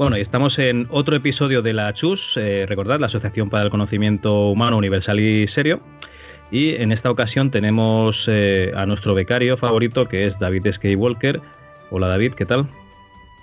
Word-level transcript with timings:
Bueno, 0.00 0.16
y 0.16 0.22
estamos 0.22 0.58
en 0.58 0.88
otro 0.90 1.14
episodio 1.14 1.60
de 1.60 1.74
la 1.74 1.92
CHUS, 1.92 2.38
eh, 2.38 2.64
recordad, 2.66 2.98
la 2.98 3.08
Asociación 3.08 3.50
para 3.50 3.64
el 3.64 3.70
Conocimiento 3.70 4.48
Humano 4.48 4.78
Universal 4.78 5.20
y 5.20 5.46
Serio. 5.46 5.82
Y 6.50 6.74
en 6.82 6.92
esta 6.92 7.10
ocasión 7.10 7.50
tenemos 7.50 8.24
eh, 8.26 8.72
a 8.76 8.84
nuestro 8.86 9.14
becario 9.14 9.56
favorito, 9.56 10.08
que 10.08 10.26
es 10.26 10.38
David 10.40 10.66
Skywalker. 10.72 11.40
Hola 11.90 12.08
David, 12.08 12.34
¿qué 12.34 12.44
tal? 12.44 12.68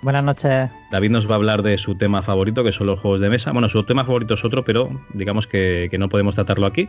Buenas 0.02 0.22
noches. 0.22 0.70
David 0.92 1.10
nos 1.10 1.26
va 1.26 1.32
a 1.32 1.36
hablar 1.36 1.62
de 1.62 1.76
su 1.78 1.96
tema 1.96 2.22
favorito, 2.22 2.62
que 2.62 2.72
son 2.72 2.86
los 2.86 3.00
juegos 3.00 3.20
de 3.20 3.30
mesa. 3.30 3.50
Bueno, 3.52 3.68
su 3.68 3.82
tema 3.82 4.04
favorito 4.04 4.34
es 4.34 4.44
otro, 4.44 4.64
pero 4.64 4.90
digamos 5.14 5.46
que, 5.46 5.90
no 5.98 6.08
podemos 6.08 6.34
tratarlo 6.34 6.66
aquí 6.66 6.88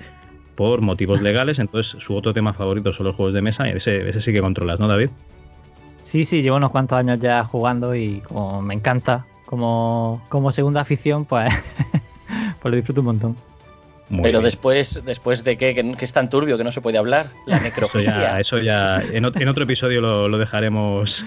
por 0.55 0.81
motivos 0.81 1.21
legales. 1.21 1.57
Entonces, 1.57 1.95
su 2.05 2.15
otro 2.15 2.33
tema 2.33 2.53
favorito 2.53 2.93
son 2.93 3.07
los 3.07 3.15
juegos 3.15 3.33
de 3.33 3.41
mesa 3.41 3.67
y 3.67 3.71
ese, 3.71 4.09
ese 4.09 4.21
sí 4.21 4.33
que 4.33 4.41
controlas, 4.41 4.79
¿no, 4.79 4.87
David? 4.87 5.09
Sí, 6.03 6.25
sí, 6.25 6.41
llevo 6.41 6.57
unos 6.57 6.71
cuantos 6.71 6.97
años 6.97 7.19
ya 7.19 7.43
jugando 7.43 7.95
y 7.95 8.19
como 8.21 8.61
me 8.61 8.73
encanta, 8.73 9.25
como, 9.45 10.21
como 10.29 10.51
segunda 10.51 10.81
afición, 10.81 11.25
pues, 11.25 11.49
pues 12.61 12.71
lo 12.71 12.75
disfruto 12.75 13.01
un 13.01 13.05
montón. 13.05 13.35
Pero 14.23 14.41
después, 14.41 15.03
después 15.05 15.43
de 15.43 15.55
qué, 15.55 15.75
que, 15.75 16.05
es 16.05 16.13
tan 16.13 16.29
turbio 16.29 16.57
que 16.57 16.63
no 16.63 16.71
se 16.71 16.81
puede 16.81 16.97
hablar, 16.97 17.27
la 17.45 17.59
necrofilia. 17.59 18.39
Eso 18.39 18.57
ya, 18.57 19.01
en, 19.11 19.25
otro 19.25 19.63
episodio 19.63 20.01
lo, 20.01 20.37
dejaremos 20.37 21.21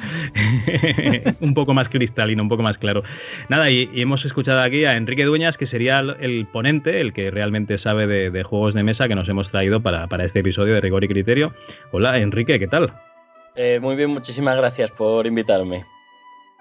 un 1.41 1.55
poco 1.55 1.75
más 1.75 1.89
cristalino, 1.89 2.43
un 2.43 2.49
poco 2.49 2.63
más 2.63 2.79
claro. 2.79 3.05
Nada, 3.49 3.71
y, 3.71 3.89
hemos 3.95 4.25
escuchado 4.25 4.61
aquí 4.61 4.85
a 4.85 4.97
Enrique 4.97 5.25
Dueñas, 5.25 5.57
que 5.57 5.69
sería 5.69 6.01
el, 6.01 6.47
ponente, 6.53 7.01
el 7.01 7.13
que 7.13 7.31
realmente 7.31 7.79
sabe 7.79 8.07
de, 8.07 8.43
juegos 8.43 8.75
de 8.75 8.83
mesa 8.83 9.07
que 9.07 9.15
nos 9.15 9.29
hemos 9.29 9.51
traído 9.51 9.81
para, 9.81 10.09
para, 10.09 10.25
este 10.25 10.41
episodio 10.41 10.75
de 10.75 10.81
Rigor 10.81 11.05
y 11.05 11.09
Criterio. 11.09 11.55
Hola, 11.93 12.19
Enrique, 12.19 12.59
¿qué 12.59 12.67
tal? 12.67 12.93
Eh, 13.55 13.79
muy 13.81 13.95
bien, 13.95 14.11
muchísimas 14.11 14.57
gracias 14.57 14.91
por 14.91 15.27
invitarme. 15.27 15.85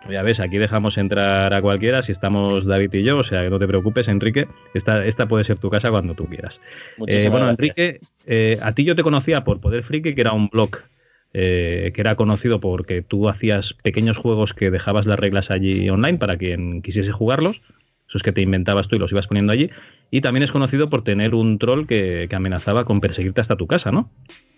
Ya 0.10 0.24
ves, 0.24 0.40
aquí 0.40 0.58
dejamos 0.58 0.98
entrar 0.98 1.54
a 1.54 1.62
cualquiera 1.62 2.04
si 2.04 2.12
estamos 2.12 2.66
David 2.66 2.94
y 2.94 3.04
yo, 3.04 3.18
o 3.18 3.24
sea 3.24 3.44
que 3.44 3.50
no 3.50 3.60
te 3.60 3.68
preocupes, 3.68 4.08
Enrique. 4.08 4.48
Esta, 4.74 5.06
esta 5.06 5.28
puede 5.28 5.46
ser 5.46 5.58
tu 5.58 5.70
casa 5.70 5.92
cuando 5.92 6.16
tú 6.16 6.26
quieras. 6.26 6.56
Eh, 7.08 7.30
bueno, 7.30 7.50
Enrique, 7.50 8.02
eh, 8.26 8.58
a 8.62 8.74
ti 8.74 8.84
yo 8.84 8.96
te 8.96 9.04
conocía 9.04 9.44
por 9.44 9.62
Poder 9.62 9.84
Friki, 9.84 10.16
que 10.16 10.22
era 10.22 10.34
un 10.34 10.50
blog 10.50 10.78
eh, 11.34 11.92
que 11.94 12.02
era 12.02 12.16
conocido 12.16 12.60
porque 12.60 13.04
tú 13.04 13.30
hacías 13.30 13.74
pequeños 13.84 14.18
juegos 14.18 14.54
que 14.54 14.72
dejabas 14.72 15.06
las 15.06 15.20
reglas 15.20 15.52
allí 15.52 15.88
online 15.90 16.18
para 16.18 16.36
quien 16.36 16.82
quisiese 16.82 17.12
jugarlos. 17.12 17.62
Esos 18.10 18.24
que 18.24 18.34
te 18.34 18.42
inventabas 18.42 18.88
tú 18.88 18.96
y 18.96 19.00
los 19.00 19.12
ibas 19.12 19.28
poniendo 19.28 19.54
allí. 19.54 19.70
Y 20.10 20.20
también 20.20 20.44
es 20.44 20.52
conocido 20.52 20.88
por 20.88 21.04
tener 21.04 21.34
un 21.36 21.58
troll 21.58 21.86
que, 21.86 22.28
que 22.30 22.36
amenazaba 22.36 22.84
con 22.84 23.00
perseguirte 23.00 23.40
hasta 23.40 23.56
tu 23.56 23.68
casa, 23.68 23.92
¿no? 23.92 24.10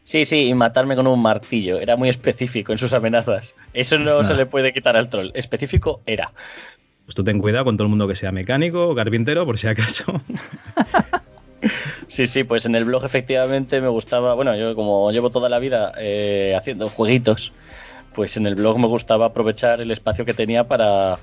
Sí, 0.04 0.26
sí, 0.26 0.50
y 0.50 0.54
matarme 0.54 0.96
con 0.96 1.08
un 1.08 1.22
martillo. 1.22 1.80
Era 1.80 1.96
muy 1.96 2.10
específico 2.10 2.74
en 2.74 2.78
sus 2.78 2.94
amenazas. 2.94 3.56
Eso 3.74 3.98
no 3.98 4.22
se 4.22 4.36
le 4.36 4.46
puede 4.46 4.74
quitar 4.74 4.98
al 4.98 5.10
troll. 5.10 5.32
Específico 5.34 6.02
era. 6.06 6.34
Pues 7.06 7.16
tú 7.16 7.24
ten 7.24 7.40
cuidado 7.40 7.66
con 7.66 7.78
todo 7.78 7.86
el 7.86 7.90
mundo 7.90 8.08
que 8.08 8.16
sea 8.16 8.32
mecánico 8.32 8.90
o 8.90 8.96
carpintero, 8.96 9.46
por 9.46 9.60
si 9.60 9.68
acaso. 9.68 10.22
Sí, 12.08 12.28
sí, 12.28 12.44
pues 12.44 12.66
en 12.66 12.76
el 12.76 12.86
blog 12.86 13.06
efectivamente 13.06 13.80
me 13.80 13.88
gustaba, 13.88 14.34
bueno, 14.34 14.56
yo 14.56 14.76
como 14.76 15.12
llevo 15.12 15.30
toda 15.30 15.50
la 15.50 15.60
vida 15.60 15.94
eh, 15.98 16.54
haciendo 16.58 16.90
jueguitos, 16.90 17.54
pues 18.14 18.38
en 18.38 18.46
el 18.46 18.56
blog 18.56 18.80
me 18.80 18.88
gustaba 18.88 19.28
aprovechar 19.28 19.82
el 19.82 19.90
espacio 19.92 20.26
que 20.26 20.34
tenía 20.34 20.68
para, 20.68 21.20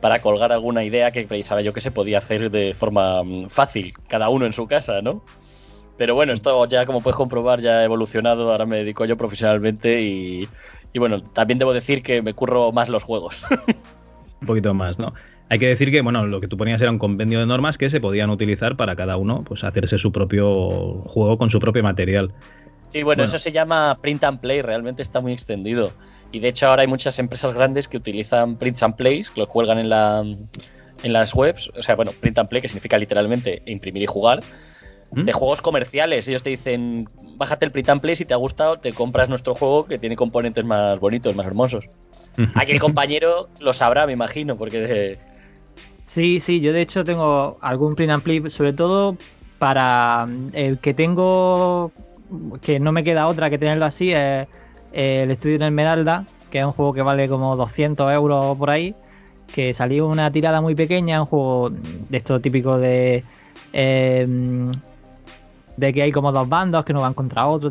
para 0.00 0.20
colgar 0.20 0.52
alguna 0.52 0.84
idea 0.84 1.10
que 1.10 1.22
pensaba 1.24 1.60
yo 1.60 1.72
que 1.72 1.80
se 1.80 1.90
podía 1.90 2.18
hacer 2.18 2.50
de 2.50 2.74
forma 2.74 3.22
mm, 3.22 3.48
fácil, 3.48 3.94
cada 4.08 4.28
uno 4.28 4.46
en 4.46 4.52
su 4.52 4.66
casa, 4.66 5.02
¿no? 5.02 5.22
Pero 5.98 6.14
bueno, 6.14 6.32
esto 6.32 6.66
ya 6.66 6.84
como 6.84 7.00
puedes 7.00 7.16
comprobar 7.16 7.60
ya 7.60 7.78
ha 7.78 7.84
evolucionado, 7.84 8.50
ahora 8.52 8.66
me 8.66 8.78
dedico 8.78 9.04
yo 9.06 9.16
profesionalmente 9.16 10.02
y, 10.02 10.48
bueno, 10.98 11.22
también 11.22 11.58
debo 11.58 11.72
decir 11.72 12.02
que 12.02 12.22
me 12.22 12.34
curro 12.34 12.72
más 12.72 12.88
los 12.88 13.02
juegos. 13.02 13.46
un 14.40 14.46
poquito 14.46 14.74
más, 14.74 14.98
¿no? 14.98 15.14
Hay 15.48 15.58
que 15.58 15.68
decir 15.68 15.90
que, 15.90 16.00
bueno, 16.00 16.26
lo 16.26 16.40
que 16.40 16.48
tú 16.48 16.56
ponías 16.56 16.80
era 16.80 16.90
un 16.90 16.98
compendio 16.98 17.38
de 17.38 17.46
normas 17.46 17.78
que 17.78 17.90
se 17.90 18.00
podían 18.00 18.30
utilizar 18.30 18.76
para 18.76 18.96
cada 18.96 19.16
uno, 19.16 19.40
pues 19.46 19.62
hacerse 19.62 19.96
su 19.96 20.10
propio 20.10 21.02
juego 21.06 21.38
con 21.38 21.50
su 21.50 21.60
propio 21.60 21.82
material. 21.82 22.32
Sí, 22.88 23.02
bueno, 23.02 23.22
eso 23.22 23.38
se 23.38 23.52
llama 23.52 23.98
print 24.00 24.24
and 24.24 24.40
play, 24.40 24.60
realmente 24.60 25.02
está 25.02 25.20
muy 25.20 25.32
extendido. 25.32 25.92
Y 26.32 26.40
de 26.40 26.48
hecho 26.48 26.66
ahora 26.66 26.82
hay 26.82 26.88
muchas 26.88 27.18
empresas 27.18 27.52
grandes 27.52 27.88
que 27.88 27.96
utilizan 27.96 28.56
print 28.56 28.82
and 28.82 28.96
plays, 28.96 29.30
que 29.30 29.40
lo 29.40 29.48
cuelgan 29.48 29.78
en, 29.78 29.88
la, 29.88 30.24
en 31.02 31.12
las 31.12 31.34
webs. 31.34 31.70
O 31.76 31.82
sea, 31.82 31.94
bueno, 31.94 32.12
print 32.20 32.38
and 32.38 32.48
play, 32.48 32.60
que 32.60 32.68
significa 32.68 32.98
literalmente 32.98 33.62
imprimir 33.66 34.02
y 34.02 34.06
jugar 34.06 34.42
de 35.12 35.32
juegos 35.32 35.62
comerciales. 35.62 36.28
Ellos 36.28 36.42
te 36.42 36.50
dicen, 36.50 37.08
bájate 37.36 37.66
el 37.66 37.72
print 37.72 37.88
and 37.90 38.00
play 38.00 38.16
si 38.16 38.24
te 38.24 38.34
ha 38.34 38.38
gustado, 38.38 38.78
te 38.78 38.92
compras 38.92 39.28
nuestro 39.28 39.54
juego 39.54 39.86
que 39.86 39.98
tiene 39.98 40.16
componentes 40.16 40.64
más 40.64 40.98
bonitos, 41.00 41.34
más 41.34 41.46
hermosos. 41.46 41.84
Aquí 42.54 42.72
el 42.72 42.80
compañero 42.80 43.48
lo 43.60 43.72
sabrá, 43.72 44.06
me 44.06 44.12
imagino, 44.12 44.56
porque... 44.56 45.18
Sí, 46.06 46.38
sí, 46.38 46.60
yo 46.60 46.72
de 46.72 46.82
hecho 46.82 47.04
tengo 47.04 47.58
algún 47.60 47.94
print 47.94 48.12
and 48.12 48.22
play, 48.22 48.42
sobre 48.48 48.72
todo 48.72 49.16
para 49.58 50.26
mm, 50.26 50.50
el 50.52 50.78
que 50.78 50.94
tengo, 50.94 51.90
que 52.62 52.78
no 52.78 52.92
me 52.92 53.02
queda 53.02 53.26
otra 53.26 53.50
que 53.50 53.58
tenerlo 53.58 53.84
así, 53.84 54.12
es 54.12 54.46
el 54.92 55.30
Estudio 55.30 55.58
de 55.58 55.66
Esmeralda, 55.66 56.24
que 56.50 56.60
es 56.60 56.64
un 56.64 56.70
juego 56.72 56.92
que 56.92 57.02
vale 57.02 57.28
como 57.28 57.56
200 57.56 58.12
euros 58.12 58.56
por 58.56 58.70
ahí, 58.70 58.94
que 59.52 59.74
salió 59.74 60.06
una 60.06 60.30
tirada 60.30 60.60
muy 60.60 60.74
pequeña, 60.74 61.20
un 61.20 61.26
juego 61.26 61.70
de 61.70 62.16
esto 62.16 62.40
típico 62.40 62.78
de... 62.78 63.24
Eh, 63.72 64.70
de 65.76 65.92
que 65.92 66.02
hay 66.02 66.12
como 66.12 66.32
dos 66.32 66.48
bandos 66.48 66.84
que 66.84 66.92
no 66.92 67.00
van 67.00 67.14
contra 67.14 67.46
otro. 67.46 67.70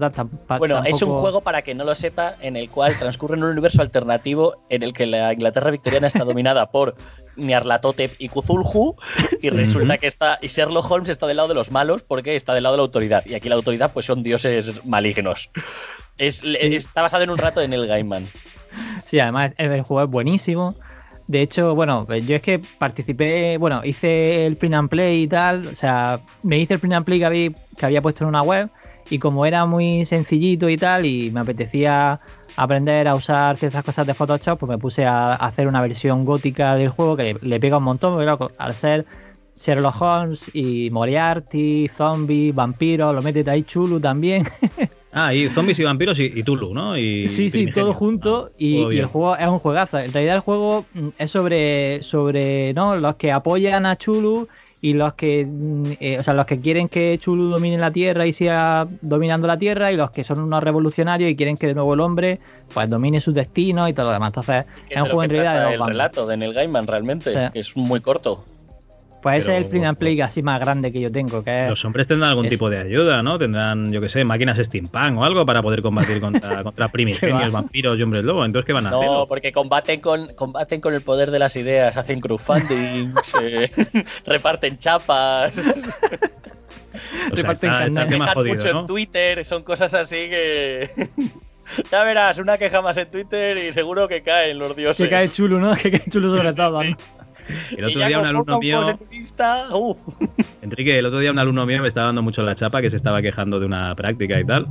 bueno, 0.59 0.83
es 0.83 1.01
un 1.01 1.11
juego, 1.11 1.41
para 1.41 1.61
que 1.61 1.73
no 1.73 1.83
lo 1.83 1.95
sepa, 1.95 2.35
en 2.41 2.55
el 2.55 2.69
cual 2.69 2.97
transcurre 2.97 3.35
en 3.35 3.43
un 3.43 3.51
universo 3.51 3.81
alternativo 3.81 4.57
en 4.69 4.83
el 4.83 4.93
que 4.93 5.05
la 5.05 5.33
Inglaterra 5.33 5.71
victoriana 5.71 6.07
está 6.07 6.23
dominada 6.23 6.69
por 6.71 6.95
Nyarlathotep 7.35 8.15
y 8.19 8.29
Cthulhu 8.29 8.95
y 9.41 9.49
resulta 9.49 9.97
que 9.97 10.07
está 10.07 10.39
y 10.41 10.47
Sherlock 10.47 10.89
Holmes 10.89 11.09
está 11.09 11.27
del 11.27 11.37
lado 11.37 11.49
de 11.49 11.55
los 11.55 11.71
malos 11.71 12.01
porque 12.01 12.35
está 12.35 12.53
del 12.53 12.63
lado 12.63 12.75
de 12.75 12.77
la 12.77 12.83
autoridad 12.83 13.25
y 13.25 13.33
aquí 13.33 13.49
la 13.49 13.55
autoridad 13.55 13.91
pues 13.91 14.05
son 14.05 14.23
dioses 14.23 14.85
malignos. 14.85 15.49
Es, 16.17 16.43
Está 16.43 17.01
basado 17.01 17.23
en 17.23 17.29
un 17.29 17.37
rato 17.37 17.61
en 17.61 17.73
el 17.73 17.87
Gaiman. 17.87 18.27
Sí, 19.03 19.19
además 19.19 19.53
el 19.57 19.81
juego 19.81 20.03
es 20.03 20.09
buenísimo. 20.09 20.75
De 21.27 21.41
hecho, 21.41 21.73
bueno, 21.73 22.07
yo 22.07 22.35
es 22.35 22.41
que 22.41 22.59
participé, 22.59 23.57
bueno, 23.57 23.81
hice 23.83 24.45
el 24.45 24.57
print 24.57 24.75
and 24.75 24.89
play 24.89 25.23
y 25.23 25.27
tal, 25.27 25.67
o 25.67 25.73
sea, 25.73 26.21
me 26.43 26.59
hice 26.59 26.75
el 26.75 26.79
print 26.79 26.93
and 26.93 27.05
play 27.05 27.19
que 27.19 27.25
había, 27.25 27.51
que 27.77 27.85
había 27.85 28.01
puesto 28.01 28.23
en 28.23 28.29
una 28.29 28.43
web 28.43 28.69
y 29.09 29.17
como 29.17 29.45
era 29.45 29.65
muy 29.65 30.05
sencillito 30.05 30.69
y 30.69 30.77
tal 30.77 31.05
y 31.05 31.31
me 31.31 31.39
apetecía 31.39 32.19
aprender 32.55 33.07
a 33.07 33.15
usar 33.15 33.57
ciertas 33.57 33.83
cosas 33.83 34.07
de 34.07 34.13
Photoshop, 34.13 34.59
pues 34.59 34.69
me 34.69 34.77
puse 34.77 35.05
a, 35.05 35.33
hacer 35.35 35.67
una 35.67 35.81
versión 35.81 36.25
gótica 36.25 36.75
del 36.75 36.89
juego 36.89 37.17
que 37.17 37.37
le, 37.41 37.59
pega 37.59 37.77
un 37.77 37.83
montón, 37.83 38.17
pero 38.17 38.51
al 38.57 38.75
ser 38.75 39.05
Sherlock 39.55 40.01
Holmes 40.01 40.51
y 40.53 40.89
Moriarty, 40.91 41.87
zombie, 41.87 42.51
vampiro, 42.51 43.13
lo 43.13 43.21
metes 43.21 43.47
ahí 43.47 43.63
chulo 43.63 43.99
también. 43.99 44.45
Ah, 45.17 45.33
y 45.33 45.47
zombies 45.47 45.79
y 45.79 45.83
vampiros 45.83 46.19
y, 46.19 46.43
Tulu, 46.43 46.73
¿no? 46.73 46.97
Y 46.97 47.29
sí, 47.29 47.49
sí, 47.49 47.71
todo 47.71 47.93
junto. 47.93 48.49
Ah, 48.49 48.55
y, 48.57 48.97
el 48.97 49.05
juego 49.05 49.37
es 49.37 49.47
un 49.47 49.59
juegazo. 49.59 49.97
En 49.97 50.11
realidad 50.11 50.35
el 50.35 50.41
juego 50.41 50.85
mm, 50.93 51.07
es 51.17 51.31
sobre, 51.31 52.03
sobre 52.03 52.73
¿no? 52.73 52.97
los 52.97 53.15
que 53.15 53.31
apoyan 53.31 53.85
a 53.85 53.95
Chulu 53.95 54.49
y 54.81 54.91
los 54.91 55.13
que 55.13 55.45
mm, 55.45 55.91
eh, 56.01 56.19
o 56.19 56.23
sea, 56.23 56.33
los 56.33 56.45
que 56.45 56.59
quieren 56.59 56.89
que 56.89 57.17
Chulu 57.17 57.45
domine 57.45 57.77
la 57.77 57.91
Tierra 57.91 58.27
y 58.27 58.33
siga 58.33 58.89
dominando 59.01 59.47
la 59.47 59.57
Tierra 59.57 59.89
y 59.93 59.95
los 59.95 60.11
que 60.11 60.25
son 60.25 60.41
unos 60.41 60.61
revolucionarios 60.61 61.31
y 61.31 61.37
quieren 61.37 61.55
que 61.55 61.67
de 61.67 61.75
nuevo 61.75 61.93
el 61.93 62.01
hombre 62.01 62.41
pues 62.73 62.89
domine 62.89 63.21
su 63.21 63.31
destino 63.31 63.87
y 63.87 63.93
todo 63.93 64.07
lo 64.07 64.11
demás. 64.11 64.33
Entonces, 64.35 64.65
es 64.89 64.99
un 64.99 65.05
juego 65.05 65.23
en 65.23 65.29
realidad 65.29 65.69
de 65.69 65.75
el 65.75 65.85
relato 65.85 66.27
de 66.27 66.35
Neil 66.35 66.53
Gaiman 66.53 66.87
realmente, 66.87 67.31
que 67.53 67.59
es 67.59 67.77
muy 67.77 68.01
corto. 68.01 68.43
Pues 69.25 69.39
ese 69.39 69.57
es 69.57 69.63
el 69.63 69.69
print 69.69 69.85
and 69.85 69.97
play 69.97 70.21
así 70.21 70.43
más 70.43 70.59
grande 70.59 70.91
que 70.91 71.01
yo 71.01 71.11
tengo. 71.11 71.43
Que 71.43 71.65
los 71.67 71.83
hombres 71.83 72.07
tendrán 72.07 72.29
algún 72.29 72.47
tipo 72.47 72.69
de 72.69 72.77
ayuda, 72.77 73.23
¿no? 73.23 73.39
Tendrán, 73.39 73.91
yo 73.91 73.99
qué 73.99 74.07
sé, 74.07 74.23
máquinas 74.23 74.59
steampunk 74.59 75.17
o 75.17 75.23
algo 75.23 75.43
para 75.47 75.63
poder 75.63 75.81
combatir 75.81 76.21
contra, 76.21 76.61
contra 76.63 76.89
primigenios, 76.89 77.51
vampiros 77.51 77.97
y 77.97 78.03
hombres 78.03 78.23
lobo. 78.23 78.45
Entonces, 78.45 78.67
¿qué 78.67 78.73
van 78.73 78.85
a 78.85 78.89
hacer? 78.89 79.01
No, 79.03 79.25
porque 79.27 79.51
combaten 79.51 79.99
con, 79.99 80.31
combaten 80.35 80.79
con 80.79 80.93
el 80.93 81.01
poder 81.01 81.31
de 81.31 81.39
las 81.39 81.55
ideas, 81.55 81.97
hacen 81.97 82.21
crowdfunding, 82.21 83.15
reparten 84.27 84.77
chapas. 84.77 85.55
reparten 87.31 87.95
sea, 87.95 88.35
mucho 88.35 88.79
en 88.79 88.85
Twitter, 88.85 89.43
son 89.43 89.63
cosas 89.63 89.95
así 89.95 90.29
que. 90.29 90.87
Ya 91.91 92.03
verás, 92.03 92.37
una 92.37 92.59
queja 92.59 92.83
más 92.83 92.95
en 92.97 93.09
Twitter 93.09 93.57
y 93.57 93.73
seguro 93.73 94.07
que 94.07 94.21
caen 94.21 94.59
los 94.59 94.75
dioses. 94.75 95.03
Que 95.03 95.09
cae 95.09 95.31
chulo, 95.31 95.59
¿no? 95.59 95.75
Que 95.75 95.89
cae 95.89 96.03
chulo 96.07 96.29
sobre 96.29 96.53
todo, 96.53 96.83
¿no? 96.83 96.95
El 97.77 97.85
otro 97.85 98.05
día 98.07 98.19
un 98.19 98.25
alumno 98.25 98.59
mío. 98.59 98.81
Enrique, 100.61 100.97
el 100.97 101.05
otro 101.05 101.19
día 101.19 101.31
un 101.31 101.39
alumno 101.39 101.65
mío 101.65 101.81
me 101.81 101.89
estaba 101.89 102.07
dando 102.07 102.21
mucho 102.21 102.41
la 102.41 102.55
chapa 102.55 102.81
que 102.81 102.89
se 102.89 102.97
estaba 102.97 103.21
quejando 103.21 103.59
de 103.59 103.65
una 103.65 103.95
práctica 103.95 104.39
y 104.39 104.45
tal. 104.45 104.67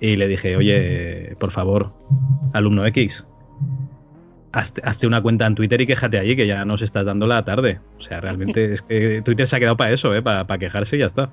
Y 0.00 0.16
le 0.16 0.28
dije, 0.28 0.56
oye, 0.56 1.36
por 1.38 1.52
favor, 1.52 1.92
alumno 2.52 2.86
X, 2.86 3.12
hazte, 4.52 4.80
hazte 4.84 5.06
una 5.06 5.20
cuenta 5.22 5.46
en 5.46 5.54
Twitter 5.54 5.80
y 5.80 5.86
quéjate 5.86 6.18
allí, 6.18 6.36
que 6.36 6.46
ya 6.46 6.64
nos 6.64 6.82
estás 6.82 7.04
dando 7.04 7.26
la 7.26 7.44
tarde. 7.44 7.80
O 7.98 8.02
sea, 8.02 8.20
realmente 8.20 8.74
es 8.74 8.82
que 8.82 9.22
Twitter 9.22 9.48
se 9.48 9.56
ha 9.56 9.60
quedado 9.60 9.76
para 9.76 9.92
eso, 9.92 10.14
¿eh? 10.14 10.22
para, 10.22 10.46
para 10.46 10.58
quejarse 10.58 10.96
y 10.96 11.00
ya 11.00 11.06
está. 11.06 11.30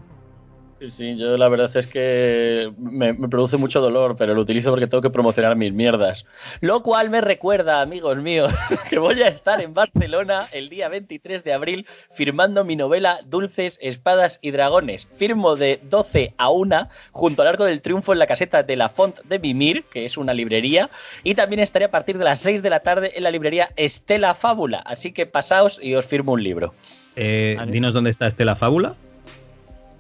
Sí, 0.79 1.18
yo 1.18 1.38
la 1.38 1.50
verdad 1.50 1.75
es 1.75 1.88
que 1.88 2.71
me, 2.77 3.12
me, 3.13 3.27
produce 3.27 3.57
mucho 3.57 3.81
dolor, 3.81 4.15
pero 4.15 4.35
lo 4.35 4.41
utilizo 4.41 4.69
porque 4.69 4.85
tengo 4.85 5.01
que 5.01 5.09
promocionar 5.09 5.56
mis 5.56 5.74
mierdas. 5.74 6.25
Lo 6.62 6.83
cual 6.83 7.09
me 7.09 7.19
recuerda, 7.19 7.81
amigos 7.81 8.19
míos, 8.19 8.53
que 8.89 9.00
voy 9.00 9.21
a 9.24 9.27
estar 9.27 9.59
en 9.59 9.74
Barcelona 9.74 10.47
el 10.51 10.69
día 10.69 10.88
23 10.88 11.44
de 11.44 11.53
abril 11.53 11.88
firmando 12.12 12.63
mi 12.63 12.75
novela 12.75 13.18
Dulces, 13.25 13.79
Espadas 13.81 14.38
y 14.44 14.51
Dragones. 14.51 15.09
Firmo 15.12 15.56
de 15.56 15.79
12 15.89 16.35
a 16.38 16.50
1 16.50 16.89
junto 17.12 17.41
al 17.41 17.47
Arco 17.47 17.65
del 17.65 17.81
Triunfo 17.81 18.13
en 18.13 18.19
la 18.19 18.27
caseta 18.27 18.62
de 18.62 18.75
la 18.75 18.89
Font 18.89 19.19
de 19.24 19.39
Mimir, 19.39 19.83
que 19.85 20.06
es 20.06 20.15
una 20.15 20.35
librería, 20.35 20.91
y 21.24 21.33
también 21.33 21.59
estaré 21.59 21.85
a 21.85 21.91
partir 21.91 22.19
de 22.19 22.25
las 22.25 22.39
6 22.41 22.62
de 22.62 22.69
la 22.69 22.81
tarde 22.81 23.13
en 23.15 23.24
la 23.24 23.31
librería 23.31 23.69
Estela 23.77 24.35
Fábula. 24.35 24.79
Así 24.85 25.12
que 25.12 25.25
pasaos 25.25 25.79
y 25.81 25.95
os 25.95 26.06
firmo 26.06 26.33
un 26.33 26.44
libro. 26.44 26.75
Eh, 27.15 27.57
dinos 27.68 27.94
dónde 27.94 28.12
está 28.12 28.27
Estela 28.27 28.56
Fábula. 28.56 28.95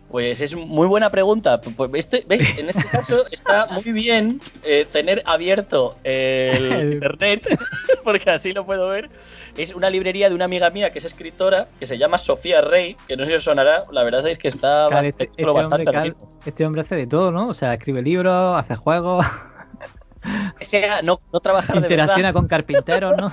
Pues 0.09 0.39
es 0.39 0.55
muy 0.55 0.87
buena 0.87 1.09
pregunta. 1.09 1.59
Pues 1.59 1.89
este, 1.93 2.23
¿Veis? 2.27 2.49
En 2.57 2.69
este 2.69 2.85
caso 2.85 3.23
está 3.31 3.67
muy 3.67 3.91
bien 3.91 4.41
eh, 4.63 4.85
tener 4.91 5.21
abierto 5.25 5.97
el 6.03 6.93
internet, 6.93 7.47
porque 8.03 8.29
así 8.29 8.53
lo 8.53 8.65
puedo 8.65 8.89
ver. 8.89 9.09
Es 9.57 9.73
una 9.73 9.89
librería 9.89 10.29
de 10.29 10.35
una 10.35 10.45
amiga 10.45 10.69
mía 10.69 10.91
que 10.91 10.99
es 10.99 11.05
escritora, 11.05 11.67
que 11.79 11.85
se 11.85 11.97
llama 11.97 12.19
Sofía 12.19 12.61
Rey, 12.61 12.95
que 13.07 13.17
no 13.17 13.23
sé 13.23 13.31
si 13.31 13.35
os 13.37 13.43
sonará. 13.43 13.85
La 13.91 14.03
verdad 14.03 14.25
es 14.27 14.37
que 14.37 14.47
está 14.47 14.87
claro, 14.89 15.07
este, 15.07 15.25
este, 15.25 15.45
bastante. 15.45 15.89
Hombre, 15.89 16.15
este 16.45 16.65
hombre 16.65 16.81
hace 16.81 16.95
de 16.95 17.07
todo, 17.07 17.31
¿no? 17.31 17.47
O 17.47 17.53
sea, 17.53 17.73
escribe 17.73 18.01
libros, 18.01 18.57
hace 18.57 18.75
juegos. 18.75 19.25
O 20.59 20.63
sea, 20.63 21.01
no, 21.01 21.21
no 21.31 21.39
trabajar 21.39 21.77
Interacciona 21.77 22.15
de 22.15 22.21
verdad. 22.23 22.33
con 22.33 22.47
carpinteros, 22.47 23.17
¿no? 23.17 23.31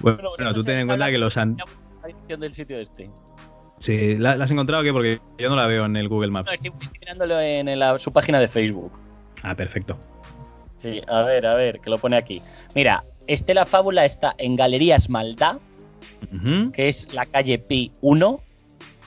bueno, 0.00 0.30
bueno, 0.36 0.54
tú 0.54 0.64
ten 0.64 0.78
en 0.78 0.86
cuenta 0.86 1.10
que 1.10 1.18
los 1.18 1.36
han 1.36 1.56
del 2.40 2.52
sitio 2.52 2.78
este. 2.78 3.10
Sí, 3.84 4.14
¿la, 4.16 4.36
¿la, 4.36 4.44
has 4.44 4.50
encontrado 4.50 4.82
qué? 4.82 4.92
Porque 4.92 5.20
yo 5.38 5.50
no 5.50 5.56
la 5.56 5.66
veo 5.66 5.86
en 5.86 5.96
el 5.96 6.08
Google 6.08 6.30
Maps. 6.30 6.46
No, 6.46 6.52
estoy, 6.52 6.72
estoy 6.80 6.98
mirándolo 7.00 7.40
en, 7.40 7.68
en 7.68 7.78
la, 7.78 7.98
su 7.98 8.12
página 8.12 8.38
de 8.38 8.48
Facebook. 8.48 8.92
Ah, 9.42 9.54
perfecto. 9.56 9.98
Sí, 10.76 11.00
a 11.08 11.22
ver, 11.22 11.46
a 11.46 11.54
ver, 11.54 11.80
que 11.80 11.90
lo 11.90 11.98
pone 11.98 12.16
aquí. 12.16 12.42
Mira, 12.74 13.04
Estela 13.26 13.66
Fábula 13.66 14.04
está 14.04 14.34
en 14.38 14.56
Galerías 14.56 15.10
Maldá, 15.10 15.58
uh 16.32 16.36
-huh. 16.36 16.72
que 16.72 16.88
es 16.88 17.12
la 17.12 17.26
calle 17.26 17.58
Pi 17.58 17.92
1. 18.00 18.40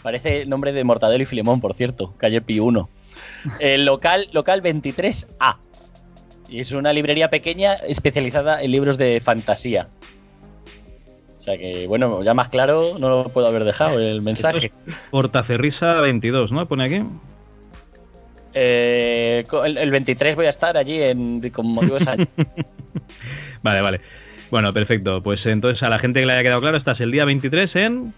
Parece 0.04 0.44
el 0.44 0.50
nombre 0.50 0.72
de 0.72 0.84
Mortadelo 0.84 1.24
y 1.24 1.26
Filemón, 1.26 1.62
por 1.62 1.74
cierto, 1.74 2.14
calle 2.18 2.42
Pi 2.42 2.60
1. 2.60 2.90
El 3.60 3.86
local, 3.86 4.30
local 4.32 4.62
23A. 4.62 5.58
Y 6.48 6.60
es 6.60 6.72
una 6.74 6.94
librería 6.94 7.30
pequeña 7.30 7.74
especializada 7.74 8.62
en 8.62 8.72
libros 8.72 8.98
de 8.98 9.20
fantasía. 9.20 9.88
O 11.46 11.48
sea 11.48 11.60
que, 11.60 11.86
bueno, 11.86 12.24
ya 12.24 12.34
más 12.34 12.50
claro 12.50 12.98
no 12.98 13.08
lo 13.08 13.30
puedo 13.30 13.46
haber 13.46 13.66
dejado 13.66 14.00
el 14.00 14.24
mensaje. 14.24 14.72
Portaferrisa 15.12 16.02
22, 16.02 16.52
¿no? 16.52 16.68
Pone 16.68 16.86
aquí. 16.86 17.04
Eh, 18.56 19.46
el, 19.64 19.78
el, 19.78 19.92
23 19.92 20.36
voy 20.36 20.48
a 20.48 20.50
estar 20.50 20.76
allí 20.76 21.00
en, 21.00 21.48
con 21.52 21.68
motivos 21.68 22.08
años. 22.08 22.28
vale, 23.62 23.82
vale. 23.82 24.02
Bueno, 24.50 24.74
perfecto. 24.74 25.22
Pues 25.22 25.46
entonces 25.46 25.84
a 25.84 25.90
la 25.90 26.00
gente 26.00 26.20
que 26.20 26.26
le 26.26 26.34
haya 26.34 26.42
quedado 26.42 26.62
claro, 26.62 26.78
estás 26.78 27.00
el 27.00 27.12
día 27.12 27.26
23 27.26 27.76
en... 27.76 28.14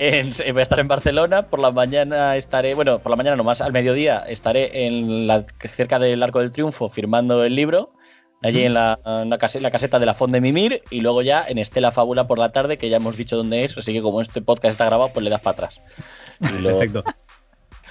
en... 0.00 0.30
voy 0.52 0.58
a 0.58 0.62
estar 0.62 0.80
en 0.80 0.88
Barcelona, 0.88 1.42
por 1.42 1.60
la 1.60 1.70
mañana 1.70 2.34
estaré, 2.34 2.74
bueno, 2.74 2.98
por 2.98 3.10
la 3.10 3.16
mañana 3.16 3.36
nomás, 3.36 3.60
al 3.60 3.72
mediodía 3.72 4.24
estaré 4.28 4.86
en 4.88 5.28
la, 5.28 5.44
cerca 5.60 6.00
del 6.00 6.20
Arco 6.20 6.40
del 6.40 6.50
Triunfo 6.50 6.90
firmando 6.90 7.44
el 7.44 7.54
libro 7.54 7.92
allí 8.46 8.62
en 8.62 8.74
la, 8.74 8.98
en 9.04 9.30
la, 9.30 9.38
caseta, 9.38 9.62
la, 9.62 9.70
caseta 9.70 9.98
de 9.98 10.06
la 10.06 10.14
Fond 10.14 10.32
de 10.32 10.40
Mimir 10.40 10.82
y 10.90 11.00
luego 11.00 11.22
ya 11.22 11.44
en 11.46 11.58
Estela 11.58 11.90
Fábula 11.92 12.26
por 12.26 12.38
la 12.38 12.50
tarde, 12.50 12.78
que 12.78 12.88
ya 12.88 12.96
hemos 12.96 13.16
dicho 13.16 13.36
dónde 13.36 13.64
es, 13.64 13.76
así 13.76 13.92
que 13.92 14.02
como 14.02 14.20
este 14.20 14.42
podcast 14.42 14.72
está 14.72 14.86
grabado, 14.86 15.12
pues 15.12 15.24
le 15.24 15.30
das 15.30 15.40
para 15.40 15.52
atrás. 15.52 15.80
Lo... 16.60 16.78
Perfecto. 16.78 17.04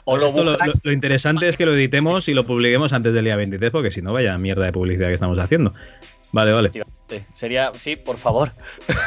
O 0.07 0.18
lo, 0.18 0.31
lo, 0.31 0.56
lo, 0.84 0.92
interesante 0.92 1.50
es 1.50 1.57
que 1.57 1.66
lo 1.66 1.74
editemos 1.74 2.28
y 2.28 2.36
lo 2.36 2.46
publiquemos 2.46 2.94
antes 2.94 3.12
del 3.12 3.25
día 3.25 3.36
23, 3.36 3.72
porque 3.72 3.92
si 3.92 4.04
no, 4.04 4.13
vaya 4.13 4.38
mierda 4.38 4.66
de 4.66 4.72
publicidad 4.72 5.07
que 5.07 5.16
estamos 5.16 5.40
haciendo. 5.40 5.74
Vale, 6.31 6.52
vale. 6.52 6.72
Sería, 7.34 7.72
sí, 7.78 7.96
por 7.96 8.18
favor. 8.18 8.52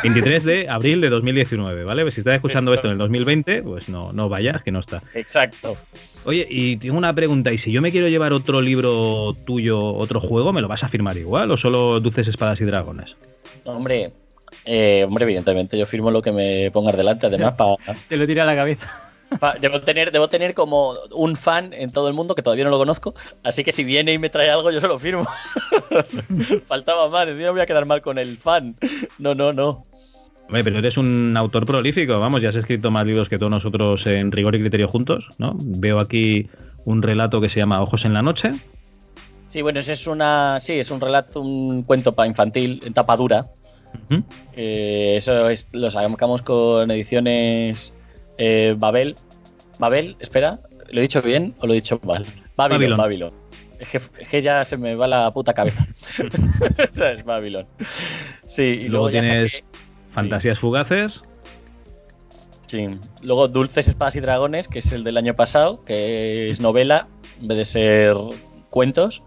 23 0.03 0.45
de 0.45 0.69
abril 0.69 1.03
de 1.03 1.11
2019, 1.11 1.85
¿vale? 1.85 2.03
Pues 2.03 2.15
si 2.15 2.21
estás 2.23 2.37
escuchando 2.37 2.73
esto 2.73 2.87
en 2.87 2.95
el 2.95 2.99
2020, 2.99 3.63
pues 3.65 3.89
no, 3.91 4.15
no 4.15 4.31
vayas, 4.31 4.63
que 4.63 4.73
no 4.73 4.81
está. 4.81 5.03
Exacto. 5.13 5.77
Oye, 6.29 6.47
y 6.47 6.77
tengo 6.77 6.99
una 6.99 7.15
pregunta, 7.15 7.51
¿y 7.55 7.57
si 7.57 7.73
yo 7.73 7.81
me 7.81 7.91
quiero 7.91 8.07
llevar 8.07 8.35
otro 8.35 8.61
libro 8.61 9.35
tuyo, 9.47 9.83
otro 9.83 10.21
juego, 10.21 10.53
¿me 10.53 10.61
lo 10.61 10.69
vas 10.69 10.83
a 10.83 10.89
firmar 10.91 11.17
igual 11.17 11.51
o 11.51 11.57
solo 11.57 12.01
Dulces, 12.01 12.29
Espadas 12.29 12.61
y 12.61 12.67
Dragones? 12.67 13.17
Hombre, 13.65 14.13
eh, 14.67 15.05
hombre, 15.07 15.25
evidentemente 15.25 15.79
yo 15.79 15.87
firmo 15.87 16.11
lo 16.11 16.21
que 16.21 16.31
me 16.31 16.71
pongas 16.71 16.99
delante, 16.99 17.29
además 17.29 17.55
para... 17.55 17.77
Te 18.09 18.19
lo 18.19 18.27
tira 18.27 18.43
a 18.43 18.47
la 18.47 18.55
cabeza. 18.55 19.11
Debo 19.63 19.81
tener, 19.81 20.13
debo 20.13 20.29
tener 20.29 20.53
como 20.53 20.93
un 21.13 21.35
fan 21.35 21.73
en 21.73 21.91
todo 21.93 22.09
el 22.09 22.15
mundo 22.15 22.35
que 22.35 22.43
todavía 22.43 22.65
no 22.65 22.71
lo 22.71 22.79
conozco, 22.79 23.15
así 23.43 23.65
que 23.65 23.73
si 23.73 23.83
viene 23.83 24.13
y 24.13 24.19
me 24.19 24.29
trae 24.29 24.51
algo 24.51 24.71
yo 24.71 24.81
se 24.83 24.89
lo 24.89 24.99
firmo. 24.99 25.27
Faltaba 26.67 27.09
más, 27.09 27.27
no 27.27 27.53
voy 27.53 27.61
a 27.63 27.67
quedar 27.67 27.87
mal 27.87 28.03
con 28.03 28.19
el 28.19 28.37
fan. 28.37 28.77
No, 29.17 29.35
no, 29.35 29.55
no. 29.55 29.83
Hombre, 30.49 30.65
pero 30.65 30.79
eres 30.79 30.97
un 30.97 31.37
autor 31.37 31.67
prolífico, 31.67 32.19
vamos, 32.19 32.41
ya 32.41 32.49
has 32.49 32.55
escrito 32.55 32.91
más 32.91 33.07
libros 33.07 33.29
que 33.29 33.39
todos 33.39 33.51
nosotros 33.51 34.07
en 34.07 34.33
rigor 34.33 34.55
y 34.55 34.61
criterio 34.61 34.89
juntos, 34.89 35.27
¿no? 35.37 35.55
Veo 35.61 36.01
aquí 36.01 36.49
un 36.87 37.03
relato 37.03 37.39
que 37.43 37.51
se 37.51 37.57
llama 37.57 37.83
Ojos 37.83 38.07
en 38.07 38.15
la 38.15 38.23
noche. 38.23 38.53
Sí, 39.49 39.61
bueno, 39.61 39.81
ese 39.81 39.93
es 39.93 40.07
una, 40.07 40.59
sí, 40.59 40.79
es 40.79 40.91
un 40.91 41.03
relato, 41.03 41.43
un 41.43 41.83
cuento 41.83 42.15
para 42.15 42.29
infantil 42.29 42.81
en 42.87 42.95
tapa 42.95 43.15
dura. 43.19 43.45
Uh 44.09 44.15
-huh. 44.15 44.25
eh, 44.57 45.17
eso 45.19 45.51
es, 45.51 45.69
lo 45.73 45.91
sacamos 45.91 46.41
con 46.41 46.91
ediciones 46.91 47.93
eh, 48.39 48.75
Babel. 48.79 49.17
Babel, 49.79 50.17
espera, 50.19 50.61
¿lo 50.91 51.01
he 51.01 51.03
dicho 51.03 51.21
bien 51.21 51.55
o 51.61 51.67
lo 51.67 51.75
he 51.75 51.77
dicho 51.77 52.01
mal? 52.05 52.25
Babylon, 52.57 52.97
Babylon. 52.97 53.35
Es, 53.79 53.91
que, 53.91 53.99
es 53.99 54.29
que, 54.29 54.43
ya 54.43 54.65
se 54.65 54.79
me 54.79 54.95
va 54.95 55.07
la 55.07 55.31
puta 55.31 55.53
cabeza. 55.53 55.87
es 56.81 57.25
Babylon. 57.25 57.67
Sí, 58.45 58.63
y 58.63 58.89
luego, 58.89 59.09
luego 59.09 59.11
tienes 59.11 59.53
saqué... 59.53 59.68
Fantasías 60.21 60.57
sí. 60.57 60.61
Fugaces. 60.61 61.13
Sí. 62.67 62.87
Luego 63.23 63.49
Dulces 63.49 63.89
Espadas 63.89 64.17
y 64.17 64.21
Dragones, 64.21 64.69
que 64.69 64.81
es 64.81 64.93
el 64.93 65.05
del 65.05 65.17
año 65.17 65.35
pasado, 65.35 65.83
que 65.85 66.51
es 66.51 66.61
novela 66.61 67.09
en 67.41 67.49
vez 67.49 67.59
de 67.59 67.65
ser 67.65 68.17
cuentos. 68.71 69.23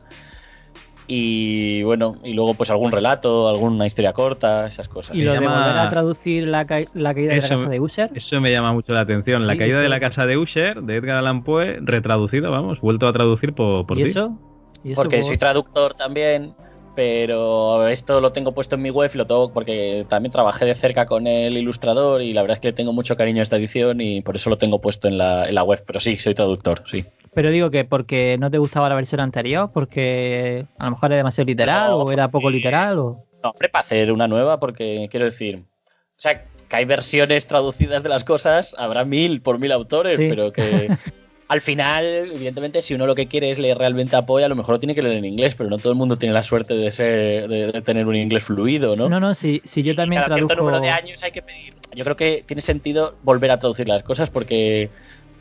Y 1.07 1.83
bueno, 1.83 2.15
y 2.23 2.33
luego 2.33 2.53
pues 2.53 2.69
algún 2.69 2.91
relato, 2.91 3.49
alguna 3.49 3.85
historia 3.85 4.13
corta, 4.13 4.67
esas 4.67 4.87
cosas. 4.87 5.15
¿Y 5.15 5.23
lo 5.23 5.33
llama... 5.33 5.51
de 5.51 5.57
volver 5.57 5.77
a 5.79 5.89
traducir 5.89 6.47
la, 6.47 6.65
ca... 6.65 6.79
la 6.93 7.13
caída 7.13 7.33
eso, 7.33 7.41
de 7.41 7.49
la 7.49 7.55
casa 7.55 7.69
de 7.69 7.79
Usher? 7.81 8.11
Eso 8.15 8.39
me 8.39 8.49
llama 8.49 8.71
mucho 8.71 8.93
la 8.93 9.01
atención. 9.01 9.41
Sí, 9.41 9.47
la 9.47 9.57
caída 9.57 9.81
de 9.81 9.89
la 9.89 9.99
casa 9.99 10.25
de 10.25 10.37
Usher, 10.37 10.81
de 10.83 10.95
Edgar 10.95 11.17
Allan 11.17 11.43
Poe, 11.43 11.79
retraducido, 11.81 12.49
vamos, 12.49 12.79
vuelto 12.79 13.07
a 13.07 13.13
traducir 13.13 13.53
por, 13.53 13.85
por 13.85 13.99
¿Y, 13.99 14.03
ti. 14.03 14.09
Eso? 14.09 14.37
¿Y 14.85 14.91
eso? 14.91 15.01
Porque 15.01 15.17
por... 15.17 15.25
soy 15.25 15.37
traductor 15.37 15.93
también, 15.95 16.55
pero 16.95 17.87
esto 17.87 18.19
lo 18.19 18.31
tengo 18.31 18.53
puesto 18.53 18.75
en 18.75 18.81
mi 18.81 18.89
web, 18.89 19.11
lo 19.13 19.25
tengo 19.25 19.53
porque 19.53 20.05
también 20.09 20.31
trabajé 20.31 20.65
de 20.65 20.75
cerca 20.75 21.05
con 21.05 21.27
el 21.27 21.57
ilustrador 21.57 22.21
y 22.21 22.33
la 22.33 22.41
verdad 22.41 22.55
es 22.55 22.61
que 22.61 22.67
le 22.69 22.73
tengo 22.73 22.93
mucho 22.93 23.15
cariño 23.15 23.39
a 23.39 23.43
esta 23.43 23.57
edición 23.57 24.01
y 24.01 24.21
por 24.21 24.35
eso 24.35 24.49
lo 24.49 24.57
tengo 24.57 24.81
puesto 24.81 25.07
en 25.07 25.17
la, 25.17 25.45
en 25.45 25.55
la 25.55 25.63
web. 25.63 25.83
Pero 25.85 25.99
sí, 25.99 26.17
soy 26.17 26.33
traductor, 26.33 26.83
sí. 26.85 27.05
Pero 27.33 27.49
digo 27.49 27.71
que 27.71 27.85
porque 27.85 28.35
no 28.39 28.51
te 28.51 28.57
gustaba 28.57 28.89
la 28.89 28.95
versión 28.95 29.21
anterior, 29.21 29.71
porque 29.73 30.65
a 30.77 30.85
lo 30.85 30.91
mejor 30.91 31.11
era 31.11 31.17
demasiado 31.17 31.47
literal 31.47 31.91
no, 31.91 31.97
o 31.97 32.11
era 32.11 32.29
poco 32.29 32.49
literal. 32.49 32.99
O... 32.99 33.25
No, 33.41 33.51
hombre, 33.51 33.69
para 33.69 33.81
hacer 33.81 34.11
una 34.11 34.27
nueva, 34.27 34.59
porque 34.59 35.07
quiero 35.09 35.25
decir, 35.25 35.63
o 35.87 35.93
sea, 36.17 36.43
que 36.43 36.75
hay 36.75 36.85
versiones 36.85 37.47
traducidas 37.47 38.03
de 38.03 38.09
las 38.09 38.23
cosas, 38.23 38.75
habrá 38.77 39.05
mil 39.05 39.41
por 39.41 39.59
mil 39.59 39.71
autores, 39.71 40.17
sí. 40.17 40.27
pero 40.29 40.51
que 40.51 40.89
al 41.51 41.59
final, 41.59 42.05
evidentemente, 42.33 42.81
si 42.81 42.93
uno 42.93 43.05
lo 43.05 43.13
que 43.13 43.27
quiere 43.27 43.49
es 43.49 43.59
leer 43.59 43.77
realmente 43.77 44.15
apoya, 44.15 44.45
a 44.45 44.49
lo 44.49 44.55
mejor 44.55 44.75
lo 44.75 44.79
tiene 44.79 44.95
que 44.95 45.01
leer 45.01 45.17
en 45.17 45.25
inglés, 45.25 45.53
pero 45.53 45.69
no 45.69 45.79
todo 45.79 45.91
el 45.91 45.97
mundo 45.97 46.17
tiene 46.17 46.31
la 46.31 46.43
suerte 46.43 46.75
de 46.75 46.89
ser, 46.93 47.49
de, 47.49 47.73
de 47.73 47.81
tener 47.81 48.07
un 48.07 48.15
inglés 48.15 48.45
fluido, 48.45 48.95
¿no? 48.95 49.09
No, 49.09 49.19
no, 49.19 49.33
si, 49.33 49.61
si 49.65 49.83
yo 49.83 49.93
también 49.93 50.21
cada 50.21 50.37
traduzco... 50.37 50.55
número 50.55 50.79
de 50.79 50.89
años 50.89 51.21
hay 51.23 51.33
que 51.33 51.41
pedir. 51.41 51.73
Yo 51.93 52.05
creo 52.05 52.15
que 52.15 52.45
tiene 52.47 52.61
sentido 52.61 53.15
volver 53.23 53.51
a 53.51 53.59
traducir 53.59 53.89
las 53.89 54.01
cosas 54.01 54.29
porque 54.29 54.89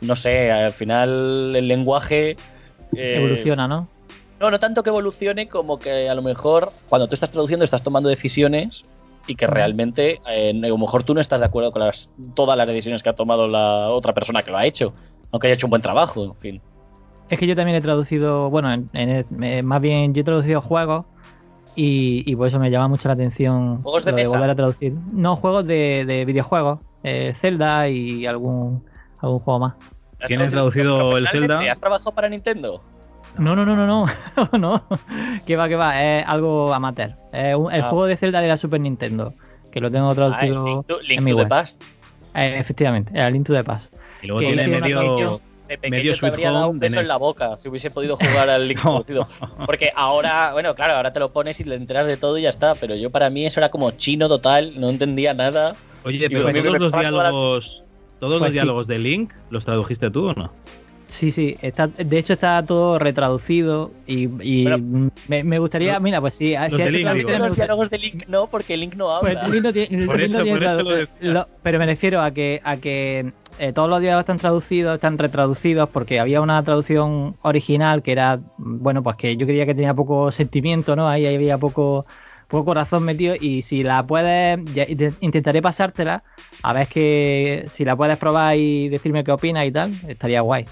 no 0.01 0.17
sé, 0.17 0.51
al 0.51 0.73
final 0.73 1.55
el 1.55 1.65
lenguaje... 1.69 2.35
Eh, 2.93 3.15
evoluciona, 3.15 3.69
¿no? 3.69 3.87
No, 4.41 4.51
no 4.51 4.59
tanto 4.59 4.83
que 4.83 4.89
evolucione 4.89 5.47
como 5.47 5.79
que 5.79 6.09
a 6.09 6.13
lo 6.13 6.23
mejor 6.23 6.73
cuando 6.89 7.07
tú 7.07 7.13
estás 7.13 7.29
traduciendo 7.29 7.63
estás 7.63 7.83
tomando 7.83 8.09
decisiones 8.09 8.83
y 9.27 9.35
que 9.35 9.47
realmente 9.47 10.19
eh, 10.29 10.51
a 10.61 10.67
lo 10.67 10.77
mejor 10.77 11.03
tú 11.03 11.13
no 11.13 11.21
estás 11.21 11.39
de 11.39 11.45
acuerdo 11.45 11.71
con 11.71 11.83
las, 11.83 12.09
todas 12.33 12.57
las 12.57 12.67
decisiones 12.67 13.01
que 13.01 13.07
ha 13.07 13.15
tomado 13.15 13.47
la 13.47 13.89
otra 13.91 14.13
persona 14.13 14.43
que 14.43 14.51
lo 14.51 14.57
ha 14.57 14.65
hecho, 14.65 14.93
aunque 15.31 15.47
haya 15.47 15.53
hecho 15.55 15.67
un 15.67 15.71
buen 15.71 15.81
trabajo, 15.81 16.23
en 16.23 16.35
fin. 16.35 16.61
Es 17.29 17.39
que 17.39 17.47
yo 17.47 17.55
también 17.55 17.77
he 17.77 17.81
traducido, 17.81 18.49
bueno, 18.49 18.71
en, 18.73 18.89
en, 18.93 19.65
más 19.65 19.79
bien 19.81 20.13
yo 20.13 20.21
he 20.21 20.23
traducido 20.23 20.59
juegos 20.61 21.05
y, 21.75 22.23
y, 22.29 22.35
por 22.35 22.47
eso 22.47 22.59
me 22.59 22.69
llama 22.69 22.89
mucho 22.89 23.07
la 23.07 23.13
atención 23.13 23.81
¿Juegos 23.81 24.03
de, 24.03 24.11
de 24.11 24.15
mesa? 24.17 24.31
volver 24.31 24.49
a 24.49 24.55
traducir. 24.55 24.93
No, 25.13 25.37
juegos 25.37 25.65
de, 25.65 26.03
de 26.05 26.25
videojuegos. 26.25 26.79
eh, 27.03 27.31
Zelda 27.33 27.87
y 27.87 28.25
algún, 28.25 28.83
algún 29.19 29.39
juego 29.39 29.59
más. 29.59 29.73
¿Has 30.19 30.27
¿Tienes 30.27 30.51
traducido 30.51 31.17
el? 31.17 31.27
Zelda? 31.29 31.59
¿Has 31.71 31.79
trabajado 31.79 32.11
para 32.13 32.27
Nintendo? 32.27 32.83
No, 33.37 33.55
no, 33.55 33.65
no, 33.65 33.77
no, 33.77 33.87
no, 33.87 34.05
no. 34.59 34.83
Que 35.45 35.55
va, 35.55 35.69
que 35.69 35.77
va, 35.77 36.03
es 36.03 36.25
algo 36.27 36.73
amateur. 36.73 37.15
Es 37.31 37.55
un- 37.55 37.71
el 37.71 37.81
Ah. 37.81 37.85
juego 37.85 38.05
de 38.05 38.17
Zelda 38.17 38.41
de 38.41 38.49
la 38.49 38.57
Super 38.57 38.81
Nintendo, 38.81 39.33
que 39.71 39.79
lo 39.79 39.89
tengo 39.89 40.07
Ah, 40.07 40.11
el 40.11 40.15
traducido 40.17 40.65
Link 40.65 40.85
to, 40.87 40.99
Link 40.99 41.17
en 41.19 41.23
mi 41.23 41.31
to 41.31 41.37
the 41.37 41.43
web. 41.43 41.49
Past. 41.49 41.81
Eh, 42.35 42.55
efectivamente, 42.59 43.13
el 43.17 43.31
Link 43.33 43.45
to 43.45 43.53
the 43.53 43.63
Past. 43.63 43.95
Y 44.21 44.27
luego 44.27 44.39
tiene 44.39 44.67
medio. 44.67 45.41
De 45.67 45.77
pequeño 45.77 45.97
Medio 46.03 46.19
te 46.19 46.27
habría 46.27 46.51
dado 46.51 46.69
un 46.69 46.79
beso 46.79 46.99
en 46.99 47.07
la 47.07 47.15
boca 47.15 47.57
si 47.57 47.69
hubiese 47.69 47.89
podido 47.91 48.17
jugar 48.17 48.49
al 48.49 48.67
Link 48.67 48.83
No. 48.83 49.03
traducido. 49.03 49.27
Porque 49.65 49.91
ahora, 49.95 50.51
bueno, 50.51 50.75
claro, 50.75 50.95
ahora 50.95 51.13
te 51.13 51.19
lo 51.21 51.31
pones 51.31 51.59
y 51.61 51.63
te 51.63 51.73
enteras 51.75 52.07
de 52.07 52.17
todo 52.17 52.37
y 52.37 52.41
ya 52.41 52.49
está. 52.49 52.75
Pero 52.75 52.93
yo 52.95 53.09
para 53.09 53.29
mí 53.29 53.45
eso 53.45 53.59
era 53.61 53.69
como 53.69 53.91
chino 53.91 54.27
total, 54.27 54.73
no 54.79 54.89
entendía 54.89 55.33
nada. 55.33 55.75
Oye, 56.03 56.29
pero 56.29 56.43
Pues- 56.43 56.61
todos 56.61 56.79
los 56.79 56.91
Pues- 56.91 57.01
diálogos. 57.01 57.83
Todos 58.19 58.33
Pues 58.39 58.41
los 58.41 58.49
sí. 58.49 58.53
diálogos 58.53 58.87
de 58.87 58.99
Link, 58.99 59.31
¿los 59.49 59.63
tradujiste 59.65 60.11
tú 60.11 60.27
o 60.29 60.33
no? 60.33 60.51
Sí, 61.07 61.31
sí, 61.31 61.57
está, 61.61 61.87
de 61.87 62.17
hecho 62.17 62.33
está 62.33 62.63
todo 62.65 62.97
retraducido 62.99 63.91
y, 64.07 64.27
me, 65.27 65.43
me 65.43 65.59
gustaría, 65.59 65.93
los- 65.93 66.01
mira, 66.01 66.21
pues 66.21 66.33
sí, 66.35 66.49
si 66.49 66.55
ha 66.55 66.67
hecho 66.67 66.77
Link, 66.89 67.01
traducciones, 67.03 67.39
me 67.39 67.47
los 67.47 67.55
diálogos 67.55 67.89
de 67.89 67.97
Link 67.97 68.23
no, 68.27 68.47
porque 68.47 68.77
Link 68.77 68.93
no 68.95 69.19
Pues 69.21 69.35
habla. 69.35 69.47
Link 69.49 69.63
no 69.63 69.73
tiene- 69.73 69.97
Link 70.05 70.31
no 70.31 70.43
tiene 70.43 71.07
lo- 71.21 71.47
pero 71.63 71.79
me 71.79 71.85
refiero 71.85 72.21
a 72.21 72.31
que 72.31 72.61
a 72.63 72.77
que 72.77 73.33
eh, 73.61 73.73
todos 73.73 73.89
los 73.89 73.99
diálogos 74.01 74.21
están 74.21 74.37
traducidos, 74.39 74.95
están 74.95 75.17
retraducidos 75.17 75.89
porque 75.89 76.19
había 76.19 76.41
una 76.41 76.63
traducción 76.63 77.35
original 77.43 78.01
que 78.03 78.11
era 78.11 78.39
bueno, 78.57 79.03
pues 79.03 79.15
que 79.17 79.37
yo 79.37 79.45
creía 79.45 79.65
que 79.65 79.75
tenía 79.75 79.93
poco 79.93 80.31
sentimiento, 80.31 80.95
¿no? 80.95 81.07
Ahí 81.07 81.25
había 81.25 81.57
poco 81.57 82.05
poco 82.49 82.65
corazón 82.65 83.03
metido 83.03 83.35
y 83.39 83.61
si 83.61 83.83
la 83.83 84.03
puedes 84.05 84.59
ya- 84.73 84.85
int- 84.87 85.15
intentaré 85.21 85.61
pasártela 85.61 86.23
a 86.63 86.73
ver 86.73 86.87
que 86.87 87.63
si 87.67 87.85
la 87.85 87.95
puedes 87.95 88.17
probar 88.17 88.57
y 88.57 88.89
decirme 88.89 89.23
qué 89.23 89.31
opinas 89.31 89.65
y 89.65 89.71
tal, 89.71 89.91
estaría 90.07 90.41
guay. 90.41 90.65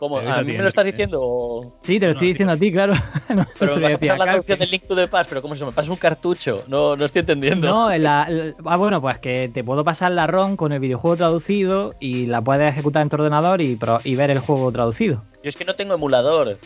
¿Cómo? 0.00 0.16
¿A 0.18 0.22
mí 0.22 0.28
me 0.28 0.44
tiene, 0.46 0.62
lo 0.62 0.68
estás 0.68 0.86
diciendo? 0.86 1.18
o- 1.20 1.74
Sí, 1.82 2.00
te 2.00 2.06
lo 2.06 2.12
estoy 2.12 2.28
diciendo 2.28 2.54
a 2.54 2.56
ti, 2.56 2.72
claro. 2.72 2.94
No, 3.36 3.46
Pero 3.58 3.70
se 3.70 3.78
me 3.80 3.84
vas 3.84 3.94
a 3.94 3.98
pasar 3.98 4.18
la 4.18 4.24
traducción 4.24 4.58
del 4.58 4.70
Link 4.70 4.82
to 4.88 4.96
the 4.96 5.06
Past, 5.08 5.28
pero 5.28 5.42
¿cómo 5.42 5.54
se 5.54 5.64
me 5.66 5.72
pasa 5.72 5.90
un 5.90 5.98
cartucho? 5.98 6.64
No, 6.68 6.96
no 6.96 7.04
estoy 7.04 7.20
entendiendo. 7.20 7.68
No, 7.68 7.92
en 7.92 8.02
la, 8.04 8.26
la- 8.30 8.54
ah, 8.64 8.76
bueno, 8.76 9.02
pues 9.02 9.18
que 9.18 9.50
te 9.52 9.62
puedo 9.62 9.84
pasar 9.84 10.12
la 10.12 10.26
ROM 10.26 10.56
con 10.56 10.72
el 10.72 10.80
videojuego 10.80 11.18
traducido 11.18 11.94
y 12.00 12.24
la 12.24 12.40
puedes 12.40 12.66
ejecutar 12.72 13.02
en 13.02 13.10
tu 13.10 13.16
ordenador 13.16 13.60
y, 13.60 13.76
pro- 13.76 14.00
y 14.02 14.14
ver 14.14 14.30
el 14.30 14.38
juego 14.38 14.72
traducido. 14.72 15.22
Yo 15.42 15.50
es 15.50 15.56
que 15.58 15.66
no 15.66 15.74
tengo 15.74 15.92
emulador. 15.92 16.58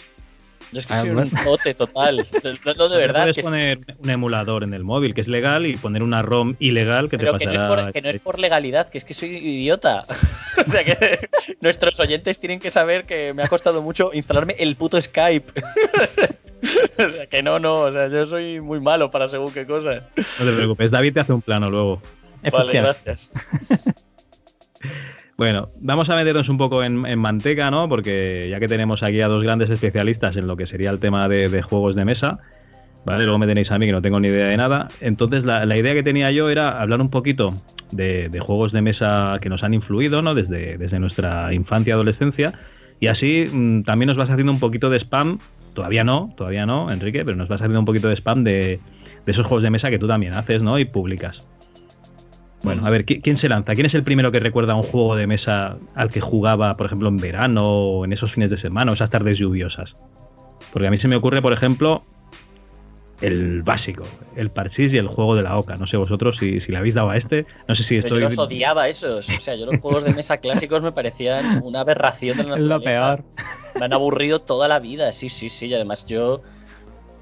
Yo 0.73 0.80
es 0.80 0.87
que 0.87 0.94
Ah, 0.94 1.00
soy 1.00 1.11
bueno. 1.11 1.30
un 1.33 1.38
zote 1.38 1.75
total. 1.75 2.26
No, 2.64 2.75
no, 2.75 2.88
de 2.88 2.99
verdad. 2.99 3.23
Puedes 3.23 3.37
Que 3.37 3.42
poner 3.42 3.80
un 3.99 4.11
emulador 4.11 4.62
en 4.64 4.75
el 4.75 4.85
móvil, 4.85 5.14
que 5.14 5.21
es 5.21 5.28
legal, 5.28 5.66
y 5.66 5.76
poner 5.76 6.02
una 6.02 6.23
ROM 6.23 6.56
ilegal 6.59 7.09
que 7.09 7.18
pero 7.18 7.33
te 7.33 7.38
que 7.40 7.47
no, 7.47 7.52
es 7.52 7.61
pasará. 7.61 7.83
por, 7.85 7.92
que 7.92 8.02
no 8.02 8.09
es 8.09 8.18
por 8.18 8.38
legalidad, 8.38 8.88
que 8.88 8.99
es 8.99 9.04
que 9.04 9.14
soy 9.14 9.30
idiota. 9.37 10.04
o 10.66 10.71
sea 10.71 10.85
que 10.85 11.28
nuestros 11.61 11.99
oyentes 12.00 12.38
tienen 12.38 12.61
que 12.61 12.71
saber 12.71 13.04
que 13.04 13.33
me 13.35 13.42
ha 13.42 13.49
costado 13.49 13.83
mucho 13.83 14.11
instalarme 14.14 14.54
el 14.59 14.76
puto 14.76 15.00
Skype. 15.00 15.52
o 16.99 17.11
sea 17.11 17.26
que 17.26 17.42
no, 17.42 17.59
no, 17.59 17.80
o 17.83 17.92
sea, 17.92 18.09
yo 18.09 18.26
soy 18.26 18.61
muy 18.61 18.80
malo 18.80 19.11
para 19.11 19.28
según 19.28 19.52
qué 19.52 19.66
cosas. 19.66 20.02
No 20.38 20.44
te 20.47 20.52
preocupes, 20.52 20.90
David 20.90 21.14
te 21.14 21.21
hace 21.21 21.33
un 21.33 21.42
plano 21.42 21.71
luego. 21.71 22.00
Vale, 22.52 22.73
gracias. 22.73 23.30
Bueno, 25.36 25.66
vamos 25.80 26.08
a 26.10 26.16
meternos 26.16 26.48
un 26.48 26.58
poco 26.58 26.84
en, 26.84 27.18
manteca, 27.18 27.70
¿no? 27.70 27.88
Porque 27.88 28.46
ya 28.48 28.60
que 28.60 28.68
tenemos 28.68 29.02
aquí 29.02 29.20
a 29.20 29.26
dos 29.26 29.42
grandes 29.42 29.68
especialistas 29.68 30.36
en 30.36 30.46
lo 30.46 30.56
que 30.56 30.66
sería 30.66 30.90
el 30.90 31.00
tema 31.00 31.28
de, 31.28 31.48
de 31.48 31.60
juegos 31.60 31.96
de 31.96 32.04
mesa, 32.04 32.38
¿vale? 33.04 33.24
Luego 33.24 33.38
me 33.38 33.46
tenéis 33.46 33.70
a 33.72 33.78
mí 33.78 33.86
que 33.86 33.92
no 33.92 34.00
tengo 34.00 34.20
ni 34.20 34.28
idea 34.28 34.46
de 34.46 34.56
nada. 34.56 34.88
Entonces, 35.00 35.44
la, 35.44 35.76
idea 35.76 35.92
que 35.92 36.04
tenía 36.04 36.30
yo 36.30 36.50
era 36.50 36.80
hablar 36.80 37.00
un 37.00 37.10
poquito 37.10 37.54
de, 37.90 38.30
juegos 38.40 38.72
de 38.72 38.82
mesa 38.82 39.38
que 39.40 39.48
nos 39.48 39.64
han 39.64 39.74
influido, 39.74 40.22
¿no? 40.22 40.34
Desde, 40.34 40.78
nuestra 41.00 41.52
infancia 41.52 41.94
adolescencia. 41.94 42.52
Y 43.00 43.08
así 43.08 43.46
mm, 43.50 43.82
también 43.82 44.06
nos 44.08 44.16
vas 44.16 44.30
haciendo 44.30 44.52
un 44.52 44.60
poquito 44.60 44.88
de 44.88 44.98
spam. 45.00 45.38
Todavía 45.74 46.04
no, 46.04 46.32
todavía 46.36 46.64
no, 46.64 46.92
Enrique, 46.92 47.24
pero 47.24 47.36
nos 47.36 47.48
vas 47.48 47.60
haciendo 47.60 47.80
un 47.80 47.86
poquito 47.86 48.08
de 48.08 48.14
spam 48.14 48.44
de, 48.44 48.78
de 49.26 49.32
esos 49.32 49.44
juegos 49.44 49.64
de 49.64 49.70
mesa 49.70 49.90
que 49.90 49.98
tú 49.98 50.06
también 50.06 50.34
haces, 50.34 50.62
¿no? 50.62 50.78
Y 50.78 50.84
publicas. 50.84 51.48
Bueno, 52.64 52.87
a 52.87 52.90
ver, 52.90 53.04
¿qui- 53.04 53.21
¿quién 53.23 53.38
se 53.38 53.49
lanza? 53.49 53.75
¿Quién 53.75 53.87
es 53.87 53.94
el 53.94 54.02
primero 54.04 54.33
que 54.33 54.40
recuerda 54.40 54.75
un 54.75 54.83
juego 54.83 55.14
de 55.16 55.26
mesa 55.26 55.76
al 55.94 56.11
que 56.11 56.21
jugaba, 56.21 56.75
por 56.75 56.87
ejemplo, 56.87 57.09
en 57.11 57.18
verano 57.18 57.66
o 57.68 58.04
en 58.06 58.12
esos 58.14 58.33
fines 58.33 58.49
de 58.50 58.56
semana 58.59 58.90
o 58.90 58.94
esas 58.94 59.11
tardes 59.11 59.38
lluviosas? 59.38 59.92
Porque 60.73 60.88
a 60.88 60.90
mí 60.90 60.99
se 60.99 61.06
me 61.06 61.16
ocurre, 61.16 61.42
por 61.42 61.52
ejemplo, 61.52 62.02
el 63.21 63.62
básico, 63.62 64.04
el 64.37 64.50
parchís 64.50 64.92
y 64.92 64.99
el 64.99 65.06
juego 65.09 65.37
de 65.37 65.42
la 65.42 65.56
oca. 65.59 65.76
No 65.76 65.87
sé 65.87 65.97
vosotros 65.99 66.37
si, 66.38 66.61
si 66.61 66.73
le 66.73 66.78
habéis 66.78 66.94
dado 66.94 67.11
a 67.11 67.16
este. 67.16 67.47
No 67.68 67.75
sé 67.76 67.83
si 67.85 67.88
Pero 67.97 68.06
estoy... 68.06 68.21
yo 68.23 68.25
los 68.28 68.38
odiaba 68.38 68.88
esos. 68.88 69.30
O 69.30 69.40
sea, 69.40 69.54
yo 69.56 69.66
los 69.66 69.80
juegos 69.80 70.04
de 70.04 70.12
mesa 70.14 70.38
clásicos 70.38 70.83
me 70.83 70.92
parecían 70.92 71.62
una 71.62 71.80
aberración 71.80 72.37
de 72.38 72.44
la 72.44 72.50
Es 72.56 72.61
lo 72.61 72.78
naturaleza. 72.80 73.16
peor. 73.16 73.25
Me 73.78 73.85
han 73.85 73.92
aburrido 73.92 74.40
toda 74.40 74.68
la 74.68 74.78
vida. 74.80 75.12
Sí, 75.12 75.28
sí, 75.28 75.49
sí. 75.49 75.66
Y 75.66 75.75
además 75.75 76.06
yo. 76.06 76.42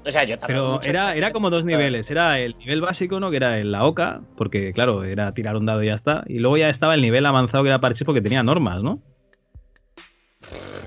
O 0.05 0.11
sea, 0.11 0.23
yo 0.25 0.35
Pero 0.45 0.81
era, 0.83 1.15
era 1.15 1.31
como 1.31 1.49
dos 1.49 1.61
encontrar- 1.61 1.77
niveles. 1.79 2.05
Era 2.09 2.39
el 2.39 2.57
nivel 2.57 2.81
básico, 2.81 3.19
¿no? 3.19 3.31
Que 3.31 3.37
era 3.37 3.59
en 3.59 3.71
la 3.71 3.85
oca, 3.85 4.21
porque 4.37 4.73
claro, 4.73 5.03
era 5.05 5.33
tirar 5.33 5.55
un 5.55 5.65
dado 5.65 5.81
y 5.83 5.87
ya 5.87 5.95
está. 5.95 6.23
Y 6.27 6.39
luego 6.39 6.57
ya 6.57 6.69
estaba 6.69 6.93
el 6.95 7.01
nivel 7.01 7.25
avanzado 7.25 7.63
que 7.63 7.69
era 7.69 7.79
parchís 7.79 8.03
porque 8.05 8.21
tenía 8.21 8.43
normas, 8.43 8.83
¿no? 8.83 9.01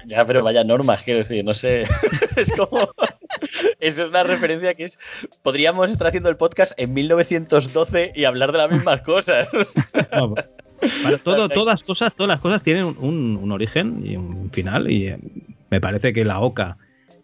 Ya, 0.05 0.25
pero 0.27 0.43
vaya 0.45 0.63
normas, 0.63 1.03
quiero 1.03 1.19
decir, 1.19 1.45
no 1.45 1.55
sé. 1.55 1.85
es 2.37 2.53
como. 2.53 2.91
Eso 3.81 4.05
es 4.05 4.11
una 4.11 4.23
referencia 4.23 4.75
que 4.75 4.85
es. 4.85 4.99
Podríamos 5.43 5.91
estar 5.91 6.07
haciendo 6.07 6.29
el 6.29 6.37
podcast 6.37 6.79
en 6.79 6.95
1912 6.95 8.13
y 8.15 8.25
hablar 8.25 8.53
de 8.53 8.59
las 8.59 8.71
mismas 8.71 9.01
cosas. 9.03 9.49
No, 10.13 10.35
para 11.03 11.19
todo, 11.19 11.49
todas 11.49 11.81
cosas, 11.81 12.13
todas 12.15 12.29
las 12.29 12.41
cosas 12.43 12.63
tienen 12.63 12.85
un, 12.85 13.39
un 13.43 13.51
origen 13.53 14.03
y 14.05 14.15
un 14.17 14.51
final. 14.53 14.91
Y 14.91 15.09
eh, 15.09 15.19
me 15.71 15.81
parece 15.81 16.13
que 16.13 16.25
la 16.25 16.41
oca 16.41 16.77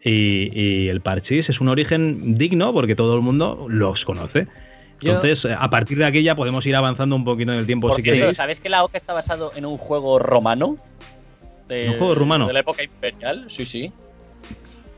y, 0.04 0.50
y 0.61 0.88
el 0.88 1.00
parchís 1.00 1.49
es 1.49 1.61
un 1.61 1.68
origen 1.68 2.37
digno 2.37 2.73
porque 2.73 2.97
todo 2.97 3.14
el 3.14 3.21
mundo 3.21 3.66
los 3.68 4.04
conoce. 4.04 4.47
Entonces, 5.11 5.52
a 5.59 5.68
partir 5.68 5.99
de 5.99 6.04
aquí 6.04 6.23
ya 6.23 6.35
podemos 6.35 6.64
ir 6.66 6.76
avanzando 6.76 7.16
un 7.16 7.25
poquito 7.25 7.52
en 7.52 7.59
el 7.59 7.66
tiempo 7.66 7.88
Por 7.88 7.97
si 7.97 8.02
cierto. 8.02 8.32
¿sabes 8.32 8.61
que 8.61 8.68
la 8.68 8.85
OCA 8.85 8.97
está 8.97 9.12
basado 9.12 9.52
en 9.56 9.66
un 9.66 9.76
juego 9.76 10.18
romano? 10.18 10.76
De, 11.68 11.90
¿Un 11.90 11.99
juego 11.99 12.14
rumano? 12.14 12.47
De 12.47 12.52
la 12.52 12.61
época 12.61 12.82
imperial, 12.82 13.44
sí, 13.49 13.64
sí. 13.64 13.92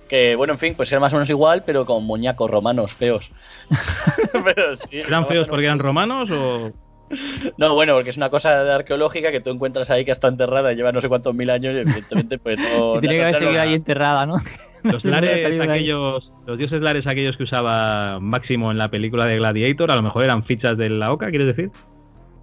Que 0.09 0.37
bueno, 0.37 0.53
en 0.53 0.59
fin, 0.59 0.75
pues 0.77 0.93
era 0.93 1.01
más 1.01 1.13
o 1.13 1.17
menos 1.17 1.31
igual, 1.31 1.65
pero 1.65 1.87
con 1.87 2.05
muñecos 2.05 2.51
romanos 2.51 2.93
feos. 2.93 3.31
pero 4.45 4.77
sí, 4.77 4.89
está 4.99 5.09
¿Eran 5.09 5.27
feos 5.27 5.49
porque 5.49 5.65
eran 5.65 5.79
romanos 5.79 6.31
o.? 6.31 6.73
No, 7.59 7.75
bueno, 7.75 7.95
porque 7.95 8.11
es 8.11 8.17
una 8.17 8.31
cosa 8.31 8.75
arqueológica 8.75 9.31
que 9.31 9.41
tú 9.41 9.51
encuentras 9.51 9.91
ahí 9.91 10.05
que 10.05 10.11
está 10.11 10.29
enterrada 10.29 10.73
y 10.73 10.77
lleva 10.77 10.91
no 10.91 11.01
sé 11.01 11.09
cuántos 11.09 11.35
mil 11.35 11.49
años 11.51 11.75
y 11.75 11.79
evidentemente 11.79 12.39
pues 12.39 12.59
no... 12.77 12.97
Y 12.97 13.01
tiene 13.01 13.17
que 13.17 13.23
haber 13.23 13.35
seguido 13.35 13.61
ahí 13.61 13.75
enterrada, 13.75 14.27
¿no? 14.27 14.37
Los 14.85 15.05
lares 15.05 15.45
aquellos, 15.61 16.31
los 16.47 16.59
dioses 16.59 16.81
lares 16.81 17.07
aquellos 17.07 17.37
que 17.37 17.43
usaba 17.43 18.21
Máximo 18.21 18.71
en 18.71 18.79
la 18.79 18.91
película 18.91 19.25
de 19.27 19.37
Gladiator, 19.39 19.91
a 19.91 19.97
lo 19.97 20.03
mejor 20.03 20.25
eran 20.25 20.45
fichas 20.45 20.77
de 20.79 20.91
la 20.91 21.13
oca, 21.13 21.31
¿quieres 21.31 21.49
decir? 21.57 21.71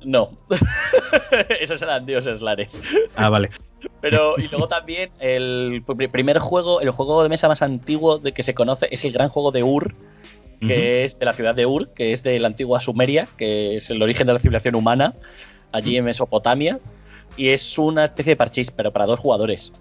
No. 0.04 0.32
Esos 1.62 1.82
eran 1.82 2.06
dioses 2.06 2.42
lares. 2.42 2.82
Ah, 3.16 3.30
vale. 3.30 3.50
Pero, 4.02 4.34
y 4.38 4.48
luego 4.48 4.68
también 4.68 5.12
el 5.20 5.84
pr- 5.86 6.10
primer 6.10 6.40
juego, 6.40 6.82
el 6.82 6.90
juego 6.90 7.22
de 7.24 7.30
mesa 7.30 7.48
más 7.48 7.62
antiguo 7.62 8.18
de 8.18 8.32
que 8.32 8.42
se 8.44 8.54
conoce 8.56 8.88
es 8.92 9.06
el 9.06 9.12
gran 9.12 9.30
juego 9.30 9.52
de 9.52 9.62
Ur, 9.64 9.94
que 10.60 11.04
es 11.04 11.18
de 11.18 11.26
la 11.26 11.34
ciudad 11.34 11.56
de 11.56 11.66
Ur, 11.66 11.90
que 11.94 12.14
es 12.14 12.22
de 12.24 12.40
la 12.40 12.48
antigua 12.48 12.80
Sumeria, 12.80 13.28
que 13.38 13.76
es 13.76 13.90
el 13.92 14.02
origen 14.02 14.28
de 14.28 14.34
la 14.34 14.40
civilización 14.40 14.76
humana, 14.76 15.14
allí 15.72 15.98
en 15.98 16.06
Mesopotamia. 16.06 16.80
Y 17.38 17.50
es 17.50 17.78
una 17.80 18.06
especie 18.06 18.32
de 18.32 18.36
parchís, 18.36 18.70
pero 18.72 18.92
para 18.92 19.06
dos 19.06 19.20
jugadores. 19.20 19.72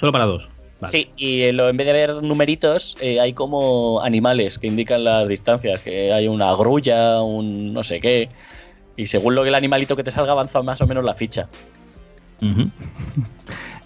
Solo 0.00 0.12
para 0.12 0.24
dos. 0.26 0.48
Vale. 0.80 0.92
Sí, 0.92 1.10
y 1.16 1.42
en, 1.44 1.56
lo- 1.56 1.68
en 1.68 1.76
vez 1.76 1.86
de 1.86 1.90
haber 1.92 2.22
numeritos, 2.22 2.96
eh, 3.00 3.18
hay 3.20 3.32
como 3.32 4.00
animales 4.02 4.58
que 4.58 4.66
indican 4.66 5.04
las 5.04 5.26
distancias, 5.26 5.80
que 5.80 6.12
hay 6.12 6.28
una 6.28 6.52
grulla, 6.54 7.22
un 7.22 7.72
no 7.72 7.82
sé 7.82 8.00
qué. 8.00 8.28
Y 8.96 9.06
según 9.06 9.34
lo 9.34 9.42
que 9.42 9.48
el 9.48 9.54
animalito 9.54 9.96
que 9.96 10.04
te 10.04 10.10
salga, 10.10 10.32
avanza 10.32 10.62
más 10.62 10.80
o 10.80 10.86
menos 10.86 11.04
la 11.04 11.14
ficha. 11.14 11.48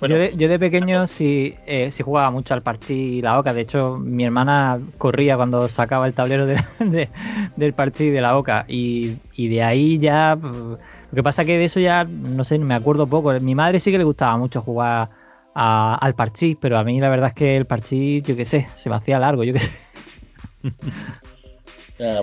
Bueno, 0.01 0.15
yo, 0.15 0.21
de, 0.23 0.33
yo 0.35 0.49
de 0.49 0.59
pequeño 0.59 1.07
sí, 1.07 1.55
eh, 1.67 1.91
sí 1.93 2.03
jugaba 2.03 2.31
mucho 2.31 2.55
al 2.55 2.63
parchís 2.63 2.91
y 3.19 3.21
la 3.21 3.39
oca. 3.39 3.53
De 3.53 3.61
hecho, 3.61 3.99
mi 3.99 4.25
hermana 4.25 4.81
corría 4.97 5.37
cuando 5.37 5.69
sacaba 5.69 6.07
el 6.07 6.15
tablero 6.15 6.47
de- 6.47 6.57
de- 6.81 7.11
del 7.57 7.75
parchís 7.75 8.07
y 8.07 8.11
de 8.11 8.23
la 8.23 8.39
oca. 8.39 8.65
Y, 8.67 9.17
y 9.37 9.49
de 9.49 9.63
ahí 9.63 9.99
ya. 9.99 10.39
pff, 10.41 10.47
Lo 10.55 10.79
que 11.15 11.23
pasa 11.23 11.45
que 11.45 11.59
de 11.59 11.67
eso 11.67 11.81
ya, 11.81 12.05
no 12.05 12.45
sé, 12.45 12.59
me 12.59 12.73
acuerdo 12.75 13.07
poco. 13.07 13.31
Mi 13.41 13.55
madre 13.55 13.79
sí 13.79 13.93
que 13.93 13.99
le 13.99 14.05
gustaba 14.05 14.39
mucho 14.39 14.63
jugar 14.63 15.11
a- 15.55 15.95
al 16.01 16.15
parchís, 16.15 16.57
pero 16.61 16.79
a 16.79 16.85
mí 16.85 17.01
la 17.01 17.09
verdad 17.09 17.29
es 17.29 17.35
que 17.35 17.57
el 17.57 17.67
parchís, 17.67 18.23
yo 18.25 18.37
qué 18.37 18.45
sé, 18.45 18.67
se 18.75 18.89
me 18.91 18.97
hacía 18.97 19.19
largo, 19.19 19.45
yo 19.45 19.53
qué 19.53 19.61
sé. 19.61 19.71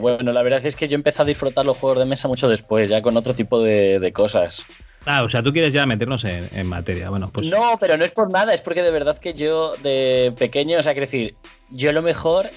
Bueno, 0.02 0.32
la 0.32 0.42
verdad 0.42 0.66
es 0.66 0.76
que 0.76 0.88
yo 0.88 0.96
empecé 0.96 1.22
a 1.22 1.26
disfrutar 1.26 1.64
los 1.64 1.78
juegos 1.78 2.00
de 2.00 2.06
mesa 2.06 2.28
mucho 2.28 2.50
después, 2.50 2.90
ya 2.90 3.00
con 3.04 3.16
otro 3.16 3.36
tipo 3.36 3.62
de, 3.62 4.00
de 4.00 4.12
cosas. 4.12 4.66
Ah, 5.06 5.22
o 5.24 5.30
sea, 5.30 5.44
tú 5.44 5.54
quieres 5.54 5.72
ya 5.72 5.86
meternos 5.86 6.24
en, 6.24 6.50
en 6.52 6.66
materia. 6.66 7.12
Bueno, 7.12 7.30
pues 7.32 7.46
No, 7.46 7.78
pero 7.80 7.96
no 7.96 8.04
es 8.04 8.10
por 8.12 8.32
nada, 8.32 8.56
es 8.56 8.62
porque 8.62 8.82
de 8.82 8.90
verdad 8.90 9.18
que 9.20 9.36
yo 9.36 9.76
de 9.78 10.34
pequeño, 10.36 10.80
o 10.80 10.82
sea, 10.82 10.94
quiero 10.94 11.06
decir, 11.06 11.36
yo 11.70 11.92
a 11.92 11.94
lo 11.94 12.02
mejor 12.02 12.50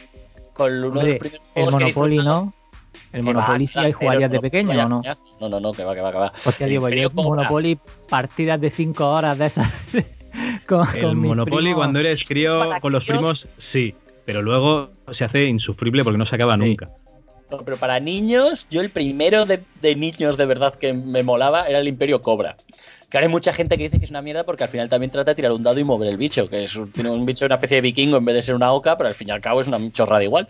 con 0.55 0.73
uno 0.83 1.00
de 1.00 1.09
los 1.09 1.19
primeros 1.19 1.47
el 1.55 1.65
juegos 1.65 1.71
que 1.71 1.77
he 1.77 1.93
Monopoly, 1.93 2.17
¿no? 2.25 2.55
El 3.12 3.23
Monopoly 3.23 3.67
sí 3.67 3.79
hay 3.81 3.93
jugarías 3.93 4.31
de 4.31 4.41
pequeño 4.41 4.71
o 4.87 4.89
no. 4.89 5.03
No, 5.41 5.49
no, 5.50 5.61
no, 5.61 5.73
que 5.75 5.85
va, 5.85 5.95
que 5.95 6.00
va, 6.00 6.12
que 6.12 6.19
va. 6.19 6.33
Hostia, 6.45 6.67
digo, 6.67 6.89
yo 6.89 7.11
Monopoly 7.11 7.79
partidas 8.09 8.59
de 8.61 8.71
5 8.71 9.07
horas 9.11 9.37
de 9.37 9.47
esas. 9.47 9.71
con, 10.71 10.87
el 10.95 11.17
Monopoly 11.17 11.73
cuando 11.73 11.99
eres 11.99 12.27
crío 12.27 12.71
con 12.81 12.93
los 12.93 13.05
primos, 13.05 13.47
sí. 13.73 13.95
Pero 14.25 14.43
luego 14.43 14.91
se 15.17 15.25
hace 15.25 15.47
insufrible 15.47 16.05
porque 16.05 16.19
no 16.19 16.27
se 16.27 16.37
acaba 16.37 16.57
nunca. 16.57 16.89
pero 17.65 17.77
para 17.77 17.99
niños, 17.99 18.69
yo 18.71 18.81
el 18.81 18.91
primero 18.91 19.45
de, 19.45 19.62
de, 19.81 19.97
niños 19.97 20.37
de 20.37 20.47
verdad 20.47 20.75
que 20.75 20.93
me 20.93 21.23
molaba 21.23 21.67
era 21.67 21.81
el 21.81 21.89
Imperio 21.89 22.23
Cobra. 22.23 22.57
Que 23.09 23.17
ahora 23.17 23.27
hay 23.27 23.33
mucha 23.33 23.53
gente 23.53 23.77
que 23.77 23.85
dice 23.85 23.99
que 23.99 24.05
es 24.05 24.11
una 24.11 24.23
mierda 24.23 24.45
porque 24.45 24.62
al 24.62 24.71
final 24.71 24.89
también 24.89 25.11
trata 25.11 25.33
de 25.33 25.35
tirar 25.35 25.50
un 25.50 25.65
dado 25.65 25.81
y 25.81 25.85
mover 25.85 26.09
el 26.09 26.17
bicho, 26.17 26.49
que 26.49 26.62
es 26.62 26.77
un, 26.77 26.93
tiene 26.93 27.11
un 27.11 27.27
bicho, 27.27 27.45
una 27.45 27.57
especie 27.57 27.79
de 27.79 27.81
vikingo 27.81 28.19
en 28.19 28.25
vez 28.25 28.37
de 28.37 28.43
ser 28.43 28.55
una 28.55 28.71
oca, 28.73 28.97
pero 28.97 29.09
al 29.09 29.17
fin 29.17 29.29
y 29.29 29.31
al 29.33 29.41
cabo 29.41 29.61
es 29.61 29.67
una 29.67 29.81
chorrada 29.91 30.23
igual. 30.23 30.47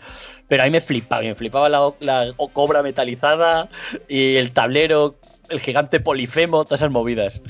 Pero 0.47 0.63
a 0.63 0.67
mí 0.67 0.73
me 0.73 0.83
flipaba, 0.83 1.23
me 1.23 1.35
flipaba 1.35 1.71
la, 1.71 1.91
la 2.01 2.35
cobra 2.53 2.83
metalizada 2.83 3.71
y 4.09 4.37
el 4.37 4.53
tablero, 4.53 5.15
el 5.49 5.61
gigante 5.61 6.01
polifemo, 6.01 6.65
todas 6.65 6.83
esas 6.83 6.91
movidas. 6.91 7.41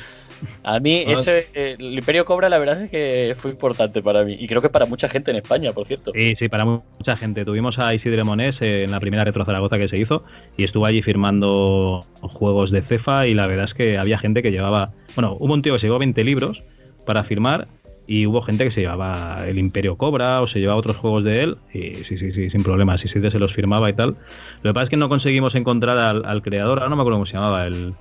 A 0.62 0.80
mí, 0.80 1.04
ese, 1.06 1.46
eh, 1.54 1.76
el 1.78 1.98
Imperio 1.98 2.24
Cobra, 2.24 2.48
la 2.48 2.58
verdad 2.58 2.82
es 2.82 2.90
que 2.90 3.34
fue 3.36 3.50
importante 3.50 4.02
para 4.02 4.24
mí. 4.24 4.36
Y 4.38 4.46
creo 4.46 4.62
que 4.62 4.68
para 4.68 4.86
mucha 4.86 5.08
gente 5.08 5.30
en 5.30 5.36
España, 5.36 5.72
por 5.72 5.86
cierto. 5.86 6.12
Sí, 6.14 6.34
sí, 6.38 6.48
para 6.48 6.64
mucha 6.64 7.16
gente. 7.16 7.44
Tuvimos 7.44 7.78
a 7.78 7.94
Isidre 7.94 8.24
Monés 8.24 8.56
eh, 8.60 8.84
en 8.84 8.90
la 8.90 9.00
primera 9.00 9.24
Retro 9.24 9.44
Zaragoza 9.44 9.78
que 9.78 9.88
se 9.88 9.98
hizo 9.98 10.24
y 10.56 10.64
estuvo 10.64 10.86
allí 10.86 11.02
firmando 11.02 12.04
juegos 12.20 12.70
de 12.70 12.82
Cefa. 12.82 13.26
Y 13.26 13.34
la 13.34 13.46
verdad 13.46 13.66
es 13.66 13.74
que 13.74 13.98
había 13.98 14.18
gente 14.18 14.42
que 14.42 14.50
llevaba. 14.50 14.92
Bueno, 15.14 15.36
hubo 15.38 15.54
un 15.54 15.62
tío 15.62 15.74
que 15.74 15.80
se 15.80 15.86
llevó 15.86 15.98
20 15.98 16.22
libros 16.24 16.62
para 17.06 17.24
firmar 17.24 17.66
y 18.10 18.26
hubo 18.26 18.42
gente 18.42 18.64
que 18.64 18.72
se 18.72 18.80
llevaba 18.80 19.44
el 19.46 19.56
Imperio 19.56 19.96
Cobra 19.96 20.40
o 20.42 20.48
se 20.48 20.58
llevaba 20.58 20.80
otros 20.80 20.96
juegos 20.96 21.22
de 21.22 21.42
él 21.44 21.58
y 21.72 21.94
sí, 21.94 22.16
sí, 22.16 22.32
sí, 22.32 22.50
sin 22.50 22.64
problemas, 22.64 23.04
Isidre 23.04 23.30
se 23.30 23.38
los 23.38 23.54
firmaba 23.54 23.88
y 23.88 23.92
tal. 23.92 24.16
Lo 24.62 24.70
que 24.70 24.74
pasa 24.74 24.84
es 24.84 24.90
que 24.90 24.96
no 24.96 25.08
conseguimos 25.08 25.54
encontrar 25.54 25.96
al, 25.96 26.24
al 26.24 26.42
creador, 26.42 26.78
ahora 26.78 26.90
no 26.90 26.96
me 26.96 27.02
acuerdo 27.02 27.18
cómo 27.18 27.26
se 27.26 27.34
llamaba, 27.34 27.64
el... 27.66 27.94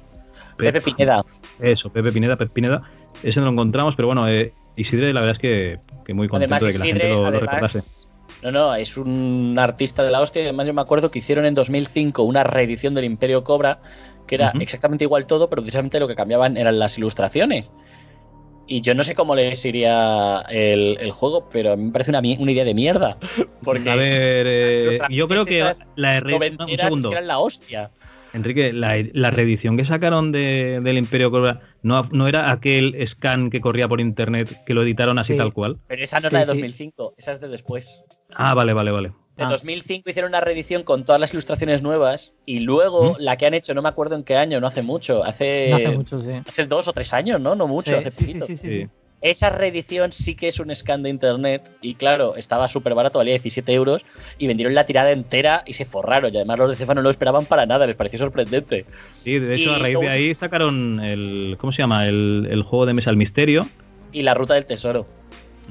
Pepe 0.58 0.82
Pineda. 0.82 1.24
Eso, 1.60 1.92
Pepe 1.92 2.12
Pineda, 2.12 2.38
Pepe 2.38 2.54
Pineda. 2.54 2.84
Ese 3.24 3.40
no 3.40 3.48
lo 3.48 3.52
encontramos, 3.52 3.96
pero 3.96 4.08
bueno, 4.08 4.28
eh, 4.28 4.54
Isidre 4.76 5.12
la 5.14 5.22
verdad 5.22 5.36
es 5.36 5.42
que, 5.42 5.80
que 6.06 6.14
muy 6.14 6.28
contento 6.28 6.56
además, 6.56 6.62
de 6.62 6.72
que 6.74 6.80
la 6.80 6.86
Isidre, 6.86 7.10
gente 7.10 7.32
lo, 7.32 7.40
recordase. 7.40 8.08
No, 8.42 8.52
no, 8.54 8.76
es 8.76 8.96
un 8.96 9.58
artista 9.60 10.04
de 10.04 10.12
la 10.12 10.22
hostia. 10.22 10.42
Además, 10.44 10.66
yo 10.68 10.74
me 10.74 10.82
acuerdo 10.82 11.12
que 11.12 11.20
hicieron 11.20 11.46
en 11.46 11.56
2005 11.56 12.24
una 12.24 12.44
reedición 12.46 12.94
del 12.96 13.04
Imperio 13.04 13.44
Cobra, 13.44 13.82
que 14.28 14.36
era 14.36 14.54
exactamente 14.62 15.04
igual 15.04 15.26
todo, 15.26 15.50
pero 15.50 15.62
precisamente 15.62 16.00
lo 16.00 16.08
que 16.08 16.16
cambiaban 16.16 16.56
eran 16.56 16.80
las 16.80 16.98
ilustraciones. 16.98 17.70
Y 18.72 18.82
yo 18.82 18.94
no 18.94 19.04
sé 19.04 19.16
cómo 19.16 19.36
les 19.36 19.66
iría 19.66 20.44
el, 20.52 20.96
el 21.02 21.12
juego, 21.12 21.50
pero 21.50 21.74
a 21.74 21.76
mí 21.76 21.86
me 21.86 21.92
parece 21.92 22.12
una, 22.12 22.20
una 22.20 22.52
idea 22.52 22.64
de 22.64 22.76
mierda. 22.76 23.18
Porque 23.64 23.90
a 23.90 23.96
ver, 23.96 24.46
eh, 24.48 25.00
yo 25.10 25.28
creo 25.28 25.44
que 25.44 25.70
la 25.96 26.20
re- 26.20 26.26
un 26.26 26.32
noventeras 26.40 26.70
es 26.70 26.84
segundo, 26.84 27.10
que 27.10 27.16
eran 27.16 27.28
la 27.28 27.40
hostia. 27.40 27.92
Enrique, 28.34 28.74
la, 28.74 28.96
la 29.14 29.32
reedición 29.32 29.76
que 29.78 29.86
sacaron 29.86 30.32
de, 30.32 30.80
del 30.84 30.98
Imperio 30.98 31.32
Cobra 31.32 31.62
no, 31.82 32.08
no 32.12 32.28
era 32.28 32.52
aquel 32.52 32.96
scan 33.10 33.50
que 33.50 33.60
corría 33.62 33.88
por 33.88 34.00
internet 34.02 34.64
que 34.66 34.74
lo 34.74 34.84
editaron 34.84 35.18
así 35.18 35.34
Sí. 35.34 35.38
tal 35.38 35.54
cual. 35.54 35.78
Pero 35.88 36.04
esa 36.04 36.20
no 36.20 36.28
es 36.28 36.30
Sí, 36.30 36.34
la 36.36 36.40
de 36.42 36.46
sí. 36.46 36.52
2005, 36.52 37.14
esa 37.18 37.32
es 37.32 37.42
de 37.42 37.48
después. 37.48 38.04
Ah, 38.36 38.54
vale, 38.54 38.74
vale, 38.74 38.92
vale. 38.92 39.10
De 39.38 39.46
Ah. 39.46 39.50
2005 39.50 40.10
hicieron 40.10 40.30
una 40.32 40.42
reedición 40.42 40.84
con 40.84 41.06
todas 41.06 41.20
las 41.22 41.32
ilustraciones 41.34 41.82
nuevas 41.82 42.36
y 42.46 42.60
luego 42.60 43.14
¿Mm? 43.14 43.16
la 43.24 43.38
que 43.38 43.46
han 43.46 43.54
hecho, 43.54 43.74
no 43.74 43.82
me 43.82 43.90
acuerdo 43.90 44.16
en 44.16 44.24
qué 44.24 44.36
año, 44.36 44.60
no 44.60 44.68
hace 44.68 44.82
mucho, 44.82 45.24
hace, 45.24 45.68
No 45.70 45.76
hace 45.78 45.90
mucho, 45.90 46.22
sí. 46.22 46.32
hace 46.46 46.66
dos 46.66 46.88
o 46.88 46.94
tres 46.94 47.14
años, 47.14 47.40
¿no? 47.40 47.56
No 47.56 47.68
mucho, 47.68 47.92
Sí, 47.92 47.98
hace 47.98 48.12
sí, 48.12 48.26
poquito. 48.26 48.46
sí, 48.46 48.58
sí, 48.58 48.68
Sí. 48.82 48.88
Esa 49.22 49.50
reedición 49.50 50.14
sí 50.14 50.36
que 50.36 50.48
es 50.48 50.60
un 50.62 50.74
scan 50.74 51.04
de 51.04 51.10
internet 51.10 51.70
y 51.82 51.96
claro, 51.96 52.36
estaba 52.38 52.68
súper 52.70 52.94
barato, 52.96 53.18
valía 53.20 53.34
17 53.34 53.74
euros 53.74 54.06
y 54.38 54.48
vendieron 54.48 54.74
la 54.74 54.86
tirada 54.86 55.12
entera 55.12 55.62
y 55.66 55.74
se 55.74 55.84
forraron 55.84 56.34
y 56.34 56.38
además 56.38 56.58
los 56.60 56.70
de 56.70 56.78
Cefa 56.78 56.94
no 56.94 57.02
lo 57.02 57.10
esperaban 57.10 57.46
para 57.46 57.66
nada, 57.66 57.86
les 57.86 57.98
pareció 57.98 58.18
sorprendente. 58.20 58.86
Sí, 59.26 59.38
de 59.40 59.56
hecho, 59.56 59.72
Y 59.72 59.76
a 59.76 59.78
raíz 59.80 60.00
de 60.00 60.08
ahí 60.10 60.36
sacaron 60.36 61.02
el. 61.02 61.58
¿Cómo 61.60 61.74
se 61.74 61.80
llama? 61.80 62.08
El, 62.08 62.48
el 62.50 62.64
juego 62.64 62.86
de 62.86 62.94
mesa 62.94 63.10
El 63.10 63.18
Misterio. 63.18 63.68
Y 64.14 64.24
la 64.24 64.34
ruta 64.36 64.54
del 64.54 64.66
tesoro, 64.66 65.06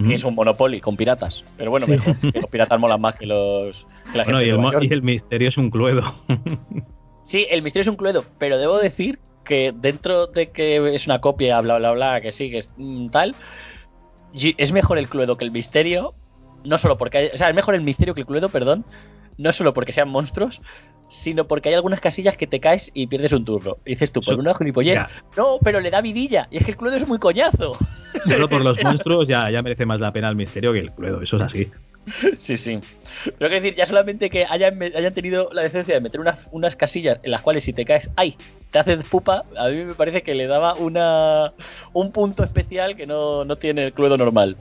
que 0.07 0.15
es 0.15 0.23
un 0.25 0.35
Monopoly 0.35 0.81
con 0.81 0.97
piratas, 0.97 1.45
pero 1.57 1.71
bueno, 1.71 1.87
Sí. 1.87 1.93
mejor, 1.93 2.17
que 2.33 2.41
los 2.41 2.51
piratas 2.51 2.79
molan 2.79 3.01
más 3.01 3.17
que 3.17 3.25
los 3.27 3.87
que 4.13 4.19
la 4.19 4.25
Bueno, 4.25 4.39
gente 4.41 4.55
y 4.55 4.79
el, 4.85 4.85
y 4.91 4.95
el 4.95 5.03
Misterio 5.03 5.49
es 5.49 5.57
un 5.57 5.71
cluedo. 5.71 6.23
Sí, 7.23 7.47
el 7.51 7.63
misterio 7.63 7.83
es 7.83 7.89
un 7.89 7.97
cluedo, 7.97 8.25
pero 8.39 8.57
debo 8.59 8.79
decir 8.79 9.19
que 9.49 9.73
dentro 9.75 10.27
de 10.27 10.51
que 10.51 10.95
es 10.95 11.07
una 11.07 11.21
copia, 11.21 11.59
bla, 11.63 11.79
bla, 11.79 11.93
bla, 11.93 12.21
que 12.21 12.31
sí, 12.33 12.51
que 12.51 12.59
es 12.59 12.69
mm, 12.77 13.09
tal, 13.09 13.35
es 14.35 14.73
mejor 14.73 14.99
el 14.99 15.09
cluedo 15.09 15.37
que 15.39 15.45
el 15.47 15.51
misterio, 15.51 16.13
no 16.65 16.77
solo 16.77 16.99
porque 16.99 17.19
hay, 17.19 17.27
o 17.33 17.37
sea, 17.39 17.49
es 17.49 17.55
mejor 17.55 17.75
el 17.75 17.81
misterio 17.81 18.15
que 18.15 18.21
el 18.21 18.27
cluedo, 18.27 18.51
perdón, 18.51 18.85
no 19.39 19.53
solo 19.53 19.73
porque 19.73 19.93
sean 19.93 20.11
monstruos, 20.11 20.61
sino 21.09 21.47
porque 21.49 21.71
hay 21.71 21.75
algunas 21.75 22.01
casillas 22.03 22.37
que 22.37 22.47
te 22.47 22.61
caes 22.61 22.91
y 22.93 23.07
pierdes 23.07 23.33
un 23.33 23.47
turno. 23.47 23.79
Y 23.87 23.91
dices 23.91 24.13
tú, 24.13 24.21
por 24.21 24.35
So- 24.35 24.41
una 24.41 24.55
gilipollez, 24.55 24.97
Ya. 24.97 25.09
no, 25.37 25.59
pero 25.65 25.81
le 25.81 25.91
da 25.91 26.03
vidilla, 26.03 26.47
y 26.51 26.59
es 26.59 26.65
que 26.65 26.73
el 26.73 26.77
cluedo 26.77 26.97
es 26.97 27.09
muy 27.09 27.19
coñazo. 27.19 27.79
Solo 28.25 28.49
por 28.49 28.63
los 28.63 28.77
monstruos 28.85 29.27
ya, 29.27 29.51
ya 29.51 29.63
merece 29.63 29.87
más 29.87 29.99
la 29.99 30.13
pena 30.13 30.29
el 30.29 30.37
Misterio 30.37 30.73
que 30.75 30.81
el 30.81 30.93
cluedo. 30.93 31.23
Eso 31.23 31.37
es 31.37 31.43
así. 31.43 31.71
Sí, 32.39 32.57
sí. 32.57 32.79
Pero 33.39 33.51
que 33.51 33.61
decir, 33.61 33.75
ya 33.75 33.87
solamente 33.87 34.31
que 34.31 34.45
hayan, 34.49 34.79
tenido 35.15 35.49
la 35.53 35.63
decencia 35.63 35.95
de 35.95 36.01
meter 36.01 36.21
unas, 36.21 36.49
unas 36.53 36.77
casillas 36.77 37.19
en 37.23 37.31
las 37.31 37.43
cuales 37.43 37.65
si 37.65 37.73
te 37.73 37.85
caes, 37.85 38.11
¡ay! 38.17 38.37
Te 38.71 38.79
haces 38.79 39.05
pupa, 39.07 39.45
a 39.59 39.69
mí 39.69 39.77
me 39.85 39.95
parece 39.95 40.23
que 40.23 40.35
le 40.35 40.47
daba 40.47 40.75
una 40.75 41.53
un 41.95 42.13
punto 42.13 42.45
especial 42.45 42.97
que 42.97 43.07
no, 43.07 43.45
no 43.47 43.57
tiene 43.57 43.85
el 43.85 43.93
cluedo 43.95 44.19
normal. 44.19 44.57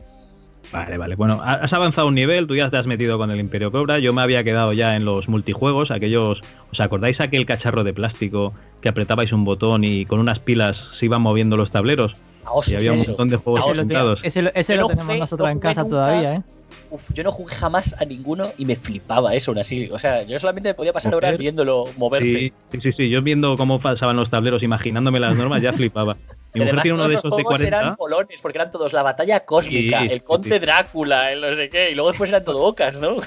Vale, 0.71 0.97
vale. 0.97 1.15
Bueno, 1.15 1.41
ha- 1.43 1.53
has 1.55 1.71
avanzado 1.73 2.07
un 2.07 2.15
nivel, 2.15 2.45
tú 2.47 2.55
ya 2.55 2.69
te 2.69 2.77
has 2.77 2.85
metido 2.87 3.17
con 3.17 3.31
el 3.31 3.39
Imperio 3.39 3.71
Cobra. 3.71 3.99
Yo 3.99 4.11
me 4.13 4.21
había 4.21 4.43
quedado 4.43 4.73
ya 4.73 4.95
en 4.95 5.05
los 5.05 5.27
multijuegos, 5.29 5.91
aquellos. 5.91 6.41
¿Os 6.71 6.79
acordáis 6.81 7.19
aquel 7.21 7.45
cacharro 7.45 7.83
de 7.85 7.93
plástico 7.93 8.53
que 8.81 8.89
apretabais 8.89 9.31
un 9.31 9.45
botón 9.45 9.83
y 9.85 10.05
con 10.05 10.19
unas 10.19 10.39
pilas 10.39 10.77
se 10.97 11.05
iban 11.05 11.21
moviendo 11.21 11.55
los 11.57 11.69
tableros? 11.69 12.13
Ah, 12.45 12.49
oh, 12.53 12.61
Y 12.61 12.69
sí, 12.71 12.75
había 12.75 12.91
un 12.93 12.99
eso. 12.99 13.11
montón 13.11 13.29
de 13.29 13.37
juegos 13.37 13.61
Ah, 13.65 13.71
Ese 13.71 13.75
lo, 13.75 13.79
sentados. 13.81 14.19
ese 14.23 14.41
lo- 14.41 14.51
ese 14.53 14.75
lo 14.77 14.87
tenemos 14.87 15.17
nosotros 15.19 15.47
no 15.47 15.51
en 15.51 15.59
casa 15.59 15.83
nunca. 15.83 15.95
todavía, 15.95 16.33
¿eh? 16.35 16.41
Uf, 16.89 17.11
yo 17.13 17.23
no 17.23 17.31
jugué 17.31 17.53
jamás 17.55 17.95
a 17.99 18.05
ninguno 18.05 18.53
y 18.57 18.65
me 18.65 18.75
flipaba 18.75 19.33
eso 19.35 19.51
aún 19.51 19.59
así. 19.59 19.89
O 19.91 19.99
sea, 19.99 20.23
yo 20.23 20.39
solamente 20.39 20.69
me 20.69 20.73
podía 20.73 20.93
pasar 20.93 21.13
horas 21.13 21.37
viéndolo 21.37 21.91
moverse. 21.97 22.31
Sí, 22.31 22.53
sí, 22.71 22.79
sí, 22.81 22.91
sí. 22.93 23.09
Yo 23.09 23.21
viendo 23.21 23.57
cómo 23.57 23.79
pasaban 23.79 24.15
los 24.15 24.29
tableros, 24.29 24.63
imaginándome 24.63 25.19
las 25.19 25.35
normas, 25.35 25.61
ya 25.61 25.73
flipaba. 25.73 26.15
Mi 26.53 26.61
Y 26.61 26.63
mujer 26.63 26.67
además 26.69 26.83
tiene 26.83 26.93
uno 26.95 27.03
todos 27.03 27.09
de 27.09 27.13
los 27.15 27.21
esos 27.21 27.29
de 27.31 27.43
juegos 27.43 27.57
40. 27.59 27.77
eran 27.77 27.95
polones, 27.97 28.41
porque 28.41 28.57
eran 28.57 28.71
todos 28.71 28.93
la 28.93 29.03
batalla 29.03 29.41
cósmica, 29.41 29.99
Sí, 30.01 30.07
el 30.11 30.23
conde 30.23 30.53
sí. 30.53 30.59
Drácula, 30.59 31.31
el 31.33 31.41
no 31.41 31.53
sé 31.55 31.69
qué, 31.69 31.91
y 31.91 31.95
luego 31.95 32.09
después 32.09 32.29
eran 32.29 32.45
todo 32.45 32.63
ocas, 32.63 32.99
¿no? 33.01 33.17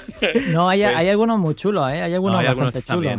No, 0.47 0.67
hay, 0.67 0.81
Pues- 0.81 0.95
hay 0.95 1.09
algunos 1.09 1.37
muy 1.39 1.53
chulos, 1.55 1.89
¿eh? 1.91 2.01
Hay 2.01 2.13
algunos 2.13 2.33
No, 2.33 2.39
hay 2.39 2.47
algunos 2.47 2.73
bastante 2.73 2.79
están 2.79 2.97
chulos. 2.97 3.13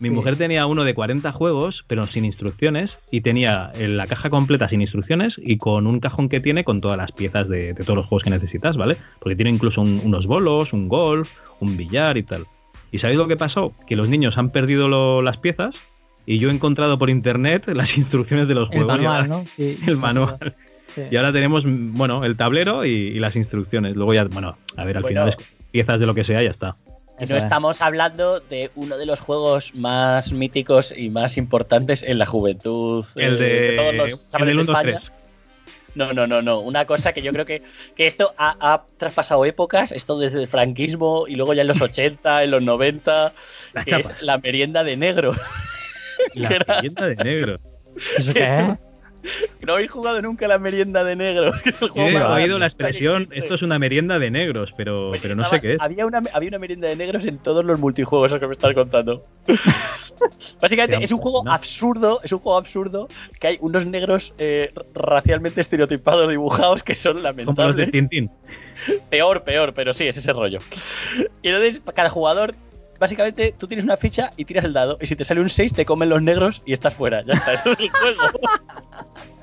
Mi 0.00 0.08
Sí. 0.08 0.14
mujer 0.14 0.36
tenía 0.36 0.66
uno 0.66 0.84
de 0.84 0.94
40 0.94 1.30
juegos, 1.30 1.84
pero 1.86 2.06
sin 2.06 2.24
instrucciones, 2.24 2.96
y 3.10 3.20
tenía 3.20 3.70
eh, 3.74 3.86
la 3.86 4.06
caja 4.06 4.30
completa 4.30 4.66
sin 4.68 4.80
instrucciones 4.80 5.34
y 5.36 5.58
con 5.58 5.86
un 5.86 6.00
cajón 6.00 6.28
que 6.30 6.40
tiene 6.40 6.64
con 6.64 6.80
todas 6.80 6.96
las 6.96 7.12
piezas 7.12 7.48
de, 7.48 7.74
de 7.74 7.84
todos 7.84 7.96
los 7.96 8.06
juegos 8.06 8.24
que 8.24 8.30
necesitas, 8.30 8.76
¿vale? 8.78 8.96
Porque 9.20 9.36
tiene 9.36 9.50
incluso 9.50 9.82
un- 9.82 10.00
unos 10.02 10.26
bolos, 10.26 10.72
un 10.72 10.88
golf, 10.88 11.30
un 11.60 11.76
billar 11.76 12.16
y 12.16 12.22
tal. 12.22 12.46
¿Y 12.90 12.98
sabéis 12.98 13.18
lo 13.18 13.28
que 13.28 13.36
pasó? 13.36 13.72
Que 13.86 13.94
los 13.94 14.08
niños 14.08 14.38
han 14.38 14.50
perdido 14.50 14.88
lo- 14.88 15.20
las 15.22 15.36
piezas 15.36 15.74
y 16.26 16.38
yo 16.38 16.48
he 16.48 16.52
encontrado 16.52 16.98
por 16.98 17.10
internet 17.10 17.64
las 17.74 17.96
instrucciones 17.96 18.48
de 18.48 18.54
los 18.54 18.70
El 18.70 18.78
juegos. 18.84 18.88
manual, 18.96 19.16
ahora- 19.16 19.28
¿no? 19.28 19.44
Sí. 19.46 19.78
El 19.86 19.98
manual. 19.98 20.54
Sí. 20.88 21.02
Y 21.10 21.16
ahora 21.16 21.30
tenemos, 21.32 21.62
bueno, 21.66 22.24
el 22.24 22.36
tablero 22.36 22.84
y, 22.84 22.90
y 22.90 23.18
las 23.20 23.36
instrucciones. 23.36 23.94
Luego 23.94 24.12
ya, 24.14 24.24
bueno, 24.24 24.56
a 24.76 24.84
ver, 24.84 24.96
al 24.96 25.02
Bueno. 25.02 25.24
final 25.26 25.28
es 25.38 25.46
piezas 25.70 26.00
de 26.00 26.06
lo 26.06 26.14
que 26.16 26.24
sea, 26.24 26.42
ya 26.42 26.50
está. 26.50 26.74
Y 27.20 27.26
no 27.26 27.36
es. 27.36 27.44
estamos 27.44 27.82
hablando 27.82 28.40
de 28.40 28.70
uno 28.74 28.96
de 28.96 29.06
los 29.06 29.20
juegos 29.20 29.74
más 29.74 30.32
míticos 30.32 30.94
y 30.96 31.10
más 31.10 31.36
importantes 31.36 32.02
en 32.02 32.18
la 32.18 32.26
juventud. 32.26 33.04
El 33.16 33.42
eh, 33.42 33.48
de, 33.48 33.76
todos 33.76 33.94
los 33.94 34.34
el 34.34 34.46
del 34.46 34.48
de 34.48 34.54
1, 34.54 34.64
2, 34.64 34.68
España. 34.68 35.00
3. 35.00 35.12
No, 35.94 36.12
no, 36.12 36.26
no, 36.26 36.40
no. 36.40 36.60
Una 36.60 36.86
cosa 36.86 37.12
que 37.12 37.20
yo 37.20 37.32
creo 37.32 37.44
que, 37.44 37.62
que 37.96 38.06
esto 38.06 38.32
ha, 38.38 38.56
ha 38.60 38.86
traspasado 38.96 39.44
épocas, 39.44 39.92
esto 39.92 40.18
desde 40.18 40.40
el 40.40 40.48
franquismo 40.48 41.26
y 41.26 41.34
luego 41.34 41.52
ya 41.52 41.62
en 41.62 41.68
los 41.68 41.80
80, 41.80 42.44
en 42.44 42.50
los 42.50 42.62
90, 42.62 43.34
Las 43.72 43.84
que 43.84 43.96
es 43.96 44.12
la 44.20 44.38
merienda 44.38 44.84
de 44.84 44.96
negro. 44.96 45.32
La 46.34 46.48
leyenda 46.76 47.06
de 47.06 47.16
negro. 47.16 47.56
¿Eso 48.16 48.32
qué 48.32 48.42
es? 48.44 48.89
No 49.66 49.74
habéis 49.74 49.90
jugado 49.90 50.20
nunca 50.22 50.48
la 50.48 50.58
merienda 50.58 51.04
de 51.04 51.16
negro. 51.16 51.52
que 51.62 51.70
es 51.70 51.80
el 51.82 51.88
He 51.88 51.90
juego 51.90 52.10
más 52.10 52.30
oído 52.30 52.58
la 52.58 52.66
expresión, 52.66 53.26
esto 53.30 53.54
es 53.54 53.62
una 53.62 53.78
merienda 53.78 54.18
de 54.18 54.30
negros, 54.30 54.70
pero, 54.76 55.08
Pues 55.10 55.22
pero 55.22 55.36
no 55.36 55.48
sé 55.50 55.60
qué 55.60 55.74
es. 55.74 55.80
Había 55.80 56.06
una, 56.06 56.22
había 56.32 56.48
una 56.48 56.58
merienda 56.58 56.88
de 56.88 56.96
negros 56.96 57.24
en 57.26 57.38
todos 57.38 57.64
los 57.64 57.78
multijuegos, 57.78 58.32
que 58.38 58.46
me 58.46 58.54
estás 58.54 58.74
contando. 58.74 59.22
Básicamente 60.60 61.02
es 61.04 61.12
un 61.12 61.18
juego 61.18 61.42
¿no? 61.44 61.52
absurdo, 61.52 62.20
es 62.22 62.32
un 62.32 62.40
juego 62.40 62.58
absurdo 62.58 63.08
que 63.40 63.46
hay 63.48 63.58
unos 63.60 63.86
negros 63.86 64.34
eh, 64.38 64.72
racialmente 64.94 65.60
estereotipados 65.60 66.28
dibujados 66.28 66.82
que 66.82 66.94
son 66.94 67.14
Como 67.14 67.28
los 67.28 67.36
de 67.36 67.44
lamentables. 67.44 67.90
Tintín. 67.90 68.30
Peor, 69.10 69.44
peor, 69.44 69.72
pero 69.74 69.92
sí, 69.92 70.06
es 70.06 70.16
ese 70.16 70.32
rollo. 70.32 70.58
Y 71.42 71.48
entonces 71.48 71.82
cada 71.94 72.08
jugador, 72.08 72.54
básicamente 73.00 73.54
tú 73.58 73.66
tienes 73.66 73.84
una 73.84 73.96
ficha 73.96 74.30
y 74.36 74.44
tiras 74.44 74.64
el 74.64 74.74
dado 74.74 74.98
y 75.00 75.06
si 75.06 75.16
te 75.16 75.24
sale 75.24 75.40
un 75.40 75.48
6 75.48 75.72
te 75.72 75.84
comen 75.84 76.10
los 76.10 76.22
negros 76.22 76.62
y 76.66 76.74
estás 76.74 76.94
fuera. 76.94 77.24
Ya 77.24 77.32
está, 77.32 77.54
eso 77.54 77.70
es 77.72 77.78
el 77.80 77.90
juego. 77.90 78.20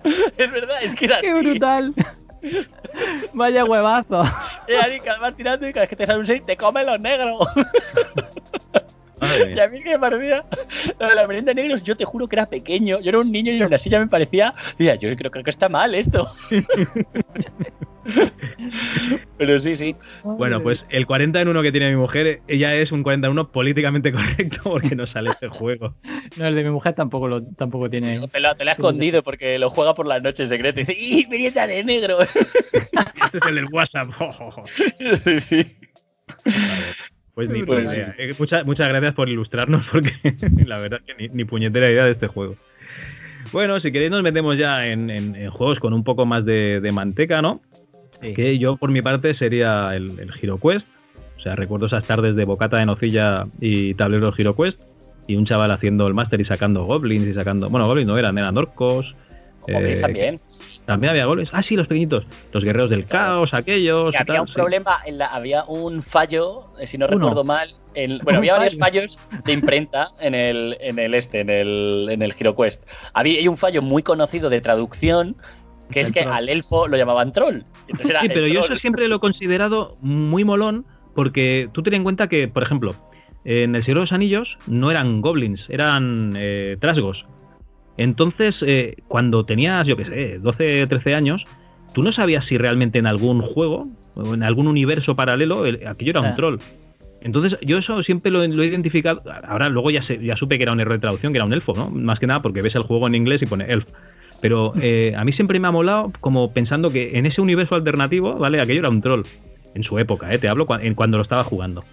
es 0.37 0.51
verdad, 0.51 0.77
es 0.81 0.95
que 0.95 1.05
era 1.05 1.19
¡Qué 1.19 1.31
así. 1.31 1.39
brutal! 1.39 1.93
Vaya 3.33 3.65
huevazo. 3.65 4.23
Y 4.67 4.73
ahí, 4.73 4.99
cada 4.99 5.17
vas 5.17 5.35
tirando 5.35 5.67
y 5.67 5.73
cada 5.73 5.81
vez 5.81 5.89
que 5.89 5.95
te 5.95 6.05
sale 6.05 6.19
un 6.19 6.25
6 6.25 6.45
te 6.45 6.55
comen 6.55 6.85
los 6.85 6.99
negros. 6.99 7.47
y 9.55 9.59
a 9.59 9.67
mí 9.67 9.77
es 9.79 9.83
que 9.83 9.89
me 9.89 9.99
parecía. 9.99 10.45
Lo 10.99 11.07
de 11.07 11.15
la 11.15 11.27
merienda 11.27 11.53
de 11.53 11.61
negros, 11.61 11.81
yo 11.83 11.97
te 11.97 12.05
juro 12.05 12.27
que 12.27 12.35
era 12.35 12.45
pequeño. 12.45 12.99
Yo 13.01 13.09
era 13.09 13.19
un 13.19 13.31
niño 13.31 13.51
y 13.51 13.61
aún 13.61 13.73
así 13.73 13.89
ya 13.89 13.99
me 13.99 14.07
parecía. 14.07 14.53
Decía, 14.77 14.95
yo 14.95 15.13
creo, 15.17 15.31
creo 15.31 15.43
que 15.43 15.49
está 15.49 15.67
mal 15.67 15.95
esto. 15.95 16.31
Pero 19.37 19.59
sí, 19.59 19.75
sí. 19.75 19.95
Bueno, 20.23 20.61
pues 20.63 20.79
el 20.89 21.05
40 21.05 21.41
en 21.41 21.47
1 21.49 21.61
que 21.61 21.71
tiene 21.71 21.89
mi 21.91 21.95
mujer, 21.97 22.41
ella 22.47 22.73
es 22.75 22.91
un 22.91 23.03
40 23.03 23.27
en 23.27 23.31
1 23.33 23.51
políticamente 23.51 24.11
correcto 24.11 24.59
porque 24.63 24.95
no 24.95 25.05
sale 25.07 25.29
este 25.29 25.47
juego. 25.47 25.95
No, 26.37 26.47
el 26.47 26.55
de 26.55 26.63
mi 26.63 26.69
mujer 26.71 26.93
tampoco 26.93 27.27
lo 27.27 27.43
tampoco 27.43 27.89
tiene. 27.89 28.19
Te 28.29 28.39
lo, 28.39 28.55
te 28.55 28.63
lo 28.65 28.71
ha 28.71 28.73
escondido 28.73 29.21
porque 29.23 29.59
lo 29.59 29.69
juega 29.69 29.93
por 29.93 30.07
la 30.07 30.19
noche 30.19 30.43
en 30.43 30.49
secreto 30.49 30.79
y 30.79 30.83
dice, 30.85 30.97
¡y 30.99 31.27
merienda 31.27 31.67
de 31.67 31.83
negros! 31.83 32.27
Este 33.27 33.39
es 33.39 33.45
el 33.47 33.55
del 33.55 33.65
WhatsApp. 33.73 34.07
sí, 35.21 35.39
sí. 35.41 35.65
Pues 37.33 37.49
ni 37.49 37.63
Pues 37.63 37.93
idea. 37.93 38.15
Eh, 38.17 38.33
muchas, 38.39 38.65
muchas 38.65 38.87
gracias 38.87 39.13
por 39.13 39.29
ilustrarnos 39.29 39.85
porque 39.91 40.13
la 40.65 40.77
verdad 40.79 41.01
que 41.05 41.13
ni, 41.15 41.27
ni 41.29 41.45
puñetera 41.45 41.89
idea 41.91 42.05
de 42.05 42.11
este 42.11 42.27
juego. 42.27 42.55
Bueno, 43.51 43.79
si 43.79 43.91
queréis 43.91 44.11
nos 44.11 44.23
metemos 44.23 44.57
ya 44.57 44.87
en, 44.87 45.09
en- 45.09 45.35
en 45.35 45.49
juegos 45.51 45.79
con 45.79 45.93
un 45.93 46.03
poco 46.03 46.25
más 46.25 46.43
de, 46.45 46.81
de 46.81 46.91
manteca, 46.91 47.41
¿no? 47.41 47.61
Sí. 48.21 48.33
Que 48.33 48.57
yo 48.57 48.77
por 48.77 48.89
mi 48.91 49.01
parte 49.01 49.35
sería 49.35 49.95
el, 49.95 50.19
el 50.19 50.29
Hero 50.41 50.59
Quest. 50.59 50.85
O 51.37 51.39
sea, 51.39 51.55
recuerdo 51.55 51.85
esas 51.87 52.05
tardes 52.05 52.35
de 52.35 52.45
bocata 52.45 52.77
de 52.77 52.85
nocilla 52.85 53.45
y 53.61 53.93
tableros 53.93 54.33
Hero 54.37 54.55
Quest. 54.55 54.81
Y 55.27 55.35
un 55.35 55.45
chaval 55.45 55.71
haciendo 55.71 56.07
el 56.07 56.13
máster 56.13 56.39
y 56.41 56.45
sacando 56.45 56.85
goblins 56.85 57.27
y 57.27 57.33
sacando... 57.33 57.69
Bueno, 57.69 57.85
goblins 57.87 58.07
no 58.07 58.17
eran, 58.17 58.37
eran 58.37 58.57
orcos. 58.57 59.13
Goblins 59.67 59.99
eh, 59.99 60.01
también. 60.01 60.39
También 60.85 61.11
había 61.11 61.25
goblins. 61.25 61.49
Ah, 61.51 61.61
sí, 61.61 61.75
los 61.75 61.85
pequeñitos. 61.87 62.25
Los 62.53 62.63
guerreros 62.63 62.89
del 62.89 63.03
Claro. 63.03 63.39
caos, 63.39 63.53
aquellos. 63.53 64.13
Y 64.13 64.17
había 64.17 64.33
tal, 64.35 64.41
un 64.41 64.47
sí. 64.47 64.53
problema, 64.53 64.95
en 65.05 65.17
la, 65.17 65.27
había 65.27 65.65
un 65.65 66.01
fallo, 66.01 66.67
eh, 66.79 66.87
si 66.87 66.97
no 66.97 67.07
Uno. 67.07 67.17
recuerdo 67.17 67.43
mal. 67.43 67.69
en- 67.93 68.19
bueno, 68.19 68.39
había 68.39 68.53
varios 68.55 68.77
fallo. 68.77 69.01
fallos 69.01 69.19
de 69.43 69.51
imprenta 69.53 70.11
en 70.21 70.33
el, 70.35 70.77
en 70.79 70.97
el 70.99 71.13
este, 71.13 71.41
en 71.41 71.49
el, 71.49 72.07
en 72.09 72.21
el 72.21 72.31
HeroQuest. 72.31 72.83
Había 73.13 73.39
hay 73.39 73.47
un 73.49 73.57
fallo 73.57 73.81
muy 73.81 74.03
conocido 74.03 74.49
de 74.49 74.61
traducción, 74.61 75.35
que 75.91 76.01
es 76.01 76.11
que 76.11 76.21
troll. 76.21 76.33
al 76.33 76.49
elfo 76.49 76.87
lo 76.87 76.97
llamaban 76.97 77.31
troll. 77.31 77.61
Entonces 77.87 78.09
era 78.11 78.21
Sí, 78.21 78.27
pero 78.29 78.47
yo 78.47 78.61
troll. 78.61 78.71
eso 78.73 78.79
siempre 78.79 79.07
lo 79.07 79.15
he 79.15 79.19
considerado 79.19 79.97
muy 80.01 80.43
molón 80.43 80.85
porque 81.15 81.69
tú 81.71 81.81
ten 81.83 81.93
en 81.95 82.03
cuenta 82.03 82.27
que, 82.27 82.47
por 82.47 82.63
ejemplo, 82.63 82.95
en 83.45 83.75
el 83.75 83.83
Señor 83.83 83.97
de 83.99 84.01
los 84.01 84.11
Anillos 84.11 84.57
no 84.67 84.91
eran 84.91 85.21
goblins, 85.21 85.61
eran 85.69 86.33
eh, 86.35 86.77
trasgos. 86.79 87.25
Entonces, 87.97 88.55
eh, 88.61 88.97
cuando 89.07 89.45
tenías, 89.45 89.87
yo 89.87 89.95
qué 89.95 90.05
sé, 90.05 90.39
12, 90.39 90.85
13 90.87 91.15
años, 91.15 91.43
tú 91.93 92.03
no 92.03 92.11
sabías 92.11 92.45
si 92.45 92.57
realmente 92.57 92.99
en 92.99 93.07
algún 93.07 93.41
juego 93.41 93.87
o 94.15 94.33
en 94.33 94.43
algún 94.43 94.67
universo 94.67 95.15
paralelo 95.15 95.65
el- 95.65 95.87
aquello 95.87 96.11
era 96.11 96.19
O 96.19 96.23
sea, 96.23 96.31
un 96.31 96.37
troll. 96.37 96.57
Entonces, 97.21 97.59
yo 97.61 97.79
eso 97.79 98.03
siempre 98.03 98.29
lo, 98.31 98.45
lo 98.45 98.61
he 98.63 98.67
identificado. 98.67 99.23
Ahora, 99.47 99.69
luego 99.69 99.89
ya, 99.89 100.03
sé- 100.03 100.23
ya 100.23 100.35
supe 100.35 100.57
que 100.57 100.63
era 100.63 100.71
un 100.73 100.79
error 100.79 100.93
de 100.93 100.99
traducción, 100.99 101.33
que 101.33 101.37
era 101.37 101.45
un 101.45 101.53
elfo, 101.53 101.73
¿no? 101.73 101.89
Más 101.89 102.19
que 102.19 102.27
nada 102.27 102.41
porque 102.43 102.61
ves 102.61 102.75
el 102.75 102.83
juego 102.83 103.07
en 103.07 103.15
inglés 103.15 103.41
y 103.41 103.47
pone 103.47 103.65
elf. 103.67 103.85
Pero 104.41 104.73
eh, 104.81 105.13
a 105.17 105.23
mí 105.25 105.31
siempre 105.33 105.59
me 105.59 105.67
ha 105.67 105.71
molado 105.71 106.11
como 106.19 106.51
pensando 106.53 106.91
que 106.91 107.17
en 107.17 107.25
ese 107.25 107.41
universo 107.41 107.75
alternativo, 107.75 108.35
¿vale? 108.35 108.61
Aquello 108.61 108.79
era 108.79 108.89
un 108.89 109.01
troll. 109.01 109.23
En 109.73 109.83
su 109.83 109.99
época, 109.99 110.31
¿eh? 110.33 110.39
Te 110.39 110.47
hablo 110.47 110.65
en 110.81 110.95
cuando 110.95 111.17
lo 111.17 111.23
estaba 111.23 111.43
jugando. 111.43 111.83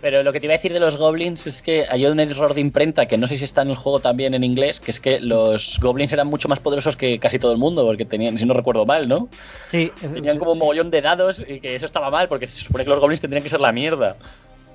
Pero 0.00 0.22
lo 0.24 0.32
que 0.32 0.40
te 0.40 0.46
iba 0.46 0.54
a 0.54 0.56
decir 0.56 0.72
de 0.72 0.80
los 0.80 0.96
goblins 0.96 1.46
es 1.46 1.62
que 1.62 1.84
hay 1.88 2.06
un 2.06 2.18
error 2.18 2.54
de 2.54 2.60
imprenta 2.60 3.06
que 3.06 3.16
no 3.18 3.26
sé 3.28 3.36
si 3.36 3.44
está 3.44 3.62
en 3.62 3.70
el 3.70 3.76
juego 3.76 4.00
también 4.00 4.34
en 4.34 4.42
inglés, 4.42 4.80
que 4.80 4.90
es 4.90 4.98
que 5.00 5.20
los 5.20 5.78
goblins 5.80 6.12
eran 6.12 6.26
mucho 6.26 6.48
más 6.48 6.58
poderosos 6.60 6.96
que 6.96 7.18
casi 7.20 7.38
todo 7.38 7.52
el 7.52 7.58
mundo, 7.58 7.84
porque 7.86 8.04
tenían, 8.04 8.36
si 8.36 8.44
no 8.46 8.54
recuerdo 8.54 8.84
mal, 8.84 9.08
¿no? 9.08 9.28
Sí, 9.64 9.92
Tenían 10.00 10.38
como 10.38 10.52
un 10.52 10.58
mogollón 10.58 10.90
de 10.90 11.00
dados 11.02 11.42
y 11.48 11.60
que 11.60 11.74
eso 11.76 11.86
estaba 11.86 12.10
mal, 12.10 12.26
porque 12.28 12.46
se 12.48 12.64
supone 12.64 12.82
que 12.84 12.90
los 12.90 12.98
goblins 12.98 13.20
tendrían 13.20 13.42
que 13.44 13.48
ser 13.48 13.60
la 13.60 13.70
mierda. 13.72 14.16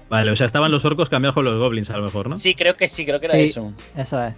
Vale, 0.10 0.32
o 0.32 0.36
sea, 0.38 0.46
estaban 0.46 0.72
los 0.72 0.84
orcos 0.86 1.10
cambiados 1.10 1.36
con 1.36 1.44
los 1.44 1.58
goblins, 1.58 1.90
a 1.90 1.98
lo 1.98 2.04
mejor, 2.04 2.30
¿no? 2.30 2.38
Sí, 2.38 2.56
creo 2.56 2.78
que 2.78 2.88
sí, 2.88 3.06
creo 3.06 3.20
que 3.20 3.26
era 3.26 3.36
Sí. 3.36 3.42
eso. 3.44 3.74
Eso 3.98 4.24
es. 4.24 4.34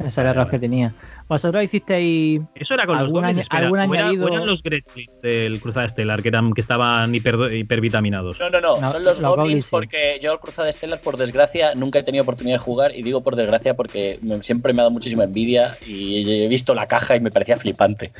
Ese 0.00 0.08
es 0.08 0.18
el 0.18 0.26
error 0.26 0.50
que 0.50 0.58
tenía. 0.58 0.92
¿Vosotros 1.26 1.64
hicisteis 1.64 2.40
Eso 2.54 2.74
era 2.74 2.84
con 2.84 2.96
los 2.96 3.04
¿Algún 3.06 3.24
aña- 3.24 3.42
espera, 3.42 3.62
algún 3.64 3.78
era- 3.78 4.02
añadido? 4.04 4.28
eran 4.28 4.46
los 4.46 4.62
Gretlings 4.62 5.20
del 5.22 5.58
Cruzada 5.60 5.86
Estelar, 5.86 6.22
que, 6.22 6.28
eran, 6.28 6.52
que 6.52 6.60
estaban 6.60 7.14
hiper, 7.14 7.36
hipervitaminados. 7.54 8.38
No, 8.38 8.50
no, 8.50 8.60
no, 8.60 8.80
No, 8.80 8.90
son 8.90 9.04
los, 9.04 9.20
los 9.20 9.30
goblins, 9.30 9.36
goblins, 9.46 9.64
sí. 9.64 9.70
porque 9.70 10.20
yo 10.22 10.32
al 10.32 10.40
Cruzada 10.40 10.68
Estelar, 10.68 11.00
por 11.00 11.16
desgracia, 11.16 11.74
nunca 11.74 11.98
he 11.98 12.02
tenido 12.02 12.22
oportunidad 12.22 12.56
de 12.56 12.58
jugar, 12.62 12.94
y 12.94 13.02
digo 13.02 13.22
por 13.22 13.36
desgracia 13.36 13.74
porque 13.74 14.18
me- 14.22 14.42
siempre 14.42 14.72
me 14.74 14.80
ha 14.80 14.84
dado 14.84 14.90
muchísima 14.92 15.24
envidia 15.24 15.78
y 15.86 16.44
he 16.44 16.48
visto 16.48 16.74
la 16.74 16.86
caja 16.86 17.16
y 17.16 17.20
me 17.20 17.30
parecía 17.30 17.56
flipante. 17.56 18.12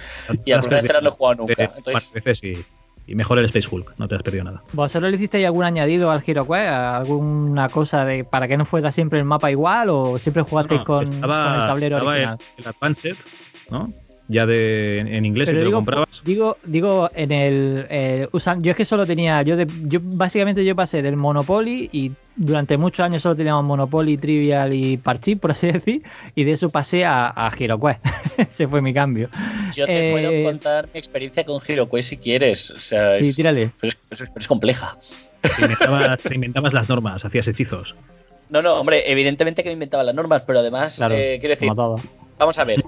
Y 0.47 0.53
al 0.53 0.61
Cruzada 0.61 0.81
Estelar 0.81 1.03
no 1.03 1.11
he 1.11 1.13
jugado 1.13 1.35
nunca. 1.47 1.73
Entonces, 1.77 2.13
veces 2.15 2.39
y, 2.43 2.65
y 3.07 3.15
mejor 3.15 3.39
el 3.39 3.45
Space 3.47 3.67
Hulk, 3.71 3.95
no 3.99 4.09
te 4.09 4.15
has 4.15 4.23
perdido 4.23 4.45
nada. 4.45 4.63
¿Vosotros 4.73 5.11
le 5.11 5.17
hicisteis 5.17 5.45
algún 5.47 5.65
añadido 5.65 6.11
al 6.11 6.23
HeroQuest? 6.27 6.69
¿Alguna 6.71 7.69
cosa 7.69 8.05
de 8.05 8.25
para 8.25 8.49
que 8.49 8.57
no 8.57 8.65
fuera 8.65 8.91
siempre 8.93 9.19
el 9.19 9.25
mapa 9.25 9.51
igual 9.51 9.89
o 9.91 10.19
siempre 10.19 10.43
jugasteis 10.43 10.81
No, 10.81 10.87
con, 10.87 11.13
estaba- 11.13 11.45
con 11.45 11.61
el 11.61 11.67
tablero 11.67 11.97
estaba 11.97 12.13
original? 12.13 12.39
El, 12.57 12.63
el 12.65 12.69
Advanced, 12.69 13.17
¿no? 13.71 13.89
Ya 14.27 14.47
de, 14.47 15.01
en 15.01 15.27
inglés, 15.27 15.45
Pero 15.47 15.59
si 15.59 15.61
te 15.61 15.65
lo 15.65 15.67
digo, 15.67 15.79
comprabas. 15.79 16.09
digo, 16.25 16.57
digo, 16.65 17.11
en 17.15 17.31
el 17.31 17.87
eh, 17.91 18.29
usan, 18.33 18.63
yo 18.63 18.71
es 18.71 18.77
que 18.77 18.87
solo 18.87 19.05
tenía, 19.07 19.43
yo, 19.43 19.55
de- 19.57 19.69
yo 19.83 20.01
básicamente 20.03 20.65
yo 20.65 20.75
pasé 20.75 21.03
del 21.03 21.17
Monopoly 21.17 21.91
y 21.93 22.13
durante 22.37 22.77
muchos 22.79 23.05
años 23.05 23.23
solo 23.23 23.37
teníamos 23.37 23.65
Monopoly, 23.65 24.17
Trivial 24.17 24.73
y 24.73 24.97
Parchís, 24.97 25.39
por 25.39 25.51
así 25.53 25.71
decir, 25.71 26.03
y 26.35 26.45
de 26.45 26.53
eso 26.53 26.71
pasé 26.71 27.05
a, 27.05 27.33
a 27.35 27.51
HeroQuest. 27.57 28.05
Ese 28.39 28.67
fue 28.69 28.83
mi 28.83 28.93
cambio. 28.93 29.29
yo 29.75 29.87
te 29.87 30.09
eh, 30.09 30.13
puedo 30.13 30.51
contar 30.51 30.89
mi 30.93 30.99
experiencia 30.99 31.45
con 31.45 31.61
HeroQuest 31.67 32.09
si 32.09 32.17
quieres. 32.19 32.71
O 32.71 32.81
sea, 32.81 33.17
Sí, 33.17 33.29
es, 33.29 33.37
tírale. 33.37 33.71
pero 33.81 33.89
es- 33.91 33.99
pero 34.09 34.25
es- 34.25 34.31
pero 34.31 34.41
es 34.41 34.49
compleja. 34.49 34.99
Te 35.43 35.63
inventabas, 35.63 36.19
te 36.21 36.35
inventabas 36.35 36.73
las 36.73 36.89
normas, 36.89 37.25
hacías 37.25 37.47
hechizos. 37.47 37.95
No, 38.51 38.63
no, 38.63 38.75
hombre, 38.75 39.11
evidentemente 39.11 39.63
que 39.63 39.69
me 39.71 39.75
inventaba 39.75 40.03
las 40.05 40.15
normas, 40.15 40.43
pero 40.47 40.61
además, 40.61 40.97
Claro, 40.97 41.15
eh, 41.17 41.39
quiero 41.41 41.55
decir. 41.55 41.71
Vamos 42.39 42.59
a 42.59 42.65
ver. 42.65 42.83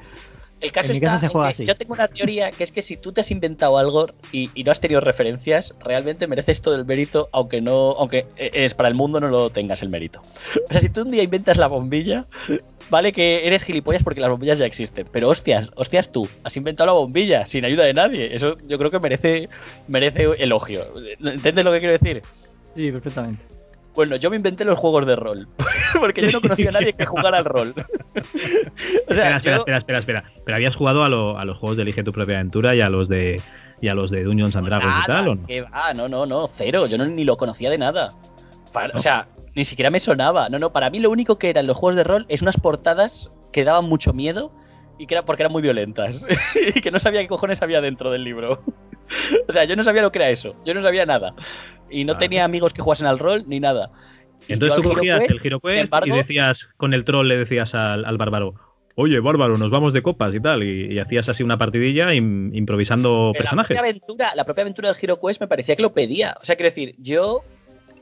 El 0.60 0.72
caso 0.72 0.92
En 0.92 1.00
mi 1.00 1.04
está 1.04 1.26
en 1.26 1.32
que 1.32 1.38
así. 1.38 1.64
yo 1.66 1.76
tengo 1.76 1.92
una 1.94 2.08
teoría 2.08 2.50
que 2.50 2.64
es 2.64 2.72
que 2.72 2.80
si 2.80 2.96
tú 2.96 3.12
te 3.12 3.20
has 3.20 3.30
inventado 3.30 3.76
algo 3.76 4.06
y, 4.32 4.50
y 4.54 4.64
no 4.64 4.72
has 4.72 4.80
tenido 4.80 5.00
referencias, 5.02 5.74
realmente 5.84 6.26
mereces 6.26 6.62
todo 6.62 6.76
el 6.76 6.86
mérito, 6.86 7.28
aunque 7.32 7.60
no, 7.60 7.90
aunque 7.98 8.26
eh, 8.36 8.50
es 8.54 8.74
para 8.74 8.88
el 8.88 8.94
mundo 8.94 9.20
no 9.20 9.28
lo 9.28 9.50
tengas 9.50 9.82
el 9.82 9.90
mérito. 9.90 10.22
O 10.68 10.72
sea, 10.72 10.80
si 10.80 10.88
tú 10.88 11.02
un 11.02 11.10
día 11.10 11.22
inventas 11.22 11.58
la 11.58 11.66
bombilla, 11.66 12.26
vale 12.88 13.12
que 13.12 13.46
eres 13.46 13.64
gilipollas 13.64 14.02
porque 14.02 14.20
las 14.20 14.30
bombillas 14.30 14.58
ya 14.58 14.64
existen, 14.64 15.06
pero 15.12 15.28
hostias, 15.28 15.70
hostias 15.74 16.10
tú, 16.10 16.26
has 16.42 16.56
inventado 16.56 16.86
la 16.86 16.92
bombilla 16.94 17.46
sin 17.46 17.64
ayuda 17.66 17.84
de 17.84 17.92
nadie. 17.92 18.34
Eso 18.34 18.56
yo 18.66 18.78
creo 18.78 18.90
que 18.90 18.98
merece, 18.98 19.50
merece 19.88 20.24
elogio. 20.38 20.86
¿Entiendes 21.22 21.64
lo 21.64 21.72
que 21.72 21.80
quiero 21.80 21.98
decir? 21.98 22.22
Sí, 22.74 22.90
perfectamente. 22.92 23.55
Bueno, 23.96 24.16
yo 24.16 24.30
me 24.30 24.36
inventé 24.36 24.64
los 24.64 24.78
juegos 24.78 25.06
de 25.06 25.16
rol. 25.16 25.48
Porque 26.00 26.20
yo 26.22 26.30
no 26.30 26.40
conocía 26.40 26.68
a 26.68 26.72
nadie 26.72 26.92
que 26.92 27.04
jugara 27.06 27.38
al 27.38 27.44
rol. 27.44 27.74
o 29.08 29.14
sea, 29.14 29.36
espera, 29.36 29.36
espera, 29.36 29.56
yo, 29.56 29.56
espera, 29.60 29.78
espera, 29.78 29.98
espera. 29.98 30.24
Pero 30.44 30.54
habías 30.56 30.76
jugado 30.76 31.02
a, 31.04 31.08
lo- 31.08 31.38
a 31.38 31.44
los 31.44 31.58
juegos 31.58 31.76
de 31.76 31.82
Elige 31.82 32.02
tu 32.04 32.12
propia 32.12 32.36
aventura 32.36 32.74
y 32.74 32.80
a 32.80 32.88
los 32.88 33.08
de 33.08 33.40
y 33.80 33.88
a 33.88 33.94
los 33.94 34.10
de 34.10 34.22
Dungeons 34.22 34.56
and 34.56 34.66
Dragons 34.66 34.94
y 35.02 35.06
tal, 35.06 35.28
¿o 35.28 35.34
no? 35.34 35.46
que 35.46 35.60
va, 35.62 35.92
no, 35.94 36.08
no, 36.08 36.24
no, 36.24 36.48
cero. 36.48 36.86
Yo 36.86 36.96
no, 36.96 37.04
ni 37.06 37.24
lo 37.24 37.36
conocía 37.36 37.68
de 37.70 37.76
nada. 37.78 38.12
Fa- 38.72 38.90
O 38.94 38.98
sea, 39.00 39.28
ni 39.54 39.64
siquiera 39.64 39.90
me 39.90 40.00
sonaba. 40.00 40.48
No, 40.48 40.58
no, 40.58 40.72
para 40.72 40.88
mí 40.90 40.98
lo 40.98 41.10
único 41.10 41.38
que 41.38 41.50
eran 41.50 41.66
los 41.66 41.76
juegos 41.76 41.96
de 41.96 42.04
rol 42.04 42.24
es 42.28 42.40
unas 42.42 42.58
portadas 42.58 43.30
que 43.52 43.64
daban 43.64 43.84
mucho 43.86 44.12
miedo 44.14 44.52
y 44.98 45.06
que 45.06 45.14
era 45.14 45.24
porque 45.26 45.42
eran 45.42 45.52
muy 45.52 45.60
violentas. 45.62 46.22
y 46.74 46.80
que 46.80 46.90
no 46.90 46.98
sabía 46.98 47.20
qué 47.20 47.28
cojones 47.28 47.60
había 47.62 47.80
dentro 47.82 48.10
del 48.10 48.24
libro. 48.24 48.62
o 49.48 49.52
sea, 49.52 49.64
yo 49.64 49.76
no 49.76 49.84
sabía 49.84 50.00
lo 50.02 50.10
que 50.10 50.18
era 50.20 50.30
eso. 50.30 50.56
Yo 50.64 50.72
no 50.72 50.82
sabía 50.82 51.04
nada. 51.04 51.34
Y 51.90 52.04
no 52.04 52.14
Vale. 52.14 52.26
tenía 52.26 52.44
amigos 52.44 52.72
que 52.72 52.82
jugasen 52.82 53.06
al 53.06 53.18
rol 53.18 53.44
ni 53.46 53.60
nada. 53.60 53.90
Entonces 54.48 54.82
tú 54.82 54.90
cogías 54.94 55.18
HeroQuest, 55.20 55.30
el 55.34 55.40
Giro 55.40 55.58
sin 55.58 55.70
Quest 55.90 56.06
y 56.06 56.10
decías, 56.10 56.58
con 56.76 56.94
el 56.94 57.04
troll 57.04 57.26
le 57.28 57.36
decías 57.36 57.74
al, 57.74 58.04
al 58.04 58.16
bárbaro, 58.16 58.54
oye, 58.94 59.18
bárbaro, 59.20 59.58
nos 59.58 59.70
vamos 59.70 59.92
de 59.92 60.02
copas 60.02 60.32
y 60.34 60.40
tal, 60.40 60.62
y, 60.62 60.94
y 60.94 60.98
hacías 61.00 61.28
así 61.28 61.42
una 61.42 61.58
partidilla 61.58 62.12
im- 62.14 62.50
improvisando 62.54 63.30
Pero 63.32 63.44
La 63.44 63.50
personajes. 63.50 63.66
propia, 63.76 63.80
aventura, 63.90 64.34
la 64.36 64.44
propia 64.44 64.62
aventura 64.62 64.88
del 64.88 64.96
Hero 65.02 65.18
Quest 65.20 65.40
me 65.40 65.48
parecía 65.48 65.74
que 65.74 65.82
lo 65.82 65.92
pedía. 65.92 66.34
O 66.40 66.44
sea, 66.44 66.54
quiero 66.56 66.70
decir, 66.70 66.94
yo 66.98 67.42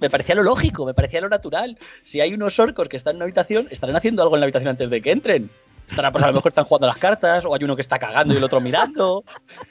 me 0.01 0.11
parecía 0.11 0.35
lo 0.35 0.43
lógico, 0.43 0.85
me 0.85 0.93
parecía 0.93 1.21
lo 1.23 1.29
natural. 1.31 1.79
Si 2.03 2.21
hay 2.21 2.35
unos 2.35 2.59
orcos 2.59 2.89
que 2.89 2.97
están 2.97 3.13
en 3.13 3.17
una 3.17 3.25
habitación, 3.25 3.67
estarán 3.71 3.97
haciendo 3.97 4.23
algo 4.23 4.37
en 4.37 4.41
la 4.41 4.45
habitación 4.45 4.69
antes 4.69 4.91
de 4.91 5.01
que 5.01 5.13
entren. 5.13 5.51
Estarán, 5.87 6.13
pues 6.13 6.25
a 6.25 6.29
lo 6.29 6.33
mejor 6.35 6.49
están 6.51 6.65
jugando 6.65 6.87
las 6.87 6.99
cartas, 6.99 7.45
o 7.47 7.55
hay 7.55 7.63
uno 7.65 7.75
que 7.77 7.83
está 7.83 7.99
cagando 7.99 8.33
y 8.35 8.37
el 8.39 8.45
otro 8.45 8.61
mirando. 8.61 9.25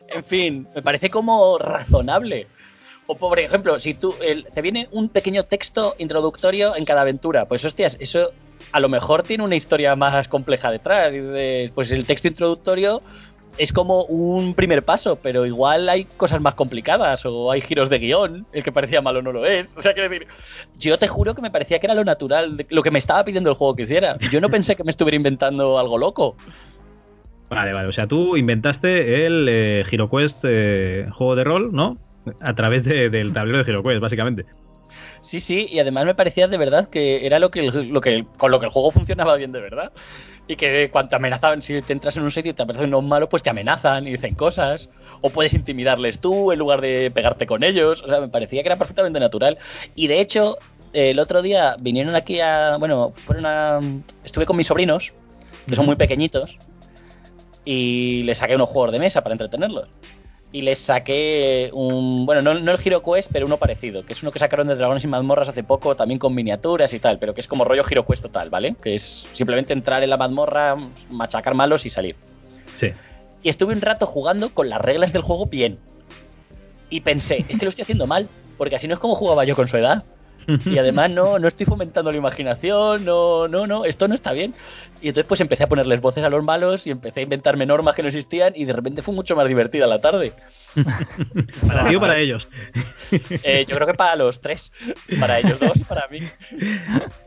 En 0.07 0.23
fin, 0.23 0.67
me 0.75 0.81
parece 0.81 1.09
como 1.09 1.57
razonable. 1.57 2.47
O 3.07 3.17
por 3.17 3.39
ejemplo, 3.39 3.79
si 3.79 3.93
tú 3.93 4.15
te 4.53 4.61
viene 4.61 4.87
un 4.91 5.09
pequeño 5.09 5.43
texto 5.43 5.95
introductorio 5.97 6.75
en 6.75 6.85
cada 6.85 7.01
aventura, 7.01 7.45
pues 7.45 7.65
hostias, 7.65 7.97
eso 7.99 8.31
a 8.71 8.79
lo 8.79 8.89
mejor 8.89 9.23
tiene 9.23 9.43
una 9.43 9.55
historia 9.55 9.95
más 9.95 10.27
compleja 10.27 10.71
detrás. 10.71 11.11
Pues 11.75 11.91
el 11.91 12.05
texto 12.05 12.27
introductorio 12.27 13.01
es 13.57 13.71
como 13.71 14.03
un 14.05 14.55
primer 14.55 14.83
paso, 14.83 15.17
pero 15.21 15.45
igual 15.45 15.87
hay 15.89 16.05
cosas 16.05 16.41
más 16.41 16.55
complicadas 16.55 17.25
o 17.25 17.51
hay 17.51 17.61
giros 17.61 17.89
de 17.89 17.99
guion, 17.99 18.47
el 18.51 18.63
que 18.63 18.71
parecía 18.71 19.01
malo 19.01 19.21
no 19.21 19.31
lo 19.31 19.45
es. 19.45 19.75
O 19.77 19.81
sea, 19.81 19.93
quiero 19.93 20.09
decir, 20.09 20.27
yo 20.79 20.97
te 20.97 21.07
juro 21.07 21.35
que 21.35 21.41
me 21.41 21.51
parecía 21.51 21.79
que 21.79 21.87
era 21.87 21.93
lo 21.93 22.03
natural, 22.03 22.65
lo 22.69 22.81
que 22.81 22.91
me 22.91 22.99
estaba 22.99 23.23
pidiendo 23.23 23.49
el 23.49 23.55
juego 23.55 23.75
que 23.75 23.83
hiciera. 23.83 24.17
Yo 24.31 24.41
no 24.41 24.49
pensé 24.49 24.75
que 24.75 24.83
me 24.83 24.89
estuviera 24.89 25.15
inventando 25.15 25.77
algo 25.77 25.97
loco. 25.97 26.35
Vale, 27.49 27.73
vale, 27.73 27.87
o 27.87 27.93
sea, 27.93 28.07
tú 28.07 28.35
inventaste 28.35 29.27
el 29.27 29.47
eh, 29.47 29.85
HeroQuest 29.91 30.37
eh, 30.43 31.07
juego 31.11 31.35
de 31.35 31.43
rol, 31.43 31.69
¿no? 31.71 31.97
A 32.41 32.55
través 32.55 32.83
de- 32.83 33.09
del 33.09 33.33
tablero 33.33 33.63
de 33.63 33.69
HeroQuest, 33.71 34.01
básicamente. 34.01 34.45
Sí, 35.21 35.39
sí, 35.39 35.67
y 35.71 35.79
además 35.79 36.05
me 36.05 36.15
parecía 36.15 36.47
de 36.47 36.57
verdad 36.57 36.87
que 36.87 37.25
era 37.25 37.39
lo 37.39 37.49
que, 37.49 37.63
lo 37.63 38.01
que 38.01 38.25
con 38.37 38.51
lo 38.51 38.59
que 38.59 38.65
el 38.67 38.71
juego 38.71 38.91
funcionaba 38.91 39.35
bien 39.35 39.51
de 39.51 39.61
verdad. 39.61 39.91
Y 40.47 40.57
que 40.57 40.89
cuando 40.91 41.15
amenazaban, 41.15 41.61
si 41.61 41.81
te 41.81 41.93
entras 41.93 42.17
en 42.17 42.23
un 42.23 42.31
sitio 42.31 42.51
y 42.51 42.53
te 42.53 42.61
aparecen 42.63 42.89
unos 42.89 43.05
malos, 43.05 43.29
pues 43.29 43.41
te 43.41 43.49
amenazan 43.49 44.05
y 44.05 44.11
dicen 44.11 44.35
cosas. 44.35 44.89
O 45.21 45.29
puedes 45.29 45.53
intimidarles 45.53 46.19
tú 46.19 46.51
en 46.51 46.59
lugar 46.59 46.81
de 46.81 47.09
pegarte 47.11 47.47
con 47.47 47.63
ellos. 47.63 48.03
O 48.03 48.07
sea, 48.09 48.19
me 48.19 48.27
parecía 48.27 48.61
que 48.61 48.67
era 48.67 48.77
perfectamente 48.77 49.21
natural. 49.21 49.57
Y 49.95 50.07
de 50.07 50.19
hecho, 50.19 50.57
el 50.91 51.17
otro 51.19 51.41
día 51.41 51.77
vinieron 51.79 52.13
aquí 52.15 52.41
a. 52.41 52.75
Bueno, 52.77 53.13
fueron 53.25 53.45
a. 53.45 53.79
Estuve 54.25 54.45
con 54.45 54.57
mis 54.57 54.67
sobrinos, 54.67 55.13
que 55.65 55.77
son 55.77 55.85
muy 55.85 55.95
pequeñitos, 55.95 56.59
y 57.65 58.23
les 58.23 58.37
saqué 58.39 58.55
unos 58.55 58.67
juegos 58.69 58.91
de 58.91 58.99
mesa 58.99 59.23
para 59.23 59.33
entretenerlos. 59.33 59.87
Y 60.53 60.61
les 60.61 60.77
saqué 60.77 61.71
un. 61.73 62.25
Bueno, 62.25 62.41
no, 62.41 62.53
no 62.53 62.71
el 62.71 62.77
Hero 62.81 63.01
Quest, 63.01 63.31
pero 63.33 63.47
uno 63.47 63.57
parecido, 63.57 64.05
que 64.05 64.13
es 64.13 64.21
uno 64.21 64.31
que 64.31 64.37
sacaron 64.37 64.67
de 64.67 64.75
Dragones 64.75 65.03
y 65.03 65.07
Mazmorras 65.07 65.49
hace 65.49 65.63
poco, 65.63 65.95
también 65.95 66.19
con 66.19 66.33
miniaturas 66.35 66.93
y 66.93 66.99
tal, 66.99 67.17
pero 67.17 67.33
que 67.33 67.41
es 67.41 67.47
como 67.47 67.65
rollo 67.65 67.83
Hero 67.89 68.05
Quest 68.05 68.21
total, 68.21 68.51
¿vale? 68.51 68.75
Que 68.79 68.93
es 68.93 69.27
simplemente 69.33 69.73
entrar 69.73 70.03
en 70.03 70.11
la 70.11 70.17
mazmorra, 70.17 70.77
machacar 71.09 71.55
malos 71.55 71.85
y 71.87 71.89
salir. 71.89 72.15
Sí. 72.79 72.91
Y 73.41 73.49
estuve 73.49 73.73
un 73.73 73.81
rato 73.81 74.05
jugando 74.05 74.53
con 74.53 74.69
las 74.69 74.79
reglas 74.79 75.11
del 75.11 75.23
juego 75.23 75.47
bien. 75.47 75.79
Y 76.89 77.01
pensé, 77.01 77.43
es 77.49 77.57
que 77.57 77.65
lo 77.65 77.69
estoy 77.69 77.81
haciendo 77.81 78.05
mal, 78.05 78.29
porque 78.57 78.75
así 78.75 78.87
no 78.87 78.93
es 78.93 78.99
como 78.99 79.15
jugaba 79.15 79.45
yo 79.45 79.55
con 79.55 79.67
su 79.67 79.77
edad. 79.77 80.05
Y 80.65 80.77
además 80.77 81.09
no, 81.09 81.39
no 81.39 81.47
estoy 81.47 81.65
fomentando 81.65 82.11
la 82.11 82.17
imaginación, 82.17 83.05
no, 83.05 83.47
no, 83.47 83.67
no, 83.67 83.85
esto 83.85 84.07
no 84.07 84.15
está 84.15 84.33
bien. 84.33 84.53
Y 85.01 85.09
entonces 85.09 85.27
pues 85.27 85.41
empecé 85.41 85.63
a 85.63 85.69
ponerles 85.69 86.01
voces 86.01 86.23
a 86.23 86.29
los 86.29 86.43
malos 86.43 86.87
y 86.87 86.91
empecé 86.91 87.21
a 87.21 87.23
inventarme 87.23 87.65
normas 87.65 87.95
que 87.95 88.01
no 88.01 88.07
existían 88.07 88.53
y 88.55 88.65
de 88.65 88.73
repente 88.73 89.01
fue 89.01 89.13
mucho 89.13 89.35
más 89.35 89.47
divertida 89.47 89.87
la 89.87 90.01
tarde. 90.01 90.33
¿Para 91.67 91.87
ti 91.87 91.95
o 91.95 91.99
para 91.99 92.17
ellos? 92.17 92.47
Eh, 93.43 93.65
yo 93.67 93.75
creo 93.75 93.87
que 93.87 93.93
para 93.93 94.15
los 94.15 94.41
tres. 94.41 94.71
Para 95.19 95.39
ellos 95.39 95.59
dos 95.59 95.79
y 95.79 95.83
para 95.83 96.07
mí. 96.07 96.19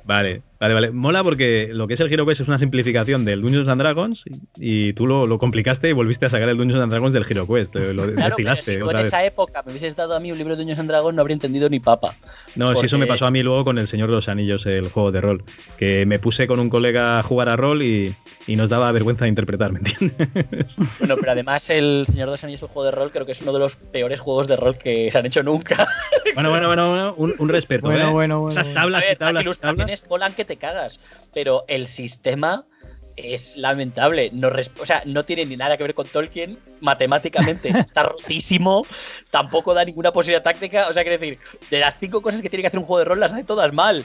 Vale, 0.07 0.43
vale, 0.61 0.75
vale. 0.75 0.91
Mola 0.93 1.25
porque 1.25 1.71
lo 1.73 1.89
que 1.89 1.95
es 1.95 2.01
el 2.01 2.13
Hero 2.13 2.25
Quest 2.25 2.43
es 2.43 2.49
una 2.49 2.59
simplificación 2.59 3.25
del 3.25 3.43
Dungeons 3.43 3.69
and 3.69 3.81
Dragons 3.81 4.23
y, 4.57 4.93
tú 4.93 5.07
lo, 5.07 5.27
lo, 5.27 5.39
complicaste 5.39 5.89
y 5.89 5.93
volviste 5.93 6.27
a 6.27 6.31
sacar 6.31 6.49
el 6.49 6.57
Dungeons 6.57 6.81
and 6.81 6.93
Dragons 6.93 7.13
del 7.13 7.27
Hero 7.29 7.47
Quest. 7.47 7.75
Lo 7.75 8.07
claro, 8.13 8.37
pero 8.37 8.63
si 8.63 8.75
en 8.75 8.97
esa 8.99 9.25
época 9.25 9.63
me 9.65 9.73
hubieses 9.73 9.97
dado 9.97 10.15
a 10.15 10.21
mí 10.21 10.31
un 10.31 10.39
libro 10.39 10.55
de 10.55 10.63
Dungeons 10.63 10.79
and 10.79 10.89
Dragons 10.89 11.15
no 11.15 11.21
habría 11.21 11.35
entendido 11.35 11.69
ni 11.69 11.81
papa. 11.81 12.15
No, 12.55 12.73
porque... 12.73 12.89
si 12.89 12.95
eso 12.95 12.99
me 12.99 13.07
pasó 13.07 13.27
a 13.27 13.31
mí 13.31 13.43
luego 13.43 13.65
con 13.65 13.79
El 13.79 13.91
Señor 13.91 14.09
de 14.09 14.15
los 14.15 14.29
Anillos, 14.29 14.65
el 14.67 14.89
juego 14.91 15.11
de 15.11 15.21
rol. 15.21 15.45
Que 15.77 16.07
me 16.07 16.21
puse 16.21 16.47
con 16.47 16.61
un 16.61 16.71
colega 16.71 17.19
a 17.19 17.23
jugar 17.25 17.49
a 17.49 17.57
rol 17.57 17.83
y, 17.83 18.15
y 18.47 18.55
nos 18.55 18.69
daba 18.69 18.93
vergüenza 18.93 19.25
de 19.25 19.31
interpretar, 19.31 19.73
¿me 19.73 19.81
entiendes? 19.81 20.17
Bueno, 20.99 21.17
pero 21.19 21.33
además 21.33 21.69
El 21.71 22.05
Señor 22.07 22.29
de 22.29 22.33
los 22.33 22.45
Anillos, 22.45 22.63
el 22.63 22.69
juego 22.69 22.85
de 22.85 22.91
rol, 22.93 23.11
creo 23.11 23.27
que 23.27 23.33
es 23.33 23.43
uno 23.43 23.53
de 23.53 23.59
los 23.59 23.77
peores 23.77 24.21
juegos 24.21 24.47
de 24.47 24.57
rol 24.57 24.79
que 24.79 25.11
se 25.11 25.19
han 25.19 25.27
hecho 25.27 25.43
nunca. 25.43 25.87
Bueno, 26.35 26.51
bueno, 26.51 26.67
bueno, 26.67 26.91
bueno 26.91 27.15
un, 27.17 27.35
un 27.39 27.49
respeto. 27.49 27.87
Bueno, 27.87 28.11
¿eh? 28.11 28.13
bueno, 28.13 28.41
bueno. 28.41 28.61
Las 28.61 28.75
tablas, 28.75 29.01
ver, 29.01 29.17
tablas, 29.17 29.45
las 29.45 29.96
ilustraciones 29.97 30.11
molan 30.11 30.35
que 30.35 30.45
te 30.45 30.57
cagas, 30.57 31.01
pero 31.33 31.65
el 31.69 31.87
sistema 31.87 32.65
es 33.17 33.57
lamentable. 33.57 34.31
No 34.33 34.51
res- 34.51 34.71
o 34.79 34.85
sea, 34.85 35.03
no 35.07 35.25
tiene 35.25 35.47
ni 35.47 35.57
nada 35.57 35.77
que 35.77 35.83
ver 35.85 35.95
con 35.95 36.07
Tolkien. 36.07 36.59
Matemáticamente 36.81 37.69
está 37.79 38.03
rotísimo. 38.03 38.87
Tampoco 39.31 39.73
da 39.75 39.85
ninguna 39.85 40.13
posibilidad 40.13 40.43
táctica. 40.43 40.89
O 40.89 40.93
sea, 40.93 41.03
quiero 41.03 41.19
decir, 41.19 41.39
de 41.71 41.81
las 41.81 41.97
cinco 41.99 42.21
cosas 42.21 42.43
que 42.43 42.51
tiene 42.51 42.63
que 42.63 42.69
hacer 42.69 42.79
un 42.81 42.85
juego 42.87 42.99
de 42.99 43.05
rol, 43.07 43.21
las 43.21 43.33
hace 43.33 43.45
todas 43.45 43.73
mal. 43.73 44.05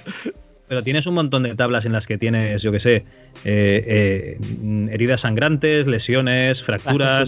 Pero 0.67 0.81
tienes 0.83 1.05
un 1.05 1.15
montón 1.15 1.43
de 1.43 1.53
tablas 1.55 1.83
en 1.83 1.91
las 1.91 2.05
que 2.05 2.17
tienes, 2.17 2.61
yo 2.61 2.71
qué 2.71 2.79
sé, 2.79 2.95
eh, 2.95 3.05
eh, 3.43 4.37
heridas 4.89 5.19
sangrantes, 5.19 5.85
lesiones, 5.85 6.63
fracturas. 6.63 7.27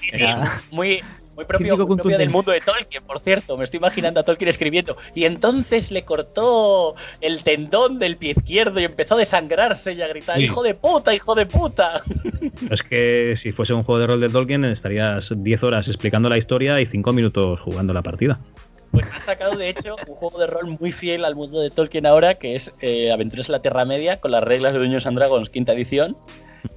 Sí, 0.00 0.14
O 0.14 0.16
sea, 0.16 0.62
muy, 0.70 1.00
muy 1.38 1.44
propio, 1.44 1.76
muy 1.76 1.96
propio 1.96 2.18
del 2.18 2.30
mundo 2.30 2.50
de 2.50 2.60
Tolkien, 2.60 3.04
por 3.04 3.20
cierto. 3.20 3.56
Me 3.56 3.62
estoy 3.62 3.78
imaginando 3.78 4.18
a 4.18 4.24
Tolkien 4.24 4.48
escribiendo. 4.48 4.96
Y 5.14 5.24
entonces 5.24 5.92
le 5.92 6.04
cortó 6.04 6.96
el 7.20 7.44
tendón 7.44 8.00
del 8.00 8.16
pie 8.16 8.32
izquierdo 8.36 8.80
y 8.80 8.84
empezó 8.84 9.14
a 9.14 9.18
desangrarse 9.18 9.92
y 9.92 10.02
a 10.02 10.08
gritar: 10.08 10.36
Sí. 10.36 10.44
¡Hijo 10.44 10.64
de 10.64 10.74
puta, 10.74 11.14
hijo 11.14 11.36
de 11.36 11.46
puta! 11.46 12.02
Es 12.70 12.82
que 12.82 13.36
si 13.40 13.52
fuese 13.52 13.72
un 13.72 13.84
juego 13.84 14.00
de 14.00 14.06
rol 14.08 14.20
de 14.20 14.28
Tolkien 14.28 14.64
estarías 14.64 15.26
10 15.30 15.62
horas 15.62 15.86
explicando 15.86 16.28
la 16.28 16.38
historia 16.38 16.80
y 16.80 16.86
5 16.86 17.12
minutos 17.12 17.60
jugando 17.60 17.92
la 17.92 18.02
partida. 18.02 18.40
Pues 18.90 19.12
ha 19.12 19.20
sacado, 19.20 19.56
de 19.56 19.68
hecho, 19.68 19.94
un 20.08 20.14
juego 20.16 20.40
de 20.40 20.48
rol 20.48 20.76
muy 20.80 20.90
fiel 20.90 21.24
al 21.24 21.36
mundo 21.36 21.60
de 21.60 21.70
Tolkien 21.70 22.04
ahora, 22.04 22.34
que 22.34 22.56
es 22.56 22.72
eh, 22.80 23.12
Aventuras 23.12 23.48
en 23.48 23.52
la 23.52 23.62
Tierra 23.62 23.84
Media, 23.84 24.18
con 24.18 24.32
las 24.32 24.42
reglas 24.42 24.72
de 24.72 24.80
Dungeons 24.80 25.06
and 25.06 25.18
Dragons, 25.18 25.50
quinta 25.50 25.72
edición. 25.72 26.16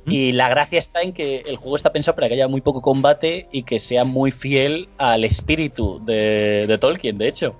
Y 0.05 0.31
la 0.31 0.49
gracia 0.49 0.79
está 0.79 1.01
en 1.01 1.13
que 1.13 1.43
el 1.47 1.57
juego 1.57 1.75
está 1.75 1.91
pensado 1.91 2.15
para 2.15 2.27
que 2.27 2.33
haya 2.33 2.47
muy 2.47 2.61
poco 2.61 2.81
combate 2.81 3.47
y 3.51 3.63
que 3.63 3.79
sea 3.79 4.03
muy 4.03 4.31
fiel 4.31 4.89
al 4.97 5.23
espíritu 5.23 6.01
de, 6.03 6.65
de 6.67 6.77
Tolkien, 6.77 7.17
de 7.17 7.27
hecho. 7.27 7.55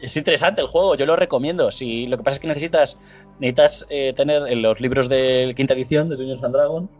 Es 0.00 0.16
interesante 0.16 0.60
el 0.60 0.66
juego, 0.66 0.94
yo 0.94 1.06
lo 1.06 1.16
recomiendo. 1.16 1.70
Si 1.70 2.06
lo 2.06 2.16
que 2.16 2.22
pasa 2.22 2.34
es 2.36 2.40
que 2.40 2.48
necesitas, 2.48 2.98
necesitas 3.38 3.86
eh, 3.90 4.12
tener 4.14 4.56
los 4.56 4.80
libros 4.80 5.08
de 5.08 5.52
quinta 5.56 5.74
edición 5.74 6.08
de 6.08 6.16
Dungeons 6.16 6.44
and 6.44 6.54
Dragons, 6.54 6.90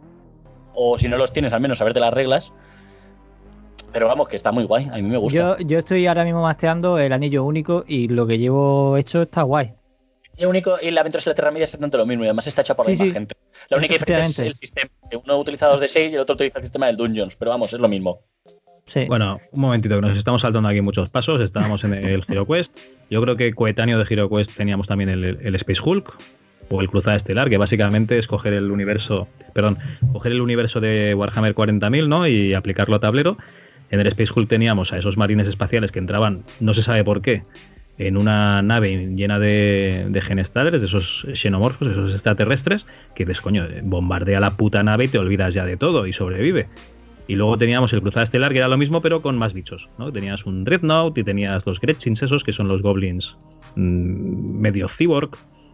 o 0.73 0.97
si 0.97 1.07
no 1.07 1.17
los 1.17 1.31
tienes, 1.31 1.53
al 1.53 1.61
menos 1.61 1.77
saberte 1.77 1.99
las 1.99 2.13
reglas. 2.13 2.51
Pero 3.91 4.07
vamos, 4.07 4.29
que 4.29 4.35
está 4.35 4.51
muy 4.51 4.65
guay, 4.65 4.87
a 4.91 4.97
mí 4.97 5.03
me 5.03 5.17
gusta. 5.17 5.57
yo, 5.57 5.57
yo 5.65 5.79
estoy 5.79 6.05
ahora 6.05 6.23
mismo 6.23 6.43
masteando 6.43 6.99
el 6.99 7.11
anillo 7.11 7.43
único 7.43 7.85
y 7.87 8.07
lo 8.07 8.27
que 8.27 8.37
llevo 8.37 8.97
hecho 8.97 9.23
está 9.23 9.41
guay. 9.41 9.73
Y, 10.39 10.43
el 10.43 10.47
único, 10.49 10.77
y 10.81 10.89
la 10.91 11.01
Aventuras 11.01 11.27
en 11.27 11.31
la 11.31 11.35
Tierra 11.35 11.51
Media 11.51 11.65
es 11.65 11.69
exactamente 11.71 11.97
lo 11.97 12.05
mismo 12.05 12.23
y 12.23 12.27
además 12.27 12.47
está 12.47 12.61
hecha 12.61 12.75
por 12.75 12.85
Sí, 12.85 12.91
la 12.91 12.93
misma 12.93 13.05
sí. 13.07 13.11
gente. 13.13 13.35
La 13.69 13.77
única 13.77 13.93
diferencia 13.93 14.23
es 14.43 14.47
el 14.47 14.53
sistema. 14.55 14.89
que 15.11 15.17
Uno 15.17 15.37
utiliza 15.37 15.67
dos 15.67 15.79
de 15.79 15.87
6 15.87 16.13
y 16.13 16.15
el 16.15 16.21
otro 16.21 16.35
utiliza 16.35 16.59
el 16.59 16.65
sistema 16.65 16.87
del 16.87 16.95
Dungeons, 16.97 17.35
pero 17.35 17.51
vamos, 17.51 17.73
es 17.73 17.79
lo 17.79 17.89
mismo. 17.89 18.21
Sí. 18.85 19.05
Bueno, 19.07 19.37
un 19.51 19.61
momentito, 19.61 19.95
que 19.95 20.01
nos 20.01 20.17
estamos 20.17 20.41
saltando 20.41 20.67
aquí 20.69 20.81
muchos 20.81 21.09
pasos. 21.09 21.43
Estábamos 21.43 21.83
en 21.83 21.93
el 21.93 22.23
Hero 22.27 22.47
Quest. 22.47 22.71
Yo 23.09 23.21
creo 23.21 23.35
que 23.35 23.53
coetáneo 23.53 23.99
de 23.99 24.05
Hero 24.09 24.29
Quest 24.29 24.51
teníamos 24.55 24.87
también 24.87 25.09
el, 25.09 25.23
el 25.25 25.55
Space 25.55 25.81
Hulk 25.83 26.11
o 26.71 26.81
el 26.81 26.89
Cruzada 26.89 27.17
Estelar, 27.17 27.49
que 27.49 27.57
básicamente 27.57 28.17
es 28.17 28.27
coger 28.27 28.53
el 28.53 28.71
universo, 28.71 29.27
perdón, 29.53 29.77
coger 30.13 30.31
el 30.31 30.41
universo 30.41 30.79
de 30.79 31.13
Warhammer 31.15 31.53
40.000, 31.53 32.07
¿no? 32.07 32.27
Y 32.27 32.53
aplicarlo 32.53 32.95
a 32.95 32.99
tablero. 32.99 33.37
En 33.91 33.99
el 33.99 34.07
Space 34.07 34.31
Hulk 34.35 34.47
teníamos 34.49 34.93
a 34.93 34.97
esos 34.97 35.17
marines 35.17 35.47
espaciales 35.47 35.91
que 35.91 35.97
entraban, 35.99 36.43
no 36.59 36.75
se 36.75 36.83
sabe 36.83 37.03
por 37.03 37.23
qué, 37.23 37.41
en 37.99 38.17
una 38.17 38.61
nave 38.61 39.07
llena 39.13 39.37
de, 39.39 40.07
de 40.09 40.21
genestales, 40.21 40.79
de 40.79 40.87
esos 40.87 41.25
xenomorfos, 41.33 41.89
esos 41.89 42.13
extraterrestres, 42.15 42.85
que 43.13 43.25
dices, 43.25 43.41
coño, 43.41 43.67
bombardea 43.83 44.39
la 44.39 44.55
puta 44.57 44.81
nave 44.83 45.03
y 45.05 45.07
te 45.09 45.19
olvidas 45.19 45.53
ya 45.53 45.65
de 45.65 45.77
todo 45.77 46.07
y 46.07 46.13
sobrevive. 46.13 46.67
Y 47.27 47.35
luego 47.35 47.57
teníamos 47.57 47.93
el 47.93 48.01
Cruzada 48.01 48.25
Estelar, 48.25 48.51
que 48.53 48.57
era 48.59 48.67
lo 48.69 48.77
mismo, 48.77 49.01
pero 49.01 49.21
con 49.21 49.37
más 49.37 49.53
bichos. 49.53 49.87
¿no? 49.99 50.11
Tenías 50.11 50.45
un 50.45 50.63
Dreadnought 50.63 51.15
y 51.17 51.23
tenías 51.23 51.61
los 51.65 51.79
Gretchins 51.79 52.23
esos, 52.23 52.43
que 52.43 52.53
son 52.53 52.67
los 52.67 52.81
goblins 52.81 53.35
mm, 53.75 54.59
medio 54.59 54.89
cyborg. 54.97 55.31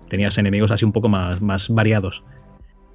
Tenías 0.10 0.38
enemigos 0.38 0.72
así 0.72 0.84
un 0.84 0.92
poco 0.92 1.08
más, 1.08 1.42
más 1.42 1.70
variados. 1.70 2.24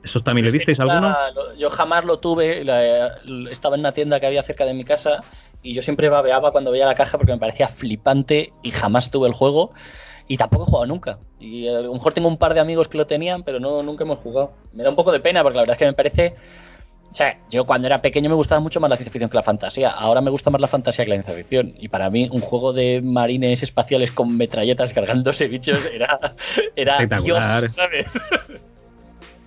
¿Esos 0.02 0.24
también 0.24 0.46
que 0.46 0.52
visteis 0.52 0.80
alguno? 0.80 1.08
lo- 1.34 1.58
yo 1.58 1.70
jamás 1.70 2.04
lo 2.04 2.18
tuve. 2.18 2.64
la- 2.64 3.08
estaba 3.50 3.76
en 3.76 3.80
una 3.80 3.92
tienda 3.92 4.18
que 4.20 4.26
había 4.26 4.42
cerca 4.42 4.64
de 4.64 4.74
mi 4.74 4.84
casa 4.84 5.22
y 5.62 5.74
yo 5.74 5.82
siempre 5.82 6.08
babeaba 6.08 6.52
cuando 6.52 6.70
veía 6.70 6.86
la 6.86 6.94
caja 6.94 7.18
porque 7.18 7.32
me 7.32 7.38
parecía 7.38 7.68
flipante 7.68 8.52
y 8.62 8.70
jamás 8.70 9.10
tuve 9.10 9.28
el 9.28 9.34
juego. 9.34 9.72
Y 10.26 10.36
tampoco 10.36 10.62
he 10.62 10.66
jugado 10.66 10.86
nunca. 10.86 11.18
Y 11.40 11.66
a 11.66 11.80
lo 11.80 11.92
mejor 11.92 12.12
tengo 12.12 12.28
un 12.28 12.36
par 12.36 12.54
de 12.54 12.60
amigos 12.60 12.86
que 12.86 12.96
lo 12.96 13.06
tenían, 13.06 13.42
pero 13.42 13.58
no, 13.58 13.82
nunca 13.82 14.04
hemos 14.04 14.20
jugado. 14.20 14.52
Me 14.72 14.84
da 14.84 14.90
un 14.90 14.96
poco 14.96 15.10
de 15.10 15.18
pena 15.18 15.42
porque 15.42 15.56
la 15.56 15.62
verdad 15.62 15.74
es 15.74 15.78
que 15.78 15.86
me 15.86 15.92
parece. 15.92 16.36
O 17.10 17.12
sea, 17.12 17.40
yo 17.50 17.64
cuando 17.64 17.88
era 17.88 18.00
pequeño 18.00 18.30
me 18.30 18.36
gustaba 18.36 18.60
mucho 18.60 18.78
más 18.78 18.88
la 18.88 18.96
ciencia 18.96 19.10
ficción 19.10 19.28
que 19.28 19.36
la 19.36 19.42
fantasía. 19.42 19.90
Ahora 19.90 20.20
me 20.20 20.30
gusta 20.30 20.50
más 20.50 20.60
la 20.60 20.68
fantasía 20.68 21.04
que 21.04 21.08
la 21.08 21.16
ciencia 21.16 21.34
ficción. 21.34 21.74
Y 21.80 21.88
para 21.88 22.08
mí, 22.10 22.28
un 22.30 22.40
juego 22.40 22.72
de 22.72 23.00
marines 23.02 23.64
espaciales 23.64 24.12
con 24.12 24.36
metralletas 24.36 24.92
cargándose 24.92 25.48
bichos 25.48 25.84
era, 25.92 26.20
era 26.76 26.92
Espectacular. 26.92 27.60
Dios, 27.62 27.72
¿sabes? 27.72 28.20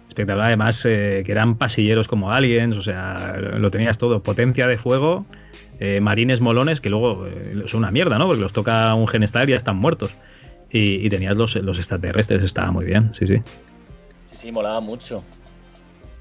Espectacular, 0.09 0.47
además, 0.47 0.75
eh, 0.83 1.23
que 1.25 1.31
eran 1.31 1.57
pasilleros 1.57 2.09
como 2.09 2.29
aliens, 2.29 2.77
o 2.77 2.83
sea, 2.83 3.37
lo 3.37 3.71
tenías 3.71 3.97
todo. 3.97 4.21
Potencia 4.21 4.67
de 4.67 4.77
fuego, 4.77 5.25
eh, 5.79 5.99
marines 5.99 6.39
molones, 6.39 6.79
que 6.79 6.89
luego 6.89 7.25
eh, 7.25 7.63
son 7.67 7.79
una 7.79 7.91
mierda, 7.91 8.17
¿no? 8.17 8.27
Porque 8.27 8.41
los 8.41 8.53
toca 8.53 8.93
un 8.95 9.07
genestar 9.07 9.47
y 9.49 9.53
ya 9.53 9.57
están 9.57 9.77
muertos. 9.77 10.11
Y, 10.71 11.05
y 11.05 11.09
tenías 11.09 11.35
los, 11.35 11.55
los 11.55 11.77
extraterrestres, 11.77 12.41
estaba 12.43 12.71
muy 12.71 12.85
bien, 12.85 13.13
sí, 13.19 13.27
sí. 13.27 13.37
Sí, 14.25 14.35
sí, 14.37 14.51
molaba 14.51 14.79
mucho. 14.79 15.23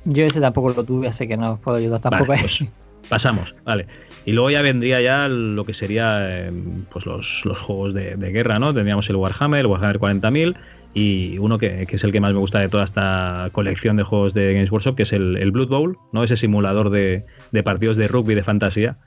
Yo 0.05 0.25
ese 0.25 0.41
tampoco 0.41 0.71
lo 0.71 0.85
tuve, 0.85 1.09
así 1.09 1.27
que 1.27 1.37
no 1.37 1.53
os 1.53 1.59
puedo 1.59 1.79
ayudar 1.79 2.01
tampoco. 2.01 2.27
Vale, 2.27 2.43
ahí. 2.43 2.49
pues 2.49 2.71
pasamos, 3.09 3.55
vale. 3.65 3.87
Y 4.25 4.33
luego 4.33 4.51
ya 4.51 4.63
vendría 4.63 5.01
ya 5.01 5.29
lo 5.29 5.65
que 5.65 5.75
sería 5.75 6.47
eh, 6.47 6.53
pues 6.93 7.07
los, 7.07 7.27
los 7.45 7.59
juegos 7.59 7.95
de, 7.95 8.17
de 8.17 8.31
guerra, 8.31 8.59
¿no? 8.59 8.73
Tendríamos 8.73 9.09
el 9.09 9.17
Warhammer, 9.17 9.61
el 9.61 9.67
Warhammer 9.67 9.99
40.000 9.99 10.57
y 10.95 11.39
uno 11.39 11.59
que, 11.59 11.87
que 11.87 11.97
es 11.97 12.05
el 12.05 12.13
que 12.13 12.21
más 12.21 12.33
me 12.33 12.39
gusta 12.39 12.61
de 12.61 12.69
toda 12.69 12.85
esta 12.85 13.49
colección 13.53 13.97
de 13.97 14.03
juegos 14.03 14.35
de 14.35 14.53
Games 14.55 14.71
Workshop, 14.71 14.97
que 14.97 15.03
es 15.05 15.13
el, 15.13 15.37
el 15.39 15.51
Blood 15.51 15.69
Bowl, 15.69 15.99
¿no? 16.13 16.23
Ese 16.23 16.37
simulador 16.37 16.91
de, 16.91 17.25
de 17.51 17.63
partidos 17.63 17.97
de 17.97 18.09
rugby 18.09 18.35
de 18.35 18.43
fantasía, 18.43 18.99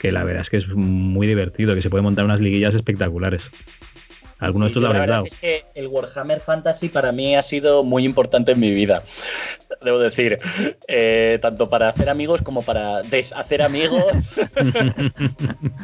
que 0.00 0.12
la 0.12 0.24
verdad 0.24 0.42
es 0.42 0.50
que 0.50 0.56
es 0.58 0.68
muy 0.68 1.26
divertido, 1.26 1.74
que 1.74 1.82
se 1.82 1.90
puede 1.90 2.02
montar 2.02 2.24
unas 2.24 2.40
liguillas 2.40 2.74
espectaculares. 2.74 3.42
Algunos 4.38 4.72
Sí, 4.72 4.74
de 4.74 4.80
estos 4.80 4.82
lo 4.82 4.88
habréis 4.88 5.00
verdad 5.00 5.14
dado. 5.16 5.26
es 5.26 5.36
que 5.36 5.62
el 5.74 5.86
Warhammer 5.86 6.40
Fantasy 6.40 6.88
para 6.88 7.12
mí 7.12 7.36
ha 7.36 7.42
sido 7.42 7.84
muy 7.84 8.04
importante 8.04 8.52
en 8.52 8.60
mi 8.60 8.72
vida. 8.72 9.02
Debo 9.84 9.98
decir. 9.98 10.38
Eh, 10.88 11.38
tanto 11.40 11.68
para 11.68 11.88
hacer 11.88 12.08
amigos 12.08 12.42
como 12.42 12.62
para 12.62 13.02
deshacer 13.02 13.62
amigos. 13.62 14.34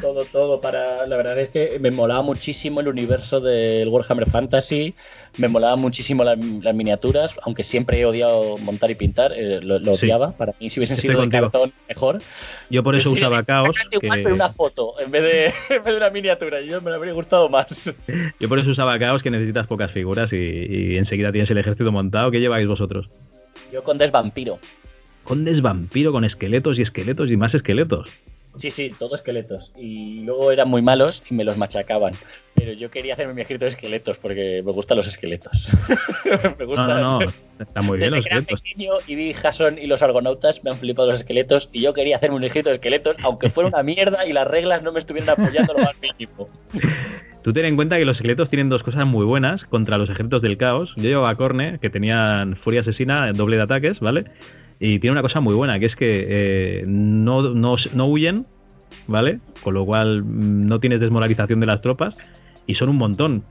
todo, 0.01 0.25
todo. 0.25 0.61
Para. 0.61 1.05
La 1.07 1.17
verdad 1.17 1.39
es 1.39 1.49
que 1.49 1.77
me 1.79 1.91
molaba 1.91 2.21
muchísimo 2.21 2.81
el 2.81 2.87
universo 2.87 3.39
del 3.39 3.87
Warhammer 3.89 4.27
Fantasy. 4.29 4.95
Me 5.37 5.47
molaba 5.47 5.75
muchísimo 5.75 6.23
las 6.23 6.37
miniaturas, 6.37 7.39
aunque 7.43 7.63
siempre 7.63 7.99
he 7.99 8.05
odiado 8.05 8.57
montar 8.57 8.91
y 8.91 8.95
pintar. 8.95 9.31
Eh, 9.35 9.59
lo, 9.61 9.77
odiaba. 9.93 10.31
Para 10.31 10.53
mí, 10.59 10.69
si 10.69 10.79
hubiesen 10.79 10.97
sido 10.97 11.21
de 11.21 11.29
cartón, 11.29 11.73
mejor. 11.87 12.21
Yo 12.69 12.83
por 12.83 12.95
eso 12.95 13.11
usaba 13.11 13.43
Caos. 13.43 13.75
Igual, 13.91 14.21
pero 14.23 14.35
una 14.35 14.49
foto 14.49 14.95
en 14.99 15.11
vez, 15.11 15.23
de, 15.23 15.45
en 15.75 15.83
vez 15.83 15.93
de 15.93 15.97
una 15.97 16.09
miniatura. 16.09 16.61
Yo 16.61 16.81
me 16.81 16.93
habría 16.93 17.13
gustado 17.13 17.49
más. 17.49 17.93
Yo 18.39 18.49
por 18.49 18.59
eso 18.59 18.69
usaba 18.69 18.97
Caos, 18.99 19.21
que 19.21 19.29
necesitas 19.29 19.67
pocas 19.67 19.91
figuras 19.91 20.31
y, 20.31 20.35
y 20.35 20.97
enseguida 20.97 21.31
tienes 21.31 21.49
el 21.49 21.57
ejército 21.57 21.91
montado. 21.91 22.31
¿Qué 22.31 22.39
lleváis 22.39 22.67
vosotros? 22.67 23.09
Yo 23.71 23.83
Condes 23.83 24.11
Vampiro. 24.11 24.59
Condes 25.23 25.61
Vampiro 25.61 26.11
con 26.11 26.25
esqueletos 26.25 26.77
y 26.77 26.81
esqueletos 26.81 27.31
y 27.31 27.37
más 27.37 27.53
esqueletos. 27.53 28.09
Sí, 28.57 28.69
sí, 28.69 28.93
todo 28.97 29.15
esqueletos. 29.15 29.71
Y 29.77 30.21
luego 30.21 30.51
eran 30.51 30.69
muy 30.69 30.81
malos 30.81 31.23
y 31.29 31.33
me 31.33 31.43
los 31.43 31.57
machacaban. 31.57 32.13
Pero 32.53 32.73
yo 32.73 32.91
quería 32.91 33.13
hacerme 33.13 33.33
mi 33.33 33.41
ejército 33.41 33.65
de 33.65 33.69
esqueletos 33.69 34.17
porque 34.17 34.61
me 34.65 34.71
gustan 34.71 34.97
los 34.97 35.07
esqueletos. 35.07 35.73
me 36.59 36.65
gustan. 36.65 37.01
No, 37.01 37.19
no, 37.19 37.19
no. 37.19 37.33
Está 37.59 37.81
muy 37.81 37.97
bien 37.97 38.11
Desde 38.11 38.23
que 38.23 38.35
era 38.35 38.41
pequeño 38.41 38.93
y 39.07 39.15
vi 39.15 39.33
Jason 39.33 39.77
y 39.77 39.87
los 39.87 40.01
argonautas, 40.01 40.63
me 40.63 40.71
han 40.71 40.79
flipado 40.79 41.09
los 41.09 41.19
esqueletos 41.19 41.69
y 41.71 41.81
yo 41.81 41.93
quería 41.93 42.15
hacerme 42.17 42.37
un 42.37 42.43
ejército 42.43 42.69
de 42.69 42.75
esqueletos, 42.75 43.15
aunque 43.23 43.49
fuera 43.49 43.69
una 43.69 43.83
mierda 43.83 44.25
y 44.25 44.33
las 44.33 44.47
reglas 44.47 44.81
no 44.81 44.91
me 44.91 44.99
estuvieran 44.99 45.29
apoyando 45.29 45.73
lo 45.73 45.79
más 45.79 45.95
mínimo. 46.01 46.47
Tú 47.43 47.53
ten 47.53 47.65
en 47.65 47.75
cuenta 47.75 47.97
que 47.97 48.05
los 48.05 48.17
esqueletos 48.17 48.49
tienen 48.49 48.69
dos 48.69 48.83
cosas 48.83 49.05
muy 49.05 49.25
buenas 49.25 49.63
contra 49.63 49.97
los 49.97 50.09
ejércitos 50.09 50.41
del 50.41 50.57
caos. 50.57 50.93
Yo 50.97 51.03
llevo 51.03 51.25
a 51.25 51.35
Corne, 51.35 51.79
que 51.81 51.89
tenían 51.89 52.55
furia 52.55 52.81
asesina, 52.81 53.31
doble 53.33 53.57
de 53.57 53.63
ataques, 53.63 53.99
¿vale? 53.99 54.25
Y 54.83 54.97
tiene 54.97 55.11
una 55.11 55.21
cosa 55.21 55.41
muy 55.41 55.53
buena, 55.53 55.77
que 55.77 55.85
es 55.85 55.95
que 55.95 56.25
eh, 56.27 56.85
no, 56.87 57.53
no, 57.53 58.05
huyen, 58.07 58.47
¿vale? 59.05 59.39
Con 59.61 59.75
lo 59.75 59.85
cual 59.85 60.23
mm, 60.23 60.65
no 60.65 60.79
tienes 60.79 60.99
desmoralización 60.99 61.59
de 61.59 61.67
las 61.67 61.83
tropas 61.83 62.17
y 62.65 62.73
son 62.73 62.89
un 62.89 62.97
montón. 62.97 63.43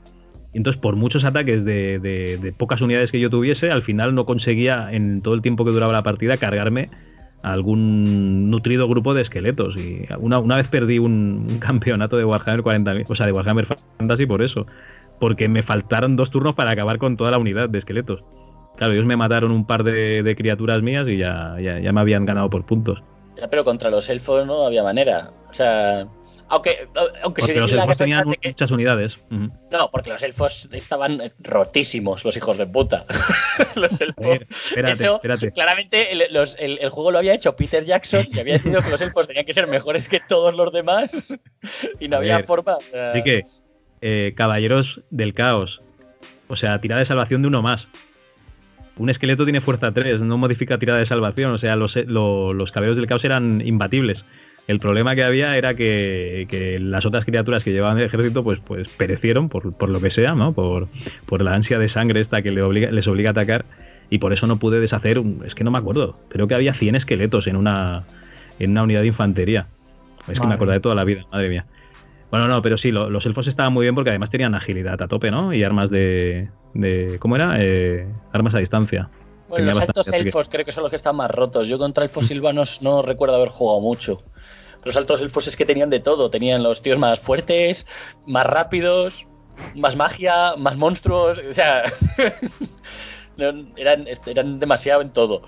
Entonces, 0.53 0.81
por 0.81 0.97
muchos 0.97 1.23
ataques 1.23 1.63
de, 1.63 1.99
de, 1.99 2.53
pocas 2.57 2.81
unidades 2.81 3.11
que 3.11 3.21
yo 3.21 3.29
tuviese, 3.29 3.71
al 3.71 3.81
final 3.83 4.13
no 4.13 4.25
conseguía, 4.25 4.89
en 4.91 5.21
todo 5.21 5.33
el 5.33 5.41
tiempo 5.41 5.63
que 5.63 5.71
duraba 5.71 5.93
la 5.93 6.03
partida, 6.03 6.35
cargarme 6.35 6.89
algún 7.43 8.51
nutrido 8.51 8.89
grupo 8.89 9.13
de 9.13 9.21
esqueletos. 9.21 9.77
Y 9.77 10.01
una, 10.19 10.37
una 10.37 10.57
vez 10.57 10.67
perdí 10.67 10.99
un, 10.99 11.59
campeonato 11.59 12.17
de 12.17 12.25
Warhammer 12.25 12.61
40.000, 12.61 13.05
o 13.07 13.15
sea, 13.15 13.25
de 13.25 13.31
Warhammer 13.31 13.67
Fantasy 13.97 14.25
por 14.25 14.41
eso. 14.41 14.67
Porque 15.17 15.47
me 15.47 15.63
faltaron 15.63 16.17
dos 16.17 16.29
turnos 16.29 16.55
para 16.55 16.71
acabar 16.71 16.97
con 16.97 17.15
toda 17.15 17.31
la 17.31 17.37
unidad 17.37 17.69
de 17.69 17.79
esqueletos. 17.79 18.21
Claro, 18.81 18.95
ellos 18.95 19.05
me 19.05 19.15
mataron 19.15 19.51
un 19.51 19.67
par 19.67 19.83
de, 19.83 20.35
criaturas 20.35 20.81
mías 20.81 21.07
y 21.07 21.15
ya, 21.15 21.55
ya, 21.61 21.91
me 21.93 22.01
habían 22.01 22.25
ganado 22.25 22.49
por 22.49 22.65
puntos. 22.65 23.03
pero 23.51 23.63
contra 23.63 23.91
los 23.91 24.09
elfos 24.09 24.43
no 24.47 24.65
había 24.65 24.81
manera. 24.81 25.29
O 25.51 25.53
sea, 25.53 26.07
aunque, 26.47 26.87
aunque 27.21 27.43
si 27.43 27.53
los 27.53 27.69
elfos 27.69 27.99
tenían 27.99 28.27
muchas 28.27 28.71
unidades. 28.71 29.19
No, 29.29 29.91
porque 29.91 30.09
los 30.09 30.23
elfos 30.23 30.67
estaban 30.71 31.21
rotísimos, 31.37 32.25
los 32.25 32.35
hijos 32.35 32.57
de 32.57 32.65
puta. 32.65 33.05
los 33.75 34.01
elfos. 34.01 34.39
Eso, 34.75 35.21
claramente 35.53 36.07
el, 36.11 36.89
juego 36.89 37.11
lo 37.11 37.19
había 37.19 37.35
hecho 37.35 37.55
Peter 37.55 37.85
Jackson 37.85 38.29
y 38.31 38.39
había 38.39 38.53
decidido 38.53 38.81
que 38.81 38.89
los 38.89 39.01
elfos 39.01 39.27
tenían 39.27 39.45
que 39.45 39.53
ser 39.53 39.67
mejores 39.67 40.09
que 40.09 40.21
todos 40.27 40.55
los 40.55 40.73
demás 40.73 41.37
y 41.99 42.07
no 42.07 42.17
había 42.17 42.41
forma. 42.41 42.77
Así 43.11 43.21
que, 43.21 43.45
eh, 44.01 44.33
caballeros 44.35 45.01
del 45.11 45.35
caos. 45.35 45.83
O 46.47 46.55
sea, 46.55 46.81
tirada 46.81 47.01
de 47.01 47.07
salvación 47.07 47.43
de 47.43 47.49
uno 47.49 47.61
más. 47.61 47.85
Un 48.97 49.09
esqueleto 49.09 49.45
tiene 49.45 49.61
fuerza 49.61 49.91
3, 49.91 50.19
no 50.19 50.37
modifica 50.37 50.77
tirada 50.77 50.99
de 50.99 51.05
salvación. 51.05 51.51
O 51.51 51.57
sea, 51.57 51.75
los, 51.75 51.95
los 51.95 52.71
caballeros 52.71 52.97
del 52.97 53.07
caos 53.07 53.23
eran 53.23 53.61
imbatibles. 53.65 54.23
El 54.67 54.79
problema 54.79 55.15
que 55.15 55.23
había 55.23 55.57
era 55.57 55.73
que, 55.73 56.77
las 56.81 57.05
otras 57.05 57.25
criaturas 57.25 57.63
que 57.63 57.71
llevaban 57.71 57.97
el 57.97 58.05
ejército 58.05 58.43
pues, 58.43 58.59
pues 58.59 58.89
perecieron 58.89 59.49
por, 59.49 59.89
lo 59.89 59.99
que 60.01 60.11
sea, 60.11 60.33
¿no? 60.35 60.53
Por, 60.53 60.87
la 61.41 61.53
ansia 61.53 61.79
de 61.79 61.89
sangre 61.89 62.21
esta 62.21 62.41
que 62.41 62.51
les 62.51 63.07
obliga 63.07 63.29
a 63.29 63.31
atacar 63.31 63.65
y 64.09 64.19
por 64.19 64.33
eso 64.33 64.45
no 64.45 64.59
pude 64.59 64.79
deshacer, 64.79 65.21
es 65.45 65.55
que 65.55 65.63
no 65.63 65.71
me 65.71 65.77
acuerdo, 65.77 66.15
creo 66.29 66.47
que 66.47 66.53
había 66.53 66.73
100 66.73 66.95
esqueletos 66.95 67.47
en 67.47 67.55
una, 67.55 68.03
en 68.59 68.71
una 68.71 68.83
unidad 68.83 69.01
de 69.01 69.07
infantería. 69.07 69.67
Es 70.27 70.39
que 70.39 70.45
me 70.45 70.55
de 70.55 70.79
toda 70.79 70.93
la 70.93 71.03
vida, 71.03 71.25
madre 71.31 71.49
mía. 71.49 71.65
Bueno, 72.29 72.47
no, 72.47 72.61
pero 72.61 72.77
sí, 72.77 72.91
los 72.91 73.25
elfos 73.25 73.47
estaban 73.47 73.73
muy 73.73 73.83
bien 73.85 73.95
porque 73.95 74.11
además 74.11 74.29
tenían 74.29 74.53
agilidad 74.53 75.01
a 75.01 75.07
tope, 75.07 75.31
¿no? 75.31 75.53
Y 75.53 75.63
armas 75.63 75.89
de... 75.89 76.49
de 76.73 77.17
¿Cómo 77.19 77.35
era? 77.35 77.55
Eh, 77.57 78.07
armas 78.33 78.55
a 78.55 78.59
distancia. 78.59 79.09
Bueno, 79.49 79.65
los 79.65 79.81
altos 79.81 80.13
elfos 80.13 80.47
creo 80.47 80.63
que 80.63 80.71
son 80.71 80.83
los 80.83 80.89
que 80.89 80.95
están 80.95 81.15
más 81.17 81.29
rotos. 81.29 81.67
Yo 81.67 81.77
contra 81.77 82.03
elfos 82.03 82.27
silvanos 82.27 82.81
no 82.81 83.01
recuerdo 83.01 83.35
haber 83.35 83.49
jugado 83.49 83.81
mucho. 83.81 84.23
Los 84.85 84.95
altos 84.95 85.21
elfos 85.21 85.47
es 85.47 85.57
que 85.57 85.65
tenían 85.65 85.89
de 85.89 85.99
todo. 85.99 86.29
Tenían 86.29 86.63
los 86.63 86.81
tíos 86.81 86.99
más 86.99 87.19
fuertes, 87.19 87.85
más 88.25 88.45
rápidos, 88.45 89.27
más 89.75 89.97
magia, 89.97 90.55
más 90.57 90.77
monstruos. 90.77 91.37
O 91.37 91.53
sea, 91.53 91.83
eran, 93.75 94.05
eran 94.25 94.59
demasiado 94.59 95.01
en 95.01 95.11
todo. 95.11 95.41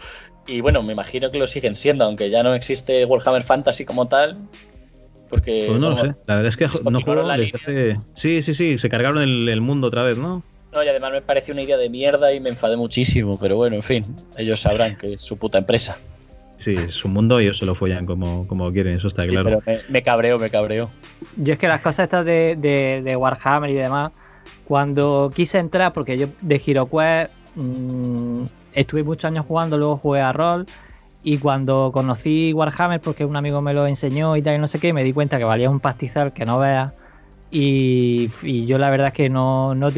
Y 0.45 0.59
bueno, 0.59 0.83
me 0.83 0.91
imagino 0.91 1.31
que 1.31 1.39
lo 1.39 1.47
siguen 1.47 1.75
siendo, 1.75 2.03
aunque 2.03 2.29
ya 2.29 2.43
no 2.43 2.53
existe 2.53 3.05
Warhammer 3.05 3.43
Fantasy 3.43 3.85
como 3.85 4.09
tal. 4.09 4.37
Porque. 5.29 5.67
Pues 5.69 5.79
no 5.79 5.91
lo 5.91 6.01
sé. 6.01 6.15
La 6.27 6.35
verdad 6.35 6.51
es 6.51 6.57
que 6.57 6.89
no 6.91 6.99
juego 6.99 7.27
desde 7.29 7.99
Sí, 8.21 8.43
sí, 8.43 8.53
sí. 8.53 8.77
Se 8.79 8.89
cargaron 8.89 9.21
el, 9.21 9.47
el 9.47 9.61
mundo 9.61 9.87
otra 9.87 10.03
vez, 10.03 10.17
¿no? 10.17 10.43
No, 10.73 10.83
y 10.83 10.87
además 10.87 11.11
me 11.11 11.21
pareció 11.21 11.53
una 11.53 11.61
idea 11.61 11.77
de 11.77 11.89
mierda 11.89 12.33
y 12.33 12.39
me 12.39 12.49
enfadé 12.49 12.75
muchísimo. 12.75 13.37
Pero 13.39 13.57
bueno, 13.57 13.75
en 13.75 13.83
fin, 13.83 14.03
ellos 14.37 14.59
sabrán 14.59 14.97
que 14.97 15.13
es 15.13 15.21
su 15.21 15.37
puta 15.37 15.59
empresa. 15.59 15.97
Sí, 16.63 16.71
es 16.71 17.03
un 17.03 17.13
mundo 17.13 17.41
y 17.41 17.45
ellos 17.45 17.57
se 17.57 17.65
lo 17.65 17.75
follan 17.75 18.05
como, 18.05 18.47
como 18.47 18.71
quieren, 18.71 18.97
eso 18.97 19.09
está 19.09 19.27
claro. 19.27 19.59
pero 19.65 19.81
me, 19.89 20.01
cabreo, 20.01 20.39
me 20.39 20.49
cabreo. 20.49 20.89
Yo 21.35 21.53
es 21.53 21.59
que 21.59 21.67
las 21.67 21.81
cosas 21.81 22.05
estas 22.05 22.25
de, 22.25 23.15
Warhammer 23.17 23.69
y 23.69 23.73
demás, 23.73 24.13
cuando 24.65 25.31
quise 25.35 25.59
entrar, 25.59 25.91
porque 25.91 26.17
yo 26.17 26.27
de 26.41 26.61
HeroQuest 26.65 27.33
mmm, 27.55 28.45
estuve 28.73 29.03
muchos 29.03 29.25
años 29.25 29.45
jugando, 29.45 29.77
luego 29.77 29.97
jugué 29.97 30.21
a 30.21 30.31
rol. 30.31 30.65
Y 31.21 31.37
cuando 31.37 31.91
conocí 31.93 32.51
Warhammer, 32.53 32.99
porque 32.99 33.25
un 33.25 33.35
amigo 33.35 33.61
me 33.61 33.73
lo 33.73 33.85
enseñó 33.85 34.35
y 34.35 34.41
tal, 34.41 34.55
y 34.55 34.59
no 34.59 34.67
sé 34.67 34.79
qué, 34.79 34.93
me 34.93 35.03
di 35.03 35.13
cuenta 35.13 35.37
que 35.37 35.43
valía 35.43 35.69
un 35.69 35.79
pastizal 35.79 36.33
que 36.33 36.45
no 36.45 36.59
veas. 36.59 36.93
Y, 37.51 38.65
yo 38.65 38.77
la 38.77 38.89
verdad 38.89 39.07
es 39.07 39.13
que 39.13 39.29
no, 39.29 39.75
no 39.75 39.91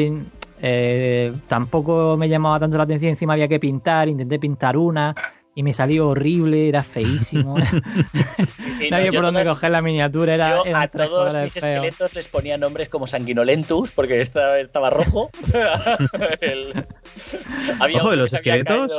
eh, 0.62 1.34
tampoco 1.48 2.18
me 2.18 2.30
llamaba 2.30 2.60
tanto 2.60 2.78
la 2.78 2.84
atención. 2.84 3.12
Encima 3.12 3.34
había 3.34 3.48
que 3.48 3.60
pintar, 3.60 4.10
intenté 4.10 4.39
pintar 4.39 4.78
una 4.78 5.15
y 5.58 5.63
me 5.63 5.72
salió 5.72 6.10
horrible, 6.10 6.68
era 6.68 6.84
feísimo. 6.84 7.56
Nadie 8.91 9.13
por 9.13 9.24
dónde 9.24 9.46
coger 9.46 9.72
la 9.72 9.82
miniatura. 9.82 10.36
Era, 10.36 10.58
yo 10.65 10.76
a 10.76 10.89
todos 10.89 11.34
mis 11.36 11.56
esqueletos 11.56 12.13
les 12.13 12.28
ponía 12.28 12.58
nombres 12.58 12.89
como 12.89 13.08
Sanguinolentus, 13.08 13.94
porque 13.94 14.20
estaba, 14.20 14.60
estaba 14.60 14.89
rojo. 14.89 15.30
había 17.80 18.00
Ojo, 18.00 18.13
los 18.15 18.34
esqueletos, 18.34 18.91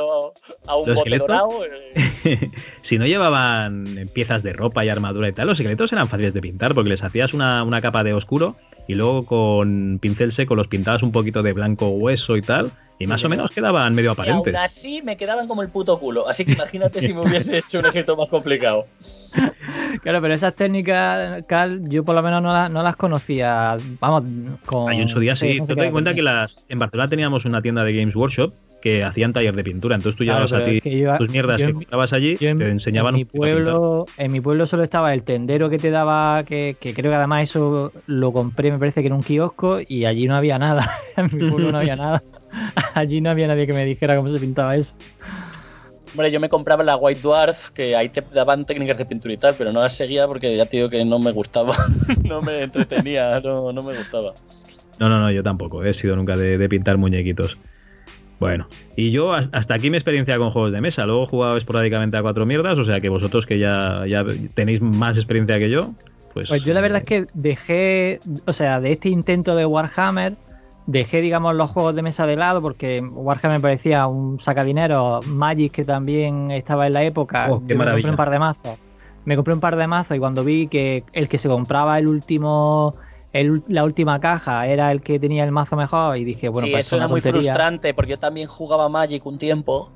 a 0.65 0.77
un 0.77 0.95
bote 0.95 1.15
dorado. 1.17 1.51
Eh. 1.63 2.49
si 2.89 2.97
no 2.97 3.05
llevaban 3.05 4.09
piezas 4.13 4.41
de 4.41 4.53
ropa 4.53 4.83
y 4.83 4.89
armadura 4.89 5.29
y 5.29 5.33
tal, 5.33 5.45
los 5.47 5.59
esqueletos 5.59 5.93
eran 5.93 6.09
fáciles 6.09 6.33
de 6.33 6.41
pintar, 6.41 6.73
porque 6.73 6.89
les 6.89 7.03
hacías 7.03 7.35
una, 7.35 7.61
una 7.63 7.81
capa 7.81 8.03
de 8.03 8.13
oscuro 8.13 8.55
y 8.87 8.95
luego 8.95 9.23
con 9.25 9.99
pincel 9.99 10.35
seco 10.35 10.55
los 10.55 10.67
pintabas 10.67 11.03
un 11.03 11.11
poquito 11.11 11.43
de 11.43 11.53
blanco 11.53 11.89
hueso 11.89 12.37
y 12.37 12.41
tal 12.41 12.71
y 12.99 13.07
más 13.07 13.23
o 13.23 13.29
menos 13.29 13.51
quedaban 13.51 13.93
medio 13.93 14.11
aparentes. 14.11 14.53
Y 14.53 14.55
aún 14.55 14.65
así 14.65 15.01
me 15.03 15.17
quedaban 15.17 15.47
como 15.47 15.61
el 15.61 15.69
puto 15.69 15.99
culo. 15.99 16.27
Así 16.27 16.45
que 16.45 16.53
imagínate 16.53 17.01
si 17.01 17.13
me 17.13 17.21
hubiese 17.21 17.57
hecho 17.59 17.79
un 17.79 17.85
ejército 17.85 18.17
más 18.17 18.27
complicado. 18.29 18.85
Claro, 20.01 20.21
pero 20.21 20.33
esas 20.33 20.55
técnicas, 20.55 21.45
Cal, 21.47 21.87
yo 21.89 22.03
por 22.03 22.15
lo 22.15 22.23
menos 22.23 22.41
no, 22.41 22.83
las 22.83 22.95
conocía. 22.95 23.77
Vamos, 23.99 24.23
con. 24.65 24.89
Hay 24.89 25.01
en 25.01 25.09
su 25.09 25.19
día 25.19 25.35
sí. 25.35 25.59
Te 25.65 25.75
das 25.75 25.91
cuenta 25.91 26.13
que 26.13 26.21
las, 26.21 26.55
en 26.69 26.79
Barcelona 26.79 27.09
teníamos 27.09 27.45
una 27.45 27.61
tienda 27.61 27.83
de 27.83 27.93
Games 27.93 28.15
Workshop 28.15 28.53
que 28.81 29.03
hacían 29.03 29.33
taller 29.33 29.55
de 29.55 29.63
pintura. 29.63 29.95
Entonces 29.95 30.17
tú 30.17 30.23
llevabas 30.23 30.51
así 30.51 30.79
tus 31.17 31.29
mierdas 31.29 31.57
que 31.57 31.73
comprabas 31.73 32.13
allí, 32.13 32.35
te 32.35 32.49
enseñaban. 32.49 33.15
En 33.15 33.19
mi, 33.19 33.25
pueblo, 33.25 34.05
en 34.17 34.31
mi 34.31 34.41
pueblo 34.41 34.65
solo 34.65 34.83
estaba 34.83 35.13
el 35.13 35.23
tendero 35.23 35.69
que 35.69 35.79
te 35.79 35.91
daba, 35.91 36.43
que, 36.43 36.75
que, 36.79 36.93
creo 36.93 37.11
que 37.11 37.15
además 37.15 37.43
eso 37.43 37.91
lo 38.05 38.31
compré, 38.31 38.71
me 38.71 38.79
parece 38.79 39.01
que 39.01 39.07
en 39.07 39.13
un 39.13 39.23
kiosco, 39.23 39.79
y 39.87 40.05
allí 40.05 40.27
no 40.27 40.35
había 40.35 40.59
nada. 40.59 40.87
en 41.17 41.25
mi 41.25 41.49
pueblo 41.49 41.71
no 41.71 41.79
había 41.79 41.95
nada. 41.97 42.21
Allí 42.93 43.21
no 43.21 43.29
había 43.29 43.47
nadie 43.47 43.67
que 43.67 43.73
me 43.73 43.85
dijera 43.85 44.15
cómo 44.15 44.29
se 44.29 44.39
pintaba 44.39 44.75
eso. 44.75 44.95
Hombre, 46.11 46.31
yo 46.31 46.39
me 46.39 46.49
compraba 46.49 46.83
la 46.83 46.95
White 46.95 47.21
Dwarf, 47.21 47.69
que 47.69 47.95
ahí 47.95 48.09
te 48.09 48.23
daban 48.33 48.65
técnicas 48.65 48.97
de 48.97 49.05
pintura 49.05 49.33
y 49.33 49.37
tal, 49.37 49.55
pero 49.55 49.71
no 49.71 49.81
las 49.81 49.95
seguía 49.95 50.25
porque 50.25 50.55
ya 50.55 50.65
te 50.65 50.77
digo 50.77 50.89
que 50.89 51.03
no 51.05 51.19
me 51.19 51.31
gustaba, 51.31 51.75
no 52.23 52.41
me 52.41 52.63
entretenía, 52.63 53.39
no, 53.39 53.71
me 53.71 53.95
gustaba. 53.95 54.33
No, 54.99 55.09
no, 55.09 55.19
no, 55.19 55.29
yo 55.31 55.43
tampoco, 55.43 55.83
he 55.83 55.93
sido 55.93 56.15
nunca 56.15 56.35
de, 56.35 56.67
pintar 56.69 56.97
muñequitos. 56.97 57.57
Bueno, 58.39 58.67
y 58.95 59.11
yo 59.11 59.33
hasta 59.33 59.73
aquí 59.73 59.89
mi 59.89 59.97
experiencia 59.97 60.37
con 60.37 60.51
juegos 60.51 60.71
de 60.71 60.81
mesa. 60.81 61.05
Luego 61.05 61.23
he 61.23 61.27
jugado 61.27 61.57
esporádicamente 61.57 62.17
a 62.17 62.21
cuatro 62.21 62.45
mierdas, 62.45 62.77
o 62.77 62.85
sea 62.85 62.99
que 62.99 63.09
vosotros 63.09 63.45
que 63.45 63.57
ya, 63.57 64.03
ya 64.07 64.23
tenéis 64.53 64.81
más 64.81 65.15
experiencia 65.15 65.57
que 65.57 65.69
yo, 65.69 65.89
pues... 66.33 66.47
Pues 66.47 66.63
yo 66.63 66.73
la 66.73 66.81
verdad 66.81 66.99
es 66.99 67.05
que 67.05 67.27
dejé, 67.33 68.19
o 68.45 68.53
sea, 68.53 68.79
de 68.79 68.91
este 68.91 69.09
intento 69.09 69.55
de 69.55 69.65
Warhammer, 69.65 70.35
dejé, 70.85 71.21
digamos, 71.21 71.55
los 71.55 71.71
juegos 71.71 71.95
de 71.95 72.03
mesa 72.03 72.27
de 72.27 72.35
lado 72.35 72.61
porque 72.61 73.01
Warhammer 73.01 73.57
me 73.57 73.61
parecía 73.61 74.05
un 74.05 74.39
sacadinero, 74.39 75.21
Magic 75.25 75.71
que 75.71 75.83
también 75.83 76.51
estaba 76.51 76.85
en 76.85 76.93
la 76.93 77.03
época, 77.03 77.47
Oh, 77.49 77.63
qué 77.65 77.73
yo 77.73 77.79
me 77.79 77.85
compré 77.85 78.09
un 78.09 78.17
par 78.17 78.29
de 78.29 78.39
mazos. 78.39 78.77
Me 79.25 79.35
compré 79.35 79.53
un 79.53 79.59
par 79.59 79.75
de 79.75 79.87
mazos 79.87 80.15
y 80.15 80.19
cuando 80.19 80.43
vi 80.43 80.67
que 80.67 81.03
el 81.13 81.27
que 81.27 81.37
se 81.39 81.49
compraba 81.49 81.97
el 81.97 82.07
último, 82.07 82.95
el- 83.33 83.63
la 83.67 83.83
última 83.83 84.19
caja 84.19 84.67
era 84.67 84.91
el 84.91 85.01
que 85.01 85.19
tenía 85.19 85.43
el 85.43 85.51
mazo 85.51 85.75
mejor 85.75 86.17
y 86.17 86.23
dije, 86.23 86.49
bueno, 86.49 86.65
sí, 86.67 86.71
pues 86.71 86.85
eso 86.87 86.95
es 86.95 86.99
era 87.01 87.07
muy 87.07 87.21
tontería. 87.21 87.53
frustrante 87.53 87.93
porque 87.93 88.11
yo 88.11 88.17
también 88.17 88.47
jugaba 88.47 88.89
Magic 88.89 89.25
un 89.25 89.37
tiempo 89.37 89.91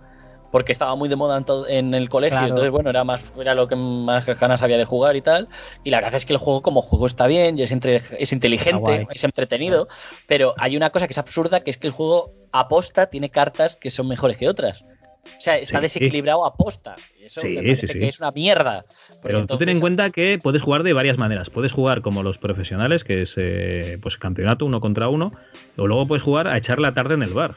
porque 0.52 0.74
estaba 0.74 0.96
muy 0.96 1.08
de 1.08 1.16
moda 1.16 1.38
en, 1.38 1.46
todo- 1.46 1.66
en 1.70 1.94
el 1.94 2.10
colegio, 2.10 2.36
Claro. 2.38 2.48
entonces 2.50 2.72
bueno, 2.72 2.90
era 2.90 3.06
más 3.06 3.32
era 3.40 3.56
lo 3.56 3.70
que 3.70 3.78
más 3.78 4.26
ganas 4.38 4.62
había 4.62 4.78
de 4.78 4.84
jugar 4.84 5.16
y 5.16 5.22
tal, 5.22 5.48
y 5.86 5.92
la 5.92 5.98
verdad 6.02 6.16
es 6.16 6.26
que 6.26 6.34
el 6.34 6.40
juego 6.40 6.62
como 6.62 6.82
juego 6.82 7.06
está 7.08 7.26
bien, 7.28 7.58
y 7.58 7.64
es, 7.64 7.72
entre- 7.72 7.96
es 7.96 8.34
inteligente, 8.34 9.08
es 9.10 9.24
entretenido, 9.24 9.88
pero 10.28 10.54
hay 10.58 10.76
una 10.76 10.90
cosa 10.90 11.08
que 11.08 11.14
es 11.14 11.18
absurda, 11.18 11.62
que 11.62 11.72
es 11.72 11.78
que 11.78 11.88
el 11.88 11.94
juego 11.94 12.34
aposta 12.52 13.06
tiene 13.06 13.30
cartas 13.30 13.78
que 13.78 13.90
son 13.90 14.10
mejores 14.10 14.38
que 14.38 14.50
otras. 14.50 14.84
O 15.24 15.40
sea, 15.40 15.58
está 15.58 15.78
Sí. 15.78 15.84
desequilibrado 15.84 16.46
eso 17.24 17.42
Sí, 17.42 17.48
me 17.48 17.64
parece 17.64 17.88
sí, 17.88 17.94
sí. 17.94 18.00
que 18.00 18.08
es 18.10 18.20
una 18.20 18.32
mierda. 18.32 18.86
Porque 19.22 19.36
Pero 19.36 19.46
tú 19.48 19.58
ten 19.58 19.70
en 19.70 19.80
cuenta 19.80 20.10
que 20.10 20.40
puedes 20.42 20.62
jugar 20.62 20.84
de 20.84 20.94
varias 20.94 21.18
maneras. 21.18 21.50
Puedes 21.50 21.72
jugar 21.72 22.02
como 22.02 22.24
los 22.24 22.38
profesionales, 22.40 23.04
que 23.04 23.22
es 23.22 23.30
eh, 23.36 23.98
pues 24.02 24.18
campeonato 24.18 24.66
uno 24.66 24.82
contra 24.82 25.10
uno, 25.10 25.32
o 25.78 25.86
luego 25.88 26.08
puedes 26.08 26.24
jugar 26.24 26.48
a 26.48 26.58
echar 26.58 26.80
la 26.80 26.94
tarde 26.94 27.14
en 27.14 27.22
el 27.24 27.34
bar, 27.34 27.56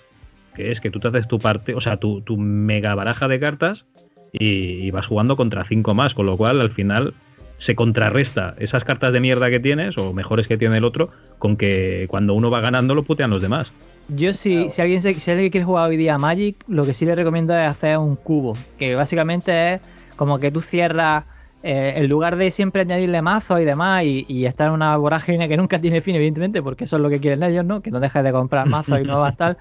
que 0.55 0.73
es 0.73 0.81
que 0.81 0.91
tú 0.91 1.01
te 1.01 1.09
haces 1.09 1.27
tu 1.27 1.39
parte, 1.39 1.75
o 1.75 1.81
sea, 1.81 1.97
tu, 1.97 2.21
tu 2.21 2.37
mega 2.37 2.95
baraja 2.95 3.29
de 3.29 3.41
cartas 3.41 3.85
y, 4.33 4.47
y 4.87 4.91
vas 4.91 5.07
jugando 5.07 5.37
contra 5.37 5.65
cinco 5.67 5.95
más, 5.95 6.13
con 6.13 6.27
lo 6.27 6.37
cual 6.37 6.61
al 6.61 6.71
final 6.73 7.15
se 7.59 7.75
contrarresta 7.75 8.55
esas 8.59 8.85
cartas 8.85 9.15
de 9.15 9.21
mierda 9.21 9.49
que 9.49 9.59
tienes, 9.59 9.97
o 9.97 10.13
mejores 10.13 10.47
que 10.47 10.59
tiene 10.59 10.77
el 10.77 10.85
otro, 10.85 11.09
con 11.39 11.57
que 11.57 12.05
cuando 12.11 12.35
uno 12.35 12.51
va 12.51 12.61
ganando 12.61 12.95
lo 12.95 13.05
putean 13.05 13.31
los 13.31 13.41
demás. 13.41 13.73
Yo 14.09 14.35
si, 14.35 14.55
Claro. 14.57 14.71
si 14.71 14.83
alguien 14.83 15.01
se- 15.01 15.19
si 15.19 15.31
alguien 15.31 15.51
quiere 15.51 15.65
jugar 15.65 15.89
hoy 15.89 15.97
día 15.97 16.19
Magic, 16.19 16.57
lo 16.69 16.85
que 16.85 16.93
sí 16.93 17.07
le 17.07 17.15
recomiendo 17.15 17.55
es 17.57 17.63
hacer 17.67 17.97
un 17.97 18.17
cubo, 18.17 18.55
que 18.79 18.95
básicamente 18.95 19.75
es 19.75 19.81
como 20.17 20.39
que 20.39 20.51
tú 20.51 20.61
cierras 20.61 21.25
eh, 21.67 21.95
en 21.97 22.11
lugar 22.11 22.37
de 22.37 22.51
siempre 22.51 22.83
añadirle 22.83 23.23
mazos 23.23 23.59
y 23.59 23.65
demás 23.65 24.05
y, 24.05 24.27
y 24.29 24.45
estar 24.45 24.69
en 24.69 24.75
una 24.75 24.95
vorágine 24.99 25.49
que 25.49 25.57
nunca 25.57 25.81
tiene 25.81 26.03
fin, 26.03 26.15
evidentemente, 26.15 26.63
porque 26.63 26.85
eso 26.85 26.97
es 26.97 27.03
lo 27.03 27.09
que 27.09 27.21
quieren 27.21 27.43
ellos, 27.43 27.65
¿no? 27.65 27.81
Que 27.81 27.91
no 27.91 28.01
dejes 28.01 28.23
de 28.23 28.33
comprar 28.33 28.69
mazos 28.69 29.01
y 29.01 29.05
nuevas 29.05 29.35
tal. 29.39 29.57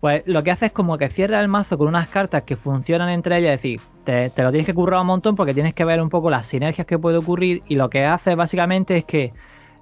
Pues 0.00 0.22
lo 0.26 0.42
que 0.42 0.50
hace 0.50 0.66
es 0.66 0.72
como 0.72 0.96
que 0.96 1.08
cierra 1.08 1.40
el 1.42 1.48
mazo 1.48 1.76
con 1.76 1.88
unas 1.88 2.08
cartas 2.08 2.42
que 2.44 2.56
funcionan 2.56 3.10
entre 3.10 3.36
ellas, 3.38 3.54
es 3.56 3.62
decir, 3.62 3.80
te, 4.04 4.30
te 4.30 4.42
lo 4.42 4.50
tienes 4.52 4.66
que 4.66 4.74
currar 4.74 5.02
un 5.02 5.06
montón 5.06 5.36
porque 5.36 5.52
tienes 5.52 5.74
que 5.74 5.84
ver 5.84 6.00
un 6.00 6.08
poco 6.08 6.30
las 6.30 6.46
sinergias 6.46 6.86
que 6.86 6.98
puede 6.98 7.18
ocurrir 7.18 7.62
y 7.68 7.76
lo 7.76 7.90
que 7.90 8.06
hace 8.06 8.34
básicamente 8.36 8.96
es 8.96 9.04
que 9.04 9.34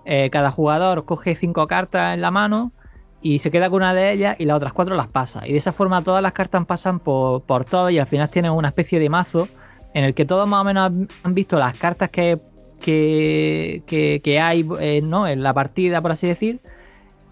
eh, 0.05 0.31
cada 0.31 0.51
jugador 0.51 1.05
coge 1.05 1.37
cinco 1.37 1.69
cartas 1.69 2.15
en 2.15 2.23
la 2.23 2.33
mano 2.33 2.73
y 3.21 3.39
se 3.39 3.53
queda 3.53 3.71
con 3.71 3.79
una 3.79 3.95
de 3.95 4.11
ellas 4.11 4.37
y 4.39 4.47
las 4.47 4.57
otras 4.57 4.73
cuatro 4.73 4.97
las 4.97 5.07
pasa. 5.07 5.47
Y 5.47 5.53
de 5.53 5.59
esa 5.59 5.73
forma 5.73 6.03
todas 6.03 6.23
las 6.23 6.33
cartas 6.33 6.65
pasan 6.67 6.99
por, 6.99 7.43
por 7.45 7.65
todo 7.65 7.89
y 7.91 7.99
al 8.01 8.07
final 8.09 8.29
tienes 8.31 8.51
una 8.51 8.69
especie 8.69 8.99
de 8.99 9.09
mazo 9.09 9.49
en 9.95 10.05
el 10.05 10.15
que 10.15 10.25
todos 10.25 10.47
más 10.49 10.61
o 10.61 10.65
menos 10.65 10.93
han- 11.25 11.35
visto 11.35 11.59
las 11.59 11.75
cartas 11.75 12.11
que, 12.11 12.39
que, 12.81 13.83
que- 13.87 14.21
que 14.23 14.41
hay 14.41 14.67
eh, 14.81 15.01
¿no? 15.03 15.27
en 15.29 15.43
la 15.43 15.55
partida, 15.55 16.01
por 16.01 16.13
así 16.13 16.27
decir. 16.27 16.61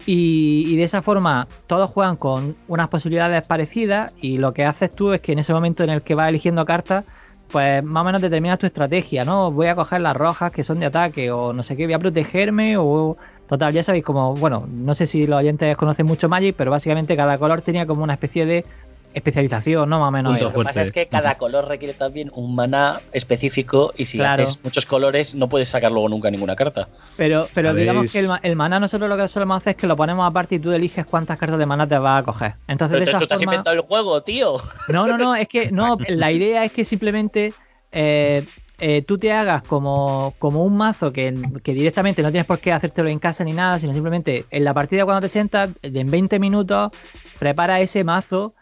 Y, 0.07 0.65
y 0.67 0.75
de 0.77 0.83
esa 0.83 1.03
forma 1.03 1.47
todos 1.67 1.89
juegan 1.91 2.15
con 2.15 2.55
unas 2.67 2.87
posibilidades 2.87 3.43
parecidas 3.43 4.11
y 4.19 4.37
lo 4.39 4.51
que 4.51 4.65
haces 4.65 4.91
tú 4.91 5.13
es 5.13 5.21
que 5.21 5.33
en 5.33 5.39
ese 5.39 5.53
momento 5.53 5.83
en 5.83 5.91
el 5.91 6.01
que 6.01 6.15
vas 6.15 6.29
eligiendo 6.29 6.65
cartas, 6.65 7.03
pues 7.51 7.83
más 7.83 8.01
o 8.01 8.05
menos 8.05 8.19
determinas 8.21 8.57
tu 8.57 8.65
estrategia, 8.65 9.25
¿no? 9.25 9.51
Voy 9.51 9.67
a 9.67 9.75
coger 9.75 10.01
las 10.01 10.15
rojas 10.15 10.51
que 10.51 10.63
son 10.63 10.79
de 10.79 10.87
ataque 10.87 11.29
o 11.31 11.53
no 11.53 11.61
sé 11.61 11.75
qué, 11.77 11.85
voy 11.85 11.93
a 11.93 11.99
protegerme 11.99 12.77
o... 12.77 13.15
Total, 13.47 13.73
ya 13.73 13.83
sabéis 13.83 14.05
como, 14.05 14.33
bueno, 14.35 14.65
no 14.71 14.95
sé 14.95 15.05
si 15.05 15.27
los 15.27 15.37
oyentes 15.39 15.75
conocen 15.75 16.05
mucho 16.05 16.29
Magic, 16.29 16.55
pero 16.57 16.71
básicamente 16.71 17.17
cada 17.17 17.37
color 17.37 17.61
tenía 17.61 17.85
como 17.85 18.01
una 18.01 18.13
especie 18.13 18.45
de 18.45 18.65
especialización, 19.13 19.89
¿no? 19.89 19.99
Más 19.99 20.09
o 20.09 20.11
menos. 20.11 20.39
Lo 20.41 20.51
que 20.53 20.63
pasa 20.63 20.81
es 20.81 20.91
que 20.91 21.07
cada 21.07 21.35
color 21.37 21.67
requiere 21.67 21.93
también 21.93 22.31
un 22.33 22.55
maná 22.55 23.01
específico 23.11 23.93
y 23.97 24.05
si 24.05 24.17
Claro. 24.17 24.43
haces 24.43 24.59
muchos 24.63 24.85
colores 24.85 25.35
no 25.35 25.49
puedes 25.49 25.69
sacar 25.69 25.91
luego 25.91 26.09
nunca 26.09 26.29
ninguna 26.31 26.55
carta. 26.55 26.87
Pero, 27.17 27.47
pero 27.53 27.73
digamos 27.73 28.11
que 28.11 28.19
el, 28.19 28.29
el 28.43 28.55
maná 28.55 28.79
nosotros 28.79 29.09
lo 29.09 29.17
que 29.17 29.27
solemos 29.27 29.57
hacer 29.57 29.71
es 29.71 29.77
que 29.77 29.87
lo 29.87 29.95
ponemos 29.97 30.25
aparte 30.27 30.55
y 30.55 30.59
tú 30.59 30.71
eliges 30.71 31.05
cuántas 31.05 31.37
cartas 31.37 31.59
de 31.59 31.65
maná 31.65 31.87
te 31.87 31.97
vas 31.97 32.21
a 32.21 32.25
coger. 32.25 32.53
Entonces, 32.67 32.95
Pero 32.99 33.05
de 33.05 33.11
tú 33.11 33.17
esa 33.17 33.19
te 33.27 33.33
has 33.33 33.39
forma. 33.39 33.53
inventado 33.53 33.75
el 33.75 33.81
juego, 33.81 34.21
tío. 34.23 34.57
No, 34.87 35.07
no, 35.07 35.17
no, 35.17 35.35
es 35.35 35.47
que 35.47 35.71
no, 35.71 35.97
la 36.07 36.31
idea 36.31 36.63
es 36.65 36.71
que 36.71 36.83
simplemente 36.85 37.53
eh, 37.91 38.45
eh, 38.79 39.03
tú 39.03 39.17
te 39.17 39.31
hagas 39.31 39.61
como, 39.63 40.33
como 40.39 40.63
un 40.63 40.75
mazo 40.75 41.11
que, 41.13 41.33
que 41.63 41.73
directamente 41.73 42.23
no 42.23 42.31
tienes 42.31 42.47
por 42.47 42.59
qué 42.59 42.71
hacértelo 42.73 43.09
en 43.09 43.19
casa 43.19 43.43
ni 43.43 43.53
nada, 43.53 43.77
sino 43.77 43.93
simplemente 43.93 44.45
en 44.49 44.63
la 44.63 44.73
partida 44.73 45.03
cuando 45.05 45.21
te 45.21 45.29
sientas, 45.29 45.69
en 45.83 46.09
20 46.09 46.39
minutos, 46.39 46.89
prepara 47.37 47.79
ese 47.79 48.03
mazo 48.03 48.53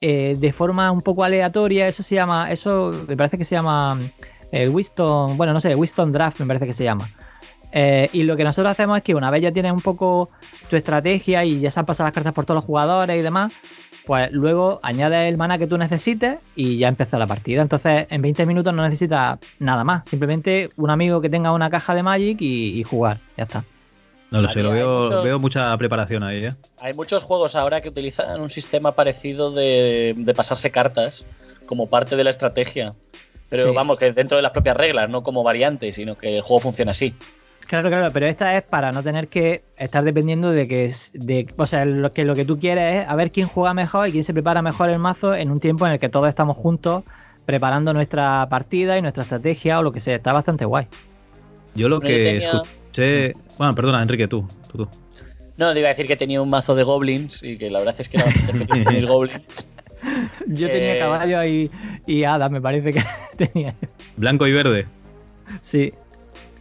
eh, 0.00 0.36
de 0.38 0.52
forma 0.52 0.90
un 0.90 1.02
poco 1.02 1.24
aleatoria. 1.24 1.88
Eso 1.88 2.02
se 2.02 2.14
llama, 2.14 2.50
eso 2.50 3.04
me 3.08 3.16
parece 3.16 3.38
que 3.38 3.44
se 3.44 3.54
llama 3.54 3.98
eh, 4.52 4.68
Winston, 4.68 5.36
bueno, 5.36 5.52
no 5.52 5.60
sé, 5.60 5.74
Winston 5.74 6.12
Draft 6.12 6.40
me 6.40 6.46
parece 6.46 6.66
que 6.66 6.72
se 6.72 6.84
llama. 6.84 7.10
Eh, 7.72 8.08
y 8.12 8.22
lo 8.22 8.36
que 8.36 8.44
nosotros 8.44 8.70
hacemos 8.70 8.96
es 8.96 9.02
que 9.02 9.14
una 9.14 9.30
vez 9.30 9.42
ya 9.42 9.52
tienes 9.52 9.72
un 9.72 9.82
poco 9.82 10.30
tu 10.70 10.76
estrategia 10.76 11.44
y 11.44 11.60
ya 11.60 11.70
se 11.70 11.80
han 11.80 11.86
pasado 11.86 12.06
las 12.06 12.14
cartas 12.14 12.32
por 12.32 12.46
todos 12.46 12.56
los 12.56 12.64
jugadores 12.64 13.18
y 13.18 13.22
demás, 13.22 13.52
pues 14.06 14.30
luego 14.32 14.80
añades 14.82 15.28
el 15.28 15.36
mana 15.36 15.58
que 15.58 15.66
tú 15.66 15.76
necesites 15.76 16.38
y 16.54 16.78
ya 16.78 16.88
empieza 16.88 17.18
la 17.18 17.26
partida. 17.26 17.62
Entonces, 17.62 18.06
en 18.08 18.22
20 18.22 18.46
minutos 18.46 18.72
no 18.72 18.82
necesitas 18.82 19.38
nada 19.58 19.84
más. 19.84 20.08
Simplemente 20.08 20.70
un 20.76 20.90
amigo 20.90 21.20
que 21.20 21.28
tenga 21.28 21.52
una 21.52 21.68
caja 21.68 21.94
de 21.94 22.02
Magic 22.02 22.40
y, 22.40 22.78
y 22.78 22.82
jugar. 22.84 23.20
Ya 23.36 23.44
está. 23.44 23.64
No 24.30 24.42
lo 24.42 24.52
sé, 24.52 24.60
lo 24.62 24.70
veo, 24.72 25.00
muchos- 25.00 25.24
veo 25.24 25.38
mucha 25.38 25.76
preparación 25.78 26.22
ahí, 26.24 26.46
¿eh? 26.46 26.52
Hay 26.80 26.94
muchos 26.94 27.22
juegos 27.22 27.54
ahora 27.54 27.80
que 27.80 27.88
utilizan 27.88 28.40
un 28.40 28.50
sistema 28.50 28.92
parecido 28.96 29.52
de, 29.52 30.14
de 30.16 30.34
pasarse 30.34 30.70
cartas 30.70 31.24
como 31.66 31.86
parte 31.88 32.16
de 32.16 32.24
la 32.24 32.30
estrategia. 32.30 32.92
Pero 33.48 33.62
Sí. 33.64 33.70
vamos, 33.72 33.98
que 33.98 34.10
dentro 34.12 34.36
de 34.36 34.42
las 34.42 34.50
propias 34.50 34.76
reglas, 34.76 35.08
no 35.08 35.22
como 35.22 35.44
variante, 35.44 35.92
sino 35.92 36.18
que 36.18 36.36
el 36.36 36.42
juego 36.42 36.60
funciona 36.60 36.90
así. 36.90 37.14
Claro, 37.68 37.88
claro, 37.88 38.12
pero 38.12 38.26
esta 38.26 38.56
es 38.56 38.62
para 38.62 38.90
no 38.92 39.02
tener 39.02 39.28
que 39.28 39.64
estar 39.76 40.02
dependiendo 40.04 40.50
de 40.50 40.66
que 40.68 40.84
es. 40.84 41.12
De, 41.14 41.46
o 41.56 41.66
sea, 41.66 41.84
lo 41.84 42.12
que, 42.12 42.24
lo 42.24 42.34
que 42.34 42.44
tú 42.44 42.58
quieres 42.58 43.02
es 43.02 43.08
a 43.08 43.14
ver 43.16 43.30
quién 43.32 43.46
juega 43.48 43.74
mejor 43.74 44.08
y 44.08 44.12
quién 44.12 44.24
se 44.24 44.32
prepara 44.32 44.62
mejor 44.62 44.90
el 44.90 44.98
mazo 44.98 45.34
en 45.34 45.50
un 45.50 45.58
tiempo 45.60 45.86
en 45.86 45.92
el 45.94 45.98
que 45.98 46.08
todos 46.08 46.28
estamos 46.28 46.56
juntos 46.56 47.02
preparando 47.44 47.92
nuestra 47.92 48.46
partida 48.50 48.98
y 48.98 49.02
nuestra 49.02 49.22
estrategia 49.24 49.78
o 49.78 49.82
lo 49.84 49.90
que 49.92 50.00
sea. 50.00 50.14
Está 50.16 50.32
bastante 50.32 50.64
guay. 50.64 50.86
Yo 51.74 51.88
lo 51.88 51.98
Bueno, 52.00 52.10
yo 52.10 52.16
que 52.16 52.22
tenía- 52.24 52.62
Bueno, 53.58 53.74
perdona, 53.74 54.02
Enrique, 54.02 54.26
tú. 54.28 54.46
tú, 54.70 54.78
tú. 54.84 54.88
No, 55.56 55.72
te 55.72 55.78
iba 55.80 55.88
a 55.88 55.92
decir 55.92 56.06
que 56.06 56.16
tenía 56.16 56.42
un 56.42 56.50
mazo 56.50 56.74
de 56.74 56.82
goblins 56.82 57.42
y 57.42 57.56
que 57.56 57.70
la 57.70 57.78
verdad 57.78 57.94
es 57.98 58.08
que 58.08 58.18
era 58.18 58.26
bastante 58.26 58.66
feliz 58.66 58.90
mis 58.90 59.06
goblins. 59.06 59.42
Yo 60.46 60.66
Eh, 60.66 60.70
tenía 60.70 60.98
caballo 60.98 61.42
y, 61.44 61.70
y 62.06 62.24
hadas, 62.24 62.50
me 62.50 62.60
parece 62.60 62.92
que 62.92 63.02
tenía. 63.36 63.74
Blanco 64.16 64.46
y 64.46 64.52
verde. 64.52 64.86
Sí. 65.60 65.92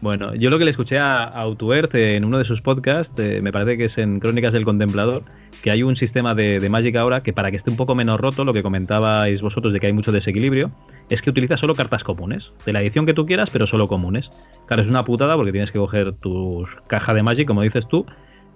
Bueno, 0.02 0.36
yo 0.36 0.50
lo 0.50 0.60
que 0.60 0.66
le 0.66 0.72
escuché 0.72 1.00
a, 1.00 1.24
a 1.24 1.42
Autuert 1.42 1.96
en 1.96 2.26
uno 2.26 2.38
de 2.38 2.46
sus 2.46 2.62
podcasts, 2.62 3.14
eh, 3.18 3.40
me 3.42 3.52
parece 3.52 3.78
que 3.78 3.86
es 3.86 3.98
en 3.98 4.20
Crónicas 4.20 4.54
del 4.54 4.66
Contemplador, 4.66 5.24
que 5.64 5.72
hay 5.72 5.84
un 5.84 5.96
sistema 5.96 6.36
de, 6.36 6.60
de 6.60 6.70
Magic 6.70 6.96
ahora 6.96 7.24
que 7.24 7.34
para 7.34 7.50
que 7.50 7.58
esté 7.58 7.72
un 7.72 7.78
poco 7.78 7.96
menos 7.96 8.20
roto, 8.20 8.44
lo 8.44 8.54
que 8.54 8.62
comentabais 8.62 9.42
vosotros 9.42 9.74
de 9.74 9.80
que 9.80 9.88
hay 9.88 9.94
mucho 9.94 10.12
desequilibrio, 10.12 10.72
es 11.10 11.22
que 11.22 11.30
utiliza 11.30 11.58
solo 11.58 11.76
cartas 11.76 12.04
comunes, 12.04 12.44
de 12.66 12.74
la 12.74 12.82
edición 12.82 13.06
que 13.06 13.14
tú 13.14 13.26
quieras, 13.26 13.50
pero 13.52 13.68
solo 13.68 13.88
comunes. 13.88 14.30
Claro, 14.68 14.84
es 14.84 14.90
una 14.90 15.04
putada 15.04 15.36
porque 15.36 15.52
tienes 15.52 15.72
que 15.72 15.80
coger 15.80 16.14
tu 16.14 16.66
caja 16.88 17.14
de 17.14 17.24
Magic, 17.24 17.48
como 17.48 17.62
dices 17.62 17.88
tú, 17.88 18.06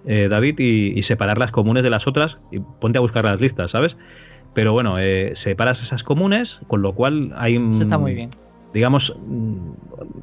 eh, 0.06 0.28
David, 0.28 0.58
y, 0.58 0.98
y 0.98 1.02
separar 1.04 1.38
las 1.38 1.50
comunes 1.50 1.82
de 1.82 1.90
las 1.90 2.06
otras 2.06 2.36
y 2.50 2.58
ponte 2.58 2.98
a 2.98 3.00
buscar 3.00 3.24
las 3.24 3.40
listas, 3.40 3.70
¿sabes? 3.70 3.96
Pero 4.54 4.72
bueno, 4.72 4.98
eh, 4.98 5.34
separas 5.42 5.80
esas 5.80 6.02
comunes, 6.02 6.58
con 6.66 6.82
lo 6.82 6.94
cual 6.94 7.32
hay 7.36 7.56
un 7.56 7.70
Eso 7.70 7.82
está 7.82 7.98
muy 7.98 8.14
bien. 8.14 8.34
Digamos, 8.72 9.14
mm, 9.26 9.72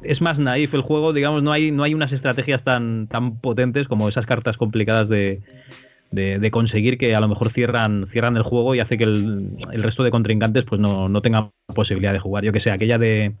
es 0.02 0.20
más 0.20 0.38
naif 0.38 0.72
el 0.74 0.80
juego, 0.82 1.12
digamos, 1.12 1.42
no 1.42 1.52
hay, 1.52 1.70
no 1.70 1.82
hay 1.82 1.94
unas 1.94 2.12
estrategias 2.12 2.62
tan, 2.64 3.06
tan 3.08 3.40
potentes 3.40 3.88
como 3.88 4.08
esas 4.08 4.26
cartas 4.26 4.56
complicadas 4.56 5.08
de, 5.08 5.40
de, 6.10 6.38
de 6.38 6.50
conseguir 6.50 6.98
que 6.98 7.14
a 7.14 7.20
lo 7.20 7.28
mejor 7.28 7.50
cierran, 7.50 8.08
cierran 8.10 8.36
el 8.36 8.42
juego 8.42 8.74
y 8.74 8.80
hace 8.80 8.96
que 8.96 9.04
el, 9.04 9.50
el 9.72 9.82
resto 9.82 10.02
de 10.02 10.10
contrincantes 10.10 10.64
pues 10.64 10.80
no, 10.80 11.08
no 11.08 11.20
tengan 11.22 11.50
posibilidad 11.74 12.12
de 12.12 12.18
jugar. 12.20 12.44
Yo 12.44 12.52
que 12.52 12.60
sé, 12.60 12.70
aquella 12.70 12.98
de. 12.98 13.34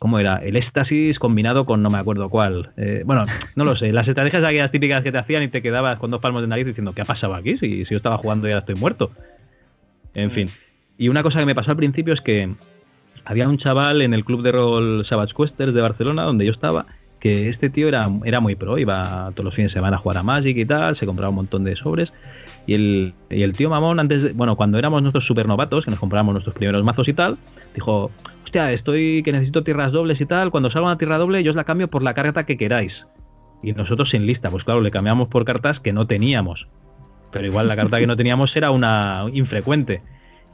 ¿Cómo 0.00 0.20
era? 0.20 0.36
El 0.36 0.54
éxtasis 0.54 1.18
combinado 1.18 1.66
con 1.66 1.82
no 1.82 1.90
me 1.90 1.98
acuerdo 1.98 2.30
cuál. 2.30 2.70
Eh, 2.76 3.02
bueno, 3.04 3.24
no 3.56 3.64
lo 3.64 3.74
sé. 3.74 3.92
Las 3.92 4.06
estrategias 4.06 4.44
aquellas 4.44 4.70
típicas 4.70 5.02
que 5.02 5.10
te 5.10 5.18
hacían 5.18 5.42
y 5.42 5.48
te 5.48 5.60
quedabas 5.60 5.96
con 5.96 6.12
dos 6.12 6.20
palmos 6.20 6.40
de 6.40 6.46
nariz 6.46 6.66
diciendo, 6.66 6.92
¿qué 6.92 7.02
ha 7.02 7.04
pasado 7.04 7.34
aquí? 7.34 7.58
Si, 7.58 7.84
si 7.84 7.90
yo 7.90 7.96
estaba 7.96 8.16
jugando 8.16 8.46
y 8.46 8.52
ahora 8.52 8.60
estoy 8.60 8.76
muerto. 8.76 9.10
En 10.14 10.28
Mm. 10.28 10.30
fin. 10.30 10.50
Y 10.98 11.08
una 11.08 11.24
cosa 11.24 11.40
que 11.40 11.46
me 11.46 11.54
pasó 11.56 11.72
al 11.72 11.76
principio 11.76 12.14
es 12.14 12.20
que 12.20 12.48
había 13.28 13.46
un 13.46 13.58
chaval 13.58 14.00
en 14.00 14.14
el 14.14 14.24
club 14.24 14.42
de 14.42 14.52
rol 14.52 15.04
Savage 15.04 15.34
Questers 15.34 15.74
de 15.74 15.82
Barcelona, 15.82 16.22
donde 16.22 16.46
yo 16.46 16.52
estaba, 16.52 16.86
que 17.20 17.50
este 17.50 17.68
tío 17.68 17.86
era, 17.86 18.08
era 18.24 18.40
muy 18.40 18.54
pro, 18.54 18.78
iba 18.78 19.30
todos 19.34 19.44
los 19.44 19.54
fines 19.54 19.70
de 19.70 19.74
semana 19.74 19.96
a 19.96 20.00
jugar 20.00 20.16
a 20.16 20.22
Magic 20.22 20.56
y 20.56 20.64
tal, 20.64 20.96
se 20.96 21.04
compraba 21.04 21.28
un 21.28 21.36
montón 21.36 21.62
de 21.62 21.76
sobres. 21.76 22.10
Y 22.66 22.74
el, 22.74 23.14
y 23.28 23.42
el 23.42 23.52
tío 23.52 23.68
mamón, 23.68 24.00
antes 24.00 24.22
de, 24.22 24.32
bueno, 24.32 24.56
cuando 24.56 24.78
éramos 24.78 25.02
nosotros 25.02 25.26
super 25.26 25.46
novatos, 25.46 25.84
que 25.84 25.90
nos 25.90 26.00
comprábamos 26.00 26.34
nuestros 26.34 26.56
primeros 26.56 26.82
mazos 26.84 27.06
y 27.06 27.12
tal, 27.12 27.36
dijo, 27.74 28.10
hostia, 28.44 28.72
estoy 28.72 29.22
que 29.22 29.32
necesito 29.32 29.62
tierras 29.62 29.92
dobles 29.92 30.20
y 30.22 30.26
tal, 30.26 30.50
cuando 30.50 30.70
salga 30.70 30.88
una 30.88 30.98
tierra 30.98 31.18
doble 31.18 31.42
yo 31.42 31.50
os 31.50 31.56
la 31.56 31.64
cambio 31.64 31.88
por 31.88 32.02
la 32.02 32.14
carta 32.14 32.46
que 32.46 32.56
queráis. 32.56 33.04
Y 33.62 33.72
nosotros 33.72 34.08
sin 34.08 34.24
lista, 34.24 34.50
pues 34.50 34.64
claro, 34.64 34.80
le 34.80 34.90
cambiamos 34.90 35.28
por 35.28 35.44
cartas 35.44 35.80
que 35.80 35.92
no 35.92 36.06
teníamos. 36.06 36.66
pero 37.30 37.46
igual 37.46 37.68
la 37.68 37.76
carta 37.76 37.98
que 37.98 38.06
no 38.06 38.16
teníamos 38.16 38.56
era 38.56 38.70
una 38.70 39.26
infrecuente. 39.34 40.00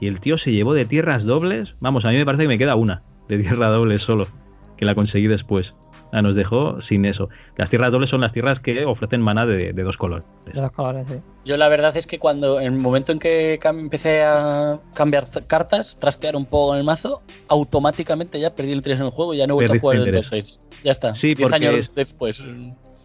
Y 0.05 0.07
el 0.07 0.21
tío 0.21 0.37
se 0.37 0.53
llevó 0.53 0.75
de 0.75 0.85
tierras 0.85 1.25
dobles. 1.25 1.77
Vamos, 1.81 2.05
a 2.05 2.11
mí 2.11 2.19
me 2.19 2.27
parece 2.27 2.43
que 2.43 2.49
me 2.49 2.59
queda 2.59 2.77
una 2.77 3.03
de 3.27 3.39
tierra 3.39 3.69
doble 3.69 3.99
solo, 3.99 4.29
que 4.77 4.85
la 4.85 4.95
conseguí 4.95 5.29
después. 5.29 5.71
Ah, 6.13 6.21
nos 6.21 6.35
dejó 6.35 6.77
sin 6.83 7.07
eso. 7.07 7.31
Las 7.57 7.71
tierras 7.71 7.91
dobles 7.91 8.11
son 8.11 8.21
las 8.21 8.31
tierras 8.31 8.61
que 8.61 8.85
ofrecen 8.85 9.23
mana 9.23 9.47
de, 9.47 9.73
dos 9.73 9.97
colores. 9.97 10.27
De 10.45 10.61
dos 10.61 10.73
colores, 10.73 11.07
sí. 11.09 11.15
Yo 11.47 11.57
la 11.57 11.71
verdad 11.71 11.97
es 11.97 12.07
que 12.07 12.19
cuando, 12.19 12.61
en 12.61 12.67
el 12.67 12.79
momento 12.79 13.13
en 13.13 13.19
que 13.19 13.59
empecé 13.65 14.25
a 14.25 14.79
cambiar 14.93 15.27
cartas, 15.47 15.97
trastear 15.99 16.37
un 16.37 16.45
poco 16.45 16.75
en 16.75 16.81
el 16.81 16.85
mazo, 16.85 17.23
automáticamente 17.49 18.39
ya 18.39 18.55
perdí 18.55 18.73
el 18.73 18.77
interés 18.77 19.01
en 19.01 19.07
el 19.07 19.11
juego 19.11 19.33
y 19.33 19.39
ya 19.39 19.47
no 19.47 19.55
he 19.55 19.67
vuelto 19.67 19.73
a 19.73 19.79
jugar 19.79 20.07
entonces. 20.07 20.61
Ya 20.85 20.91
está. 20.91 21.15
Sí, 21.15 21.35
Diez 21.35 21.51
años 21.51 21.95
después. 21.95 22.45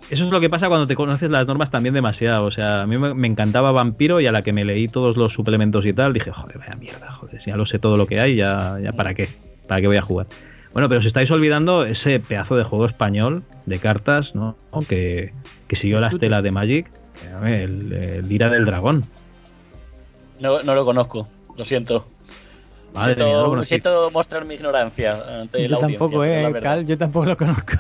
Eso 0.10 0.26
es 0.26 0.32
lo 0.32 0.40
que 0.40 0.50
pasa 0.50 0.68
cuando 0.68 0.88
te 0.88 0.96
conoces 0.96 1.30
las 1.30 1.46
normas 1.46 1.70
también 1.70 1.94
demasiado. 1.94 2.46
O 2.46 2.52
sea, 2.52 2.82
a 2.82 2.88
mí 2.88 2.98
me, 2.98 3.28
encantaba 3.28 3.72
Vampiro 3.72 4.20
y 4.20 4.26
a 4.26 4.32
la 4.32 4.42
que 4.42 4.54
me 4.54 4.66
leí 4.66 4.88
todos 4.88 5.18
los 5.18 5.34
suplementos 5.34 5.86
y 5.86 5.94
tal, 5.94 6.14
dije, 6.14 6.32
joder, 6.32 6.58
vaya 6.58 6.76
mierda, 6.80 7.12
joder, 7.12 7.42
si 7.44 7.52
ya 7.52 7.58
lo 7.58 7.66
sé 7.68 7.78
todo 7.78 7.96
lo 7.96 8.08
que 8.08 8.20
hay, 8.20 8.36
ya, 8.36 8.80
ya 8.84 8.92
para 8.94 9.14
qué, 9.14 9.30
para 9.68 9.82
qué 9.82 9.88
voy 9.88 9.98
a 9.98 10.02
jugar. 10.02 10.26
Bueno, 10.74 10.90
pero 10.90 11.00
os 11.00 11.06
estáis 11.06 11.30
olvidando 11.30 11.86
ese 11.86 12.20
pedazo 12.20 12.56
de 12.56 12.64
juego 12.64 12.86
español 12.86 13.44
de 13.66 13.80
cartas, 13.80 14.34
¿no? 14.34 14.56
Que, 14.88 15.34
que 15.68 15.76
siguió 15.76 16.00
la 16.00 16.08
estela 16.08 16.42
de 16.42 16.52
Magic, 16.52 16.92
el, 17.44 17.94
el 17.94 18.32
Ira 18.32 18.50
del 18.50 18.66
Dragón. 18.66 19.04
No, 20.40 20.64
no 20.64 20.74
lo 20.74 20.86
conozco, 20.86 21.28
lo 21.58 21.66
siento. 21.66 22.08
siento, 23.64 24.10
mostrar 24.12 24.46
mi 24.46 24.56
ignorancia 24.56 25.42
ante 25.42 25.68
yo 25.68 25.78
tampoco, 25.78 26.24
eh, 26.24 26.52
Cal, 26.62 26.86
yo 26.86 26.98
tampoco 26.98 27.26
lo 27.28 27.38
conozco. 27.38 27.74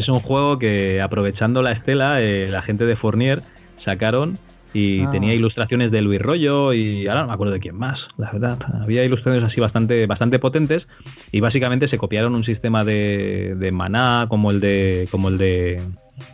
Es 0.00 0.08
un 0.08 0.20
juego 0.20 0.58
que 0.58 1.02
aprovechando 1.02 1.60
la 1.60 1.72
estela, 1.72 2.22
eh, 2.22 2.48
la 2.48 2.62
gente 2.62 2.86
de 2.86 2.96
Fournier 2.96 3.42
sacaron 3.76 4.38
y 4.72 5.02
ah. 5.02 5.10
tenía 5.10 5.34
ilustraciones 5.34 5.90
de 5.90 6.00
Luis 6.00 6.22
Rollo 6.22 6.72
y 6.72 7.06
ahora 7.06 7.20
no 7.20 7.26
me 7.26 7.34
acuerdo 7.34 7.52
de 7.52 7.60
quién 7.60 7.76
más, 7.76 8.08
la 8.16 8.32
verdad. 8.32 8.58
Había 8.80 9.04
ilustraciones 9.04 9.44
así 9.44 9.60
bastante, 9.60 10.06
bastante 10.06 10.38
potentes 10.38 10.86
y 11.32 11.40
básicamente 11.40 11.86
se 11.86 11.98
copiaron 11.98 12.34
un 12.34 12.44
sistema 12.44 12.82
de, 12.82 13.54
de 13.58 13.72
maná 13.72 14.24
como 14.26 14.50
el 14.50 14.60
de, 14.60 15.06
como 15.10 15.28
el 15.28 15.36
de 15.36 15.82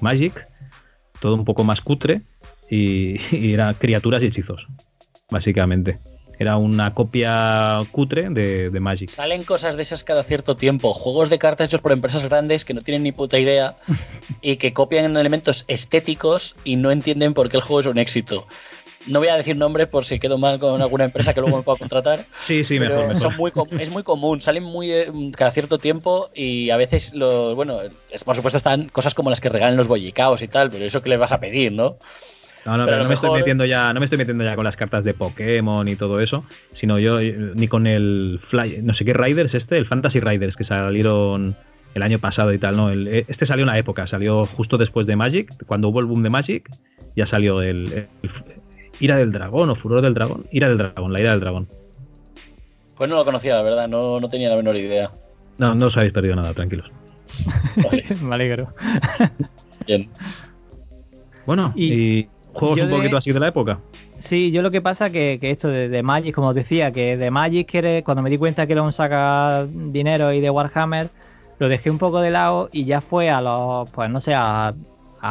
Magic, 0.01 0.47
todo 1.19 1.35
un 1.35 1.45
poco 1.45 1.64
más 1.64 1.81
cutre 1.81 2.21
y, 2.71 3.17
y 3.37 3.53
era 3.53 3.75
criaturas 3.75 4.23
y 4.23 4.27
hechizos, 4.27 4.69
básicamente. 5.29 5.99
Era 6.39 6.57
una 6.57 6.93
copia 6.93 7.80
cutre 7.93 8.28
de, 8.28 8.70
de, 8.70 8.80
Magic. 8.80 9.09
Salen 9.09 9.45
cosas 9.45 9.76
de 9.76 9.82
esas 9.82 10.05
cada 10.05 10.22
cierto 10.22 10.57
tiempo. 10.57 10.93
Juegos 10.93 11.30
de 11.30 11.39
cartas 11.39 11.68
hechos 11.68 11.80
por 11.80 11.93
empresas 11.93 12.24
grandes 12.24 12.64
que 12.64 12.74
no 12.74 12.82
tienen 12.82 13.03
ni 13.03 13.12
puta 13.12 13.39
idea 13.39 13.76
y 14.43 14.57
que 14.57 14.72
copian 14.72 15.16
elementos 15.16 15.64
estéticos 15.68 16.57
y 16.64 16.76
no 16.76 16.91
entienden 16.91 17.32
por 17.32 17.49
qué 17.49 17.57
el 17.57 17.62
juego 17.62 17.80
es 17.80 17.87
un 17.87 17.99
éxito. 17.99 18.47
No 19.07 19.20
voy 19.20 19.28
a 19.28 19.37
decir 19.37 19.57
nombres 19.57 19.87
por 19.87 20.05
si 20.05 20.18
quedo 20.18 20.37
mal 20.37 20.59
con 20.59 20.82
alguna 20.82 21.05
empresa 21.05 21.32
que 21.32 21.41
luego 21.41 21.59
me 21.59 21.62
pueda 21.62 21.78
contratar. 21.78 22.26
Sí, 22.47 22.64
sí, 22.64 22.78
mejor. 22.78 23.12
es 23.80 23.91
muy 23.91 24.03
común, 24.03 24.41
salen 24.41 24.62
muy 24.62 24.93
eh, 24.93 25.11
cada 25.37 25.51
cierto 25.51 25.78
tiempo 25.78 26.28
y 26.34 26.70
a 26.70 26.76
veces, 26.76 27.14
lo, 27.14 27.55
bueno, 27.55 27.78
por 28.24 28.37
supuesto 28.37 28.59
están 28.59 28.89
cosas 28.89 29.14
como 29.14 29.30
las 29.30 29.41
que 29.41 29.49
regalan 29.49 29.76
los 29.76 29.89
bollicaos 29.89 30.43
y 30.43 30.49
tal, 30.49 30.70
pero 30.70 30.84
eso 30.84 31.03
que 31.03 31.09
le 31.09 31.16
vas 31.16 31.32
a 31.32 31.41
pedir, 31.41 31.72
¿no? 31.72 31.99
No, 32.67 32.77
no, 32.77 32.85
pero, 32.85 33.05
no 33.05 33.09
me 33.09 33.14
estoy 33.14 33.31
metiendo 33.31 33.64
ya, 33.64 33.93
no 33.93 34.01
me 34.01 34.07
estoy 34.07 34.19
metiendo 34.19 34.43
ya 34.43 34.57
con 34.57 34.64
las 34.64 34.75
cartas 34.75 35.05
de 35.05 35.14
Pokémon 35.14 35.87
y 35.87 35.95
todo 35.95 36.19
eso, 36.19 36.45
sino 36.75 36.99
yo 36.99 37.21
ni 37.21 37.69
con 37.69 37.87
el 37.87 38.41
Fly, 38.51 38.81
no 38.83 38.93
sé 38.93 39.05
qué 39.05 39.14
Riders 39.14 39.55
este, 39.55 39.79
el 39.79 39.87
Fantasy 39.87 40.19
Riders 40.19 40.57
que 40.57 40.64
salieron 40.64 41.57
el 41.95 42.03
año 42.03 42.19
pasado 42.19 42.53
y 42.53 42.59
tal, 42.59 42.77
no, 42.77 42.91
este 42.91 43.47
salió 43.47 43.62
en 43.62 43.69
la 43.69 43.79
época, 43.79 44.09
salió 44.09 44.47
justo 44.47 44.79
después 44.79 45.07
de 45.07 45.14
Magic, 45.14 45.64
cuando 45.67 45.89
hubo 45.89 46.01
el 46.01 46.07
boom 46.07 46.25
de 46.25 46.31
Magic, 46.31 46.69
ya 47.14 47.29
salió 47.29 47.62
el, 47.62 48.09
Ira 48.99 49.17
del 49.17 49.31
Dragón 49.31 49.71
o 49.71 49.77
Furor 49.77 50.03
del 50.03 50.14
Dragón, 50.14 50.45
Ira 50.51 50.69
del 50.69 50.79
Dragón, 50.79 51.12
la 51.12 51.21
Ira 51.21 51.31
del 51.31 51.41
Dragón. 51.41 51.69
Pues 52.97 53.09
no 53.09 53.14
lo 53.14 53.25
conocía, 53.25 53.55
la 53.55 53.62
verdad, 53.62 53.89
no, 53.89 54.19
no 54.19 54.29
tenía 54.29 54.51
la 54.51 54.57
menor 54.57 54.75
idea. 54.75 55.11
No, 55.59 55.75
no 55.75 55.87
os 55.87 55.97
habéis 55.97 56.12
perdido 56.12 56.35
nada, 56.35 56.53
tranquilos. 56.53 56.91
Me 58.23 58.35
alegro. 58.35 58.75
Bien. 59.87 60.11
Bueno, 61.47 61.73
y 61.77 62.29
juegos 62.57 62.80
un 62.80 62.90
poquito 62.90 63.16
así 63.16 63.32
de 63.32 63.40
la 63.40 63.48
época. 63.48 63.80
Sí, 64.18 64.50
yo 64.50 64.62
lo 64.62 64.70
que 64.70 64.80
pasa 64.80 65.11
que, 65.11 65.38
que 65.40 65.50
esto 65.50 65.68
de, 65.68 66.02
Magic, 66.02 66.34
como 66.34 66.48
os 66.48 66.54
decía, 66.54 66.90
que 66.90 67.16
de 67.16 67.30
Magic 67.30 67.70
quiere, 67.70 68.02
cuando 68.02 68.22
me 68.22 68.30
di 68.30 68.38
cuenta 68.38 68.66
que 68.66 68.72
era 68.72 68.82
un 68.82 68.92
saca 68.92 69.66
dinero 69.66 70.32
y 70.32 70.40
de 70.40 70.50
Warhammer, 70.50 71.11
lo 71.59 71.68
dejé 71.68 71.90
un 71.90 71.98
poco 71.98 72.20
de 72.20 72.30
lado 72.30 72.68
y 72.72 72.84
ya 72.84 73.00
fue 73.00 73.30
a 73.30 73.40
los, 73.40 73.90
pues 73.90 74.11
no 74.11 74.20
sé, 74.20 74.34
a, 74.34 74.74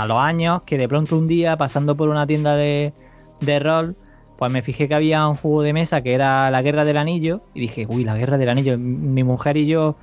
los 0.08 0.18
años 0.18 0.62
que 0.66 0.78
de 0.78 0.90
pronto 0.90 1.18
un 1.18 1.26
día 1.26 1.56
pasando 1.56 1.96
por 1.96 2.10
una 2.10 2.28
tienda 2.28 2.56
de, 2.56 2.94
de 3.40 3.60
rol, 3.60 3.96
pues 4.38 4.52
me 4.52 4.62
fijé 4.62 4.90
que 4.90 4.96
había 4.96 5.26
un 5.28 5.36
juego 5.36 5.62
de 5.62 5.72
mesa 5.72 6.02
que 6.02 6.14
era 6.14 6.52
la 6.52 6.62
Guerra 6.62 6.84
del 6.84 6.98
Anillo 6.98 7.42
y 7.54 7.62
dije, 7.62 7.86
uy, 7.88 8.04
la 8.04 8.18
Guerra 8.18 8.38
del 8.38 8.50
Anillo, 8.50 8.78
mi 8.78 9.24
mujer 9.24 9.56
y 9.56 9.68
yo 9.68 9.96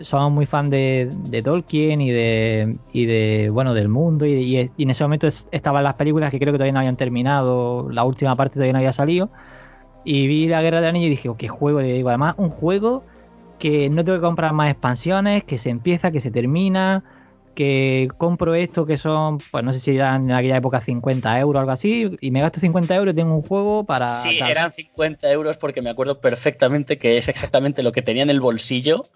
somos 0.00 0.32
muy 0.32 0.46
fan 0.46 0.70
de, 0.70 1.10
Tolkien 1.44 2.00
y 2.00 2.10
de, 2.10 2.76
y 2.92 3.06
de 3.06 3.50
bueno 3.50 3.74
del 3.74 3.88
mundo 3.88 4.26
y, 4.26 4.70
en 4.78 4.90
ese 4.90 5.04
momento 5.04 5.26
estaban 5.26 5.84
las 5.84 5.94
películas 5.94 6.30
que 6.30 6.38
creo 6.38 6.52
que 6.52 6.58
todavía 6.58 6.72
no 6.72 6.80
habían 6.80 6.96
terminado 6.96 7.88
la 7.90 8.04
última 8.04 8.36
parte 8.36 8.54
todavía 8.54 8.72
no 8.72 8.78
había 8.78 8.92
salido 8.92 9.30
y 10.04 10.26
vi 10.26 10.48
la 10.48 10.62
guerra 10.62 10.80
de 10.80 10.88
anillos 10.88 11.06
y 11.06 11.10
dije 11.10 11.28
oh, 11.28 11.36
qué 11.36 11.48
juego 11.48 11.80
y 11.80 11.92
digo 11.92 12.08
además 12.08 12.34
un 12.38 12.48
juego 12.48 13.04
que 13.58 13.88
no 13.88 14.04
tengo 14.04 14.18
que 14.18 14.24
comprar 14.24 14.52
más 14.52 14.70
expansiones 14.70 15.44
que 15.44 15.58
se 15.58 15.70
empieza 15.70 16.10
que 16.10 16.20
se 16.20 16.30
termina 16.30 17.04
que 17.54 18.08
compro 18.18 18.54
esto 18.54 18.84
que 18.84 18.98
son 18.98 19.38
pues 19.50 19.64
no 19.64 19.72
sé 19.72 19.80
si 19.80 19.96
eran 19.96 20.26
en 20.26 20.32
aquella 20.32 20.58
época 20.58 20.80
50 20.80 21.40
euros 21.40 21.56
o 21.56 21.60
algo 21.60 21.72
así 21.72 22.16
y 22.20 22.30
me 22.30 22.40
gasto 22.40 22.60
50 22.60 22.94
euros 22.94 23.14
y 23.14 23.16
tengo 23.16 23.34
un 23.34 23.40
juego 23.40 23.84
para 23.84 24.06
sí 24.06 24.38
eran 24.38 24.70
50 24.70 25.32
euros 25.32 25.56
porque 25.56 25.80
me 25.80 25.90
acuerdo 25.90 26.20
perfectamente 26.20 26.98
que 26.98 27.16
es 27.16 27.28
exactamente 27.28 27.82
lo 27.82 27.92
que 27.92 28.02
tenía 28.02 28.22
en 28.22 28.30
el 28.30 28.40
bolsillo 28.40 29.06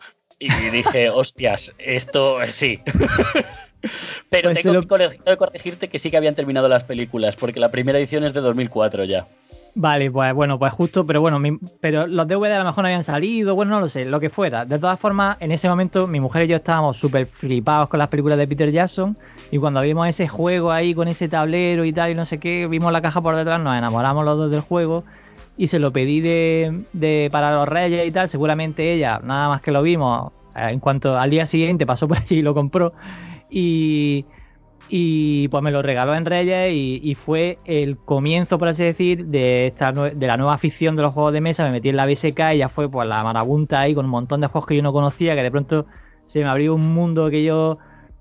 y 0.41 0.71
dije, 0.71 1.11
hostias, 1.11 1.73
esto 1.79 2.39
sí. 2.47 2.81
Pero 4.31 4.51
pues 4.51 4.63
tengo 4.63 4.83
que 4.83 5.37
corregirte 5.37 5.89
que 5.89 5.99
sí 5.99 6.11
que 6.11 6.17
habían 6.17 6.35
terminado 6.35 6.69
las 6.69 6.85
películas, 6.85 7.37
porque 7.37 7.61
la 7.61 7.71
primera 7.71 7.99
edición 7.99 8.25
es 8.25 8.33
de 8.33 8.41
2004 8.41 9.05
ya. 9.05 9.27
Vale, 9.75 10.11
pues 10.11 10.35
bueno, 10.35 10.59
pues 10.59 10.73
justo, 10.73 11.07
pero 11.07 11.21
bueno, 11.21 11.41
pero 11.81 12.07
los 12.07 12.27
DVD 12.27 12.53
a 12.55 12.59
lo 12.59 12.65
mejor 12.65 12.83
no 12.83 12.89
habían 12.89 13.05
salido, 13.05 13.55
bueno, 13.55 13.71
no 13.73 13.81
lo 13.81 13.89
sé, 13.89 14.05
lo 14.05 14.19
que 14.19 14.29
fuera. 14.29 14.65
De 14.65 14.79
todas 14.79 14.99
formas, 14.99 15.37
en 15.41 15.53
ese 15.53 15.69
momento 15.69 16.07
mi 16.07 16.21
mujer 16.21 16.45
y 16.45 16.49
yo 16.49 16.57
estábamos 16.57 16.97
súper 16.97 17.27
flipados 17.27 17.89
con 17.89 17.99
las 17.99 18.09
películas 18.09 18.37
de 18.39 18.49
Peter 18.49 18.71
Jackson 18.71 19.17
y 19.51 19.59
cuando 19.59 19.81
vimos 19.83 20.09
ese 20.09 20.27
juego 20.27 20.73
ahí 20.73 20.93
con 20.93 21.07
ese 21.07 21.29
tablero 21.29 21.85
y 21.85 21.93
tal 21.93 22.11
y 22.11 22.15
no 22.15 22.25
sé 22.25 22.39
qué, 22.39 22.67
vimos 22.67 22.93
la 22.93 23.01
caja 23.01 23.21
por 23.21 23.37
detrás, 23.37 23.61
nos 23.61 23.77
enamoramos 23.77 24.25
los 24.25 24.37
dos 24.37 24.51
del 24.51 24.61
juego 24.61 25.05
y 25.57 25.67
se 25.67 25.79
lo 25.79 25.93
pedí 25.93 26.21
de, 26.21 27.29
para 27.31 27.55
los 27.55 27.69
Reyes 27.69 28.07
y 28.07 28.11
tal. 28.11 28.29
Seguramente 28.29 28.93
ella, 28.93 29.21
nada 29.23 29.49
más 29.49 29.61
que 29.61 29.71
lo 29.71 29.83
vimos, 29.83 30.33
eh, 30.57 30.69
en 30.71 30.81
cuanto 30.81 31.19
al 31.19 31.31
día 31.31 31.47
siguiente 31.47 31.87
pasó 31.87 32.09
por 32.09 32.19
allí 32.19 32.39
y 32.39 32.43
lo 32.43 32.55
compró. 32.55 32.93
Y, 33.51 34.25
y 34.89 35.49
pues 35.49 35.63
me 35.63 35.71
lo 35.71 35.83
regaló 35.83 36.15
en 36.15 36.25
Reyes 36.25 36.73
y, 36.73 37.15
fue 37.15 37.59
el 37.65 37.97
comienzo, 37.99 38.59
por 38.59 38.69
así 38.69 38.85
decir, 38.85 39.27
de, 39.27 39.67
esta, 39.67 39.93
de 39.93 40.27
la 40.27 40.37
nueva 40.37 40.55
afición 40.55 40.97
de 40.97 41.03
los 41.03 41.15
juegos 41.15 41.33
de 41.33 41.41
mesa. 41.41 41.65
Me 41.65 41.73
metí 41.73 41.91
en 41.91 41.97
la 41.97 42.07
BSK 42.07 42.55
y 42.55 42.59
ya 42.59 42.69
fue 42.69 42.91
pues 42.91 43.09
la 43.09 43.23
marabunta 43.23 43.81
ahí 43.81 43.95
con 43.95 44.07
un 44.07 44.11
montón 44.11 44.41
de 44.41 44.47
juegos 44.47 44.67
que 44.67 44.77
yo 44.77 44.83
no 44.83 44.93
conocía, 44.93 45.35
que 45.35 45.43
de 45.43 45.51
pronto 45.51 45.87
se 46.27 46.41
me 46.41 46.49
abrió 46.49 46.75
un 46.75 46.95
mundo 46.95 47.29
que 47.29 47.45
yo, 47.45 47.79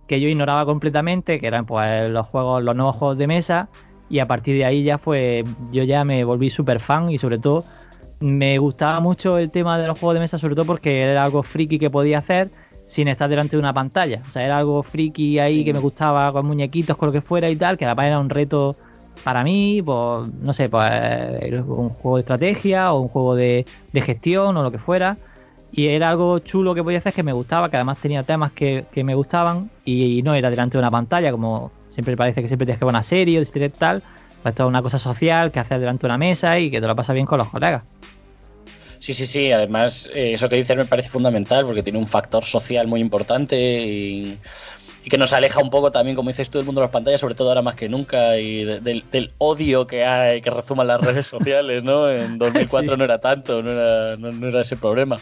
que 0.08 0.20
yo 0.20 0.28
ignoraba 0.28 0.66
completamente, 0.66 1.40
que 1.40 1.48
eran 1.48 1.66
pues 1.66 2.10
los 2.10 2.28
juegos, 2.28 2.64
los 2.64 2.76
nuevos 2.76 2.96
juegos 2.96 3.18
de 3.18 3.28
mesa 3.28 3.70
y 4.10 4.20
a 4.20 4.28
partir 4.28 4.58
de 4.58 4.66
ahí 4.66 4.84
ya 4.84 4.98
fue, 4.98 5.44
yo 5.72 5.84
ya 5.84 6.04
me 6.04 6.24
volví 6.24 6.50
súper 6.50 6.80
fan 6.80 7.10
y 7.10 7.18
sobre 7.18 7.38
todo 7.38 7.64
me 8.20 8.58
gustaba 8.58 9.00
mucho 9.00 9.38
el 9.38 9.52
tema 9.52 9.78
de 9.78 9.88
los 9.88 9.98
juegos 9.98 10.16
de 10.16 10.20
mesa, 10.20 10.38
sobre 10.38 10.56
todo 10.56 10.66
porque 10.66 11.02
era 11.02 11.24
algo 11.24 11.44
friki 11.44 11.80
que 11.80 11.90
podía 11.90 12.18
hacer 12.18 12.52
sin 12.86 13.08
estar 13.08 13.30
delante 13.30 13.56
de 13.56 13.60
una 13.62 13.74
pantalla. 13.74 14.22
O 14.28 14.32
sea, 14.32 14.44
era 14.44 14.58
algo 14.58 14.84
friki 14.84 15.40
ahí 15.40 15.64
que 15.64 15.74
me 15.74 15.80
gustaba 15.80 16.32
con 16.34 16.46
muñequitos, 16.46 16.98
con 16.98 17.08
lo 17.08 17.14
que 17.14 17.22
fuera 17.22 17.50
y 17.50 17.56
tal, 17.56 17.78
que 17.78 17.86
además 17.86 18.08
era 18.08 18.20
un 18.20 18.30
reto 18.30 18.76
para 19.24 19.44
mí, 19.44 19.82
pues, 19.86 20.30
no 20.42 20.54
sé, 20.54 20.70
pues 20.70 20.92
un 21.68 21.90
juego 21.90 22.18
de 22.18 22.22
estrategia 22.22 22.94
o 22.94 23.02
un 23.02 23.08
juego 23.10 23.36
de, 23.36 23.66
gestión 23.94 24.58
o 24.58 24.64
lo 24.64 24.72
que 24.72 24.80
fuera. 24.80 25.18
Y 25.72 25.88
era 25.88 26.10
algo 26.10 26.40
chulo 26.40 26.74
que 26.74 26.84
podía 26.84 26.98
hacer 26.98 27.14
que 27.14 27.24
me 27.24 27.34
gustaba, 27.34 27.70
que 27.70 27.78
además 27.78 28.00
tenía 28.02 28.24
temas 28.24 28.52
que, 28.52 28.86
me 28.96 29.16
gustaban 29.16 29.70
y, 29.86 30.22
no 30.24 30.34
era 30.34 30.50
delante 30.50 30.78
de 30.78 30.80
una 30.80 30.92
pantalla, 30.92 31.32
como 31.32 31.72
siempre 31.88 32.18
parece 32.18 32.42
que 32.42 32.48
siempre 32.48 32.66
tienes 32.66 32.80
que 32.80 32.86
ver 32.86 32.92
una 32.92 33.04
serie 33.04 33.40
o 33.40 33.70
tal. 33.72 34.02
Pues 34.42 34.54
esto 34.54 34.64
es 34.64 34.68
una 34.68 34.82
cosa 34.82 34.98
social 34.98 35.52
que 35.52 35.60
haces 35.60 35.80
delante 35.80 36.02
de 36.02 36.08
una 36.08 36.18
mesa 36.18 36.58
y 36.60 36.72
que 36.72 36.80
te 36.80 36.88
lo 36.88 36.96
pasa 36.96 37.14
bien 37.14 37.26
con 37.26 37.38
los 37.38 37.50
colegas. 37.50 37.84
Sí, 39.00 39.14
sí, 39.14 39.26
sí. 39.26 39.52
Además, 39.52 40.10
eh, 40.14 40.34
eso 40.34 40.48
que 40.50 40.56
dices 40.56 40.78
me 40.78 40.86
parece 40.86 41.10
fundamental 41.10 41.66
porque 41.66 41.84
tiene 41.84 42.00
un 42.00 42.08
factor 42.08 42.44
social 42.46 42.88
muy 42.88 43.02
importante 43.02 43.58
y, 43.60 44.38
que 45.10 45.18
nos 45.18 45.34
aleja 45.34 45.60
un 45.60 45.72
poco 45.72 45.92
también, 45.92 46.16
como 46.16 46.30
dices 46.30 46.52
tú, 46.52 46.60
del 46.60 46.66
mundo 46.68 46.82
de 46.82 46.86
las 46.86 46.92
pantallas, 46.92 47.20
sobre 47.20 47.34
todo 47.34 47.50
ahora 47.50 47.64
más 47.64 47.76
que 47.76 47.90
nunca, 47.90 48.38
y 48.38 48.64
del, 48.64 49.34
odio 49.40 49.88
que 49.88 50.06
hay, 50.06 50.40
que 50.42 50.52
rezuman 50.52 50.86
las 50.86 51.02
redes 51.02 51.26
sociales, 51.26 51.84
¿no? 51.84 52.12
En 52.12 52.38
2004 52.38 52.96
no 52.96 53.04
era 53.06 53.20
tanto, 53.20 53.64
no 53.64 53.72
era, 53.72 54.18
no 54.18 54.48
era 54.48 54.62
ese 54.62 54.78
problema. 54.78 55.20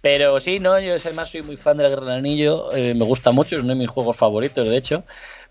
Pero 0.00 0.40
sí, 0.40 0.60
no, 0.60 0.80
yo 0.80 0.98
soy 0.98 1.42
muy 1.42 1.56
fan 1.56 1.76
de 1.76 1.82
la 1.82 1.90
Guerra 1.90 2.06
del 2.06 2.18
Anillo, 2.18 2.72
eh, 2.74 2.94
me 2.94 3.04
gusta 3.04 3.32
mucho, 3.32 3.56
es 3.56 3.64
uno 3.64 3.74
de 3.74 3.80
mis 3.80 3.90
juegos 3.90 4.16
favoritos, 4.16 4.66
de 4.66 4.76
hecho. 4.76 5.04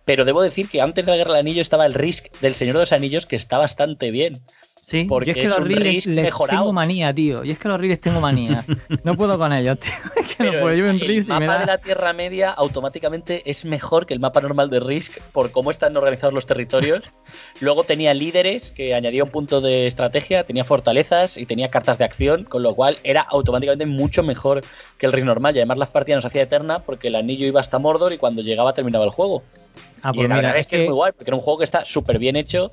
Pero 0.06 0.26
debo 0.26 0.42
decir 0.42 0.70
que 0.70 0.82
antes 0.82 1.06
de 1.06 1.12
la 1.12 1.18
Guerra 1.18 1.34
del 1.34 1.42
Anillo 1.42 1.62
estaba 1.62 1.86
el 1.86 1.94
Risk 1.94 2.32
del 2.42 2.56
Señor 2.56 2.76
de 2.76 2.82
los 2.82 2.94
Anillos, 2.94 3.28
que 3.28 3.36
está 3.36 3.60
bastante 3.60 4.10
bien. 4.10 4.42
Sí, 4.82 5.06
Porque 5.08 5.34
yo 5.34 5.42
es 5.42 5.44
que 5.44 5.50
los 5.50 5.60
un 5.60 5.70
reels 5.70 6.06
les 6.08 6.24
mejorado. 6.26 6.60
tengo 6.60 6.74
manía, 6.74 7.14
tío. 7.14 7.44
Y 7.44 7.52
es 7.52 7.60
que 7.60 7.68
los 7.68 7.80
reels 7.80 8.02
tengo 8.02 8.20
manía. 8.22 8.66
No 9.04 9.16
puedo 9.16 9.38
con 9.38 9.54
ellos, 9.54 9.80
tío. 9.80 9.94
Es 10.20 10.36
que 10.36 10.44
no 10.46 10.52
puedo. 10.52 10.74
Yo 10.76 10.90
el 10.90 11.00
me 11.00 11.22
mapa 11.40 11.46
da... 11.46 11.60
de 11.60 11.66
la 11.66 11.78
Tierra 11.78 12.14
Media 12.14 12.52
automáticamente 12.52 13.44
es 13.50 13.66
mejor 13.66 14.06
que 14.06 14.14
el 14.14 14.20
mapa 14.20 14.42
normal 14.42 14.70
de 14.70 14.80
Risk 14.80 15.20
por 15.32 15.52
cómo 15.52 15.70
están 15.72 15.96
organizados 15.98 16.34
los 16.34 16.46
territorios. 16.46 17.02
Luego 17.60 17.84
tenía 17.84 18.14
líderes 18.14 18.72
que 18.72 18.96
añadía 18.96 19.24
un 19.24 19.30
punto 19.30 19.62
de 19.62 19.88
estrategia, 19.88 20.44
tenía 20.44 20.64
fortalezas 20.64 21.38
y 21.38 21.46
tenía 21.46 21.70
cartas 21.70 21.98
de 21.98 22.06
acción, 22.06 22.44
con 22.46 22.64
lo 22.64 22.74
cual 22.74 22.98
era 23.04 23.22
automáticamente 23.22 23.86
mucho 23.86 24.24
mejor 24.24 24.64
que 24.98 25.06
el 25.06 25.12
Risk 25.12 25.26
normal. 25.26 25.56
Y 25.56 25.60
además 25.60 25.78
las 25.78 25.90
partidas 25.90 26.18
nos 26.18 26.26
hacía 26.26 26.44
eterna 26.44 26.80
porque 26.80 27.10
el 27.10 27.16
anillo 27.16 27.46
iba 27.46 27.60
hasta 27.60 27.80
Mordor 27.80 28.14
y 28.14 28.18
cuando 28.18 28.42
llegaba 28.42 28.74
terminaba 28.74 29.06
el 29.06 29.12
juego. 29.12 29.44
Ah, 30.02 30.12
y 30.14 30.18
pues 30.18 30.30
la 30.30 30.36
mira, 30.36 30.48
verdad 30.48 30.60
es 30.60 30.68
que, 30.68 30.76
es 30.78 30.82
muy 30.84 30.94
guay 30.94 31.12
porque 31.12 31.30
era 31.30 31.36
un 31.36 31.42
juego 31.42 31.60
que 31.60 31.66
está 31.66 31.84
súper 31.84 32.20
bien 32.20 32.36
hecho 32.36 32.72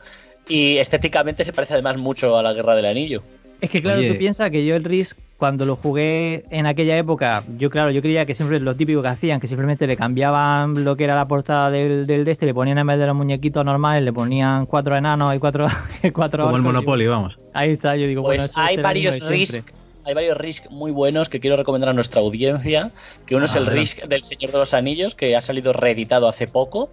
y 0.48 0.78
estéticamente 0.78 1.44
se 1.44 1.52
parece 1.52 1.74
además 1.74 1.96
mucho 1.96 2.36
a 2.38 2.42
la 2.42 2.52
Guerra 2.52 2.74
del 2.74 2.86
Anillo. 2.86 3.22
Es 3.60 3.70
que 3.70 3.80
claro, 3.80 4.00
Oye. 4.00 4.12
tú 4.12 4.18
piensas 4.18 4.50
que 4.50 4.66
yo 4.66 4.76
el 4.76 4.84
Risk, 4.84 5.16
cuando 5.38 5.64
lo 5.64 5.76
jugué 5.76 6.44
en 6.50 6.66
aquella 6.66 6.98
época, 6.98 7.42
yo 7.56 7.70
claro, 7.70 7.90
yo 7.90 8.02
creía 8.02 8.26
que 8.26 8.34
siempre 8.34 8.60
lo 8.60 8.76
típico 8.76 9.00
que 9.00 9.08
hacían, 9.08 9.40
que 9.40 9.46
simplemente 9.46 9.86
le 9.86 9.96
cambiaban 9.96 10.84
lo 10.84 10.94
que 10.94 11.04
era 11.04 11.14
la 11.14 11.26
portada 11.26 11.70
del, 11.70 12.06
del 12.06 12.26
de 12.26 12.32
este, 12.32 12.44
le 12.44 12.52
ponían 12.52 12.76
en 12.76 12.86
vez 12.86 12.98
de 12.98 13.06
los 13.06 13.16
muñequitos 13.16 13.64
normales, 13.64 14.02
le 14.04 14.12
ponían 14.12 14.66
cuatro 14.66 14.94
enanos 14.94 15.34
y 15.34 15.38
cuatro, 15.38 15.68
cuatro 16.12 16.44
Como 16.44 16.56
el 16.56 16.62
Monopoly, 16.62 17.06
vamos. 17.06 17.36
ahí 17.54 17.70
está, 17.70 17.96
yo 17.96 18.06
digo, 18.06 18.20
bueno, 18.20 18.42
Pues 18.42 18.52
hay 18.56 18.76
será 18.76 18.92
lo 18.92 18.94
mismo 18.94 19.10
varios 19.14 19.28
Risk, 19.30 19.64
hay 20.04 20.14
varios 20.14 20.36
Risk 20.36 20.70
muy 20.70 20.90
buenos 20.90 21.30
que 21.30 21.40
quiero 21.40 21.56
recomendar 21.56 21.88
a 21.88 21.92
nuestra 21.94 22.20
audiencia. 22.20 22.92
Que 23.24 23.36
uno 23.36 23.46
es 23.46 23.56
Ah, 23.56 23.60
el. 23.60 23.66
Risk 23.66 24.04
del 24.04 24.22
Señor 24.22 24.52
de 24.52 24.58
los 24.58 24.74
Anillos, 24.74 25.14
que 25.14 25.34
ha 25.34 25.40
salido 25.40 25.72
reeditado 25.72 26.28
hace 26.28 26.46
poco. 26.46 26.90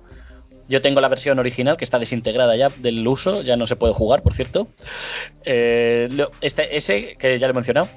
Yo 0.70 0.82
tengo 0.82 1.02
la 1.02 1.10
versión 1.10 1.40
original 1.40 1.78
que 1.78 1.84
está 1.84 2.00
desintegrada 2.00 2.56
ya 2.56 2.70
del 2.70 3.06
uso, 3.08 3.42
ya 3.42 3.58
no 3.58 3.68
se 3.68 3.76
puede 3.76 3.94
jugar, 3.94 4.22
por 4.22 4.34
cierto. 4.34 4.68
Eh, 5.46 6.08
este, 6.42 6.76
ese, 6.78 7.16
que 7.18 7.38
ya 7.38 7.48
lo 7.48 7.52
he 7.52 7.56
mencionado. 7.56 7.90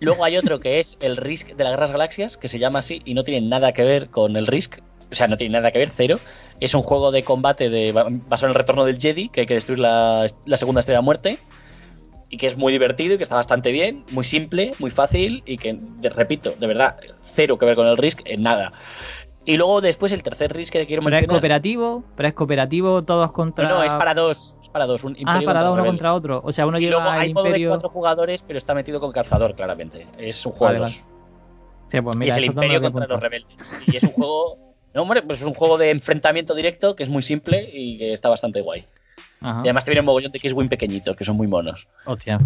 Luego 0.00 0.24
hay 0.24 0.36
otro 0.36 0.60
que 0.60 0.80
es 0.80 0.96
el 1.00 1.16
Risk 1.16 1.54
de 1.54 1.64
las 1.64 1.72
Guerras 1.72 1.90
Galaxias, 1.92 2.36
que 2.36 2.48
se 2.48 2.58
llama 2.58 2.78
así 2.78 3.02
y 3.04 3.14
no 3.14 3.22
tiene 3.22 3.46
nada 3.46 3.72
que 3.72 3.84
ver 3.84 4.08
con 4.08 4.36
el 4.36 4.46
Risk. 4.46 4.78
O 5.10 5.14
sea, 5.14 5.28
no 5.28 5.36
tiene 5.36 5.52
nada 5.52 5.70
que 5.72 5.78
ver, 5.78 5.90
cero. 5.90 6.20
Es 6.60 6.74
un 6.74 6.82
juego 6.82 7.10
de 7.10 7.22
combate 7.22 7.68
de, 7.68 7.92
basado 7.92 8.46
en 8.46 8.50
el 8.50 8.54
retorno 8.54 8.84
del 8.84 8.98
Jedi, 8.98 9.28
que 9.28 9.40
hay 9.40 9.46
que 9.46 9.54
destruir 9.54 9.78
la, 9.80 10.26
la 10.46 10.56
segunda 10.56 10.80
estrella 10.80 11.00
de 11.00 11.04
muerte 11.04 11.38
y 12.30 12.36
que 12.36 12.46
es 12.46 12.56
muy 12.56 12.72
divertido 12.72 13.14
y 13.14 13.16
que 13.16 13.24
está 13.24 13.34
bastante 13.34 13.72
bien, 13.72 14.04
muy 14.10 14.24
simple, 14.24 14.72
muy 14.78 14.90
fácil 14.90 15.42
y 15.44 15.58
que, 15.58 15.76
repito, 16.14 16.54
de 16.58 16.66
verdad, 16.68 16.96
cero 17.22 17.58
que 17.58 17.66
ver 17.66 17.74
con 17.74 17.88
el 17.88 17.98
Risk 17.98 18.20
en 18.24 18.42
nada. 18.42 18.72
Y 19.50 19.56
luego 19.56 19.80
después 19.80 20.12
el 20.12 20.22
tercer 20.22 20.52
Risk 20.54 20.72
que 20.74 20.86
quiero 20.86 21.02
Pero 21.02 21.16
es 21.16 21.20
mencionar. 21.22 21.34
cooperativo, 21.40 22.04
pero 22.16 22.28
es 22.28 22.34
cooperativo 22.34 23.02
todos 23.02 23.26
No, 23.26 23.32
contra. 23.32 23.68
no, 23.68 23.82
es 23.82 23.92
para 23.94 24.14
dos. 24.14 24.58
Es 24.62 24.70
para 24.70 24.86
dos. 24.86 25.02
Un 25.02 25.16
Ah, 25.26 25.40
para 25.44 25.62
dar 25.64 25.72
uno 25.72 25.84
contra 25.84 26.14
otro. 26.14 26.40
O 26.44 26.52
sea, 26.52 26.66
uno 26.66 26.78
Y 26.78 26.86
luego 26.86 27.00
lleva 27.02 27.16
el 27.16 27.22
hay 27.22 27.34
modo 27.34 27.50
de 27.50 27.66
cuatro 27.66 27.88
jugadores, 27.88 28.44
pero 28.44 28.58
está 28.58 28.74
metido 28.74 29.00
con 29.00 29.10
calzador, 29.10 29.56
claramente. 29.56 30.06
Es 30.18 30.46
un 30.46 30.52
juego 30.52 30.66
Vale, 30.66 30.74
de 30.76 30.80
vale. 30.82 30.92
dos. 30.94 31.06
Sí, 31.88 32.00
pues 32.00 32.16
y 32.20 32.28
es 32.28 32.36
el 32.36 32.44
imperio 32.44 32.80
contra 32.80 33.06
los 33.08 33.20
rebeldes. 33.20 33.72
Y 33.88 33.96
es 33.96 34.04
un 34.04 34.12
juego. 34.12 34.58
No, 34.92 35.02
hombre, 35.02 35.22
pues 35.22 35.40
es 35.40 35.46
un 35.46 35.54
juego 35.54 35.78
de 35.78 35.90
enfrentamiento 35.90 36.52
directo 36.52 36.96
que 36.96 37.04
es 37.04 37.08
muy 37.08 37.22
simple 37.22 37.70
y 37.72 37.96
que 37.96 38.12
está 38.12 38.28
bastante 38.28 38.60
guay. 38.60 38.86
Ajá. 39.40 39.58
Y 39.58 39.68
además 39.68 39.84
te 39.84 39.92
viene 39.92 40.00
un 40.00 40.06
mogollón 40.06 40.32
de 40.32 40.38
X-Wing 40.38 40.68
pequeñitos, 40.68 41.16
que 41.16 41.24
son 41.24 41.36
muy 41.36 41.46
monos. 41.46 41.86
Hostia. 42.06 42.40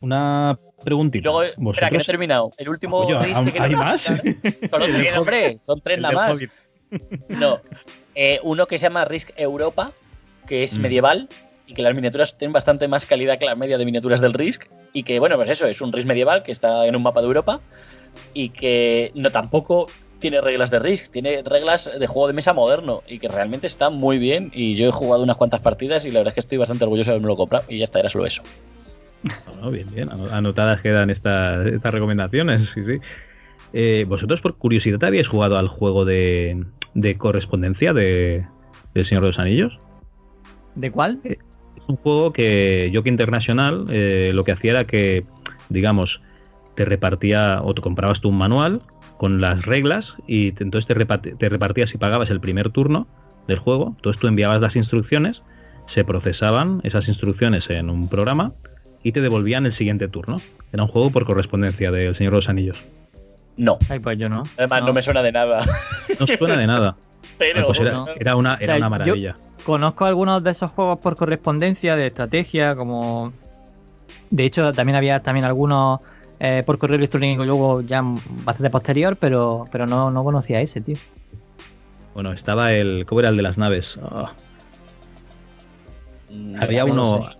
Una 0.00 0.58
preguntita. 0.82 1.28
luego, 1.30 1.42
espera, 1.42 1.90
que 1.90 1.96
no 1.96 2.02
he 2.02 2.04
terminado. 2.04 2.50
El 2.56 2.68
último 2.70 3.02
¿aún 3.02 3.06
que 3.44 3.52
quiero 3.52 3.66
¿Hay 3.66 3.74
más? 3.74 4.02
recomendar- 4.02 4.68
Solo 4.70 4.84
tres, 4.86 5.16
hombre, 5.16 5.58
son 5.58 5.80
tres 5.82 5.98
nada 5.98 6.14
más. 6.14 6.40
No. 7.28 7.60
Eh, 8.14 8.40
uno 8.42 8.66
que 8.66 8.78
se 8.78 8.84
llama 8.84 9.04
Risk 9.04 9.30
Europa, 9.36 9.92
que 10.46 10.62
es 10.64 10.78
Mm. 10.78 10.82
medieval 10.82 11.28
y 11.66 11.74
que 11.74 11.82
las 11.82 11.94
miniaturas 11.94 12.36
tienen 12.38 12.52
bastante 12.52 12.88
más 12.88 13.06
calidad 13.06 13.38
que 13.38 13.44
la 13.44 13.54
media 13.54 13.76
de 13.78 13.84
miniaturas 13.84 14.20
del 14.20 14.32
Risk. 14.32 14.64
Y 14.92 15.02
que, 15.04 15.18
bueno, 15.20 15.36
pues 15.36 15.50
eso, 15.50 15.66
es 15.66 15.80
un 15.82 15.92
Risk 15.92 16.08
medieval 16.08 16.42
que 16.42 16.50
está 16.50 16.86
en 16.86 16.96
un 16.96 17.02
mapa 17.02 17.20
de 17.20 17.26
Europa 17.26 17.60
y 18.34 18.48
que 18.48 19.12
no 19.14 19.30
tampoco 19.30 19.88
tiene 20.18 20.40
reglas 20.40 20.70
de 20.70 20.78
Risk, 20.80 21.12
tiene 21.12 21.42
reglas 21.42 21.90
de 21.98 22.06
juego 22.06 22.26
de 22.26 22.32
mesa 22.32 22.52
moderno 22.52 23.02
y 23.06 23.18
que 23.18 23.28
realmente 23.28 23.66
está 23.66 23.90
muy 23.90 24.18
bien. 24.18 24.50
Y 24.54 24.74
yo 24.74 24.88
he 24.88 24.92
jugado 24.92 25.22
unas 25.22 25.36
cuantas 25.36 25.60
partidas 25.60 26.06
y 26.06 26.10
la 26.10 26.20
verdad 26.20 26.30
es 26.32 26.34
que 26.34 26.40
estoy 26.40 26.58
bastante 26.58 26.84
orgulloso 26.84 27.10
de 27.10 27.16
haberme 27.16 27.28
lo 27.28 27.36
comprado. 27.36 27.64
Y 27.68 27.78
ya 27.78 27.84
está, 27.84 28.00
era 28.00 28.08
solo 28.08 28.26
eso. 28.26 28.42
No, 29.60 29.70
bien, 29.70 29.90
bien. 29.90 30.10
ano- 30.10 30.30
Anotadas 30.30 30.80
quedan 30.80 31.10
estas, 31.10 31.66
estas 31.66 31.92
recomendaciones. 31.92 32.68
Sí, 32.74 32.82
sí. 32.84 33.00
Eh, 33.72 34.04
¿Vosotros, 34.08 34.40
por 34.40 34.56
curiosidad, 34.56 35.02
habéis 35.04 35.28
jugado 35.28 35.58
al 35.58 35.68
juego 35.68 36.04
de, 36.04 36.64
de 36.94 37.16
correspondencia 37.18 37.92
de, 37.92 38.46
del 38.94 39.06
Señor 39.06 39.22
de 39.24 39.28
los 39.28 39.38
Anillos? 39.38 39.78
¿De 40.74 40.90
cuál? 40.90 41.20
Es 41.24 41.38
un 41.86 41.96
juego 41.96 42.32
que 42.32 42.90
Jockey 42.94 43.10
International 43.10 43.86
eh, 43.90 44.32
lo 44.34 44.44
que 44.44 44.52
hacía 44.52 44.72
era 44.72 44.84
que, 44.84 45.24
digamos, 45.68 46.20
te 46.76 46.84
repartía 46.84 47.60
o 47.62 47.74
te 47.74 47.82
comprabas 47.82 48.20
tú 48.20 48.30
un 48.30 48.38
manual 48.38 48.80
con 49.18 49.40
las 49.40 49.62
reglas 49.66 50.06
y 50.26 50.52
te- 50.52 50.64
entonces 50.64 50.86
te, 50.88 51.34
te 51.36 51.48
repartías 51.48 51.94
y 51.94 51.98
pagabas 51.98 52.30
el 52.30 52.40
primer 52.40 52.70
turno 52.70 53.06
del 53.46 53.58
juego. 53.58 53.92
Entonces 53.96 54.20
tú 54.20 54.28
enviabas 54.28 54.60
las 54.60 54.74
instrucciones, 54.76 55.42
se 55.86 56.04
procesaban 56.04 56.80
esas 56.84 57.06
instrucciones 57.08 57.68
en 57.68 57.90
un 57.90 58.08
programa 58.08 58.52
y 59.02 59.12
te 59.12 59.20
devolvían 59.20 59.66
el 59.66 59.76
siguiente 59.76 60.08
turno. 60.08 60.40
Era 60.72 60.82
un 60.84 60.88
juego 60.88 61.10
por 61.10 61.24
correspondencia 61.26 61.90
del 61.90 62.16
Señor 62.16 62.32
de 62.32 62.36
los 62.38 62.48
Anillos. 62.48 62.78
No. 63.56 63.78
Ay, 63.88 63.98
pues 64.00 64.16
yo 64.18 64.28
no. 64.28 64.44
Además, 64.56 64.84
no, 64.84 64.92
me 64.92 65.02
suena 65.02 65.22
de 65.22 65.32
nada. 65.32 65.62
No 66.18 66.26
suena 66.26 66.56
de 66.56 66.66
nada. 66.66 66.96
Pero. 67.38 67.66
Pues 67.66 67.80
era, 67.80 67.92
no. 67.92 68.06
era 68.18 68.36
una, 68.36 68.54
O 68.54 68.64
sea, 68.64 68.76
era 68.76 68.86
una 68.86 68.86
yo- 68.86 68.90
maravilla. 69.04 69.36
Conozco 69.64 70.06
algunos 70.06 70.42
de 70.42 70.50
esos 70.52 70.70
juegos 70.70 70.98
por 71.00 71.16
correspondencia, 71.16 71.94
de 71.96 72.06
estrategia, 72.06 72.74
como. 72.76 73.32
De 74.30 74.44
hecho, 74.44 74.72
también 74.72 74.96
había 74.96 75.20
también 75.22 75.44
algunos 75.44 76.00
eh, 76.38 76.62
por 76.64 76.78
correo 76.78 76.96
electrónico, 76.96 77.44
luego 77.44 77.82
ya 77.82 78.02
bastante 78.44 78.70
posterior, 78.70 79.16
pero, 79.16 79.64
pero 79.70 79.86
no, 79.86 80.10
no 80.10 80.24
conocía 80.24 80.60
ese, 80.60 80.80
tío. 80.80 80.96
Bueno, 82.14 82.32
estaba 82.32 82.72
el. 82.72 83.04
¿Cómo 83.06 83.20
era 83.20 83.28
el 83.30 83.36
de 83.36 83.42
las 83.42 83.58
naves? 83.58 83.86
Ah, 84.02 84.32
Mm, 86.32 86.62
había 86.62 86.84
no 86.84 86.92
uno. 86.92 87.30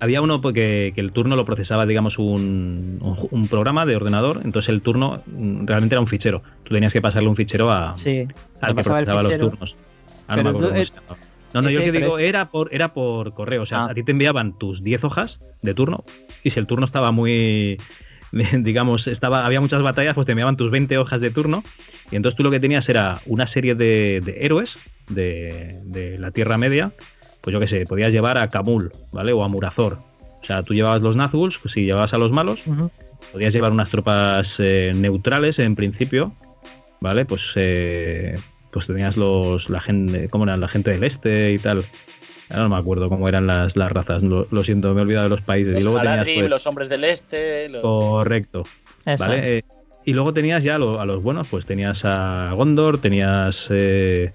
Había 0.00 0.22
uno 0.22 0.40
porque 0.40 0.92
que 0.94 1.00
el 1.00 1.12
turno 1.12 1.36
lo 1.36 1.44
procesaba, 1.44 1.84
digamos, 1.86 2.18
un, 2.18 2.98
un, 3.02 3.28
un 3.30 3.48
programa 3.48 3.84
de 3.86 3.96
ordenador. 3.96 4.40
Entonces 4.44 4.70
el 4.70 4.80
turno 4.82 5.22
mm, 5.26 5.66
realmente 5.66 5.94
era 5.94 6.00
un 6.00 6.08
fichero. 6.08 6.42
Tú 6.64 6.74
tenías 6.74 6.92
que 6.92 7.02
pasarle 7.02 7.28
un 7.28 7.36
fichero 7.36 7.70
a, 7.70 7.96
Sí, 7.98 8.24
al 8.60 8.74
que 8.74 8.82
procesaba 8.82 9.22
los 9.22 9.38
turnos. 9.38 9.76
Ah, 10.26 10.36
no, 10.36 10.42
Pero 10.42 10.52
tú, 10.68 10.74
eh, 10.74 10.88
no, 11.52 11.68
yo 11.68 11.80
que 11.80 11.92
digo, 11.92 12.18
es- 12.18 12.24
era 12.28 12.50
por, 12.50 12.72
era 12.74 12.94
por 12.94 13.34
correo. 13.34 13.62
O 13.62 13.66
sea, 13.66 13.82
Ah. 13.84 13.88
a 13.90 13.94
ti 13.94 14.02
te 14.02 14.12
enviaban 14.12 14.56
tus 14.58 14.82
10 14.82 15.04
hojas 15.04 15.36
de 15.62 15.74
turno. 15.74 16.04
Y 16.44 16.50
si 16.52 16.58
el 16.58 16.66
turno 16.66 16.86
estaba 16.86 17.10
muy. 17.12 17.76
digamos, 18.32 19.06
estaba, 19.08 19.44
había 19.44 19.60
muchas 19.60 19.82
batallas, 19.82 20.14
pues 20.14 20.24
te 20.24 20.32
enviaban 20.32 20.56
tus 20.56 20.70
20 20.70 20.96
hojas 20.98 21.20
de 21.20 21.30
turno. 21.30 21.62
Y 22.10 22.16
entonces 22.16 22.36
tú 22.36 22.44
lo 22.44 22.50
que 22.50 22.60
tenías 22.60 22.88
era 22.88 23.20
una 23.26 23.46
serie 23.48 23.74
de, 23.74 24.20
de 24.24 24.38
héroes 24.46 24.70
de, 25.08 25.80
de 25.84 26.18
la 26.18 26.30
Tierra 26.30 26.56
Media. 26.56 26.92
Pues 27.40 27.52
yo 27.54 27.60
qué 27.60 27.66
sé, 27.66 27.84
podías 27.86 28.12
llevar 28.12 28.38
a 28.38 28.48
Kamul, 28.48 28.92
¿vale? 29.12 29.32
O 29.32 29.42
a 29.42 29.48
Murazor. 29.48 29.98
O 30.42 30.44
sea, 30.44 30.62
tú 30.62 30.74
llevabas 30.74 31.00
los 31.02 31.16
Nazguls, 31.16 31.58
pues 31.58 31.72
si 31.74 31.84
llevabas 31.84 32.12
a 32.14 32.18
los 32.18 32.30
malos, 32.32 32.60
podías 33.32 33.52
llevar 33.52 33.72
unas 33.72 33.90
tropas 33.90 34.48
eh, 34.58 34.92
neutrales 34.94 35.58
en 35.58 35.76
principio, 35.76 36.32
¿vale? 37.00 37.24
Pues 37.24 37.42
eh, 37.56 38.36
pues 38.70 38.86
tenías 38.86 39.16
los 39.16 39.68
la 39.68 39.80
gente, 39.80 40.28
¿cómo 40.28 40.44
eran? 40.44 40.60
La 40.60 40.68
gente 40.68 40.90
del 40.90 41.04
este 41.04 41.52
y 41.52 41.58
tal. 41.58 41.84
Ahora 42.50 42.64
no 42.64 42.68
me 42.70 42.76
acuerdo 42.76 43.08
cómo 43.08 43.28
eran 43.28 43.46
las, 43.46 43.76
las 43.76 43.92
razas, 43.92 44.22
lo, 44.22 44.46
lo 44.50 44.64
siento, 44.64 44.92
me 44.92 45.00
he 45.00 45.02
olvidado 45.04 45.24
de 45.24 45.30
los 45.36 45.42
países. 45.42 45.72
Los 45.74 45.80
y 45.82 45.84
luego 45.84 46.00
tenías 46.00 46.24
pues, 46.34 46.50
los 46.50 46.66
hombres 46.66 46.88
del 46.88 47.04
este. 47.04 47.68
los- 47.68 47.82
correcto, 47.82 48.64
Eso. 49.06 49.24
¿vale? 49.24 49.58
Eh, 49.58 49.62
y 50.04 50.14
luego 50.14 50.32
tenías 50.34 50.62
ya 50.64 50.78
lo- 50.78 51.00
a 51.00 51.06
los 51.06 51.22
buenos, 51.22 51.46
pues 51.48 51.64
tenías 51.66 52.00
a 52.04 52.50
Gondor, 52.54 52.98
tenías 53.00 53.56
eh, 53.70 54.32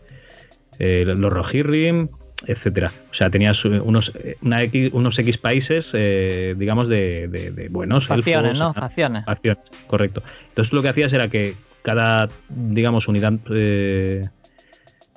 eh, 0.80 1.04
los 1.06 1.34
Rohirrim, 1.34 2.08
etcétera. 2.48 2.92
O 3.12 3.14
sea, 3.14 3.30
tenías 3.30 3.64
unos 3.66 4.12
eh, 4.16 4.36
una 4.42 4.62
X, 4.64 4.90
unos 4.94 5.18
X 5.20 5.38
países, 5.38 5.86
eh, 5.94 6.56
digamos, 6.58 6.88
de, 6.90 7.28
de- 7.28 7.52
de 7.52 7.68
buenos. 7.70 8.06
Facciones, 8.08 8.52
elfos, 8.54 8.60
¿no? 8.68 8.74
Facciones. 8.74 9.26
Facciones, 9.26 9.64
correcto. 9.88 10.24
Entonces 10.50 10.74
lo 10.74 10.82
que 10.82 10.90
hacías 10.90 11.14
era 11.14 11.28
que 11.30 11.56
cada, 11.84 12.28
digamos, 12.50 13.08
unidad, 13.08 13.34
eh, 13.52 14.28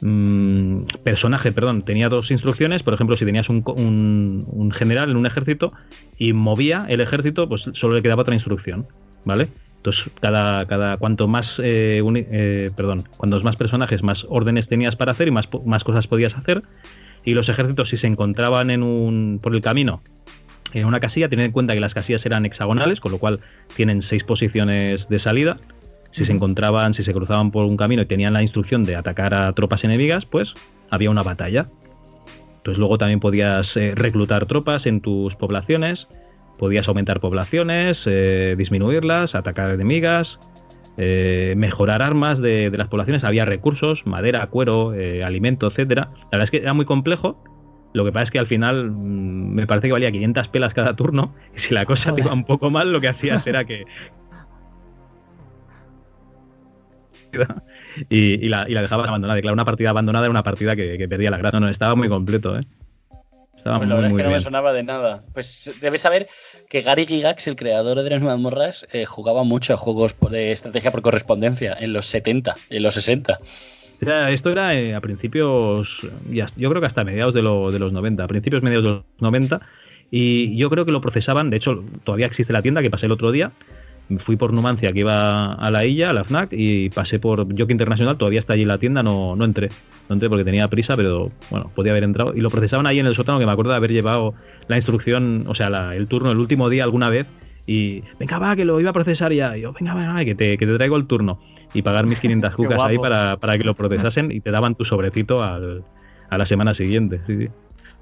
mm, 0.00 0.82
personaje, 1.04 1.52
perdón, 1.52 1.82
tenía 1.82 2.08
dos 2.08 2.30
instrucciones. 2.30 2.82
Por 2.82 2.94
ejemplo, 2.94 3.16
si 3.16 3.24
tenías 3.24 3.48
un, 3.48 3.62
un- 3.76 4.44
un 4.46 4.70
general 4.70 5.10
en 5.10 5.16
un 5.16 5.26
ejército 5.26 5.72
y 6.18 6.32
movía 6.32 6.86
el 6.88 7.00
ejército, 7.00 7.48
pues 7.48 7.62
solo 7.74 7.94
le 7.94 8.02
quedaba 8.02 8.22
otra 8.22 8.34
instrucción, 8.34 8.86
¿vale? 9.24 9.48
Entonces, 9.76 10.10
cada, 10.20 10.66
cada 10.66 10.96
cuanto 10.96 11.28
más, 11.28 11.54
eh, 11.62 12.00
uni- 12.02 12.26
eh, 12.30 12.70
perdón, 12.76 13.04
cuantos 13.16 13.44
más 13.44 13.56
personajes, 13.56 14.02
más 14.02 14.24
órdenes 14.28 14.68
tenías 14.68 14.96
para 14.96 15.12
hacer 15.12 15.28
y 15.28 15.30
más, 15.30 15.48
más 15.64 15.84
cosas 15.84 16.06
podías 16.06 16.34
hacer. 16.34 16.62
Y 17.28 17.34
los 17.34 17.50
ejércitos, 17.50 17.90
si 17.90 17.98
se 17.98 18.06
encontraban 18.06 18.70
en 18.70 18.82
un, 18.82 19.38
por 19.42 19.54
el 19.54 19.60
camino 19.60 20.00
en 20.72 20.86
una 20.86 20.98
casilla, 20.98 21.28
tened 21.28 21.44
en 21.44 21.52
cuenta 21.52 21.74
que 21.74 21.80
las 21.80 21.92
casillas 21.92 22.24
eran 22.24 22.46
hexagonales, 22.46 23.00
con 23.00 23.12
lo 23.12 23.18
cual 23.18 23.40
tienen 23.76 24.00
seis 24.00 24.24
posiciones 24.24 25.06
de 25.10 25.18
salida. 25.18 25.58
Si 26.12 26.24
se 26.24 26.32
encontraban, 26.32 26.94
si 26.94 27.04
se 27.04 27.12
cruzaban 27.12 27.50
por 27.50 27.66
un 27.66 27.76
camino 27.76 28.00
y 28.00 28.06
tenían 28.06 28.32
la 28.32 28.42
instrucción 28.42 28.82
de 28.82 28.96
atacar 28.96 29.34
a 29.34 29.52
tropas 29.52 29.84
enemigas, 29.84 30.24
pues 30.24 30.54
había 30.88 31.10
una 31.10 31.22
batalla. 31.22 31.68
Entonces 32.56 32.78
luego 32.78 32.96
también 32.96 33.20
podías 33.20 33.76
eh, 33.76 33.92
reclutar 33.94 34.46
tropas 34.46 34.86
en 34.86 35.02
tus 35.02 35.34
poblaciones, 35.34 36.06
podías 36.58 36.88
aumentar 36.88 37.20
poblaciones, 37.20 37.98
eh, 38.06 38.54
disminuirlas, 38.56 39.34
atacar 39.34 39.72
enemigas, 39.72 40.38
eh, 40.98 41.54
mejorar 41.56 42.02
armas 42.02 42.40
de, 42.40 42.70
de, 42.70 42.78
las 42.78 42.88
poblaciones. 42.88 43.24
Había 43.24 43.44
recursos, 43.44 44.02
madera, 44.04 44.46
cuero, 44.48 44.92
alimento, 45.24 45.68
etcétera. 45.68 46.10
La 46.12 46.38
verdad 46.38 46.44
es 46.44 46.50
que 46.50 46.56
era 46.58 46.74
muy 46.74 46.84
complejo. 46.84 47.42
Lo 47.94 48.04
que 48.04 48.12
pasa 48.12 48.24
es 48.24 48.30
que 48.30 48.38
al 48.38 48.46
final 48.46 48.90
mmm, 48.90 49.54
me 49.54 49.66
parece 49.66 49.88
que 49.88 49.92
valía 49.92 50.12
500 50.12 50.48
pelas 50.48 50.74
cada 50.74 50.94
turno. 50.94 51.34
Y 51.56 51.60
si 51.60 51.74
la 51.74 51.84
cosa 51.84 52.14
te 52.14 52.20
iba 52.20 52.32
un 52.32 52.44
poco 52.44 52.70
mal, 52.70 52.92
lo 52.92 53.00
que 53.00 53.08
hacías 53.08 53.46
era 53.46 53.64
que 53.64 53.84
y, 58.08 58.44
y, 58.44 58.48
la, 58.48 58.66
y, 58.68 58.74
la, 58.74 58.82
dejaba 58.82 59.04
abandonada. 59.04 59.38
Y 59.38 59.42
claro, 59.42 59.54
una 59.54 59.64
partida 59.64 59.90
abandonada 59.90 60.26
era 60.26 60.30
una 60.30 60.42
partida 60.42 60.76
que, 60.76 60.98
que 60.98 61.08
perdía 61.08 61.30
la 61.30 61.38
grasa. 61.38 61.60
No, 61.60 61.68
estaba 61.68 61.94
muy 61.94 62.08
completo, 62.08 62.58
¿eh? 62.58 62.66
Estaba 63.68 63.78
pues 63.78 63.88
muy, 63.88 63.88
la 63.88 63.94
verdad 63.96 64.10
es 64.10 64.16
que 64.16 64.22
no 64.22 64.30
me 64.30 64.40
sonaba 64.40 64.72
de 64.72 64.82
nada. 64.82 65.22
Pues 65.34 65.74
debes 65.80 66.00
saber 66.00 66.28
que 66.68 66.82
Gary 66.82 67.06
Gigax, 67.06 67.48
el 67.48 67.56
creador 67.56 68.02
de 68.02 68.10
las 68.10 68.22
mazmorras, 68.22 68.86
eh, 68.92 69.04
jugaba 69.04 69.44
mucho 69.44 69.74
a 69.74 69.76
juegos 69.76 70.14
de 70.30 70.52
estrategia 70.52 70.90
por 70.90 71.02
correspondencia 71.02 71.76
en 71.78 71.92
los 71.92 72.06
70, 72.06 72.56
en 72.70 72.82
los 72.82 72.94
60. 72.94 73.38
O 74.00 74.04
sea, 74.04 74.30
esto 74.30 74.50
era 74.50 74.74
eh, 74.74 74.94
a 74.94 75.00
principios, 75.00 75.88
yo 76.30 76.70
creo 76.70 76.80
que 76.80 76.86
hasta 76.86 77.04
mediados 77.04 77.34
de, 77.34 77.42
lo, 77.42 77.70
de 77.70 77.78
los 77.78 77.92
90, 77.92 78.24
a 78.24 78.28
principios 78.28 78.62
mediados 78.62 78.84
de 78.84 78.90
los 78.90 79.04
90, 79.18 79.60
y 80.10 80.56
yo 80.56 80.70
creo 80.70 80.86
que 80.86 80.92
lo 80.92 81.00
procesaban, 81.00 81.50
de 81.50 81.58
hecho 81.58 81.84
todavía 82.04 82.26
existe 82.26 82.52
la 82.52 82.62
tienda 82.62 82.80
que 82.80 82.90
pasé 82.90 83.06
el 83.06 83.12
otro 83.12 83.32
día, 83.32 83.52
fui 84.24 84.36
por 84.36 84.52
Numancia 84.52 84.92
que 84.92 85.00
iba 85.00 85.52
a 85.52 85.70
la 85.70 85.84
Illa, 85.84 86.10
a 86.10 86.12
la 86.12 86.24
FNAC, 86.24 86.50
y 86.52 86.90
pasé 86.90 87.18
por 87.18 87.46
Jockey 87.46 87.72
Internacional, 87.72 88.16
todavía 88.16 88.40
está 88.40 88.54
allí 88.54 88.64
la 88.64 88.78
tienda, 88.78 89.02
no, 89.02 89.36
no 89.36 89.44
entré. 89.44 89.68
No 90.08 90.14
entré 90.14 90.30
porque 90.30 90.44
tenía 90.44 90.66
prisa, 90.68 90.96
pero 90.96 91.28
bueno, 91.50 91.70
podía 91.74 91.92
haber 91.92 92.04
entrado. 92.04 92.32
Y 92.34 92.40
lo 92.40 92.48
procesaban 92.48 92.86
ahí 92.86 92.98
en 92.98 93.06
el 93.06 93.14
sótano, 93.14 93.38
que 93.38 93.44
me 93.44 93.52
acuerdo 93.52 93.72
de 93.72 93.76
haber 93.76 93.92
llevado 93.92 94.34
la 94.66 94.76
instrucción, 94.76 95.44
o 95.46 95.54
sea, 95.54 95.68
la, 95.68 95.94
el 95.94 96.08
turno 96.08 96.30
el 96.30 96.38
último 96.38 96.70
día 96.70 96.84
alguna 96.84 97.10
vez. 97.10 97.26
Y 97.66 98.02
venga, 98.18 98.38
va, 98.38 98.56
que 98.56 98.64
lo 98.64 98.80
iba 98.80 98.90
a 98.90 98.94
procesar 98.94 99.30
ya. 99.34 99.54
Y 99.58 99.60
yo, 99.60 99.74
venga, 99.78 99.92
va, 99.94 100.24
que 100.24 100.34
te, 100.34 100.56
que 100.56 100.66
te 100.66 100.74
traigo 100.76 100.96
el 100.96 101.06
turno. 101.06 101.40
Y 101.74 101.82
pagar 101.82 102.06
mis 102.06 102.18
500 102.18 102.54
cucas 102.56 102.80
ahí 102.80 102.96
para, 102.96 103.36
para, 103.36 103.58
que 103.58 103.64
lo 103.64 103.74
procesasen 103.74 104.32
y 104.32 104.40
te 104.40 104.50
daban 104.50 104.74
tu 104.74 104.86
sobrecito 104.86 105.42
al, 105.42 105.84
a 106.30 106.38
la 106.38 106.46
semana 106.46 106.74
siguiente. 106.74 107.20
Sí, 107.26 107.36
sí. 107.36 107.48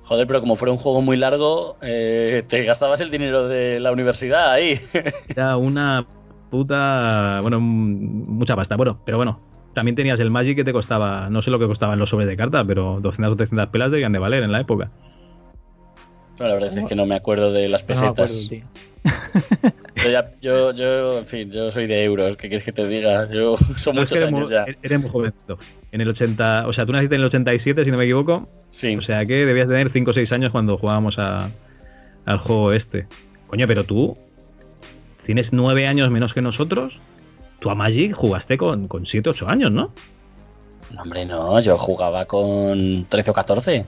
Joder, 0.07 0.29
pero 0.29 0.41
como 0.41 0.55
fuera 0.55 0.71
un 0.71 0.79
juego 0.79 1.03
muy 1.03 1.17
largo, 1.17 1.77
eh, 1.83 2.45
te 2.47 2.63
gastabas 2.63 3.01
el 3.01 3.11
dinero 3.11 3.49
de 3.49 3.81
la 3.81 3.91
universidad 3.91 4.53
ahí. 4.53 4.79
Era 5.29 5.57
una 5.57 6.07
puta. 6.49 7.41
Bueno, 7.43 7.59
mucha 7.59 8.55
pasta. 8.55 8.77
Bueno, 8.77 9.01
pero 9.05 9.17
bueno, 9.17 9.41
también 9.75 9.97
tenías 9.97 10.21
el 10.21 10.31
Magic 10.31 10.55
que 10.55 10.65
te 10.65 10.73
costaba, 10.73 11.29
no 11.29 11.43
sé 11.43 11.51
lo 11.51 11.59
que 11.59 11.67
costaban 11.67 11.99
los 11.99 12.11
sobres 12.11 12.29
de 12.29 12.37
carta, 12.37 12.65
pero 12.65 13.01
200 13.01 13.33
o 13.33 13.37
300 13.37 13.67
pelas 13.67 13.91
debían 13.91 14.13
de 14.13 14.21
valer 14.21 14.45
en 14.45 14.53
la 14.53 14.61
época. 14.61 14.93
No, 16.39 16.47
la 16.47 16.55
verdad 16.55 16.79
es 16.79 16.85
que 16.85 16.95
no 16.95 17.05
me 17.05 17.17
acuerdo 17.17 17.53
de 17.53 17.69
las 17.69 17.83
pesetas. 17.83 18.49
No 18.53 18.59
yo, 20.05 20.11
ya, 20.11 20.33
yo, 20.41 20.73
yo, 20.73 21.19
en 21.19 21.27
fin, 21.27 21.51
yo 21.51 21.71
soy 21.71 21.87
de 21.87 22.05
euros, 22.05 22.37
¿qué 22.37 22.49
quieres 22.49 22.65
que 22.65 22.73
te 22.73 22.87
diga? 22.87 23.29
Yo 23.31 23.57
son 23.57 23.97
no, 23.97 24.03
muchos 24.03 24.19
es 24.19 24.25
años 24.25 24.41
muy, 24.41 24.51
ya. 24.51 24.67
Eres 24.83 25.01
muy 25.01 25.11
jovencito. 25.11 25.59
En 25.97 26.03
el 26.03 26.09
80, 26.11 26.69
o 26.69 26.75
sea, 26.75 26.85
tú 26.85 26.93
naciste 26.93 27.15
en 27.15 27.23
el 27.23 27.27
87, 27.29 27.83
si 27.87 27.91
no 27.91 27.97
me 27.97 28.05
equivoco. 28.05 28.51
Sí. 28.69 28.95
O 28.97 29.01
sea 29.01 29.25
que 29.25 29.47
debías 29.47 29.67
tener 29.67 29.91
5 29.91 30.11
o 30.11 30.13
6 30.15 30.31
años 30.33 30.51
cuando 30.51 30.77
jugábamos 30.77 31.19
a, 31.19 31.49
al 32.27 32.37
juego 32.37 32.73
este. 32.73 33.07
Coño, 33.47 33.67
pero 33.67 33.85
tú 33.85 34.15
tienes 35.25 35.55
9 35.55 35.87
años 35.87 36.11
menos 36.11 36.35
que 36.35 36.43
nosotros. 36.43 36.93
Tú 37.61 37.71
a 37.71 37.75
Magic 37.75 38.13
jugaste 38.15 38.59
con, 38.59 38.89
con 38.89 39.07
7 39.07 39.31
o 39.31 39.33
8 39.33 39.49
años, 39.49 39.71
¿no? 39.73 39.91
No, 40.91 41.01
hombre, 41.01 41.25
no, 41.25 41.59
yo 41.61 41.79
jugaba 41.79 42.27
con 42.27 43.07
13 43.09 43.31
o 43.31 43.33
14. 43.33 43.87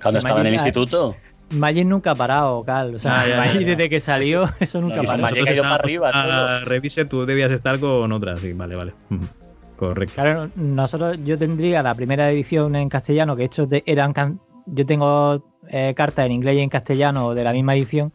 Cuando 0.00 0.18
estaba 0.20 0.40
en 0.40 0.46
el 0.46 0.54
instituto. 0.54 1.14
Magic 1.50 1.86
nunca 1.86 2.12
ha 2.12 2.14
parado, 2.14 2.64
Cal. 2.64 2.94
O 2.94 2.98
sea, 2.98 3.20
Ah, 3.20 3.26
ya, 3.28 3.36
Magic 3.36 3.60
ya. 3.60 3.66
desde 3.66 3.90
que 3.90 4.00
salió, 4.00 4.48
eso 4.60 4.80
nunca 4.80 4.96
No, 4.96 5.02
ha 5.02 5.06
parado. 5.08 5.22
Magic 5.24 5.46
ha 5.46 5.52
ido 5.52 5.62
para 5.62 5.74
arriba, 5.74 6.08
A 6.08 6.22
solo. 6.22 6.64
Revise, 6.64 7.04
tú 7.04 7.26
debías 7.26 7.50
estar 7.50 7.78
con 7.78 8.10
otras, 8.12 8.40
sí, 8.40 8.54
vale, 8.54 8.76
vale. 8.76 8.94
Correcto. 9.76 10.14
Claro, 10.14 10.48
nosotros, 10.56 11.18
yo 11.24 11.36
tendría 11.38 11.82
la 11.82 11.94
primera 11.94 12.30
edición 12.30 12.76
en 12.76 12.88
castellano, 12.88 13.34
que 13.36 13.44
de, 13.66 13.82
eran, 13.86 14.12
can- 14.12 14.40
yo 14.66 14.86
tengo 14.86 15.44
eh, 15.68 15.92
cartas 15.96 16.26
en 16.26 16.32
inglés 16.32 16.56
y 16.56 16.60
en 16.60 16.68
castellano 16.70 17.34
de 17.34 17.44
la 17.44 17.52
misma 17.52 17.74
edición. 17.74 18.12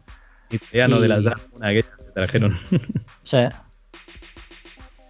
Italiano 0.50 0.96
Y- 0.98 1.02
de 1.02 1.08
las 1.08 1.20
una 1.52 1.70
que 1.72 1.84
trajeron. 2.14 2.58
Sea, 3.22 3.64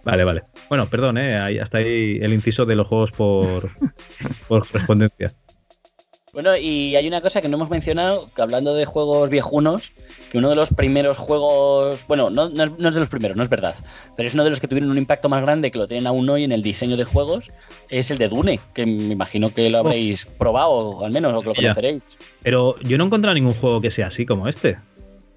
Vale, 0.03 0.23
vale. 0.23 0.41
Bueno, 0.67 0.87
perdón, 0.89 1.19
¿eh? 1.19 1.37
Hasta 1.61 1.77
ahí 1.77 2.17
el 2.21 2.33
inciso 2.33 2.65
de 2.65 2.75
los 2.75 2.87
juegos 2.87 3.11
por, 3.11 3.69
por 4.47 4.67
correspondencia. 4.67 5.31
Bueno, 6.33 6.55
y 6.55 6.95
hay 6.95 7.07
una 7.07 7.19
cosa 7.19 7.41
que 7.41 7.49
no 7.49 7.57
hemos 7.57 7.69
mencionado, 7.69 8.29
que 8.33 8.41
hablando 8.41 8.73
de 8.73 8.85
juegos 8.85 9.29
viejunos, 9.29 9.91
que 10.31 10.37
uno 10.37 10.49
de 10.49 10.55
los 10.55 10.73
primeros 10.73 11.17
juegos, 11.17 12.05
bueno, 12.07 12.29
no, 12.29 12.47
no 12.49 12.63
es, 12.63 12.79
no 12.79 12.87
es 12.87 12.93
de 12.95 13.01
los 13.01 13.09
primeros, 13.09 13.35
no 13.35 13.43
es 13.43 13.49
verdad, 13.49 13.75
pero 14.15 14.27
es 14.27 14.33
uno 14.33 14.45
de 14.45 14.49
los 14.49 14.61
que 14.61 14.67
tuvieron 14.69 14.89
un 14.89 14.97
impacto 14.97 15.27
más 15.27 15.41
grande, 15.41 15.71
que 15.71 15.77
lo 15.77 15.87
tienen 15.89 16.07
aún 16.07 16.29
hoy 16.29 16.45
en 16.45 16.53
el 16.53 16.61
diseño 16.61 16.95
de 16.95 17.03
juegos, 17.03 17.51
es 17.89 18.11
el 18.11 18.17
de 18.17 18.29
Dune, 18.29 18.61
que 18.73 18.85
me 18.85 19.11
imagino 19.11 19.53
que 19.53 19.69
lo 19.69 19.79
habréis 19.79 20.25
probado, 20.25 21.03
al 21.03 21.11
menos, 21.11 21.33
o 21.33 21.41
que 21.41 21.47
lo 21.49 21.53
conoceréis. 21.55 22.17
Pero 22.43 22.79
yo 22.79 22.97
no 22.97 23.03
he 23.03 23.07
encontrado 23.07 23.35
ningún 23.35 23.53
juego 23.55 23.81
que 23.81 23.91
sea 23.91 24.07
así 24.07 24.25
como 24.25 24.47
este. 24.47 24.77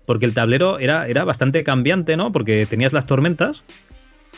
Porque 0.07 0.27
el 0.27 0.35
tablero 0.35 0.79
era, 0.79 1.09
era 1.09 1.25
bastante 1.25 1.65
cambiante, 1.65 2.17
¿no? 2.17 2.31
Porque 2.31 2.67
tenías 2.67 2.93
las 2.93 3.07
tormentas. 3.07 3.57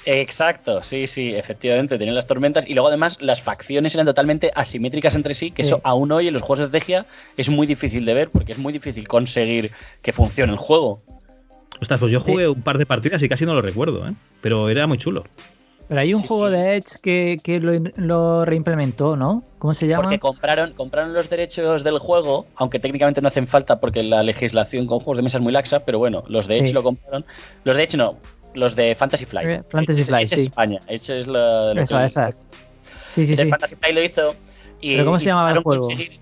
Exacto, 0.09 0.85
sí, 0.85 1.09
sí, 1.09 1.35
efectivamente, 1.35 1.99
tenían 1.99 2.15
las 2.15 2.27
tormentas 2.29 2.65
y 2.69 2.75
luego 2.75 2.87
además 2.89 3.19
las 3.21 3.43
facciones 3.43 3.93
eran 3.95 4.07
totalmente 4.07 4.53
asimétricas 4.55 5.17
entre 5.17 5.35
sí, 5.35 5.51
que 5.51 5.65
Sí. 5.65 5.71
eso 5.71 5.81
aún 5.83 6.13
hoy 6.13 6.29
en 6.29 6.33
los 6.33 6.43
juegos 6.43 6.61
de 6.61 6.65
estrategia 6.67 7.07
es 7.37 7.51
muy 7.51 7.67
difícil 7.67 8.05
de 8.05 8.15
ver 8.15 8.31
porque 8.31 8.53
es 8.53 8.59
muy 8.59 8.73
difícil 8.73 9.09
conseguir 9.09 9.73
que 10.03 10.13
funcione 10.13 10.53
el 10.53 10.59
juego. 10.59 11.03
Ostras, 11.81 11.99
pues 12.01 12.13
yo 12.13 12.21
jugué 12.21 12.49
un 12.49 12.63
par 12.63 12.79
de 12.79 12.87
partidas 12.87 13.21
y 13.23 13.29
casi 13.29 13.45
no 13.45 13.53
lo 13.55 13.63
recuerdo, 13.63 14.07
¿eh? 14.09 14.13
Pero 14.41 14.69
era 14.71 14.87
muy 14.87 14.97
chulo. 14.97 15.25
pero 15.89 16.01
hay 16.01 16.15
un 16.15 16.21
Sí, 16.23 16.27
juego 16.27 16.49
sí. 16.49 16.53
de 16.55 16.75
Edge 16.77 16.99
que, 17.01 17.39
que 17.45 17.61
lo, 17.61 17.73
lo 17.95 18.45
reimplementó, 18.45 19.15
¿no? 19.17 19.45
¿Cómo 19.61 19.73
se 19.73 19.87
llama? 19.87 20.03
Porque 20.05 20.19
compraron, 20.19 20.73
compraron 20.73 21.15
los 21.15 21.31
derechos 21.31 21.85
del 21.85 21.99
juego, 21.99 22.45
aunque 22.57 22.81
técnicamente 22.81 23.21
no 23.23 23.29
hacen 23.29 23.47
falta 23.47 23.79
porque 23.79 24.03
la 24.03 24.25
legislación 24.25 24.87
con 24.87 24.99
juegos 24.99 25.19
de 25.19 25.23
mesa 25.23 25.39
es 25.39 25.43
muy 25.45 25.53
laxa, 25.53 25.85
pero 25.85 25.99
bueno, 26.01 26.25
los 26.29 26.49
de 26.49 26.57
Edge 26.59 26.69
Sí. 26.69 26.73
lo 26.73 26.83
compraron. 26.83 27.25
Los 27.63 27.77
de 27.77 27.85
Edge 27.85 27.97
no, 27.97 28.19
los 28.57 28.75
de 28.75 28.95
Fantasy 28.95 29.25
Flight. 29.27 29.65
Fantasy 29.71 30.03
Flight, 30.05 30.27
Edge 30.27 30.35
es 30.39 30.41
sí. 30.45 30.47
España, 30.49 30.81
Edge 30.89 31.11
es 31.19 31.27
lo 31.27 31.73
Esa, 31.73 31.99
que- 32.01 32.05
esa. 32.07 32.31
Sí, 33.07 33.25
sí, 33.25 33.37
sí. 33.37 33.49
Fantasy 33.49 33.77
Flight 33.77 33.95
lo 33.95 34.03
hizo. 34.03 34.35
Y, 34.81 34.93
¿Pero 34.95 35.05
cómo 35.07 35.19
se 35.19 35.27
llamaba 35.27 35.53
el 35.53 35.63
juego? 35.63 35.81
conseguir 35.83 36.19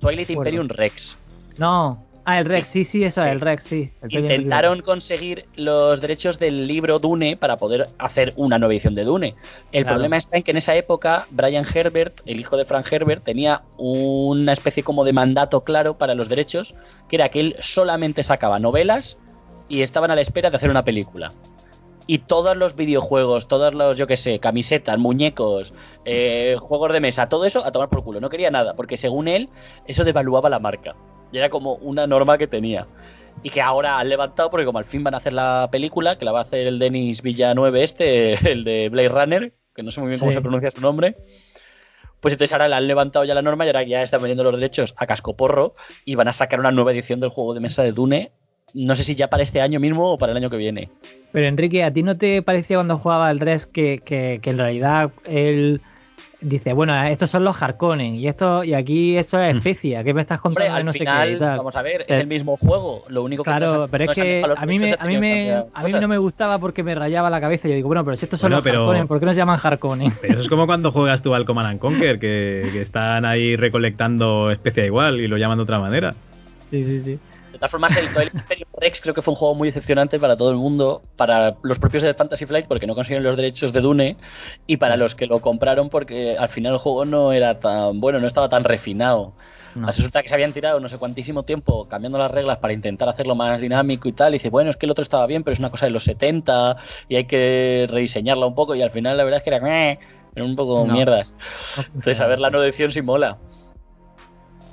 Twilight. 0.00 0.30
Imperium 0.30 0.68
Rex. 0.68 1.16
No. 1.58 2.02
Ah, 2.28 2.40
el 2.40 2.44
Rex, 2.46 2.66
sí, 2.66 2.82
sí, 2.82 3.04
eso, 3.04 3.22
el 3.22 3.40
Rex, 3.40 3.62
sí. 3.62 3.92
El 4.02 4.12
Intentaron 4.18 4.80
conseguir 4.82 5.44
los 5.54 6.00
derechos 6.00 6.40
del 6.40 6.66
libro 6.66 6.98
Dune 6.98 7.36
para 7.36 7.56
poder 7.56 7.88
hacer 7.98 8.32
una 8.34 8.58
nueva 8.58 8.74
edición 8.74 8.96
de 8.96 9.04
Dune. 9.04 9.36
El 9.70 9.84
Claro. 9.84 9.94
problema 9.94 10.16
está 10.16 10.36
en 10.36 10.42
que 10.42 10.50
en 10.50 10.56
esa 10.56 10.74
época 10.74 11.28
Brian 11.30 11.64
Herbert, 11.72 12.22
el 12.26 12.40
hijo 12.40 12.56
de 12.56 12.64
Frank 12.64 12.90
Herbert, 12.92 13.22
tenía 13.22 13.62
una 13.78 14.52
especie 14.52 14.82
como 14.82 15.04
de 15.04 15.12
mandato 15.12 15.62
claro 15.62 15.98
para 15.98 16.16
los 16.16 16.28
derechos, 16.28 16.74
que 17.08 17.14
era 17.14 17.28
que 17.28 17.38
él 17.38 17.56
solamente 17.60 18.24
sacaba 18.24 18.58
novelas 18.58 19.18
y 19.68 19.82
estaban 19.82 20.10
a 20.10 20.16
la 20.16 20.20
espera 20.20 20.50
de 20.50 20.56
hacer 20.56 20.68
una 20.70 20.84
película. 20.84 21.32
Y 22.08 22.18
todos 22.18 22.56
los 22.56 22.76
videojuegos, 22.76 23.48
todos 23.48 23.74
los, 23.74 23.96
yo 23.98 24.06
qué 24.06 24.16
sé, 24.16 24.38
camisetas, 24.38 24.96
muñecos, 24.98 25.74
eh, 26.04 26.56
juegos 26.60 26.92
de 26.92 27.00
mesa, 27.00 27.28
todo 27.28 27.44
eso 27.44 27.64
a 27.64 27.72
tomar 27.72 27.88
por 27.88 28.04
culo. 28.04 28.20
No 28.20 28.28
quería 28.28 28.50
nada, 28.50 28.74
porque 28.74 28.96
según 28.96 29.26
él, 29.26 29.48
eso 29.86 30.04
devaluaba 30.04 30.48
la 30.48 30.60
marca. 30.60 30.94
Y 31.32 31.38
era 31.38 31.48
como 31.50 31.74
una 31.74 32.06
norma 32.06 32.38
que 32.38 32.46
tenía. 32.46 32.86
Y 33.42 33.50
que 33.50 33.60
ahora 33.60 33.98
han 33.98 34.08
levantado, 34.08 34.50
porque 34.50 34.64
como 34.64 34.78
al 34.78 34.84
fin 34.84 35.02
van 35.02 35.14
a 35.14 35.16
hacer 35.16 35.32
la 35.32 35.68
película, 35.72 36.16
que 36.16 36.24
la 36.24 36.30
va 36.32 36.38
a 36.38 36.42
hacer 36.42 36.66
el 36.68 36.78
Denis 36.78 37.22
Villanueve 37.22 37.82
este, 37.82 38.34
el 38.52 38.62
de 38.62 38.88
Blade 38.88 39.08
Runner, 39.08 39.54
que 39.74 39.82
no 39.82 39.90
sé 39.90 40.00
muy 40.00 40.08
bien 40.10 40.20
cómo 40.20 40.30
Sí. 40.30 40.36
se 40.36 40.40
pronuncia 40.42 40.70
su 40.70 40.80
nombre. 40.80 41.16
Pues 42.20 42.32
entonces 42.34 42.52
ahora 42.52 42.68
le 42.68 42.76
han 42.76 42.86
levantado 42.86 43.24
ya 43.24 43.34
la 43.34 43.42
norma 43.42 43.64
y 43.64 43.68
ahora 43.68 43.82
ya 43.82 44.02
están 44.02 44.22
vendiendo 44.22 44.44
los 44.44 44.54
derechos 44.54 44.94
a 44.96 45.06
cascoporro 45.06 45.74
y 46.04 46.14
van 46.14 46.28
a 46.28 46.32
sacar 46.32 46.60
una 46.60 46.72
nueva 46.72 46.92
edición 46.92 47.20
del 47.20 47.30
juego 47.30 47.52
de 47.52 47.60
mesa 47.60 47.82
de 47.82 47.92
Dune. 47.92 48.32
No 48.74 48.94
sé 48.96 49.04
si 49.04 49.14
ya 49.14 49.28
para 49.28 49.42
este 49.42 49.60
año 49.60 49.80
mismo 49.80 50.12
o 50.12 50.18
para 50.18 50.32
el 50.32 50.38
año 50.38 50.50
que 50.50 50.56
viene. 50.56 50.90
Pero 51.32 51.46
Enrique, 51.46 51.84
¿a 51.84 51.92
ti 51.92 52.02
no 52.02 52.16
te 52.16 52.42
parecía 52.42 52.76
cuando 52.76 52.98
jugaba 52.98 53.30
el 53.30 53.40
Rex 53.40 53.66
que, 53.66 54.02
que, 54.04 54.38
que 54.42 54.50
en 54.50 54.58
realidad 54.58 55.10
él 55.24 55.80
dice, 56.40 56.72
bueno, 56.74 56.94
estos 57.04 57.30
son 57.30 57.44
los 57.44 57.62
Harkonnen 57.62 58.16
y 58.16 58.28
esto 58.28 58.62
y 58.62 58.74
aquí 58.74 59.16
esto 59.16 59.38
es 59.40 59.54
especia, 59.56 60.04
¿qué 60.04 60.12
me 60.12 60.20
estás 60.20 60.40
contando? 60.40 60.74
al 60.74 60.84
no 60.84 60.92
sé 60.92 61.00
final, 61.00 61.28
qué 61.28 61.34
y 61.34 61.38
tal? 61.38 61.56
vamos 61.58 61.74
a 61.76 61.82
ver, 61.82 62.02
es 62.02 62.06
Pero- 62.08 62.20
el 62.20 62.26
mismo 62.26 62.56
juego. 62.56 63.02
Lo 63.08 63.22
único 63.22 63.42
que 63.42 63.50
Claro, 63.50 63.72
nos 63.72 63.90
pero 63.90 64.04
es 64.04 64.10
que 64.10 64.44
a 64.56 64.66
mí, 64.66 64.78
me, 64.78 64.94
a, 64.98 65.04
mí 65.06 65.18
me, 65.18 65.52
a 65.72 65.82
mí 65.82 65.92
no 65.92 66.08
me 66.08 66.18
gustaba 66.18 66.58
porque 66.58 66.82
me 66.82 66.94
rayaba 66.94 67.30
la 67.30 67.40
cabeza. 67.40 67.68
Yo 67.68 67.74
digo, 67.74 67.86
bueno, 67.88 68.04
pero 68.04 68.16
si 68.16 68.26
estos 68.26 68.38
son 68.40 68.48
Bueno, 68.50 68.56
los 68.58 68.64
pero- 68.64 68.80
Harkonnen, 68.82 69.06
¿por 69.08 69.18
qué 69.20 69.26
no 69.26 69.32
se 69.32 69.38
llaman 69.38 69.58
Harkonnen? 69.62 70.12
Pero 70.20 70.34
eso 70.34 70.42
es 70.42 70.48
como 70.48 70.66
cuando 70.66 70.92
juegas 70.92 71.22
tú 71.22 71.34
al 71.34 71.46
Command 71.46 71.68
and 71.70 71.78
Conquer, 71.80 72.18
que, 72.18 72.68
que 72.72 72.82
están 72.82 73.24
ahí 73.24 73.56
recolectando 73.56 74.50
especia 74.50 74.84
igual 74.84 75.20
y 75.20 75.28
lo 75.28 75.38
llaman 75.38 75.58
de 75.58 75.64
otra 75.64 75.78
manera. 75.78 76.14
Sí, 76.66 76.82
sí, 76.82 77.00
sí. 77.00 77.18
De 77.56 77.60
todas 77.60 77.70
formas, 77.70 77.96
el 77.96 78.06
Twilight 78.12 78.34
Imperium 78.34 78.68
Rex 78.78 79.00
creo 79.00 79.14
que 79.14 79.22
fue 79.22 79.32
un 79.32 79.36
juego 79.38 79.54
muy 79.54 79.68
decepcionante 79.68 80.20
para 80.20 80.36
todo 80.36 80.50
el 80.50 80.56
mundo, 80.56 81.00
para 81.16 81.56
los 81.62 81.78
propios 81.78 82.02
de 82.02 82.12
Fantasy 82.12 82.44
Flight 82.44 82.66
porque 82.66 82.86
no 82.86 82.94
consiguieron 82.94 83.24
los 83.24 83.34
derechos 83.34 83.72
de 83.72 83.80
Dune 83.80 84.18
y 84.66 84.76
para 84.76 84.98
los 84.98 85.14
que 85.14 85.26
lo 85.26 85.40
compraron 85.40 85.88
porque 85.88 86.36
al 86.38 86.50
final 86.50 86.74
el 86.74 86.78
juego 86.78 87.06
no 87.06 87.32
era 87.32 87.58
tan 87.58 87.98
bueno, 87.98 88.20
no 88.20 88.26
estaba 88.26 88.50
tan 88.50 88.62
refinado. 88.62 89.32
No. 89.74 89.86
Resulta 89.86 90.22
que 90.22 90.28
se 90.28 90.34
habían 90.34 90.52
tirado 90.52 90.80
no 90.80 90.88
sé 90.90 90.98
cuantísimo 90.98 91.44
tiempo 91.44 91.88
cambiando 91.88 92.18
las 92.18 92.30
reglas 92.30 92.58
para 92.58 92.74
intentar 92.74 93.08
hacerlo 93.08 93.34
más 93.34 93.58
dinámico 93.58 94.06
y 94.06 94.12
tal. 94.12 94.34
Y 94.34 94.38
dice, 94.38 94.50
bueno, 94.50 94.68
es 94.68 94.76
que 94.76 94.84
el 94.84 94.90
otro 94.90 95.02
estaba 95.02 95.26
bien, 95.26 95.42
pero 95.42 95.54
es 95.54 95.58
una 95.58 95.70
cosa 95.70 95.86
de 95.86 95.92
los 95.92 96.04
70 96.04 96.76
y 97.08 97.16
hay 97.16 97.24
que 97.24 97.86
rediseñarla 97.90 98.44
un 98.44 98.54
poco. 98.54 98.74
Y 98.74 98.82
al 98.82 98.90
final 98.90 99.16
la 99.16 99.24
verdad 99.24 99.38
es 99.38 99.44
que 99.44 99.50
era, 99.50 99.60
meh, 99.60 99.98
eran 100.34 100.50
un 100.50 100.56
poco 100.56 100.84
No. 100.86 100.92
mierdas. 100.92 101.34
Entonces, 101.78 102.20
a 102.20 102.26
ver 102.26 102.38
la 102.38 102.50
nueva 102.50 102.66
edición 102.66 102.92
si 102.92 103.00
mola. 103.00 103.38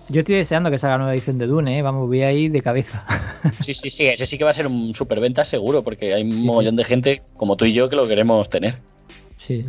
Yo 0.10 0.20
estoy 0.20 0.36
deseando 0.36 0.70
que 0.70 0.78
salga 0.78 0.96
la 0.96 1.04
nueva 1.06 1.14
edición 1.14 1.38
de 1.38 1.48
Dune, 1.48 1.78
¿eh? 1.78 1.82
vamos, 1.82 2.08
voy 2.08 2.22
ahí 2.24 2.50
de 2.50 2.62
cabeza. 2.62 3.06
Sí, 3.60 3.74
sí, 3.74 3.90
sí, 3.90 4.06
ese 4.08 4.26
sí 4.26 4.38
que 4.38 4.46
va 4.46 4.52
a 4.52 4.54
ser 4.54 4.68
un 4.68 4.94
superventa 4.94 5.44
seguro, 5.44 5.84
porque 5.84 6.14
hay 6.14 6.24
un 6.24 6.46
mogollón 6.46 6.78
de 6.78 6.86
gente 6.86 7.22
como 7.36 7.58
tú 7.58 7.66
y 7.66 7.74
yo 7.74 7.90
que 7.90 7.98
lo 7.98 8.08
queremos 8.08 8.50
tener. 8.50 8.78
Sí. 9.36 9.66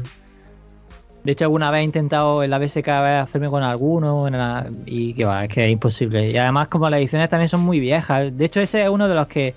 De 1.25 1.33
hecho, 1.33 1.47
alguna 1.47 1.73
vez 1.73 1.81
he 1.81 1.85
intentado 1.85 2.45
en 2.45 2.51
la 2.51 2.59
BSK 2.61 2.89
hacerme 3.23 3.49
con 3.49 3.65
alguno 3.65 4.29
en 4.29 4.35
la- 4.39 4.71
y 4.87 5.13
que 5.15 5.25
va, 5.25 5.43
es 5.45 5.49
que 5.49 5.65
es 5.65 5.73
imposible. 5.73 6.31
Y 6.31 6.37
además, 6.37 6.69
como 6.69 6.89
las 6.89 6.99
ediciones 7.01 7.29
también 7.29 7.49
son 7.49 7.63
muy 7.63 7.81
viejas. 7.81 8.37
De 8.37 8.45
hecho, 8.45 8.61
ese 8.61 8.83
es 8.83 8.89
uno 8.89 9.09
de 9.09 9.15
los 9.17 9.27
que 9.27 9.55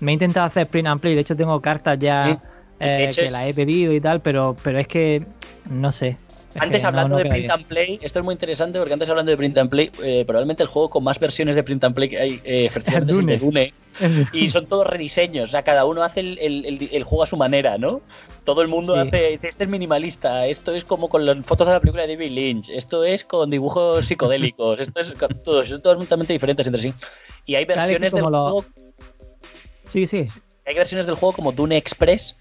me 0.00 0.10
he 0.10 0.14
intentado 0.14 0.46
hacer 0.46 0.66
print 0.68 0.88
and 0.88 1.00
play. 1.00 1.14
De 1.14 1.20
hecho, 1.20 1.36
tengo 1.36 1.60
cartas 1.60 1.96
ya 2.00 2.24
Sí. 2.32 2.38
eh, 2.80 3.10
que 3.14 3.24
es- 3.26 3.32
las 3.32 3.48
he 3.50 3.54
pedido 3.54 3.92
y 3.92 4.00
tal, 4.00 4.20
pero, 4.20 4.56
pero 4.64 4.80
es 4.80 4.88
que 4.88 5.24
no 5.70 5.92
sé. 5.92 6.16
Es 6.54 6.60
Antes 6.62 6.82
no- 6.82 6.88
hablando 6.88 7.16
no 7.16 7.22
de 7.22 7.30
print 7.30 7.50
and 7.50 7.64
play, 7.66 7.98
esto 8.02 8.18
es 8.18 8.24
muy 8.24 8.32
interesante 8.32 8.78
porque 8.80 8.92
antes 8.92 9.08
hablando 9.08 9.30
de 9.30 9.36
print 9.36 9.56
and 9.56 9.70
play, 9.70 9.88
eh, 10.02 10.24
probablemente 10.26 10.64
el 10.64 10.68
juego 10.68 10.90
con 10.90 11.04
más 11.04 11.20
versiones 11.20 11.54
de 11.54 11.62
print 11.62 11.84
and 11.84 11.94
play 11.94 12.08
que 12.08 12.18
hay 12.18 12.40
eh, 12.44 12.68
precisamente 12.72 13.12
es 13.12 13.18
el 13.18 13.26
de 13.26 13.38
Dune. 13.38 13.74
Y 14.32 14.48
son 14.48 14.66
todos 14.66 14.86
rediseños, 14.86 15.50
o 15.50 15.52
sea, 15.52 15.62
cada 15.62 15.84
uno 15.84 16.02
hace 16.02 16.20
el, 16.20 16.38
el- 16.38 16.64
el- 16.66 16.88
el 16.92 17.04
juego 17.04 17.22
a 17.22 17.26
su 17.26 17.36
manera, 17.36 17.78
¿no? 17.78 18.00
Todo 18.44 18.62
el 18.62 18.68
mundo 18.68 18.94
Sí. 18.94 19.00
hace, 19.00 19.34
este 19.42 19.64
es 19.64 19.68
minimalista, 19.68 20.46
esto 20.46 20.74
es 20.74 20.84
como 20.84 21.08
con 21.08 21.24
las 21.24 21.44
fotos 21.46 21.66
de 21.68 21.74
la 21.74 21.80
película 21.80 22.06
de 22.06 22.16
David 22.16 22.30
Lynch, 22.32 22.70
esto 22.70 23.04
es 23.04 23.24
con 23.24 23.48
dibujos 23.50 24.06
psicodélicos, 24.06 24.80
esto 24.80 25.00
es 25.00 25.12
con- 25.12 25.28
todos, 25.44 25.68
son 25.68 25.82
todos 25.82 25.98
totalmente 25.98 26.32
diferentes 26.32 26.66
entre 26.66 26.82
sí. 26.82 26.94
Y 27.46 27.54
hay 27.54 27.64
versiones 27.64 28.12
del 28.12 28.22
lo- 28.22 28.28
juego 28.30 28.64
Sí, 29.92 30.06
sí. 30.06 30.24
hay 30.66 30.74
versiones 30.74 31.06
del 31.06 31.14
juego 31.16 31.32
como 31.34 31.52
Dune 31.52 31.76
Express 31.76 32.36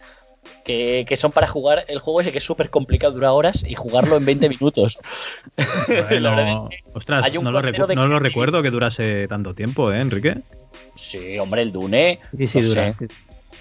que, 0.63 1.05
que 1.07 1.17
son 1.17 1.31
para 1.31 1.47
jugar 1.47 1.85
el 1.87 1.99
juego 1.99 2.21
ese 2.21 2.31
que 2.31 2.37
es 2.39 2.43
súper 2.43 2.69
complicado, 2.69 3.13
dura 3.13 3.31
horas 3.31 3.65
y 3.67 3.75
jugarlo 3.75 4.17
en 4.17 4.25
20 4.25 4.49
minutos. 4.49 4.97
La 5.87 6.29
verdad 6.29 6.49
es 6.49 6.61
que 6.61 6.77
Ostras, 6.93 7.23
hay 7.23 7.37
un 7.37 7.43
no, 7.43 7.51
lo, 7.51 7.61
de 7.61 7.95
no 7.95 8.19
recuerdo 8.19 8.61
que 8.61 8.71
durase 8.71 9.27
tanto 9.27 9.53
tiempo, 9.53 9.91
¿eh, 9.91 9.99
Enrique? 9.99 10.37
sí, 10.95 11.39
hombre, 11.39 11.61
el 11.61 11.71
Dune. 11.71 12.19
Sí, 12.37 12.47
sí, 12.47 12.59
no 12.59 12.67
dura. 12.67 12.93
sé, 12.97 13.07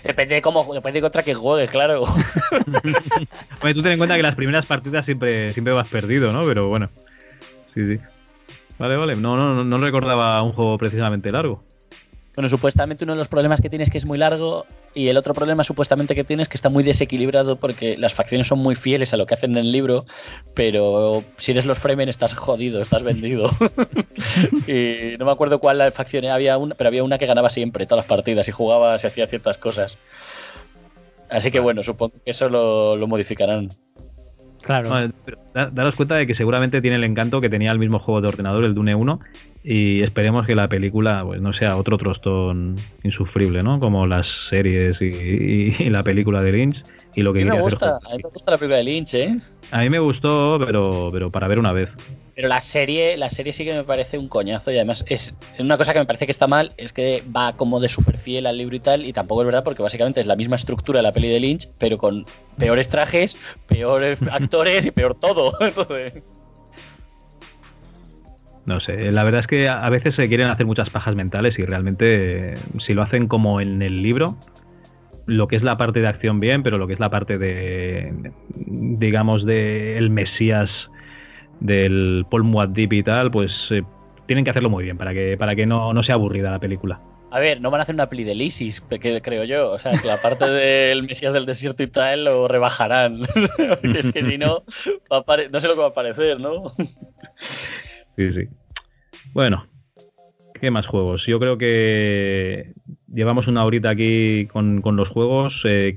depende 0.03 0.37
de 0.37 0.43
cómo, 0.43 0.73
depende 0.73 0.99
de 0.99 1.03
contra 1.03 1.23
que 1.23 1.35
juegues, 1.35 1.71
claro. 1.71 2.05
Oye, 3.63 3.75
tú 3.75 3.83
ten 3.83 3.93
en 3.93 3.99
cuenta 3.99 4.17
que 4.17 4.23
las 4.23 4.35
primeras 4.35 4.67
partidas 4.67 5.05
siempre, 5.05 5.53
siempre 5.53 5.75
vas 5.75 5.89
perdido, 5.89 6.33
¿no? 6.33 6.45
Pero 6.47 6.69
bueno. 6.69 6.91
Sí, 7.75 7.85
sí. 7.85 7.99
Vale, 8.79 8.97
vale. 8.97 9.17
No, 9.17 9.37
no, 9.37 9.55
no, 9.55 9.65
no 9.65 9.79
recordaba 9.79 10.43
un 10.43 10.53
juego 10.53 10.79
precisamente 10.79 11.33
largo. 11.33 11.65
Bueno, 12.39 12.49
supuestamente 12.49 13.03
uno 13.03 13.15
de 13.15 13.19
los 13.19 13.27
problemas 13.27 13.61
que 13.61 13.69
tienes 13.69 13.89
es 13.89 13.91
que 13.91 13.99
es 13.99 14.07
muy 14.07 14.17
largo 14.17 14.65
y 14.95 15.09
el 15.09 15.17
otro 15.17 15.35
problema 15.35 15.65
supuestamente 15.65 16.15
que 16.15 16.23
tienes 16.23 16.45
es 16.45 16.49
que 16.49 16.57
está 16.57 16.69
muy 16.69 16.85
desequilibrado 16.85 17.57
porque 17.57 17.99
las 17.99 18.15
facciones 18.15 18.47
son 18.47 18.61
muy 18.61 18.77
fieles 18.77 19.13
a 19.13 19.17
lo 19.17 19.27
que 19.27 19.35
hacen 19.35 19.51
en 19.51 19.57
el 19.57 19.73
libro, 19.73 20.07
pero 20.55 21.25
si 21.37 21.51
eres 21.51 21.67
los 21.67 21.81
Fremen 21.81 22.09
estás 22.09 22.37
jodido, 22.37 22.81
estás 22.81 23.03
vendido. 23.03 23.51
y 24.69 25.19
no 25.19 25.25
me 25.25 25.33
acuerdo 25.33 25.59
cuál 25.59 25.79
la 25.79 25.91
facción 25.91 26.27
había 26.27 26.59
una, 26.59 26.77
pero 26.77 26.87
había 26.87 27.03
una 27.03 27.19
que 27.19 27.27
ganaba 27.27 27.51
siempre 27.51 27.87
todas 27.87 28.05
las 28.05 28.09
partidas 28.09 28.47
y 28.47 28.53
jugaba, 28.53 28.97
se 28.99 29.09
hacía 29.09 29.27
ciertas 29.27 29.59
cosas. 29.59 29.99
Así 31.31 31.51
que 31.51 31.59
bueno, 31.59 31.83
supongo 31.83 32.15
que 32.25 32.31
eso 32.31 32.49
lo, 32.49 32.97
lo 32.97 33.09
modificarán. 33.09 33.71
Claro. 34.63 34.91
Pero 35.25 35.39
daros 35.73 35.95
cuenta 35.95 36.17
de 36.17 36.27
que 36.27 36.35
seguramente 36.35 36.81
tiene 36.81 36.97
el 36.97 37.05
encanto 37.05 37.41
que 37.41 37.49
tenía 37.49 37.73
el 37.73 37.79
mismo 37.79 37.99
juego 37.99 38.21
de 38.21 38.29
ordenador, 38.29 38.65
el 38.65 38.75
Dune 38.75 38.95
1, 38.95 39.21
y 39.65 40.03
esperemos 40.03 40.47
que 40.47 40.55
la 40.55 40.69
película 40.69 41.23
pues, 41.27 41.41
no 41.41 41.53
sea 41.53 41.77
otro 41.77 41.97
trostón 41.99 42.77
insufrible, 43.03 43.63
¿no? 43.63 43.81
Como 43.81 44.07
las 44.07 44.27
series 44.51 45.01
y, 45.01 45.07
y- 45.07 45.77
y 45.79 45.91
la 45.91 46.03
película 46.03 46.43
de 46.43 46.53
Lynch 46.53 46.83
y 47.15 47.23
lo 47.23 47.31
A 47.31 47.33
que 47.35 47.39
mí 47.41 47.45
me 47.47 47.51
hacer 47.53 47.63
gusta, 47.63 47.91
Hawking. 47.93 48.09
a 48.09 48.17
mí 48.17 48.23
me 48.23 48.31
gusta 48.31 48.51
la 48.53 48.59
película 48.59 48.77
de 48.79 48.85
Lynch, 48.85 49.15
¿eh? 49.15 49.37
A 49.71 49.81
mí 49.81 49.91
me 49.91 49.99
gustó, 49.99 50.61
pero, 50.65 51.11
pero 51.13 51.31
para 51.31 51.49
ver 51.49 51.59
una 51.59 51.73
vez. 51.73 51.91
Pero 52.39 52.51
la 52.51 52.61
serie, 52.61 53.17
la 53.17 53.31
serie 53.31 53.53
sí 53.53 53.65
que 53.65 53.75
me 53.75 53.83
parece 53.83 54.17
un 54.17 54.29
coñazo 54.29 54.71
y 54.71 54.77
además 54.77 55.05
es 55.09 55.37
una 55.59 55.77
cosa 55.77 55.93
que 55.93 55.99
me 55.99 56.05
parece 56.05 56.25
que 56.25 56.31
está 56.31 56.47
mal, 56.47 56.73
es 56.77 56.93
que 56.93 57.25
va 57.37 57.53
como 57.55 57.81
de 57.81 57.89
súper 57.89 58.17
fiel 58.17 58.47
al 58.47 58.57
libro 58.57 58.77
y 58.77 58.79
tal, 58.79 59.05
y 59.05 59.13
tampoco 59.13 59.41
es 59.43 59.47
verdad 59.47 59.65
porque 59.65 59.83
básicamente 59.83 60.21
es 60.21 60.27
la 60.29 60.37
misma 60.37 60.55
estructura 60.55 61.01
de 61.01 61.03
la 61.03 61.11
peli 61.11 61.27
de 61.31 61.41
Lynch, 61.41 61.69
pero 61.79 61.99
con 61.99 62.27
peores 62.57 62.89
trajes, 62.89 63.37
peores 63.67 64.23
actores 64.31 64.87
y 64.87 64.93
peor 64.93 65.17
todo. 65.17 65.53
Entonces, 65.61 66.23
No 68.67 68.79
sé, 68.79 69.11
la 69.11 69.25
verdad 69.25 69.41
es 69.41 69.49
que 69.49 69.69
a 69.69 69.85
a 69.85 69.91
veces 69.91 70.15
se 70.15 70.29
quieren 70.29 70.47
hacer 70.47 70.65
muchas 70.65 70.91
pajas 70.91 71.17
mentales 71.17 71.59
y 71.59 71.65
realmente 71.65 72.53
eh, 72.53 72.59
si 72.79 72.95
lo 72.95 73.03
hacen 73.03 73.27
como 73.27 73.61
en 73.61 73.83
el 73.83 74.01
libro, 74.01 74.39
lo 75.27 75.49
que 75.49 75.57
es 75.57 75.65
la 75.65 75.77
parte 75.77 76.01
de 76.01 76.07
acción 76.07 76.39
bien, 76.39 76.63
pero 76.63 76.79
lo 76.79 76.87
que 76.87 76.93
es 76.93 77.01
la 77.01 77.11
parte 77.11 77.37
de, 77.37 78.31
digamos, 78.55 79.45
de 79.45 79.99
el 79.99 80.11
Mesías 80.11 80.89
del 81.61 82.25
Paul 82.31 82.45
Muad'Dib 82.45 82.93
y 82.93 83.03
tal, 83.03 83.31
pues 83.31 83.69
eh, 83.71 83.83
tienen 84.27 84.45
que 84.45 84.51
hacerlo 84.51 84.71
muy 84.71 84.85
bien 84.85 84.97
para 84.99 85.13
que 85.15 85.37
para 85.39 85.55
que 85.55 85.67
no, 85.67 85.93
no 85.93 86.03
sea 86.03 86.15
aburrida 86.17 86.51
la 86.51 86.59
película. 86.61 87.01
a 87.31 87.41
ver, 87.41 87.61
no 87.61 87.71
van 87.71 87.81
a 87.81 87.83
hacer 87.83 87.95
una 87.95 88.09
peli 88.09 88.25
de 88.25 88.35
Lysis, 88.35 88.81
que 88.81 89.21
creo 89.23 89.45
yo. 89.45 89.71
O 89.73 89.79
sea, 89.79 89.93
que 90.01 90.07
la 90.07 90.17
parte 90.21 90.49
del 90.49 91.03
Mesías 91.03 91.33
del 91.33 91.47
desierto 91.47 91.83
y 91.83 91.87
tal 91.89 92.25
lo 92.25 92.49
rebajarán. 92.49 93.21
Porque 93.83 93.99
es 93.99 94.11
que 94.13 94.23
si 94.23 94.39
no, 94.39 94.63
va 95.13 95.19
a 95.19 95.23
pare- 95.23 95.49
no 95.51 95.61
sé 95.61 95.69
lo 95.69 95.75
que 95.75 95.81
va 95.81 95.89
a 95.89 95.95
parecer, 95.95 96.41
¿no? 96.41 96.73
Sí, 98.17 98.33
sí. 98.33 98.49
Bueno, 99.33 99.67
¿qué 100.61 100.71
más 100.71 100.87
juegos? 100.87 101.25
Yo 101.27 101.39
creo 101.39 101.59
que 101.59 102.73
llevamos 103.13 103.47
una 103.47 103.65
horita 103.65 103.91
aquí 103.91 104.47
con, 104.47 104.81
con 104.83 104.97
los 104.97 105.09
juegos. 105.09 105.61
Eh, 105.65 105.97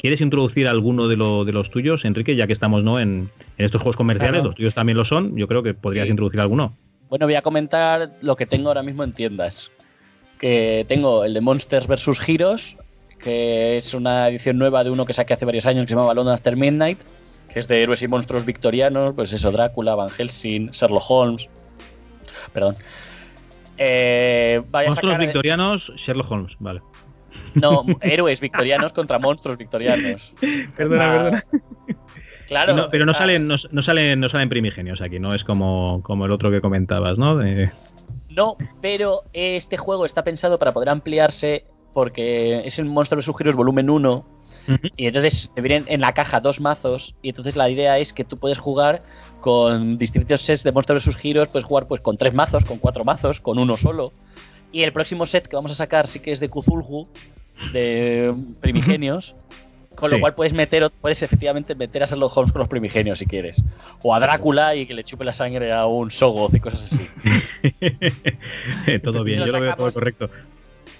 ¿Quieres 0.00 0.20
introducir 0.20 0.66
alguno 0.66 1.08
de, 1.08 1.16
lo- 1.16 1.44
de 1.44 1.52
los 1.52 1.70
tuyos, 1.70 2.04
Enrique? 2.04 2.34
Ya 2.36 2.46
que 2.46 2.54
estamos 2.54 2.82
¿no? 2.82 2.98
en, 2.98 3.30
en 3.58 3.64
estos 3.66 3.82
juegos 3.82 3.96
comerciales, 3.96 4.32
Claro. 4.38 4.46
los 4.48 4.54
tuyos 4.54 4.74
también 4.74 4.96
lo 4.96 5.04
son. 5.04 5.36
Yo 5.36 5.46
creo 5.46 5.62
que 5.62 5.74
podrías 5.74 6.06
Sí. 6.06 6.10
introducir 6.10 6.40
alguno. 6.40 6.74
Bueno, 7.10 7.26
voy 7.26 7.34
a 7.34 7.42
comentar 7.42 8.16
lo 8.22 8.36
que 8.36 8.46
tengo 8.46 8.68
ahora 8.68 8.82
mismo 8.82 9.04
en 9.04 9.12
tiendas. 9.12 9.70
Que 10.38 10.86
tengo 10.88 11.24
el 11.24 11.34
de 11.34 11.40
Monsters 11.42 11.86
vs. 11.86 12.26
Heroes, 12.28 12.76
que 13.18 13.76
es 13.76 13.92
una 13.92 14.28
edición 14.28 14.56
nueva 14.56 14.82
de 14.84 14.90
uno 14.90 15.04
que 15.04 15.12
saqué 15.12 15.34
hace 15.34 15.44
varios 15.44 15.66
años 15.66 15.84
que 15.84 15.90
se 15.90 15.96
llama 15.96 16.14
London 16.14 16.32
After 16.32 16.56
Midnight, 16.56 16.98
que 17.52 17.58
es 17.58 17.68
de 17.68 17.82
héroes 17.82 18.00
y 18.02 18.08
monstruos 18.08 18.46
victorianos, 18.46 19.12
pues 19.14 19.32
eso, 19.34 19.52
Drácula, 19.52 19.94
Van 19.96 20.08
Helsing, 20.08 20.70
Sherlock 20.70 21.02
Holmes. 21.10 21.50
Perdón. 22.54 22.76
Eh, 23.76 24.62
vaya 24.70 24.86
a 24.86 24.90
Monstruos 24.90 25.12
sacar- 25.14 25.26
victorianos, 25.26 25.82
Sherlock 26.06 26.30
Holmes, 26.30 26.52
vale. 26.58 26.80
No, 27.54 27.84
héroes 28.00 28.40
victorianos 28.40 28.92
contra 28.92 29.18
monstruos 29.18 29.56
victorianos. 29.58 30.34
Perdona, 30.76 31.42
perdona. 31.42 31.44
Claro. 32.46 32.74
No, 32.74 32.88
pero 32.90 33.04
no 33.06 33.12
está- 33.12 33.22
salen, 33.22 33.46
no, 33.46 33.56
no 33.70 33.82
salen, 33.82 34.18
no 34.20 34.28
salen 34.28 34.48
primigenios 34.48 35.00
aquí, 35.00 35.20
no 35.20 35.34
es 35.34 35.44
como, 35.44 36.02
como 36.02 36.24
el 36.26 36.32
otro 36.32 36.50
que 36.50 36.60
comentabas, 36.60 37.16
¿no? 37.16 37.36
De- 37.36 37.70
No, 38.30 38.56
pero 38.80 39.22
este 39.32 39.76
juego 39.76 40.04
está 40.04 40.24
pensado 40.24 40.58
para 40.58 40.72
poder 40.72 40.88
ampliarse 40.88 41.64
porque 41.92 42.60
es 42.64 42.78
un 42.78 42.88
Monster 42.88 43.18
vs. 43.18 43.30
Heroes 43.38 43.56
volumen 43.56 43.88
1 43.90 44.26
y 44.96 45.06
entonces 45.06 45.52
te 45.54 45.60
vienen 45.60 45.84
en 45.88 46.00
la 46.00 46.12
caja 46.12 46.40
dos 46.40 46.60
mazos 46.60 47.14
y 47.22 47.28
entonces 47.30 47.54
la 47.56 47.68
idea 47.70 47.98
es 47.98 48.12
que 48.12 48.24
tú 48.24 48.36
puedes 48.36 48.58
jugar 48.58 49.00
con 49.40 49.96
distintos 49.96 50.40
sets 50.42 50.62
de 50.64 50.72
Monster 50.72 50.96
vs. 50.96 51.16
Heroes, 51.24 51.48
puedes 51.48 51.64
jugar 51.66 51.86
pues 51.86 52.00
con 52.00 52.16
tres 52.16 52.34
mazos, 52.34 52.64
con 52.64 52.78
cuatro 52.78 53.04
mazos, 53.04 53.40
con 53.40 53.58
uno 53.60 53.76
solo. 53.76 54.12
Y 54.72 54.82
el 54.82 54.92
próximo 54.92 55.24
set 55.26 55.46
que 55.48 55.56
vamos 55.56 55.70
a 55.72 55.74
sacar 55.74 56.06
sí 56.08 56.18
que 56.20 56.30
es 56.32 56.38
de 56.40 56.48
Cthulhu, 56.48 57.08
de 57.72 58.34
primigenios. 58.60 59.34
Con 59.96 60.10
lo 60.10 60.16
Sí. 60.16 60.20
cual 60.22 60.34
puedes 60.34 60.54
meter, 60.54 60.88
puedes 61.00 61.22
efectivamente 61.22 61.74
meter 61.74 62.02
a 62.02 62.06
Sherlock 62.06 62.34
Holmes 62.34 62.52
con 62.52 62.60
los 62.60 62.68
primigenios 62.68 63.18
si 63.18 63.26
quieres. 63.26 63.62
O 64.02 64.14
a 64.14 64.20
Drácula 64.20 64.74
y 64.74 64.86
que 64.86 64.94
le 64.94 65.04
chupe 65.04 65.24
la 65.24 65.32
sangre 65.32 65.72
a 65.72 65.84
un 65.86 66.10
Sogoth 66.10 66.54
y 66.54 66.60
cosas 66.60 66.90
así. 66.92 67.08
todo 69.02 69.24
bien, 69.24 69.44
yo 69.44 69.52
lo 69.52 69.60
veo 69.60 69.76
todo 69.76 69.92
correcto. 69.92 70.30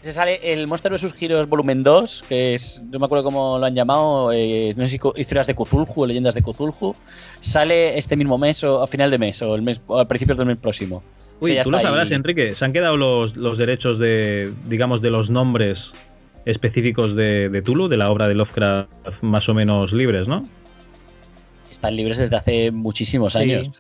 Se 0.02 0.12
sale 0.12 0.40
el 0.52 0.66
Monster 0.66 0.92
vs. 0.92 1.14
Heroes 1.20 1.46
volumen 1.46 1.82
2, 1.82 2.24
que 2.28 2.54
es, 2.54 2.82
no 2.90 2.98
me 2.98 3.04
acuerdo 3.04 3.22
cómo 3.24 3.58
lo 3.58 3.66
han 3.66 3.74
llamado, 3.74 4.32
eh, 4.32 4.72
no 4.76 4.86
sé 4.86 4.98
si 4.98 5.20
historias 5.20 5.46
de 5.46 5.54
Cthulhu 5.54 5.86
o 5.94 6.06
leyendas 6.06 6.34
de 6.34 6.42
Cthulhu. 6.42 6.94
Sale 7.38 7.98
este 7.98 8.16
mismo 8.16 8.38
mes 8.38 8.64
o 8.64 8.82
a 8.82 8.86
final 8.86 9.10
de 9.10 9.18
mes 9.18 9.40
o 9.42 9.54
el 9.54 9.62
mes 9.62 9.80
o 9.86 9.98
a 9.98 10.06
principios 10.06 10.38
del 10.38 10.46
mes 10.46 10.56
próximo. 10.58 11.02
Uy, 11.40 11.50
Sí, 11.50 11.54
ya 11.56 11.62
tú 11.64 11.70
lo 11.70 11.80
sabrás, 11.80 12.06
ahí. 12.08 12.14
Enrique. 12.14 12.54
Se 12.54 12.64
han 12.64 12.72
quedado 12.72 12.96
los, 12.96 13.36
los 13.36 13.56
derechos 13.58 13.98
de, 13.98 14.52
digamos, 14.66 15.00
de 15.02 15.10
los 15.10 15.28
nombres 15.30 15.78
específicos 16.44 17.16
de, 17.16 17.48
de 17.48 17.62
Tulu, 17.62 17.88
de 17.88 17.96
la 17.96 18.10
obra 18.10 18.28
de 18.28 18.34
Lovecraft, 18.34 18.90
más 19.22 19.48
o 19.48 19.54
menos 19.54 19.92
libres, 19.92 20.28
¿no? 20.28 20.42
Están 21.70 21.96
libres 21.96 22.18
desde 22.18 22.36
hace 22.36 22.70
muchísimos 22.70 23.34
Sí. 23.34 23.38
años. 23.38 23.70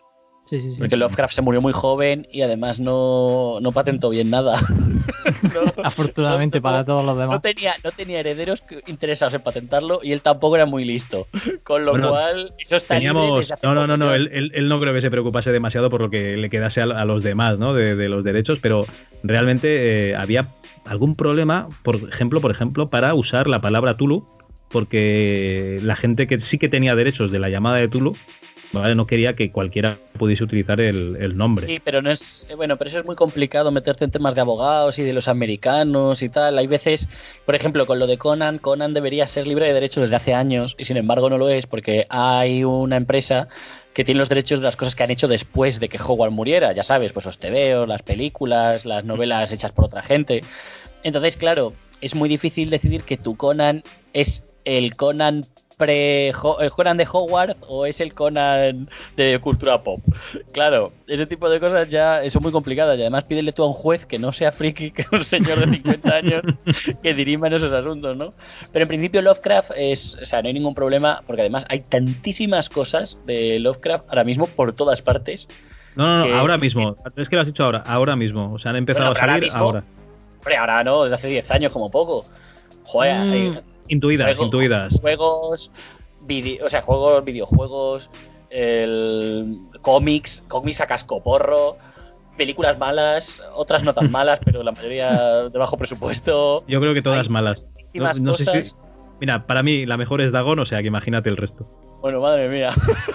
Sí, 0.46 0.58
sí, 0.58 0.72
sí. 0.72 0.78
Porque 0.80 0.96
Lovecraft 0.96 1.32
se 1.32 1.42
murió 1.42 1.60
muy 1.60 1.72
joven 1.72 2.26
y 2.32 2.42
además 2.42 2.80
no, 2.80 3.58
no 3.60 3.70
patentó 3.70 4.10
bien 4.10 4.30
nada. 4.30 4.58
Afortunadamente 5.84 6.60
para 6.60 6.84
todos 6.84 7.04
los 7.04 7.16
demás. 7.16 7.36
No 7.36 7.40
tenía, 7.40 7.74
no 7.84 7.92
tenía 7.92 8.18
herederos 8.18 8.64
interesados 8.88 9.34
en 9.34 9.42
patentarlo 9.42 10.00
y 10.02 10.10
él 10.10 10.22
tampoco 10.22 10.56
era 10.56 10.66
muy 10.66 10.84
listo. 10.84 11.28
Con 11.62 11.84
lo 11.84 11.92
cual, 11.92 12.52
eso 12.58 12.76
está 12.76 12.94
teníamos, 12.96 13.48
No, 13.62 13.74
no, 13.74 13.86
no, 13.86 13.96
no. 13.96 14.12
Él, 14.12 14.50
él, 14.52 14.68
no 14.68 14.80
creo 14.80 14.92
que 14.92 15.00
se 15.00 15.10
preocupase 15.10 15.52
demasiado 15.52 15.88
por 15.88 16.02
lo 16.02 16.10
que 16.10 16.36
le 16.36 16.50
quedase 16.50 16.80
a, 16.80 17.04
los 17.04 17.22
demás, 17.22 17.60
¿no? 17.60 17.72
De, 17.72 18.08
los 18.08 18.24
derechos, 18.24 18.58
pero 18.60 18.86
realmente 19.22 20.10
eh, 20.10 20.16
había 20.16 20.48
algún 20.86 21.14
problema, 21.14 21.68
por 21.82 21.96
ejemplo, 21.96 22.40
por 22.40 22.50
ejemplo, 22.50 22.86
para 22.88 23.14
usar 23.14 23.46
la 23.46 23.60
palabra 23.60 23.96
Tulu, 23.96 24.26
porque 24.68 25.78
la 25.82 25.96
gente 25.96 26.26
que 26.26 26.40
sí 26.42 26.58
que 26.58 26.68
tenía 26.68 26.94
derechos 26.94 27.32
de 27.32 27.38
la 27.38 27.48
llamada 27.48 27.76
de 27.76 27.88
Tulu 27.88 28.14
no 28.72 29.06
quería 29.06 29.34
que 29.34 29.50
cualquiera 29.50 29.98
pudiese 30.18 30.44
utilizar 30.44 30.80
el, 30.80 31.36
nombre. 31.36 31.66
Sí, 31.66 31.80
pero 31.82 32.02
no 32.02 32.10
es. 32.10 32.46
Eh, 32.48 32.54
bueno, 32.54 32.76
pero 32.76 32.88
eso 32.88 33.00
es 33.00 33.04
muy 33.04 33.16
complicado 33.16 33.70
meterte 33.70 34.04
en 34.04 34.10
temas 34.10 34.34
de 34.34 34.42
abogados 34.42 34.98
y 34.98 35.02
de 35.02 35.12
los 35.12 35.28
americanos 35.28 36.22
y 36.22 36.28
tal. 36.28 36.58
Hay 36.58 36.66
veces, 36.66 37.08
por 37.44 37.54
ejemplo, 37.54 37.86
con 37.86 37.98
lo 37.98 38.06
de 38.06 38.18
Conan, 38.18 38.58
Conan 38.58 38.94
debería 38.94 39.26
ser 39.26 39.46
libre 39.46 39.66
de 39.66 39.72
derechos 39.72 40.02
desde 40.02 40.16
hace 40.16 40.34
años 40.34 40.76
y 40.78 40.84
sin 40.84 40.96
embargo 40.96 41.30
no 41.30 41.38
lo 41.38 41.48
es 41.48 41.66
porque 41.66 42.06
hay 42.10 42.64
una 42.64 42.96
empresa 42.96 43.48
que 43.94 44.04
tiene 44.04 44.18
los 44.18 44.28
derechos 44.28 44.60
de 44.60 44.64
las 44.64 44.76
cosas 44.76 44.94
que 44.94 45.02
han 45.02 45.10
hecho 45.10 45.28
después 45.28 45.80
de 45.80 45.88
que 45.88 45.98
Howard 45.98 46.30
muriera. 46.30 46.72
Ya 46.72 46.82
sabes, 46.82 47.12
pues 47.12 47.26
los 47.26 47.38
tebeos, 47.38 47.88
las 47.88 48.02
películas, 48.02 48.84
las 48.84 49.04
novelas 49.04 49.52
hechas 49.52 49.72
por 49.72 49.86
otra 49.86 50.02
gente. 50.02 50.44
Entonces, 51.02 51.36
claro, 51.36 51.72
es 52.00 52.14
muy 52.14 52.28
difícil 52.28 52.70
decidir 52.70 53.02
que 53.02 53.16
tu 53.16 53.36
Conan 53.36 53.82
es 54.12 54.44
el 54.64 54.96
Conan 54.96 55.46
el 55.88 56.70
Conan 56.70 56.96
de 56.96 57.06
Howard 57.10 57.56
o 57.68 57.86
es 57.86 58.00
el 58.00 58.12
Conan 58.12 58.88
de 59.16 59.38
cultura 59.40 59.82
pop. 59.82 60.00
Claro, 60.52 60.92
ese 61.06 61.26
tipo 61.26 61.48
de 61.48 61.60
cosas 61.60 61.88
ya 61.88 62.20
son 62.28 62.42
muy 62.42 62.52
complicadas 62.52 62.98
y 62.98 63.00
además 63.00 63.24
pídele 63.24 63.52
tú 63.52 63.62
a 63.62 63.68
un 63.68 63.72
juez 63.72 64.04
que 64.04 64.18
no 64.18 64.32
sea 64.32 64.52
friki, 64.52 64.90
que 64.90 65.04
un 65.12 65.24
señor 65.24 65.58
de 65.58 65.76
50 65.76 66.14
años 66.14 66.42
que 67.02 67.14
dirima 67.14 67.46
en 67.46 67.54
esos 67.54 67.72
asuntos, 67.72 68.16
¿no? 68.16 68.34
Pero 68.72 68.82
en 68.82 68.88
principio 68.88 69.22
Lovecraft 69.22 69.72
es, 69.76 70.16
o 70.20 70.26
sea, 70.26 70.42
no 70.42 70.48
hay 70.48 70.54
ningún 70.54 70.74
problema 70.74 71.22
porque 71.26 71.42
además 71.42 71.64
hay 71.68 71.80
tantísimas 71.80 72.68
cosas 72.68 73.18
de 73.26 73.58
Lovecraft 73.60 74.08
ahora 74.08 74.24
mismo 74.24 74.46
por 74.46 74.72
todas 74.72 75.00
partes. 75.00 75.48
No, 75.96 76.26
no, 76.26 76.36
ahora 76.36 76.56
mismo. 76.56 76.96
Es 77.16 77.28
que 77.28 77.36
lo 77.36 77.42
has 77.42 77.46
dicho 77.46 77.64
ahora, 77.64 77.82
ahora 77.86 78.16
mismo. 78.16 78.52
O 78.52 78.58
sea, 78.58 78.70
han 78.70 78.76
empezado 78.76 79.12
a 79.12 79.14
salir 79.14 79.50
ahora. 79.54 79.84
Hombre, 80.38 80.56
ahora 80.56 80.84
no, 80.84 81.02
desde 81.02 81.14
hace 81.16 81.28
10 81.28 81.50
años 81.50 81.72
como 81.72 81.90
poco. 81.90 82.24
Joder, 82.84 83.26
mm. 83.26 83.58
Intuidas, 83.90 84.38
intuidas. 84.38 84.94
Juegos, 85.00 85.72
o 86.64 86.68
sea, 86.68 86.80
juegos, 86.80 87.24
videojuegos, 87.24 88.10
el, 88.50 89.58
cómics, 89.82 90.44
cómics 90.48 90.80
a 90.80 90.86
cascoporro, 90.86 91.76
películas 92.36 92.78
malas, 92.78 93.40
otras 93.54 93.82
no 93.82 93.92
tan 93.92 94.10
malas, 94.12 94.40
pero 94.44 94.62
la 94.62 94.72
mayoría 94.72 95.42
de 95.48 95.58
bajo 95.58 95.76
presupuesto. 95.76 96.64
Yo 96.68 96.80
creo 96.80 96.94
que 96.94 97.02
todas 97.02 97.28
malas. 97.28 97.60
mira, 99.20 99.46
para 99.46 99.62
mí 99.62 99.86
la 99.86 99.96
mejor 99.96 100.20
es 100.20 100.32
Dagon, 100.32 100.60
o 100.60 100.66
sea 100.66 100.80
que 100.80 100.86
imagínate 100.86 101.28
el 101.28 101.36
resto. 101.36 101.68
Bueno, 102.00 102.20
madre 102.20 102.48
mía. 102.48 102.70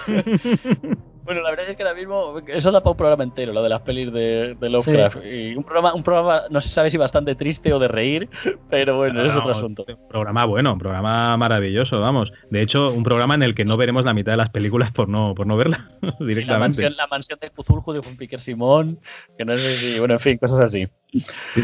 Bueno, 1.26 1.42
la 1.42 1.50
verdad 1.50 1.68
es 1.68 1.74
que 1.74 1.82
ahora 1.82 1.96
mismo 1.96 2.38
eso 2.46 2.70
da 2.70 2.80
para 2.80 2.92
un 2.92 2.96
programa 2.96 3.24
entero, 3.24 3.52
lo 3.52 3.60
de 3.60 3.68
las 3.68 3.82
pelis 3.82 4.12
de, 4.12 4.56
Lovecraft. 4.60 5.24
Y 5.24 5.56
un 5.56 5.64
programa, 5.64 5.92
un 5.92 6.04
programa, 6.04 6.42
no 6.50 6.60
se 6.60 6.68
sabe 6.68 6.88
si 6.88 6.96
bastante 6.96 7.34
triste 7.34 7.72
o 7.72 7.80
de 7.80 7.88
reír, 7.88 8.28
pero 8.70 8.98
bueno, 8.98 9.24
es 9.24 9.36
otro 9.36 9.50
asunto. 9.50 9.84
Un 9.88 10.08
programa 10.08 10.44
bueno, 10.44 10.72
un 10.72 10.78
programa 10.78 11.36
maravilloso, 11.36 12.00
vamos. 12.00 12.32
De 12.50 12.62
hecho, 12.62 12.92
un 12.92 13.02
programa 13.02 13.34
en 13.34 13.42
el 13.42 13.56
que 13.56 13.64
no 13.64 13.76
veremos 13.76 14.04
la 14.04 14.14
mitad 14.14 14.32
de 14.32 14.36
las 14.38 14.50
películas 14.50 14.92
por 14.92 15.08
no, 15.08 15.34
por 15.34 15.48
no 15.48 15.56
verla 15.56 15.90
directamente. 16.20 16.46
La 16.46 16.58
mansión, 16.58 16.96
la 16.96 17.06
mansión 17.08 17.38
de 17.40 17.50
Cthulhu 17.50 17.92
de 17.92 17.98
Juan 17.98 18.16
Piquer 18.16 18.38
Simón, 18.38 19.00
que 19.36 19.44
no 19.44 19.58
sé 19.58 19.74
si, 19.74 19.98
bueno, 19.98 20.14
en 20.14 20.20
fin, 20.20 20.38
cosas 20.38 20.60
así. 20.60 20.86
Sí, 21.12 21.22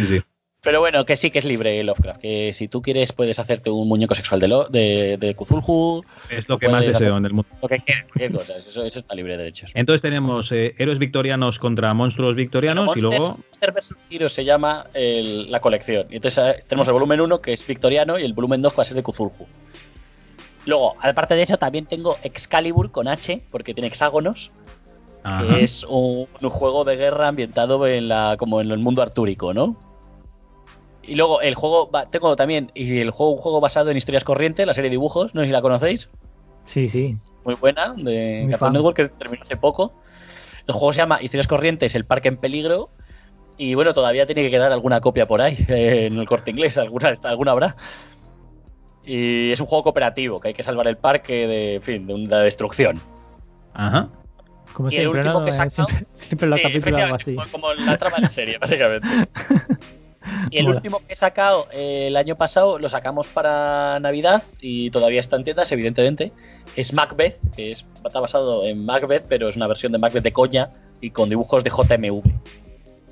sí. 0.08 0.22
Pero 0.62 0.78
bueno, 0.78 1.04
que 1.04 1.16
sí 1.16 1.32
que 1.32 1.40
es 1.40 1.44
libre 1.44 1.82
Lovecraft. 1.82 2.20
Que 2.20 2.52
si 2.52 2.68
tú 2.68 2.82
quieres, 2.82 3.12
puedes 3.12 3.40
hacerte 3.40 3.68
un 3.68 3.88
muñeco 3.88 4.14
sexual 4.14 4.38
de, 4.38 4.46
lo, 4.46 4.64
de, 4.66 5.16
de 5.16 5.34
Cthulhu. 5.34 6.04
Es 6.30 6.48
lo 6.48 6.56
que 6.56 6.68
más 6.68 6.86
deseo 6.86 7.16
en 7.16 7.26
el 7.26 7.32
mundo. 7.32 7.50
Lo 7.60 7.68
que 7.68 7.80
quieras, 7.80 8.48
Eso, 8.66 8.84
está 8.84 9.14
libre 9.16 9.32
de 9.32 9.38
derechos. 9.38 9.72
Entonces 9.74 10.00
tenemos 10.00 10.52
eh, 10.52 10.76
héroes 10.78 11.00
victorianos 11.00 11.58
contra 11.58 11.92
monstruos 11.94 12.36
victorianos 12.36 12.96
y 12.96 13.00
luego. 13.00 13.38
Monster 13.38 13.72
vs. 13.72 13.94
Heroes 14.08 14.32
se 14.32 14.44
llama 14.44 14.86
la 14.94 15.60
colección. 15.60 16.06
Y 16.10 16.16
entonces 16.16 16.44
eh, 16.44 16.62
tenemos 16.68 16.86
el 16.86 16.94
volumen 16.94 17.20
1 17.20 17.40
que 17.40 17.52
es 17.52 17.66
victoriano 17.66 18.16
y 18.20 18.22
el 18.22 18.32
volumen 18.32 18.62
2 18.62 18.78
va 18.78 18.82
a 18.82 18.84
ser 18.84 18.96
de 18.96 19.02
Cthulhu. 19.02 19.48
Luego, 20.66 20.94
aparte 21.00 21.34
de 21.34 21.42
eso, 21.42 21.58
también 21.58 21.86
tengo 21.86 22.18
Excalibur 22.22 22.92
con 22.92 23.08
H, 23.08 23.42
porque 23.50 23.74
tiene 23.74 23.88
hexágonos. 23.88 24.52
Que 25.24 25.62
es 25.62 25.84
un, 25.88 26.26
juego 26.40 26.84
de 26.84 26.96
guerra 26.96 27.28
ambientado 27.28 27.86
en 27.86 28.08
la, 28.08 28.36
como 28.38 28.60
en 28.60 28.72
el 28.72 28.78
mundo 28.78 29.02
artúrico, 29.02 29.54
¿no? 29.54 29.91
Y 31.04 31.16
luego 31.16 31.40
el 31.40 31.54
juego, 31.54 31.90
tengo 32.10 32.36
también, 32.36 32.70
y 32.74 32.98
el 32.98 33.10
juego, 33.10 33.32
un 33.32 33.38
juego 33.38 33.60
basado 33.60 33.90
en 33.90 33.96
historias 33.96 34.24
corrientes, 34.24 34.66
la 34.66 34.74
serie 34.74 34.88
de 34.88 34.94
dibujos, 34.94 35.34
no 35.34 35.40
sé 35.40 35.48
si 35.48 35.52
la 35.52 35.62
conocéis. 35.62 36.10
Sí, 36.64 36.88
sí. 36.88 37.16
Muy 37.44 37.54
buena, 37.56 37.94
de 37.96 38.46
Cartoon 38.50 38.72
Network, 38.72 38.96
que 38.96 39.08
terminó 39.08 39.42
hace 39.42 39.56
poco. 39.56 39.92
El 40.66 40.74
juego 40.74 40.92
se 40.92 40.98
llama 40.98 41.18
Historias 41.20 41.48
Corrientes, 41.48 41.94
el 41.96 42.04
parque 42.04 42.28
en 42.28 42.36
peligro. 42.36 42.90
Y 43.58 43.74
bueno, 43.74 43.92
todavía 43.94 44.26
tiene 44.26 44.42
que 44.42 44.50
quedar 44.50 44.70
alguna 44.72 45.00
copia 45.00 45.26
por 45.26 45.40
ahí, 45.40 45.56
en 45.68 46.18
el 46.18 46.26
corte 46.26 46.52
inglés, 46.52 46.78
alguna, 46.78 47.12
alguna 47.24 47.52
habrá. 47.52 47.76
Y 49.04 49.50
es 49.50 49.60
un 49.60 49.66
juego 49.66 49.82
cooperativo, 49.82 50.40
que 50.40 50.48
hay 50.48 50.54
que 50.54 50.62
salvar 50.62 50.86
el 50.86 50.96
parque 50.96 51.48
de, 51.48 51.74
en 51.74 51.82
fin, 51.82 52.06
de 52.06 52.14
una 52.14 52.38
destrucción. 52.38 53.00
Ajá. 53.74 54.08
Como 54.72 54.90
siempre, 54.90 55.22
¿no? 55.24 55.50
siempre, 55.50 56.06
siempre, 56.12 56.48
lo 56.48 56.56
capítulos 56.56 57.12
así. 57.12 57.36
Como 57.50 57.74
la 57.74 57.98
trama 57.98 58.16
de 58.16 58.22
la 58.22 58.30
serie, 58.30 58.58
básicamente. 58.58 59.06
Y 60.52 60.58
el 60.58 60.68
último 60.68 60.98
que 60.98 61.14
he 61.14 61.16
sacado 61.16 61.66
eh, 61.72 62.08
el 62.08 62.16
año 62.16 62.36
pasado 62.36 62.78
lo 62.78 62.86
sacamos 62.90 63.26
para 63.26 63.98
Navidad 64.00 64.42
y 64.60 64.90
todavía 64.90 65.18
está 65.18 65.36
en 65.36 65.44
tiendas, 65.44 65.72
evidentemente. 65.72 66.30
Es 66.76 66.92
Macbeth, 66.92 67.38
que 67.56 67.72
es, 67.72 67.86
está 68.04 68.20
basado 68.20 68.66
en 68.66 68.84
Macbeth, 68.84 69.24
pero 69.28 69.48
es 69.48 69.56
una 69.56 69.66
versión 69.66 69.92
de 69.92 69.98
Macbeth 69.98 70.22
de 70.22 70.32
coña 70.32 70.70
y 71.00 71.10
con 71.10 71.30
dibujos 71.30 71.64
de 71.64 71.70
JMV. 71.70 72.22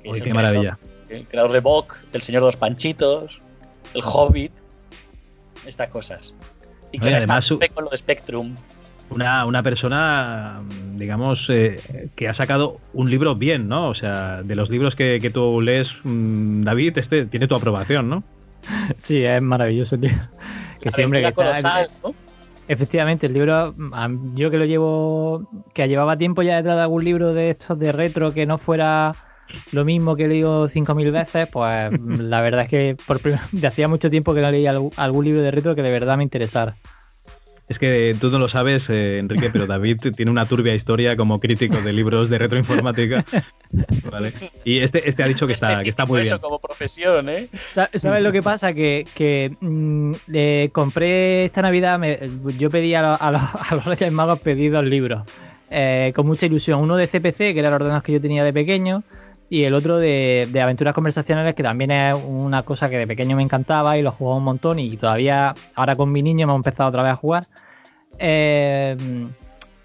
Uy, 0.05 0.21
qué 0.21 0.31
maravilla. 0.31 0.77
El 1.09 1.25
creador 1.25 1.51
de 1.51 1.61
Bok, 1.61 1.99
del 2.11 2.21
Señor 2.21 2.43
de 2.43 2.49
los 2.49 2.57
Panchitos, 2.57 3.41
el 3.95 4.01
Hobbit, 4.03 4.53
estas 5.65 5.89
cosas. 5.89 6.35
Y 6.91 6.99
que 6.99 7.15
además 7.15 7.47
con 7.73 7.85
lo 7.85 7.89
de 7.89 7.97
Spectrum 7.97 8.55
una, 9.11 9.45
una 9.45 9.63
persona, 9.63 10.59
digamos, 10.95 11.45
eh, 11.49 12.09
que 12.15 12.27
ha 12.27 12.33
sacado 12.33 12.79
un 12.93 13.09
libro 13.09 13.35
bien, 13.35 13.67
¿no? 13.67 13.89
O 13.89 13.93
sea, 13.93 14.41
de 14.43 14.55
los 14.55 14.69
libros 14.69 14.95
que, 14.95 15.19
que 15.19 15.29
tú 15.29 15.61
lees, 15.61 15.89
mm, 16.03 16.63
David, 16.63 16.97
este 16.97 17.25
tiene 17.25 17.47
tu 17.47 17.55
aprobación, 17.55 18.09
¿no? 18.09 18.23
Sí, 18.97 19.23
es 19.23 19.41
maravilloso 19.41 19.95
el 19.95 20.01
libro. 20.01 20.23
Que 20.79 20.91
siempre 20.91 21.21
que 21.21 21.27
está, 21.27 21.87
Efectivamente, 22.67 23.27
el 23.27 23.33
libro, 23.33 23.75
yo 24.33 24.49
que 24.49 24.57
lo 24.57 24.65
llevo, 24.65 25.49
que 25.73 25.87
llevaba 25.89 26.17
tiempo 26.17 26.41
ya 26.41 26.55
detrás 26.55 26.77
de 26.77 26.83
algún 26.83 27.03
libro 27.03 27.33
de 27.33 27.49
estos 27.49 27.77
de 27.79 27.91
retro 27.91 28.33
que 28.33 28.45
no 28.45 28.57
fuera 28.57 29.13
lo 29.71 29.83
mismo 29.83 30.15
que 30.15 30.25
he 30.25 30.27
leído 30.27 30.67
5.000 30.69 31.11
veces, 31.11 31.47
pues 31.51 31.91
la 32.01 32.39
verdad 32.39 32.61
es 32.61 32.69
que 32.69 32.97
por 33.05 33.19
de 33.21 33.67
hacía 33.67 33.87
mucho 33.87 34.09
tiempo 34.09 34.33
que 34.33 34.41
no 34.41 34.51
leía 34.51 34.79
algún 34.95 35.25
libro 35.25 35.41
de 35.41 35.51
retro 35.51 35.75
que 35.75 35.83
de 35.83 35.91
verdad 35.91 36.17
me 36.17 36.23
interesara. 36.23 36.77
Es 37.71 37.79
que 37.79 38.17
tú 38.19 38.29
no 38.29 38.37
lo 38.37 38.49
sabes, 38.49 38.83
eh, 38.89 39.17
Enrique, 39.19 39.49
pero 39.49 39.65
David 39.65 39.97
tiene 40.13 40.29
una 40.29 40.45
turbia 40.45 40.75
historia 40.75 41.15
como 41.15 41.39
crítico 41.39 41.79
de 41.81 41.93
libros 41.93 42.29
de 42.29 42.37
retroinformática. 42.37 43.23
¿vale? 44.11 44.33
Y 44.65 44.79
este, 44.79 45.09
este 45.09 45.23
ha 45.23 45.27
dicho 45.27 45.47
que 45.47 45.53
está, 45.53 45.81
que 45.81 45.89
está 45.89 46.05
muy 46.05 46.19
bien. 46.19 46.37
como 46.39 46.59
profesión, 46.59 47.29
¿eh? 47.29 47.47
¿Sabes 47.63 48.23
lo 48.23 48.33
que 48.33 48.43
pasa? 48.43 48.73
Que, 48.73 49.07
que 49.15 49.55
mm, 49.61 50.15
compré 50.73 51.45
esta 51.45 51.61
Navidad, 51.61 51.97
yo 52.57 52.69
pedí 52.69 52.93
a, 52.95 53.31
los 53.71 53.85
Reyes 53.85 54.11
Magos 54.11 54.41
pedidos 54.41 54.83
libros. 54.83 55.23
Eh, 55.69 56.11
con 56.13 56.27
mucha 56.27 56.47
ilusión. 56.47 56.81
Uno 56.81 56.97
de 56.97 57.07
CPC, 57.07 57.37
que 57.37 57.59
era 57.59 57.69
el 57.69 57.75
ordenador 57.75 58.03
que 58.03 58.11
yo 58.11 58.19
tenía 58.19 58.43
de 58.43 58.51
pequeño, 58.51 59.03
y 59.51 59.65
el 59.65 59.73
otro 59.73 59.99
de, 59.99 60.47
de, 60.49 60.61
aventuras 60.61 60.93
conversacionales, 60.93 61.55
que 61.55 61.61
también 61.61 61.91
es 61.91 62.15
una 62.25 62.63
cosa 62.63 62.89
que 62.89 62.97
de 62.97 63.05
pequeño 63.05 63.35
me 63.35 63.43
encantaba 63.43 63.97
y 63.97 64.01
lo 64.01 64.09
jugaba 64.09 64.37
un 64.37 64.45
montón 64.45 64.79
y 64.79 64.95
todavía 64.95 65.53
ahora 65.75 65.97
con 65.97 66.09
mi 66.09 66.23
niño 66.23 66.45
hemos 66.45 66.55
empezado 66.55 66.87
otra 66.87 67.03
vez 67.03 67.11
a 67.11 67.15
jugar. 67.17 67.47
Eh, 68.17 68.95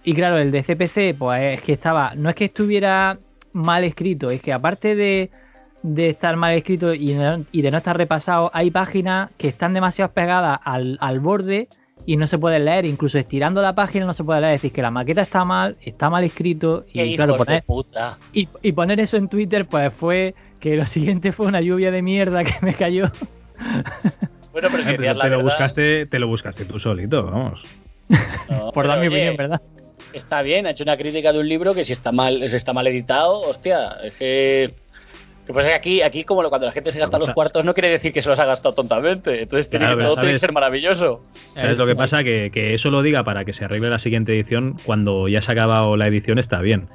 y 0.05 0.15
claro, 0.15 0.39
el 0.39 0.53
de 0.53 0.63
CPC, 0.63 1.19
pues 1.19 1.59
es 1.59 1.63
que 1.63 1.73
estaba, 1.73 2.13
no 2.15 2.29
es 2.29 2.37
que 2.37 2.45
estuviera 2.45 3.19
mal 3.55 3.83
escrito, 3.83 4.31
es 4.31 4.41
que 4.41 4.53
aparte 4.53 4.95
de, 4.95 5.31
estar 5.97 6.37
mal 6.37 6.55
escrito 6.55 6.95
y, 6.95 7.15
de 7.15 7.71
no 7.73 7.77
estar 7.77 7.97
repasado, 7.97 8.53
hay 8.55 8.71
páginas 8.71 9.31
que 9.37 9.49
están 9.49 9.75
demasiado 9.75 10.13
pegadas 10.13 10.61
al, 10.63 10.97
al 11.01 11.19
borde 11.19 11.69
y 12.07 12.17
no 12.17 12.27
se 12.29 12.39
puede 12.39 12.61
leer, 12.61 12.85
incluso 12.87 13.19
estirando 13.19 13.61
la 13.61 13.75
página 13.75 14.07
no 14.07 14.15
se 14.15 14.25
puede 14.25 14.41
leer, 14.41 14.55
es 14.55 14.63
decir, 14.63 14.73
que 14.73 14.81
la 14.81 14.93
maqueta 14.93 15.23
está 15.23 15.45
mal, 15.45 15.77
está 15.83 16.09
mal 16.09 16.23
escrito 16.23 16.87
y 16.93 17.17
claro, 17.17 17.37
poner, 17.37 17.65
Y, 18.33 18.73
poner 18.73 19.01
eso 19.01 19.17
en 19.17 19.29
Twitter 19.29 19.67
pues 19.67 19.93
fue 19.93 20.35
que 20.61 20.77
lo 20.77 20.87
siguiente 20.87 21.33
fue 21.33 21.47
una 21.47 21.61
lluvia 21.61 21.91
de 21.91 22.03
mierda 22.03 22.45
que 22.45 22.55
me 22.63 22.73
cayó. 22.73 23.11
Bueno, 24.53 24.69
pero 24.73 24.85
si 24.85 24.97
te, 24.97 25.29
lo 25.29 25.43
buscaste, 25.43 26.07
te 26.07 26.19
lo 26.19 26.29
buscaste 26.29 26.65
tú 26.65 26.81
solito, 26.81 27.27
vamos. 27.27 27.61
Por 28.73 28.87
dar 28.87 28.99
mi 29.01 29.09
opinión, 29.09 29.37
¿verdad? 29.37 29.61
Está 30.15 30.41
bien, 30.41 30.67
ha 30.67 30.71
hecho 30.71 30.83
una 30.83 30.97
crítica 30.97 31.31
de 31.35 31.41
un 31.41 31.47
libro 31.47 31.75
que 31.75 31.85
si 31.85 31.93
está 31.93 32.11
mal, 32.11 32.49
si 32.49 32.57
está 32.57 32.73
mal 32.73 32.87
editado, 32.87 33.43
hostia, 33.43 33.99
es 34.03 34.15
que 35.47 35.53
Que 35.53 35.53
pasa 35.55 35.69
que 35.69 35.75
aquí, 35.75 36.03
aquí 36.03 36.25
como 36.25 36.43
lo- 36.43 36.49
cuando 36.51 36.67
la 36.67 36.73
gente 36.73 36.91
se 36.93 36.99
gasta 36.99 37.19
los 37.19 37.31
cuartos, 37.31 37.65
no 37.65 37.73
quiere 37.73 37.89
decir 37.89 38.13
que 38.13 38.21
se 38.21 38.29
los 38.29 38.39
ha 38.41 38.45
gastado 38.47 38.75
tontamente. 38.75 39.43
Entonces 39.43 39.71
tiene 39.71 39.85
Claro, 39.87 39.97
que, 39.97 40.03
pero 40.03 40.11
todo 40.15 40.21
tiene 40.23 40.35
que 40.35 40.39
ser 40.41 40.53
maravilloso. 40.53 41.23
¿Sabes 41.55 41.79
lo 41.79 41.87
que 41.87 41.95
pasa? 41.95 42.25
Que, 42.25 42.51
que 42.53 42.75
eso 42.75 42.91
lo 42.91 43.01
diga 43.03 43.23
para 43.25 43.45
que 43.45 43.55
se 43.55 43.65
arregle 43.65 43.89
la 43.89 43.99
siguiente 44.01 44.33
edición 44.35 44.77
cuando 44.85 45.29
ya 45.29 45.41
se 45.43 45.51
ha 45.51 45.53
acabado 45.53 45.97
la 45.97 46.09
edición 46.09 46.39
está 46.39 46.61
bien. 46.61 46.89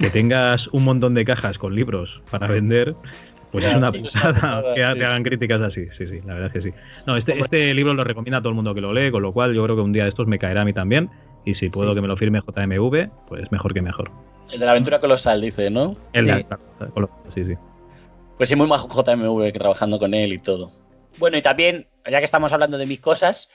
Que 0.00 0.10
tengas 0.10 0.66
un 0.68 0.82
montón 0.84 1.14
de 1.14 1.24
cajas 1.24 1.58
con 1.58 1.74
libros 1.76 2.22
para 2.30 2.48
vender, 2.48 2.92
pues 3.52 3.64
es 3.66 3.74
una 3.76 3.90
es 3.94 4.02
putada 4.02 4.34
putada, 4.34 4.74
que 4.74 4.82
sí, 4.82 4.94
te 4.98 5.04
hagan 5.04 5.22
críticas 5.22 5.60
así. 5.60 5.86
Sí, 5.96 6.06
sí, 6.08 6.20
la 6.26 6.34
verdad 6.34 6.50
es 6.56 6.62
que 6.64 6.70
sí. 6.70 6.76
No, 7.06 7.16
este, 7.16 7.38
este 7.38 7.72
libro 7.74 7.94
lo 7.94 8.02
recomienda 8.02 8.38
a 8.38 8.40
todo 8.40 8.48
el 8.48 8.56
mundo 8.56 8.74
que 8.74 8.80
lo 8.80 8.92
lee, 8.92 9.12
con 9.12 9.22
lo 9.22 9.32
cual 9.32 9.54
yo 9.54 9.62
creo 9.62 9.76
que 9.76 9.82
un 9.82 9.92
día 9.92 10.02
de 10.04 10.08
estos 10.08 10.26
me 10.26 10.38
caerá 10.40 10.62
a 10.62 10.64
mí 10.64 10.72
también. 10.72 11.08
Y 11.44 11.54
si 11.54 11.68
puedo 11.68 11.90
Sí. 11.90 11.94
que 11.94 12.00
me 12.02 12.08
lo 12.08 12.16
firme 12.16 12.40
JMV, 12.40 13.10
pues 13.28 13.50
mejor 13.52 13.74
que 13.74 13.82
mejor. 13.82 14.10
El 14.52 14.58
de 14.58 14.64
la 14.66 14.72
aventura 14.72 14.98
colosal, 14.98 15.40
dice, 15.40 15.70
¿no? 15.70 15.94
El 16.12 16.26
de- 16.26 16.38
Sí. 16.38 16.46
con 16.94 17.02
lo- 17.02 17.10
sí, 17.34 17.44
sí. 17.44 17.54
Pues 18.42 18.48
sí, 18.48 18.56
muy 18.56 18.66
majo 18.66 18.88
JMV 18.88 19.52
trabajando 19.52 20.00
con 20.00 20.14
él 20.14 20.32
y 20.32 20.38
todo. 20.40 20.68
Bueno, 21.18 21.36
y 21.36 21.42
también, 21.42 21.86
ya 22.10 22.18
que 22.18 22.24
estamos 22.24 22.52
hablando 22.52 22.76
de 22.76 22.86
mis 22.86 22.98
cosas, 22.98 23.48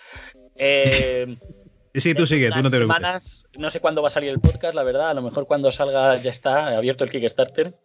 eh, 0.55 1.35
Sí, 1.93 2.13
tú 2.13 2.25
sigue, 2.25 2.47
tú 2.49 2.55
no 2.55 2.61
te 2.63 2.69
preocupes. 2.69 2.95
semanas, 2.95 3.45
no 3.57 3.69
sé 3.69 3.81
cuándo 3.81 4.01
va 4.01 4.07
a 4.07 4.11
salir 4.11 4.29
el 4.29 4.39
podcast, 4.39 4.75
la 4.75 4.83
verdad, 4.83 5.09
a 5.09 5.13
lo 5.13 5.21
mejor 5.21 5.45
cuando 5.45 5.73
salga 5.73 6.15
ya 6.21 6.29
está 6.29 6.77
abierto 6.77 7.03
el 7.03 7.09
Kickstarter, 7.09 7.75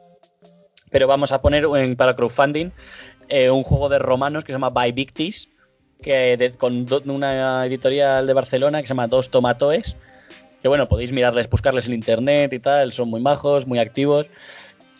pero 0.92 1.08
vamos 1.08 1.32
a 1.32 1.42
poner 1.42 1.64
en, 1.76 1.96
para 1.96 2.14
crowdfunding 2.14 2.70
eh, 3.28 3.50
un 3.50 3.64
juego 3.64 3.88
de 3.88 3.98
romanos 3.98 4.44
que 4.44 4.52
se 4.52 4.54
llama 4.54 4.70
By 4.70 4.92
Victis, 4.92 5.48
que 6.00 6.36
de- 6.36 6.52
con 6.52 6.86
do- 6.86 7.02
una 7.06 7.66
editorial 7.66 8.28
de 8.28 8.32
Barcelona 8.32 8.80
que 8.80 8.86
se 8.86 8.90
llama 8.94 9.08
Dos 9.08 9.28
Tomatoes, 9.28 9.96
que 10.60 10.68
bueno, 10.68 10.88
podéis 10.88 11.10
mirarles, 11.10 11.50
buscarles 11.50 11.88
en 11.88 11.94
internet 11.94 12.52
y 12.52 12.60
tal, 12.60 12.92
son 12.92 13.08
muy 13.10 13.20
majos, 13.20 13.66
muy 13.66 13.80
activos. 13.80 14.26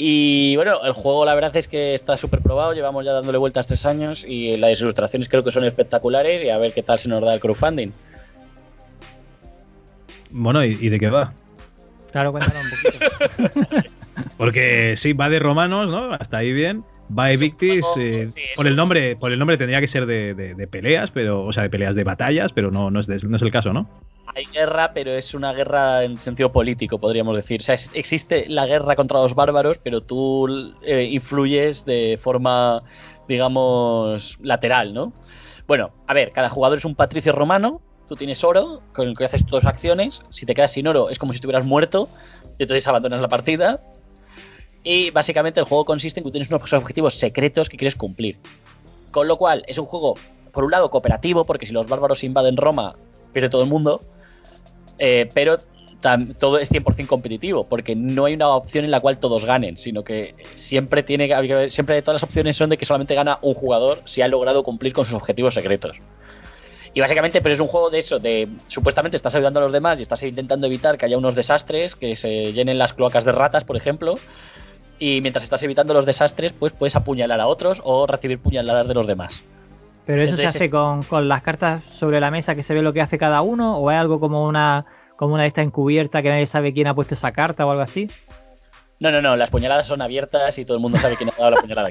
Y 0.05 0.57
bueno, 0.57 0.83
el 0.85 0.93
juego 0.95 1.25
la 1.25 1.33
verdad 1.33 1.55
es 1.57 1.69
que 1.69 1.95
está 1.95 2.17
súper 2.17 2.41
probado, 2.41 2.73
llevamos 2.75 3.05
ya 3.05 3.13
dándole 3.13 3.39
vueltas 3.39 3.69
tres 3.69 3.87
años 3.87 4.25
y 4.29 4.57
las 4.57 4.81
ilustraciones 4.81 5.29
creo 5.29 5.45
que 5.45 5.53
son 5.53 5.63
espectaculares 5.63 6.45
y 6.45 6.49
a 6.49 6.59
ver 6.59 6.73
qué 6.73 6.83
tal 6.83 6.99
se 6.99 7.09
nos 7.09 7.23
da 7.25 7.33
el 7.35 7.39
crowdfunding. 7.39 7.93
Bueno, 10.33 10.65
¿y, 10.65 10.77
y 10.81 10.89
de 10.89 10.99
qué 10.99 11.09
va? 11.09 11.33
Claro, 12.11 12.33
cuéntanos 12.33 12.65
un 12.65 12.71
poquito. 12.71 13.89
Porque 14.37 14.97
sí, 15.01 15.13
va 15.13 15.29
de 15.29 15.39
romanos, 15.39 15.89
¿no? 15.89 16.13
Hasta 16.15 16.39
ahí 16.39 16.53
bien. 16.53 16.83
Va 17.17 17.27
de 17.27 17.35
Es 17.35 17.41
un 17.41 17.47
Victis. 17.47 17.81
juego- 17.83 17.95
eh, 18.01 18.29
sí, 18.29 18.41
por 18.57 18.67
el 18.67 18.73
un- 18.73 18.77
nombre, 18.79 19.15
por 19.15 19.31
el 19.31 19.39
nombre 19.39 19.57
tendría 19.57 19.81
que 19.81 19.87
ser 19.89 20.07
de, 20.07 20.35
de- 20.35 20.55
de 20.57 20.67
peleas, 20.67 21.11
pero, 21.13 21.43
o 21.43 21.53
sea, 21.53 21.63
de 21.63 21.71
peleas 21.71 21.95
de 21.95 22.03
batallas, 22.03 22.51
pero 22.53 22.73
no, 22.73 22.91
no, 22.91 22.99
es, 23.01 23.07
de- 23.07 23.21
no 23.23 23.37
es 23.37 23.43
el 23.43 23.53
caso, 23.53 23.73
¿no? 23.73 23.89
Hay 24.35 24.47
guerra, 24.47 24.93
pero 24.95 25.11
es 25.11 25.35
una 25.35 25.53
guerra 25.53 26.05
en 26.05 26.19
sentido 26.19 26.53
político, 26.53 26.99
podríamos 26.99 27.37
decir. 27.37 27.61
O 27.61 27.65
sea, 27.65 27.77
existe 27.93 28.47
la 28.49 28.67
guerra 28.67 28.97
contra 28.97 29.21
los 29.21 29.35
bárbaros, 29.35 29.79
pero 29.83 30.01
tú 30.01 30.75
eh, 30.87 31.05
influyes 31.05 31.85
de 31.85 32.19
forma, 32.21 32.83
digamos, 33.29 34.39
lateral, 34.41 34.95
¿no? 34.95 35.13
Bueno, 35.67 35.93
a 36.07 36.15
ver, 36.15 36.31
cada 36.31 36.49
jugador 36.49 36.79
es 36.79 36.85
un 36.87 36.95
patricio 36.95 37.33
romano. 37.33 37.83
Tú 38.07 38.17
tienes 38.17 38.43
oro, 38.43 38.83
con 38.95 39.09
el 39.09 39.17
que 39.17 39.25
haces 39.27 39.45
tus 39.45 39.67
acciones. 39.67 40.23
Si 40.31 40.47
te 40.47 40.55
quedas 40.55 40.73
sin 40.73 40.87
oro, 40.87 41.11
es 41.11 41.19
como 41.19 41.33
si 41.33 41.37
estuvieras 41.37 41.65
muerto. 41.65 42.09
Y 42.59 42.63
entonces 42.63 42.87
abandonas 42.89 43.21
la 43.21 43.29
partida. 43.29 43.83
Y 44.83 45.11
básicamente 45.11 45.61
el 45.61 45.67
juego 45.67 45.85
consiste 45.85 46.21
en 46.21 46.25
que 46.25 46.31
tienes 46.31 46.51
unos 46.51 46.73
objetivos 46.73 47.15
secretos 47.15 47.69
que 47.69 47.77
quieres 47.77 47.97
cumplir. 47.97 48.39
Con 49.11 49.29
lo 49.29 49.37
cual, 49.37 49.63
es 49.69 49.77
un 49.79 49.85
juego, 49.85 50.17
por 50.53 50.65
un 50.65 50.71
lado, 50.71 50.91
cooperativo, 50.91 51.45
porque 51.45 51.67
si 51.67 51.73
los 51.73 51.87
bárbaros 51.87 52.25
invaden 52.25 52.57
Roma, 52.57 52.95
pierde 53.33 53.51
todo 53.51 53.63
el 53.63 53.69
mundo. 53.69 54.01
Eh, 55.05 55.29
pero 55.35 55.59
todo 56.39 56.59
es 56.59 56.71
100% 56.71 57.09
competitivo, 57.09 57.65
porque 57.65 57.97
no 57.97 58.25
hay 58.25 58.35
una 58.35 58.51
opción 58.51 58.85
en 58.85 58.93
la 58.93 59.01
cual 59.01 59.19
todos 59.19 59.45
ganen, 59.45 59.77
sino 59.77 60.05
que 60.05 60.33
siempre 60.55 61.03
tiene 61.03 61.29
que 61.29 61.71
siempre 61.73 62.01
todas 62.03 62.23
las 62.23 62.23
opciones 62.23 62.57
son 62.57 62.71
de 62.71 62.79
que 62.79 62.85
solamente 62.85 63.17
gana 63.17 63.41
un 63.43 63.55
jugador 63.55 64.01
si 64.05 64.23
ha 64.23 64.29
logrado 64.29 64.63
cumplir 64.63 64.93
con 64.93 65.05
sus 65.05 65.15
objetivos 65.15 65.55
secretos. 65.55 65.99
Y 66.95 67.01
básicamente, 67.01 67.41
pues 67.41 67.55
es 67.55 67.61
un 67.61 67.67
juego 67.67 67.91
de 67.91 67.99
eso, 67.99 68.21
de 68.21 68.49
supuestamente 68.69 69.17
estás 69.17 69.35
ayudando 69.35 69.59
a 69.59 69.65
los 69.65 69.73
demás 69.73 69.99
y 69.99 70.03
estás 70.03 70.23
intentando 70.23 70.69
evitar 70.69 70.97
que 70.97 71.07
haya 71.07 71.19
unos 71.19 71.35
desastres, 71.35 71.97
que 71.97 72.15
se 72.15 72.53
llenen 72.53 72.79
las 72.79 72.93
cloacas 72.93 73.25
de 73.25 73.33
ratas, 73.33 73.65
por 73.65 73.77
ejemplo. 73.77 74.21
Y 75.01 75.21
mientras 75.21 75.43
estás 75.43 75.65
evitando 75.65 75.95
los 75.95 76.07
desastres, 76.07 76.53
pues 76.53 76.71
puedes 76.71 76.95
apuñalar 76.95 77.41
a 77.41 77.49
otros 77.49 77.81
o 77.83 78.07
recibir 78.07 78.39
puñaladas 78.39 78.87
de 78.87 78.95
los 78.95 79.09
demás. 79.09 79.43
Pero 80.07 80.23
eso 80.23 80.31
Entonces 80.33 80.53
se 80.53 80.59
hace 80.59 80.71
con, 80.71 81.03
con 81.05 81.29
las 81.29 81.43
cartas 81.43 81.83
sobre 81.91 82.21
la 82.21 82.31
mesa 82.31 82.55
que 82.55 82.63
se 82.63 82.75
ve 82.75 82.83
lo 82.83 82.93
que 82.93 83.01
hace 83.01 83.19
cada 83.19 83.43
uno, 83.43 83.77
o 83.77 83.91
es 83.91 83.97
algo 83.97 84.19
como 84.21 84.47
una 84.47 84.85
como 85.17 85.35
una 85.35 85.43
de 85.43 85.49
estas 85.49 85.65
encubierta 85.65 86.21
que 86.21 86.31
nadie 86.31 86.47
sabe 86.47 86.73
quién 86.73 86.89
ha 86.89 86.95
puesto 86.95 87.15
esa 87.15 87.31
carta 87.31 87.65
o 87.65 87.71
algo 87.71 87.83
así. 87.83 88.11
No, 88.99 89.11
no, 89.11 89.21
no, 89.21 89.37
las 89.37 89.51
puñaladas 89.51 89.87
son 89.87 90.01
abiertas 90.01 90.59
y 90.59 90.65
todo 90.65 90.77
el 90.77 90.81
mundo 90.81 90.97
sabe 90.99 91.17
quién 91.17 91.29
ha 91.31 91.33
dado 91.37 91.51
la 91.51 91.61
puñalada. 91.61 91.91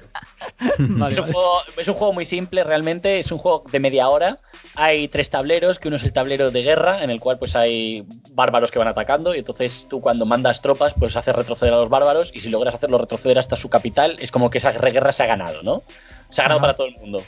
Vale, 0.80 1.12
Es 1.12 1.18
un, 1.20 1.26
vale. 1.26 1.34
juego, 1.34 1.58
es 1.78 1.88
un 1.90 1.94
juego 1.96 2.14
muy 2.14 2.24
simple 2.26 2.64
realmente, 2.64 3.20
es 3.20 3.32
un 3.32 3.38
juego 3.38 3.64
de 3.70 3.80
media 3.82 4.08
hora. 4.08 4.40
Hay 4.76 5.10
tres 5.10 5.30
tableros, 5.30 5.78
que 5.80 5.90
uno 5.90 5.98
es 5.98 6.04
el 6.06 6.14
tablero 6.14 6.52
de 6.52 6.64
guerra, 6.64 7.04
en 7.04 7.10
el 7.10 7.20
cual 7.20 7.38
pues 7.38 7.56
hay 7.58 8.06
bárbaros 8.32 8.72
que 8.72 8.80
van 8.80 8.88
atacando 8.88 9.36
y 9.36 9.40
entonces 9.40 9.88
tú 9.90 10.00
cuando 10.00 10.26
mandas 10.26 10.62
tropas 10.62 10.94
pues 10.94 11.18
haces 11.18 11.36
retroceder 11.36 11.74
a 11.74 11.78
los 11.78 11.90
bárbaros 11.90 12.32
y 12.34 12.40
si 12.40 12.50
logras 12.50 12.76
hacerlo 12.76 12.98
retroceder 12.98 13.40
hasta 13.40 13.58
su 13.58 13.70
capital 13.70 14.16
es 14.20 14.32
como 14.32 14.50
que 14.50 14.58
esa 14.58 14.72
guerra 14.72 15.12
se 15.12 15.24
ha 15.24 15.28
ganado, 15.28 15.64
¿no? 15.64 15.84
Se 16.30 16.42
ha 16.42 16.46
ganado 16.46 16.60
Ajá. 16.60 16.68
para 16.68 16.78
todo 16.78 16.88
el 16.88 16.96
mundo. 16.96 17.24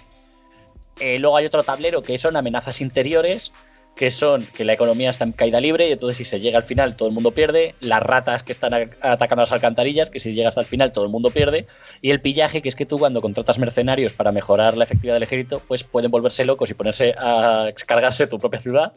Eh, 0.99 1.19
luego 1.19 1.37
hay 1.37 1.45
otro 1.45 1.63
tablero 1.63 2.03
que 2.03 2.17
son 2.17 2.35
amenazas 2.35 2.81
interiores, 2.81 3.51
que 3.95 4.09
son 4.09 4.43
que 4.55 4.63
la 4.65 4.73
economía 4.73 5.11
está 5.11 5.23
en 5.23 5.33
caída 5.33 5.61
libre 5.61 5.87
y 5.87 5.91
entonces 5.91 6.17
si 6.17 6.23
se 6.23 6.39
llega 6.39 6.57
al 6.57 6.63
final 6.63 6.95
todo 6.95 7.07
el 7.09 7.13
mundo 7.13 7.29
pierde, 7.31 7.75
las 7.79 8.01
ratas 8.01 8.41
que 8.41 8.51
están 8.51 8.73
a- 8.73 8.87
atacando 9.01 9.41
las 9.43 9.51
alcantarillas, 9.51 10.09
que 10.09 10.19
si 10.19 10.33
llega 10.33 10.49
hasta 10.49 10.61
el 10.61 10.65
final 10.65 10.91
todo 10.91 11.03
el 11.05 11.11
mundo 11.11 11.29
pierde, 11.29 11.67
y 12.01 12.09
el 12.09 12.19
pillaje, 12.19 12.63
que 12.63 12.69
es 12.69 12.75
que 12.75 12.87
tú 12.87 12.97
cuando 12.97 13.21
contratas 13.21 13.59
mercenarios 13.59 14.13
para 14.13 14.31
mejorar 14.31 14.77
la 14.77 14.83
efectividad 14.85 15.13
del 15.15 15.23
ejército, 15.23 15.61
pues 15.67 15.83
pueden 15.83 16.09
volverse 16.09 16.43
locos 16.43 16.71
y 16.71 16.73
ponerse 16.73 17.13
a 17.19 17.67
cargarse 17.85 18.25
tu 18.25 18.39
propia 18.39 18.59
ciudad, 18.61 18.93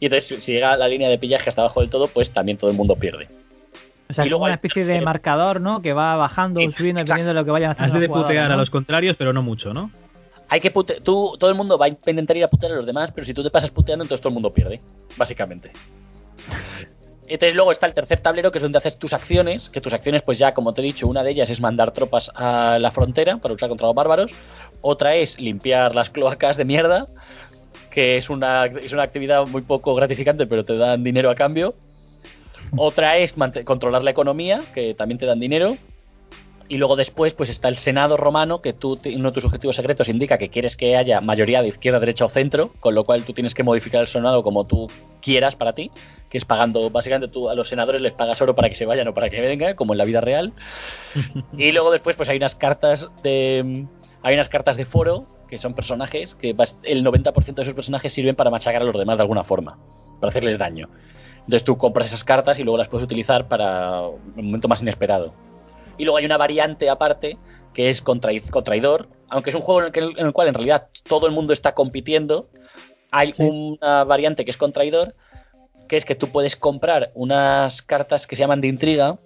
y 0.00 0.06
entonces 0.06 0.42
si 0.42 0.52
llega 0.54 0.76
la 0.76 0.88
línea 0.88 1.08
de 1.08 1.18
pillaje 1.18 1.48
hasta 1.48 1.60
abajo 1.62 1.80
del 1.80 1.90
todo, 1.90 2.08
pues 2.08 2.32
también 2.32 2.58
todo 2.58 2.70
el 2.70 2.76
mundo 2.76 2.96
pierde. 2.96 3.28
O 4.10 4.12
sea, 4.12 4.24
y 4.24 4.26
es 4.26 4.30
luego 4.30 4.44
una 4.44 4.54
hay- 4.54 4.56
especie 4.56 4.84
de 4.84 5.00
marcador, 5.02 5.60
¿no? 5.60 5.80
Que 5.82 5.92
va 5.92 6.16
bajando 6.16 6.58
o 6.58 6.62
Exacto. 6.64 6.78
subiendo 6.78 6.98
dependiendo 7.00 7.28
de 7.28 7.34
lo 7.34 7.44
que 7.44 7.50
vayan 7.52 7.70
Has 7.70 7.76
haciendo 7.76 7.94
de 8.00 8.08
los 8.08 8.08
jugadores, 8.08 8.28
putear 8.36 8.48
¿no? 8.48 8.54
a 8.54 8.56
los 8.58 8.70
contrarios, 8.70 9.16
pero 9.16 9.32
no 9.32 9.42
mucho, 9.42 9.72
¿no? 9.72 9.90
Hay 10.52 10.60
que 10.60 10.70
pute- 10.70 11.00
tú, 11.00 11.34
todo 11.38 11.48
el 11.48 11.56
mundo 11.56 11.78
va 11.78 11.86
a 11.86 11.88
intentar 11.88 12.36
ir 12.36 12.44
a 12.44 12.48
putear 12.48 12.72
a 12.72 12.74
los 12.74 12.84
demás, 12.84 13.10
pero 13.10 13.26
si 13.26 13.32
tú 13.32 13.42
te 13.42 13.48
pasas 13.48 13.70
puteando, 13.70 14.04
entonces 14.04 14.20
todo 14.20 14.28
el 14.28 14.34
mundo 14.34 14.52
pierde, 14.52 14.82
básicamente. 15.16 15.72
Entonces 17.26 17.54
luego 17.54 17.72
está 17.72 17.86
el 17.86 17.94
tercer 17.94 18.20
tablero, 18.20 18.52
que 18.52 18.58
es 18.58 18.62
donde 18.62 18.76
haces 18.76 18.98
tus 18.98 19.14
acciones, 19.14 19.70
que 19.70 19.80
tus 19.80 19.94
acciones, 19.94 20.20
pues 20.20 20.38
ya, 20.38 20.52
como 20.52 20.74
te 20.74 20.82
he 20.82 20.84
dicho, 20.84 21.08
una 21.08 21.22
de 21.22 21.30
ellas 21.30 21.48
es 21.48 21.62
mandar 21.62 21.92
tropas 21.92 22.30
a 22.34 22.76
la 22.78 22.90
frontera 22.90 23.38
para 23.38 23.52
luchar 23.54 23.70
contra 23.70 23.86
los 23.86 23.96
bárbaros, 23.96 24.32
otra 24.82 25.14
es 25.14 25.40
limpiar 25.40 25.94
las 25.94 26.10
cloacas 26.10 26.58
de 26.58 26.66
mierda, 26.66 27.08
que 27.88 28.18
es 28.18 28.28
una, 28.28 28.66
es 28.66 28.92
una 28.92 29.04
actividad 29.04 29.46
muy 29.46 29.62
poco 29.62 29.94
gratificante, 29.94 30.46
pero 30.46 30.66
te 30.66 30.76
dan 30.76 31.02
dinero 31.02 31.30
a 31.30 31.34
cambio. 31.34 31.74
Otra 32.76 33.16
es 33.16 33.34
controlar 33.64 34.04
la 34.04 34.10
economía, 34.10 34.62
que 34.74 34.92
también 34.92 35.18
te 35.18 35.24
dan 35.24 35.40
dinero. 35.40 35.78
Y 36.72 36.78
luego 36.78 36.96
después, 36.96 37.34
pues 37.34 37.50
está 37.50 37.68
el 37.68 37.76
Senado 37.76 38.16
romano, 38.16 38.62
que 38.62 38.72
tú, 38.72 38.98
uno 39.14 39.28
de 39.28 39.34
tus 39.34 39.44
objetivos 39.44 39.76
secretos 39.76 40.08
indica 40.08 40.38
que 40.38 40.48
quieres 40.48 40.74
que 40.74 40.96
haya 40.96 41.20
mayoría 41.20 41.60
de 41.60 41.68
izquierda, 41.68 42.00
derecha 42.00 42.24
o 42.24 42.30
centro, 42.30 42.72
con 42.80 42.94
lo 42.94 43.04
cual 43.04 43.24
tú 43.24 43.34
tienes 43.34 43.54
que 43.54 43.62
modificar 43.62 44.00
el 44.00 44.06
Senado 44.06 44.42
como 44.42 44.64
tú 44.64 44.90
quieras 45.20 45.54
para 45.54 45.74
ti, 45.74 45.90
que 46.30 46.38
es 46.38 46.46
pagando, 46.46 46.88
básicamente 46.88 47.30
tú 47.30 47.50
a 47.50 47.54
los 47.54 47.68
senadores 47.68 48.00
les 48.00 48.14
pagas 48.14 48.40
oro 48.40 48.54
para 48.54 48.70
que 48.70 48.74
se 48.74 48.86
vayan 48.86 49.06
o 49.06 49.12
para 49.12 49.28
que 49.28 49.42
vengan, 49.42 49.74
como 49.74 49.92
en 49.92 49.98
la 49.98 50.06
vida 50.06 50.22
real. 50.22 50.54
y 51.58 51.72
luego 51.72 51.90
después, 51.90 52.16
pues 52.16 52.30
hay 52.30 52.38
unas 52.38 52.54
cartas 52.54 53.10
de. 53.22 53.86
Hay 54.22 54.32
unas 54.32 54.48
cartas 54.48 54.78
de 54.78 54.86
foro, 54.86 55.26
que 55.48 55.58
son 55.58 55.74
personajes, 55.74 56.34
que 56.34 56.56
el 56.84 57.04
90% 57.04 57.54
de 57.54 57.62
esos 57.64 57.74
personajes 57.74 58.14
sirven 58.14 58.34
para 58.34 58.48
machacar 58.48 58.80
a 58.80 58.86
los 58.86 58.98
demás 58.98 59.18
de 59.18 59.22
alguna 59.24 59.44
forma, 59.44 59.76
para 60.20 60.30
hacerles 60.30 60.56
daño. 60.56 60.88
Entonces 61.40 61.64
tú 61.64 61.76
compras 61.76 62.06
esas 62.06 62.24
cartas 62.24 62.58
y 62.58 62.62
luego 62.62 62.78
las 62.78 62.88
puedes 62.88 63.04
utilizar 63.04 63.46
para 63.46 64.06
un 64.06 64.46
momento 64.46 64.68
más 64.68 64.80
inesperado. 64.80 65.34
Y 65.98 66.04
luego 66.04 66.18
hay 66.18 66.24
una 66.24 66.36
variante 66.38 66.88
aparte 66.90 67.38
que 67.74 67.88
es 67.88 68.04
contrai- 68.04 68.48
contraidor, 68.50 69.08
aunque 69.28 69.50
es 69.50 69.56
un 69.56 69.62
juego 69.62 69.80
en 69.80 69.86
el, 69.86 69.92
que- 69.92 70.20
en 70.20 70.26
el 70.26 70.32
cual 70.32 70.48
en 70.48 70.54
realidad 70.54 70.88
todo 71.08 71.26
el 71.26 71.32
mundo 71.32 71.52
está 71.52 71.74
compitiendo. 71.74 72.48
Hay 73.10 73.32
Sí. 73.34 73.42
una 73.42 74.04
variante 74.04 74.44
que 74.44 74.50
es 74.50 74.56
contraidor, 74.56 75.14
que 75.88 75.96
es 75.96 76.04
que 76.04 76.14
tú 76.14 76.28
puedes 76.28 76.56
comprar 76.56 77.12
unas 77.14 77.82
cartas 77.82 78.26
que 78.26 78.36
se 78.36 78.40
llaman 78.40 78.60
de 78.60 78.68
intriga 78.68 79.18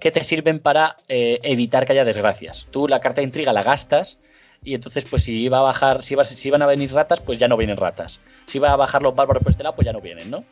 que 0.00 0.10
te 0.10 0.24
sirven 0.24 0.60
para 0.60 0.96
eh, 1.08 1.38
evitar 1.42 1.84
que 1.84 1.92
haya 1.92 2.04
desgracias. 2.04 2.66
Tú 2.70 2.88
la 2.88 3.00
carta 3.00 3.20
de 3.20 3.26
intriga 3.26 3.52
la 3.52 3.62
gastas 3.62 4.18
y 4.64 4.74
entonces 4.74 5.04
pues 5.04 5.24
si 5.24 5.40
iba 5.42 5.58
a 5.58 5.62
bajar, 5.62 6.02
si, 6.02 6.14
iba, 6.14 6.24
si 6.24 6.48
iban 6.48 6.62
a 6.62 6.66
venir 6.66 6.92
ratas, 6.92 7.20
pues 7.20 7.38
ya 7.38 7.48
no 7.48 7.56
vienen 7.56 7.76
ratas. 7.76 8.20
Si 8.46 8.58
iba 8.58 8.72
a 8.72 8.76
bajar 8.76 9.02
los 9.02 9.14
bárbaros 9.14 9.42
por 9.42 9.50
este 9.50 9.62
lado, 9.62 9.74
pues 9.76 9.84
ya 9.86 9.92
no 9.92 10.00
vienen, 10.00 10.30
¿no? 10.30 10.44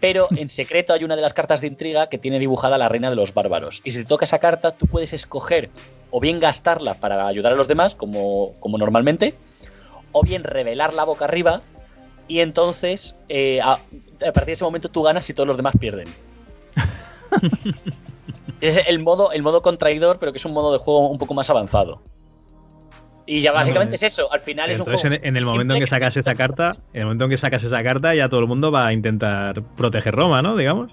Pero 0.00 0.28
en 0.36 0.48
secreto 0.48 0.92
hay 0.92 1.04
una 1.04 1.16
de 1.16 1.22
las 1.22 1.32
cartas 1.32 1.60
de 1.60 1.68
intriga 1.68 2.08
que 2.08 2.18
tiene 2.18 2.38
dibujada 2.38 2.76
la 2.78 2.88
reina 2.88 3.10
de 3.10 3.16
los 3.16 3.34
bárbaros. 3.34 3.82
Y 3.84 3.92
si 3.92 4.00
te 4.00 4.04
toca 4.04 4.24
esa 4.24 4.40
carta, 4.40 4.72
tú 4.72 4.86
puedes 4.86 5.12
escoger 5.12 5.70
o 6.10 6.20
bien 6.20 6.40
gastarla 6.40 6.94
para 6.94 7.26
ayudar 7.26 7.52
a 7.52 7.56
los 7.56 7.68
demás, 7.68 7.94
como, 7.94 8.52
como 8.60 8.78
normalmente, 8.78 9.34
o 10.10 10.22
bien 10.22 10.44
revelarla 10.44 11.04
boca 11.04 11.24
arriba 11.24 11.62
y 12.28 12.40
entonces 12.40 13.16
eh, 13.28 13.60
a, 13.60 13.72
a 13.74 14.32
partir 14.32 14.46
de 14.46 14.52
ese 14.52 14.64
momento 14.64 14.88
tú 14.88 15.02
ganas 15.02 15.28
y 15.30 15.34
todos 15.34 15.46
los 15.46 15.56
demás 15.56 15.74
pierden. 15.78 16.08
Es 18.62 18.78
el 18.86 19.00
modo, 19.00 19.32
el 19.32 19.42
modo 19.42 19.60
contraidor, 19.60 20.20
pero 20.20 20.30
que 20.30 20.38
es 20.38 20.44
un 20.44 20.52
modo 20.52 20.72
de 20.72 20.78
juego 20.78 21.08
un 21.08 21.18
poco 21.18 21.34
más 21.34 21.50
avanzado. 21.50 22.00
Y 23.26 23.40
ya 23.40 23.52
básicamente 23.52 23.94
es 23.94 24.02
eso. 24.02 24.32
Al 24.32 24.40
final 24.40 24.70
es 24.70 24.80
un 24.80 24.86
juego. 24.86 25.00
En, 25.04 25.12
en 25.12 25.36
el 25.36 25.44
momento 25.44 25.74
en 25.74 25.80
que 25.80 25.86
sacas 25.86 26.16
esa 26.16 26.34
carta, 26.34 26.72
en 26.92 27.00
el 27.00 27.04
momento 27.06 27.24
en 27.26 27.30
que 27.30 27.38
sacas 27.38 27.62
esa 27.62 27.82
carta, 27.82 28.14
ya 28.14 28.28
todo 28.28 28.40
el 28.40 28.46
mundo 28.46 28.72
va 28.72 28.86
a 28.86 28.92
intentar 28.92 29.62
proteger 29.76 30.14
Roma, 30.14 30.42
¿no? 30.42 30.56
Digamos. 30.56 30.92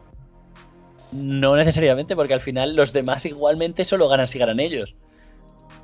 No 1.11 1.56
necesariamente, 1.56 2.15
porque 2.15 2.35
al 2.35 2.39
final 2.39 2.76
los 2.76 2.93
demás 2.93 3.26
igualmente 3.26 3.84
solo 3.84 4.07
ganan 4.07 4.27
si 4.27 4.38
ganan 4.38 4.60
ellos. 4.60 4.95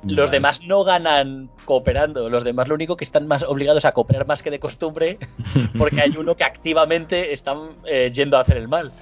Los 0.04 0.30
demás 0.30 0.62
no 0.64 0.84
ganan 0.84 1.50
cooperando. 1.64 2.28
Los 2.28 2.44
demás 2.44 2.68
lo 2.68 2.74
único 2.74 2.96
que 2.96 3.04
están 3.04 3.26
más 3.26 3.42
obligados 3.42 3.84
a 3.84 3.92
cooperar 3.92 4.26
más 4.26 4.42
que 4.42 4.50
de 4.50 4.60
costumbre, 4.60 5.18
porque 5.78 6.00
hay 6.00 6.12
uno 6.16 6.36
que 6.36 6.44
activamente 6.44 7.32
están 7.32 7.70
eh, 7.86 8.10
yendo 8.14 8.36
a 8.36 8.40
hacer 8.42 8.56
el 8.56 8.68
mal. 8.68 8.92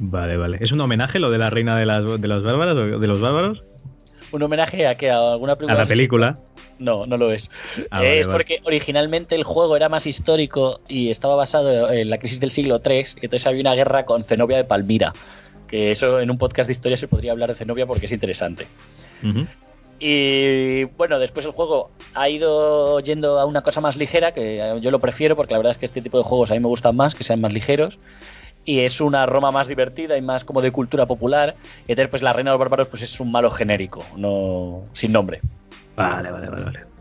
Vale, 0.00 0.36
vale. 0.36 0.58
¿Es 0.60 0.72
un 0.72 0.80
homenaje 0.80 1.20
lo 1.20 1.30
de 1.30 1.38
la 1.38 1.48
reina 1.48 1.76
de, 1.76 1.86
las, 1.86 2.02
de 2.20 2.28
los 2.28 2.42
bárbaros? 2.42 3.00
De 3.00 3.06
los 3.06 3.20
bárbaros? 3.20 3.62
¿Un 4.32 4.42
homenaje 4.42 4.86
a 4.86 4.96
que 4.96 5.10
¿A 5.10 5.32
alguna 5.32 5.56
película? 5.56 5.80
A 5.80 5.84
la 5.84 5.88
película. 5.88 6.38
No, 6.78 7.06
no 7.06 7.16
lo 7.16 7.32
es. 7.32 7.50
Ah, 7.90 8.04
es 8.04 8.26
porque 8.26 8.60
originalmente 8.64 9.34
el 9.36 9.44
juego 9.44 9.76
era 9.76 9.88
más 9.88 10.06
histórico 10.06 10.80
y 10.88 11.10
estaba 11.10 11.36
basado 11.36 11.92
en 11.92 12.10
la 12.10 12.18
crisis 12.18 12.40
del 12.40 12.50
siglo 12.50 12.80
III, 12.84 13.04
que 13.04 13.26
entonces 13.26 13.46
había 13.46 13.60
una 13.60 13.74
guerra 13.74 14.04
con 14.04 14.24
Zenobia 14.24 14.56
de 14.56 14.64
Palmira. 14.64 15.12
Que 15.68 15.92
eso 15.92 16.20
en 16.20 16.30
un 16.30 16.38
podcast 16.38 16.66
de 16.66 16.72
historia 16.72 16.96
se 16.96 17.08
podría 17.08 17.32
hablar 17.32 17.50
de 17.50 17.54
Zenobia 17.54 17.86
porque 17.86 18.06
es 18.06 18.12
interesante. 18.12 18.66
Y 20.00 20.84
bueno, 20.96 21.20
después 21.20 21.46
el 21.46 21.52
juego 21.52 21.92
ha 22.14 22.28
ido 22.28 22.98
yendo 23.00 23.38
a 23.38 23.46
una 23.46 23.62
cosa 23.62 23.80
más 23.80 23.96
ligera, 23.96 24.32
que 24.32 24.76
yo 24.80 24.90
lo 24.90 24.98
prefiero 24.98 25.36
porque 25.36 25.54
la 25.54 25.58
verdad 25.58 25.70
es 25.70 25.78
que 25.78 25.86
este 25.86 26.02
tipo 26.02 26.18
de 26.18 26.24
juegos 26.24 26.50
a 26.50 26.54
mí 26.54 26.60
me 26.60 26.66
gustan 26.66 26.96
más, 26.96 27.14
que 27.14 27.22
sean 27.22 27.40
más 27.40 27.52
ligeros 27.52 27.98
y 28.64 28.80
es 28.80 29.00
una 29.00 29.26
Roma 29.26 29.50
más 29.50 29.68
divertida 29.68 30.16
y 30.16 30.22
más 30.22 30.44
como 30.44 30.62
de 30.62 30.70
cultura 30.70 31.06
popular. 31.06 31.54
Y 31.86 31.92
entonces, 31.92 32.08
pues 32.08 32.22
la 32.22 32.32
Reina 32.32 32.50
de 32.50 32.54
los 32.54 32.60
Bárbaros 32.60 32.88
pues 32.88 33.02
es 33.02 33.20
un 33.20 33.32
malo 33.32 33.50
genérico, 33.50 34.04
no 34.16 34.82
sin 34.92 35.12
nombre. 35.12 35.40
Vale, 35.96 36.30
vale, 36.30 36.48
vale, 36.48 36.64
vale. 36.64 36.91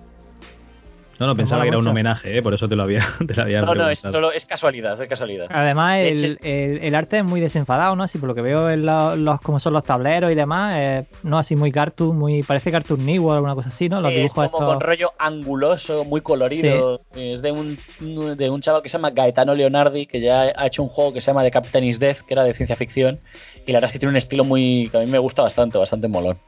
No, 1.21 1.27
no, 1.27 1.35
pensaba 1.35 1.61
que 1.61 1.67
era 1.67 1.77
un 1.77 1.87
homenaje, 1.87 2.35
¿eh? 2.35 2.41
por 2.41 2.55
eso 2.55 2.67
te 2.67 2.75
lo 2.75 2.81
había, 2.81 3.15
te 3.27 3.35
lo 3.35 3.43
había 3.43 3.61
No, 3.61 3.75
no, 3.75 3.87
es 3.87 3.99
solo 3.99 4.31
es 4.31 4.47
casualidad, 4.47 4.99
es 4.99 5.07
casualidad. 5.07 5.45
Además, 5.51 5.99
el, 5.99 6.39
el, 6.41 6.95
arte 6.95 7.19
es 7.19 7.23
muy 7.23 7.39
desenfadado, 7.39 7.95
¿no? 7.95 8.01
Así 8.01 8.17
por 8.17 8.27
lo 8.27 8.33
que 8.33 8.41
veo 8.41 8.71
en 8.71 8.87
los, 8.87 9.39
como 9.41 9.59
son 9.59 9.73
los 9.73 9.83
tableros 9.83 10.31
y 10.31 10.35
demás, 10.35 11.05
no 11.21 11.37
así 11.37 11.55
muy 11.55 11.71
cartoon, 11.71 12.17
muy 12.17 12.41
parece 12.41 12.71
cartoon 12.71 13.05
new 13.05 13.27
o 13.27 13.33
alguna 13.33 13.53
cosa 13.53 13.69
así, 13.69 13.87
¿no? 13.87 14.01
Los 14.01 14.11
es 14.13 14.33
como 14.33 14.49
con 14.49 14.81
rollo 14.81 15.13
anguloso, 15.19 16.05
muy 16.05 16.21
colorido. 16.21 17.01
Es 17.13 17.43
de 17.43 17.51
un, 17.51 17.77
de 18.35 18.49
un 18.49 18.61
chaval 18.61 18.81
que 18.81 18.89
se 18.89 18.97
llama 18.97 19.11
Gaetano 19.11 19.53
Leonardi, 19.53 20.07
que 20.07 20.21
ya 20.21 20.51
ha 20.55 20.65
hecho 20.65 20.81
un 20.81 20.89
juego 20.89 21.13
que 21.13 21.21
se 21.21 21.27
llama 21.27 21.43
The 21.43 21.51
Captain 21.51 21.83
is 21.83 21.99
Death, 21.99 22.21
que 22.21 22.33
era 22.33 22.43
de 22.43 22.55
ciencia 22.55 22.75
ficción, 22.75 23.19
y 23.67 23.73
la 23.73 23.77
verdad 23.77 23.89
es 23.89 23.93
que 23.93 23.99
tiene 23.99 24.09
un 24.09 24.17
estilo 24.17 24.43
muy 24.43 24.89
que 24.89 24.97
a 24.97 25.01
mí 25.01 25.05
me 25.05 25.19
gusta 25.19 25.43
bastante, 25.43 25.77
bastante 25.77 26.07
molón. 26.07 26.39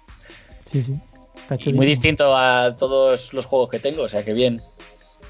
Sí, 0.66 0.82
sí 0.82 1.00
muy 1.74 1.86
distinto 1.86 2.36
a 2.36 2.76
todos 2.78 3.34
los 3.34 3.46
juegos 3.46 3.70
que 3.70 3.80
tengo, 3.80 4.04
o 4.04 4.10
sea 4.10 4.24
que 4.24 4.34
bien. 4.34 4.62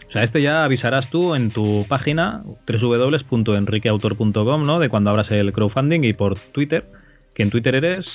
O 0.10 0.12
sea, 0.14 0.24
esto 0.24 0.38
ya 0.38 0.64
avisarás 0.64 1.10
tú 1.10 1.34
en 1.34 1.50
tu 1.50 1.86
página 1.88 2.44
www.enriqueautor.com, 2.68 4.64
¿no? 4.64 4.78
De 4.78 4.88
cuando 4.88 5.10
abras 5.10 5.32
el 5.32 5.52
crowdfunding 5.52 6.04
y 6.04 6.14
por 6.14 6.38
Twitter, 6.38 6.86
que 7.34 7.42
en 7.42 7.50
Twitter 7.50 7.74
eres... 7.74 8.06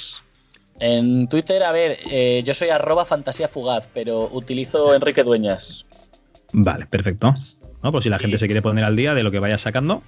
En 0.78 1.28
Twitter, 1.28 1.60
a 1.64 1.72
ver, 1.72 1.96
eh, 2.12 2.44
yo 2.44 2.54
soy 2.54 2.68
arroba 2.68 3.04
fantasía 3.04 3.48
fugaz, 3.48 3.88
pero 3.92 4.28
utilizo 4.30 4.94
Enrique 4.94 5.24
Dueñas. 5.24 5.88
Vale, 6.52 6.86
perfecto. 6.86 7.34
¿No? 7.82 7.90
Por 7.90 8.04
si 8.04 8.08
la 8.08 8.20
gente 8.20 8.38
se 8.38 8.46
quiere 8.46 8.62
poner 8.62 8.84
al 8.84 8.94
día 8.94 9.12
de 9.14 9.24
lo 9.24 9.32
que 9.32 9.40
vayas 9.40 9.62
sacando. 9.62 10.04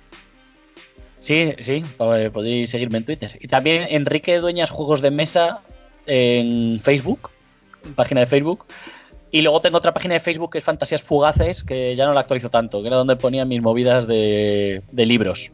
Sí, 1.18 1.54
sí, 1.58 1.84
podéis 1.96 2.70
seguirme 2.70 2.98
en 2.98 3.04
Twitter. 3.04 3.36
Y 3.40 3.48
también 3.48 3.86
Enrique 3.90 4.38
Dueñas 4.38 4.70
Juegos 4.70 5.02
de 5.02 5.10
Mesa 5.10 5.60
en 6.06 6.78
Facebook 6.80 7.30
página 7.94 8.20
de 8.20 8.26
Facebook. 8.26 8.66
Y 9.32 9.42
luego 9.42 9.60
tengo 9.60 9.78
otra 9.78 9.94
página 9.94 10.14
de 10.14 10.20
Facebook 10.20 10.50
que 10.52 10.58
es 10.58 10.64
Fantasías 10.64 11.02
Fugaces, 11.02 11.62
que 11.62 11.94
ya 11.94 12.06
no 12.06 12.12
la 12.12 12.20
actualizo 12.20 12.50
tanto, 12.50 12.80
que 12.80 12.88
era 12.88 12.96
donde 12.96 13.16
ponía 13.16 13.44
mis 13.44 13.62
movidas 13.62 14.06
de, 14.06 14.82
libros. 14.92 15.52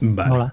Vale. 0.00 0.52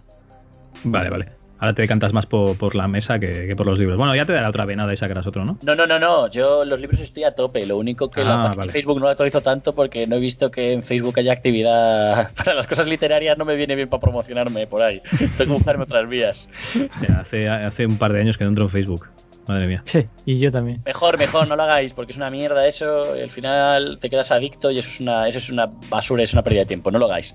Vale, 0.83 1.09
vale. 1.09 1.37
Ahora 1.59 1.73
te 1.73 1.87
cantas 1.87 2.13
más 2.13 2.27
por, 2.27 2.75
la 2.75 2.87
mesa 2.87 3.17
que, 3.19 3.51
por 3.55 3.65
los 3.65 3.79
libros. 3.79 3.97
Bueno, 3.97 4.15
ya 4.15 4.25
te 4.25 4.33
dará 4.33 4.49
otra 4.49 4.65
venada 4.65 4.93
y 4.93 4.97
sacarás 4.97 5.25
otro, 5.25 5.43
¿no? 5.43 5.57
No, 5.63 5.75
no, 5.75 5.87
no, 5.87 5.97
no. 5.97 6.29
Yo 6.29 6.65
los 6.65 6.79
libros 6.79 6.99
estoy 6.99 7.23
a 7.23 7.33
tope. 7.33 7.65
Lo 7.65 7.77
único 7.77 8.11
que 8.11 8.23
la 8.23 8.41
ah, 8.41 8.43
página 8.45 8.65
de 8.65 8.71
Facebook 8.71 8.99
no 8.99 9.05
la 9.05 9.11
actualizo 9.11 9.41
tanto 9.41 9.73
porque 9.73 10.05
no 10.05 10.17
he 10.17 10.19
visto 10.19 10.51
que 10.51 10.73
en 10.73 10.83
Facebook 10.83 11.19
haya 11.19 11.33
actividad 11.33 12.31
para 12.37 12.53
las 12.53 12.67
cosas 12.67 12.87
literarias. 12.87 13.37
No 13.39 13.45
me 13.45 13.55
viene 13.55 13.75
bien 13.75 13.89
para 13.89 14.01
promocionarme 14.01 14.67
por 14.67 14.83
ahí. 14.83 15.01
Tengo 15.37 15.53
que 15.53 15.57
buscarme 15.57 15.85
otras 15.85 16.07
vías. 16.07 16.47
hace, 17.19 17.49
hace 17.49 17.87
un 17.87 17.97
par 17.97 18.13
de 18.13 18.21
años 18.21 18.37
que 18.37 18.43
no 18.43 18.51
entro 18.51 18.65
en 18.65 18.71
Facebook. 18.71 19.07
Madre 19.47 19.67
mía. 19.67 19.81
Sí, 19.85 20.05
y 20.25 20.39
yo 20.39 20.51
también. 20.51 20.81
Mejor, 20.85 21.17
mejor, 21.17 21.47
no 21.47 21.55
lo 21.55 21.63
hagáis, 21.63 21.93
porque 21.93 22.11
es 22.11 22.17
una 22.17 22.29
mierda 22.29 22.67
eso. 22.67 23.15
Y 23.15 23.21
al 23.21 23.29
final 23.29 23.97
te 23.99 24.09
quedas 24.09 24.31
adicto 24.31 24.71
y 24.71 24.77
eso 24.77 24.89
es 24.89 24.99
una, 24.99 25.27
eso 25.27 25.37
es 25.37 25.49
una 25.49 25.67
basura, 25.89 26.23
es 26.23 26.33
una 26.33 26.43
pérdida 26.43 26.61
de 26.61 26.67
tiempo. 26.67 26.91
No 26.91 26.99
lo 26.99 27.05
hagáis. 27.05 27.33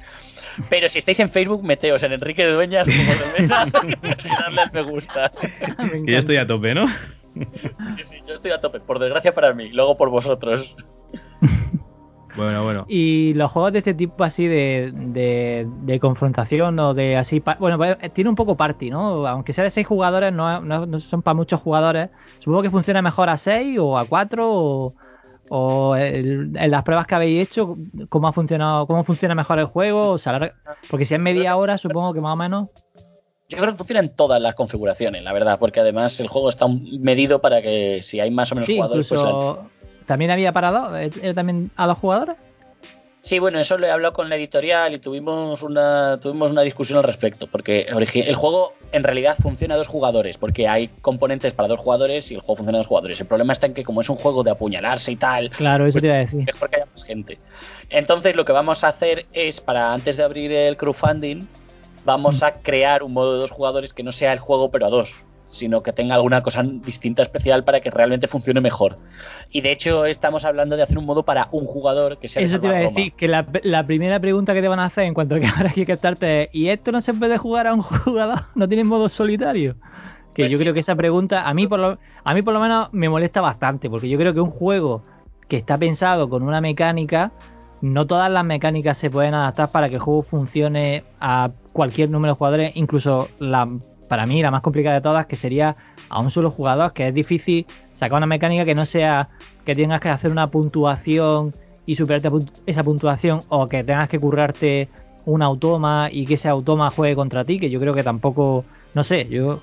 Pero 0.68 0.88
si 0.88 0.98
estáis 0.98 1.20
en 1.20 1.30
Facebook, 1.30 1.62
meteos 1.64 2.02
en 2.02 2.12
Enrique 2.12 2.44
de 2.44 2.52
Dueñas 2.52 2.86
como 2.86 3.12
de 3.12 3.38
mesa 3.38 3.66
y 3.66 4.30
darle 4.42 4.60
al 4.60 4.72
me 4.72 4.82
gusta. 4.82 5.32
yo 6.06 6.18
estoy 6.18 6.36
a 6.36 6.46
tope, 6.46 6.74
¿no? 6.74 6.86
Sí, 7.96 8.02
sí, 8.02 8.16
yo 8.28 8.34
estoy 8.34 8.50
a 8.50 8.60
tope, 8.60 8.80
por 8.80 8.98
desgracia 8.98 9.34
para 9.34 9.54
mí, 9.54 9.70
luego 9.70 9.96
por 9.96 10.10
vosotros. 10.10 10.76
Bueno, 12.36 12.64
bueno. 12.64 12.84
Y 12.88 13.34
los 13.34 13.50
juegos 13.50 13.72
de 13.72 13.78
este 13.78 13.94
tipo 13.94 14.24
así 14.24 14.46
de, 14.46 14.92
de, 14.94 16.00
confrontación 16.00 16.78
o 16.78 16.94
de 16.94 17.16
así... 17.16 17.42
Bueno, 17.58 17.76
pues, 17.76 17.96
eh, 18.00 18.08
tiene 18.08 18.30
un 18.30 18.36
poco 18.36 18.56
party, 18.56 18.90
¿no? 18.90 19.26
Aunque 19.26 19.52
sea 19.52 19.64
de 19.64 19.70
seis 19.70 19.86
jugadores, 19.86 20.32
no, 20.32 20.60
no, 20.60 20.98
son 20.98 21.22
para 21.22 21.34
muchos 21.34 21.60
jugadores. 21.60 22.08
Supongo 22.38 22.62
que 22.62 22.70
funciona 22.70 23.02
mejor 23.02 23.28
a 23.28 23.36
seis 23.36 23.78
o 23.78 23.98
a 23.98 24.06
cuatro 24.06 24.94
o... 25.50 25.96
en 25.96 26.70
las 26.70 26.82
pruebas 26.82 27.06
que 27.06 27.14
habéis 27.14 27.48
hecho, 27.48 27.76
¿cómo 28.08 28.28
ha 28.28 28.32
funcionado, 28.32 28.86
cómo 28.86 29.04
funciona 29.04 29.34
mejor 29.34 29.58
el 29.58 29.66
juego? 29.66 30.10
O 30.10 30.18
sea, 30.18 30.54
porque 30.88 31.04
si 31.04 31.14
es 31.14 31.20
media 31.20 31.56
hora, 31.56 31.76
supongo 31.76 32.14
que 32.14 32.20
más 32.20 32.32
o 32.32 32.36
menos. 32.36 32.68
Yo 33.48 33.58
creo 33.58 33.72
que 33.72 33.76
funciona 33.76 34.00
en 34.00 34.08
todas 34.08 34.40
las 34.40 34.54
configuraciones, 34.54 35.22
la 35.22 35.32
verdad, 35.34 35.58
porque 35.58 35.80
además 35.80 36.18
el 36.20 36.28
juego 36.28 36.48
está 36.48 36.66
medido 36.98 37.42
para 37.42 37.60
que 37.60 38.02
si 38.02 38.18
hay 38.18 38.30
más 38.30 38.50
o 38.52 38.54
menos 38.54 38.70
jugadores, 38.70 39.06
pues 39.06 39.22
¿También 40.06 40.30
había 40.30 40.52
para 40.52 40.70
dos? 40.70 40.92
¿Era 41.22 41.34
también 41.34 41.70
a 41.76 41.86
dos 41.86 41.98
jugadores? 41.98 42.36
Sí, 43.22 43.38
bueno, 43.38 43.60
eso 43.60 43.78
lo 43.78 43.86
he 43.86 43.90
hablado 43.90 44.12
con 44.12 44.28
la 44.28 44.34
editorial 44.34 44.94
y 44.94 44.98
tuvimos 44.98 45.62
una, 45.62 46.18
tuvimos 46.20 46.50
una 46.50 46.62
discusión 46.62 46.98
al 46.98 47.04
respecto, 47.04 47.46
porque 47.46 47.86
el 47.88 48.34
juego 48.34 48.74
en 48.90 49.04
realidad 49.04 49.36
funciona 49.40 49.74
a 49.74 49.76
dos 49.76 49.86
jugadores, 49.86 50.38
porque 50.38 50.66
hay 50.66 50.88
componentes 50.88 51.52
para 51.52 51.68
dos 51.68 51.78
jugadores 51.78 52.32
y 52.32 52.34
el 52.34 52.40
juego 52.40 52.56
funciona 52.56 52.78
a 52.78 52.80
dos 52.80 52.88
jugadores. 52.88 53.20
El 53.20 53.28
problema 53.28 53.52
está 53.52 53.66
en 53.66 53.74
que 53.74 53.84
como 53.84 54.00
es 54.00 54.10
un 54.10 54.16
juego 54.16 54.42
de 54.42 54.50
apuñalarse 54.50 55.12
y 55.12 55.16
tal, 55.16 55.50
claro, 55.50 55.86
eso 55.86 56.00
pues 56.00 56.02
te 56.02 56.08
iba 56.08 56.16
a 56.16 56.18
decir. 56.18 56.44
mejor 56.44 56.68
que 56.68 56.76
haya 56.76 56.86
más 56.86 57.04
gente. 57.04 57.38
Entonces 57.90 58.34
lo 58.34 58.44
que 58.44 58.50
vamos 58.50 58.82
a 58.82 58.88
hacer 58.88 59.24
es, 59.32 59.60
para 59.60 59.92
antes 59.92 60.16
de 60.16 60.24
abrir 60.24 60.50
el 60.50 60.76
crowdfunding, 60.76 61.46
vamos 62.04 62.42
mm. 62.42 62.44
a 62.44 62.52
crear 62.54 63.04
un 63.04 63.12
modo 63.12 63.34
de 63.34 63.38
dos 63.38 63.52
jugadores 63.52 63.92
que 63.92 64.02
no 64.02 64.10
sea 64.10 64.32
el 64.32 64.40
juego 64.40 64.72
pero 64.72 64.86
a 64.86 64.90
dos 64.90 65.24
sino 65.52 65.82
que 65.82 65.92
tenga 65.92 66.14
alguna 66.14 66.42
cosa 66.42 66.62
distinta 66.62 67.22
especial 67.22 67.62
para 67.62 67.80
que 67.80 67.90
realmente 67.90 68.26
funcione 68.26 68.62
mejor. 68.62 68.96
Y 69.50 69.60
de 69.60 69.70
hecho 69.70 70.06
estamos 70.06 70.46
hablando 70.46 70.76
de 70.76 70.82
hacer 70.82 70.96
un 70.96 71.04
modo 71.04 71.24
para 71.24 71.48
un 71.52 71.66
jugador 71.66 72.18
que 72.18 72.26
sea... 72.26 72.42
Eso 72.42 72.58
te 72.58 72.68
iba 72.68 72.76
a 72.76 72.80
decir, 72.80 73.12
que 73.12 73.28
la, 73.28 73.44
primera 73.86 74.18
pregunta 74.18 74.54
que 74.54 74.62
te 74.62 74.68
van 74.68 74.80
a 74.80 74.86
hacer 74.86 75.04
en 75.04 75.12
cuanto 75.12 75.34
a 75.34 75.40
que 75.40 75.46
ahora 75.46 75.68
hay 75.68 75.74
que 75.74 75.84
captarte 75.84 76.44
es, 76.44 76.48
¿y 76.52 76.68
esto 76.68 76.90
no 76.90 77.02
se 77.02 77.12
puede 77.12 77.36
jugar 77.36 77.66
a 77.66 77.74
un 77.74 77.82
jugador? 77.82 78.40
¿No 78.54 78.66
tiene 78.66 78.82
modo 78.84 79.10
solitario? 79.10 79.76
Que 80.34 80.44
pues 80.44 80.52
yo 80.52 80.58
creo 80.58 80.72
que 80.72 80.80
esa 80.80 80.96
pregunta 80.96 81.46
a 81.46 81.52
mí, 81.52 81.66
por 81.66 81.78
lo, 81.78 81.98
a 82.24 82.34
mí 82.34 82.40
por 82.40 82.54
lo 82.54 82.60
menos 82.60 82.88
me 82.92 83.10
molesta 83.10 83.42
bastante, 83.42 83.90
porque 83.90 84.08
yo 84.08 84.18
creo 84.18 84.32
que 84.32 84.40
un 84.40 84.50
juego 84.50 85.02
que 85.48 85.58
está 85.58 85.76
pensado 85.76 86.30
con 86.30 86.42
una 86.42 86.62
mecánica, 86.62 87.30
no 87.82 88.06
todas 88.06 88.30
las 88.30 88.42
mecánicas 88.42 88.96
se 88.96 89.10
pueden 89.10 89.34
adaptar 89.34 89.70
para 89.70 89.90
que 89.90 89.96
el 89.96 90.00
juego 90.00 90.22
funcione 90.22 91.04
a 91.20 91.50
cualquier 91.74 92.08
número 92.08 92.32
de 92.32 92.38
jugadores, 92.38 92.72
incluso 92.76 93.28
la 93.38 93.68
para 94.12 94.26
mí 94.26 94.42
la 94.42 94.50
más 94.50 94.60
complicada 94.60 94.96
de 94.96 95.00
todas, 95.00 95.24
que 95.24 95.36
sería 95.36 95.74
a 96.10 96.20
un 96.20 96.30
solo 96.30 96.50
jugador, 96.50 96.92
que 96.92 97.08
es 97.08 97.14
difícil 97.14 97.64
sacar 97.94 98.18
una 98.18 98.26
mecánica 98.26 98.66
que 98.66 98.74
no 98.74 98.84
sea 98.84 99.30
que 99.64 99.74
tengas 99.74 100.00
que 100.00 100.10
hacer 100.10 100.30
una 100.30 100.48
puntuación 100.48 101.54
y 101.86 101.96
superarte 101.96 102.28
esa 102.66 102.84
puntuación 102.84 103.40
o 103.48 103.68
que 103.68 103.82
tengas 103.84 104.10
que 104.10 104.18
currarte 104.18 104.90
un 105.24 105.40
automa 105.40 106.10
y 106.12 106.26
que 106.26 106.34
ese 106.34 106.50
automa 106.50 106.90
juegue 106.90 107.14
contra 107.14 107.42
ti, 107.46 107.58
que 107.58 107.70
yo 107.70 107.80
creo 107.80 107.94
que 107.94 108.02
tampoco, 108.02 108.66
no 108.92 109.02
sé, 109.02 109.26
yo, 109.30 109.62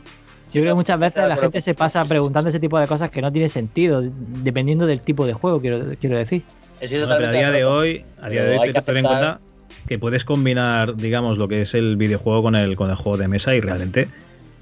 yo 0.51 0.61
creo 0.61 0.73
que 0.73 0.77
muchas 0.77 0.97
veces 0.97 1.27
la 1.27 1.37
gente 1.37 1.61
se 1.61 1.75
pasa 1.75 2.03
preguntando 2.03 2.49
ese 2.49 2.59
tipo 2.59 2.79
de 2.79 2.87
cosas 2.87 3.11
que 3.11 3.21
no 3.21 3.31
tiene 3.31 3.49
sentido, 3.49 4.01
dependiendo 4.01 4.87
del 4.87 5.01
tipo 5.01 5.27
de 5.27 5.33
juego, 5.33 5.61
quiero, 5.61 5.93
quiero 6.01 6.17
decir. 6.17 6.41
a 6.81 6.85
día 7.31 7.51
de 7.51 7.65
hoy, 7.65 8.03
a 8.19 8.29
día 8.29 8.45
de 8.45 8.57
hoy 8.57 8.73
te, 8.73 8.79
en 8.79 9.05
cuenta 9.05 9.41
que 9.87 9.99
puedes 9.99 10.23
combinar, 10.23 10.95
digamos, 10.95 11.37
lo 11.37 11.47
que 11.47 11.61
es 11.61 11.75
el 11.75 11.97
videojuego 11.97 12.41
con 12.41 12.55
el, 12.55 12.75
con 12.75 12.89
el 12.89 12.95
juego 12.95 13.15
de 13.15 13.27
mesa 13.27 13.53
y 13.53 13.61
realmente 13.61 14.09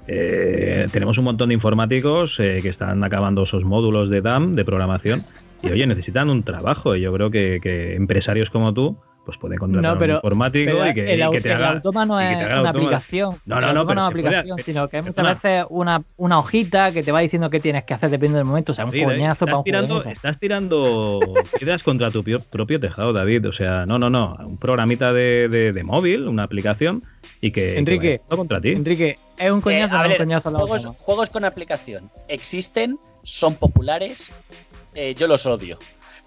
eh, 0.08 0.86
tenemos 0.90 1.18
un 1.18 1.24
montón 1.24 1.50
de 1.50 1.54
informáticos 1.54 2.40
eh, 2.40 2.60
que 2.62 2.70
están 2.70 3.04
acabando 3.04 3.42
esos 3.42 3.64
módulos 3.64 4.08
de 4.08 4.22
DAM, 4.22 4.54
de 4.54 4.64
programación, 4.64 5.22
y 5.62 5.70
oye, 5.70 5.86
necesitan 5.86 6.30
un 6.30 6.42
trabajo. 6.42 6.96
Y 6.96 7.02
yo 7.02 7.12
creo 7.12 7.30
que, 7.30 7.94
empresarios 7.94 8.48
como 8.48 8.72
tú, 8.72 8.96
pues 9.28 9.36
puede 9.36 9.58
contratar 9.58 9.92
No, 9.92 9.98
pero- 9.98 10.14
un 10.14 10.16
informático 10.16 10.70
Pero 10.72 10.88
y 10.88 10.94
que, 10.94 11.12
el, 11.12 11.20
y 11.20 11.30
que 11.32 11.40
te 11.42 11.48
el 11.50 11.56
haga. 11.56 11.70
automa 11.72 12.06
no 12.06 12.16
que 12.16 12.24
es 12.32 12.38
el 12.38 12.46
una 12.46 12.54
automa. 12.56 12.70
aplicación. 12.70 13.36
No, 13.44 13.60
no, 13.60 13.68
El 13.68 13.74
no, 13.74 13.84
no 13.84 13.90
es 13.90 13.92
una 13.92 14.10
puede- 14.10 14.28
aplicación, 14.28 14.58
sino 14.62 14.88
que 14.88 14.96
es 14.98 15.04
muchas 15.04 15.26
veces 15.26 15.64
una, 15.68 16.02
una 16.16 16.38
hojita 16.38 16.92
que 16.92 17.02
te 17.02 17.12
va 17.12 17.20
diciendo 17.20 17.50
qué 17.50 17.60
tienes 17.60 17.84
que 17.84 17.92
hacer 17.92 18.08
dependiendo 18.08 18.38
del 18.38 18.46
momento. 18.46 18.72
O 18.72 18.74
sea, 18.74 18.86
un 18.86 18.90
David, 18.92 19.02
¿eh? 19.02 19.04
coñazo 19.04 19.44
para 19.44 19.58
estás 19.58 19.66
un 19.82 19.88
juego 19.88 19.98
de 19.98 20.00
tirando, 20.00 20.10
estás 20.16 20.38
tirando 20.40 21.20
piedras 21.58 21.82
contra 21.82 22.10
tu 22.10 22.24
pio- 22.24 22.40
propio 22.42 22.80
tejado, 22.80 23.12
David. 23.12 23.46
O 23.50 23.52
sea, 23.52 23.84
no, 23.84 23.98
no, 23.98 24.08
no. 24.08 24.34
Un 24.46 24.56
programita 24.56 25.12
de, 25.12 25.50
de- 25.50 25.72
de 25.74 25.82
móvil, 25.84 26.26
una 26.26 26.44
aplicación, 26.44 27.02
y 27.42 27.50
que. 27.50 27.60
que 27.74 27.78
Enrique, 27.78 28.20
todo 28.28 28.38
contra 28.38 28.62
ti. 28.62 28.70
Enrique, 28.70 29.18
¿es 29.36 29.50
un 29.50 29.58
Eh, 29.58 29.62
coñazo 29.62 29.94
o 29.94 29.98
a 29.98 30.00
no 30.00 30.04
es 30.04 30.10
ver, 30.12 30.20
un 30.22 30.26
coñazo 30.26 30.50
la 30.50 30.58
juegos, 30.60 30.86
juegos 30.96 31.28
con 31.28 31.44
aplicación 31.44 32.10
existen, 32.28 32.98
son 33.22 33.56
populares, 33.56 34.30
eh, 34.94 35.14
yo 35.14 35.26
los 35.28 35.44
odio. 35.44 35.78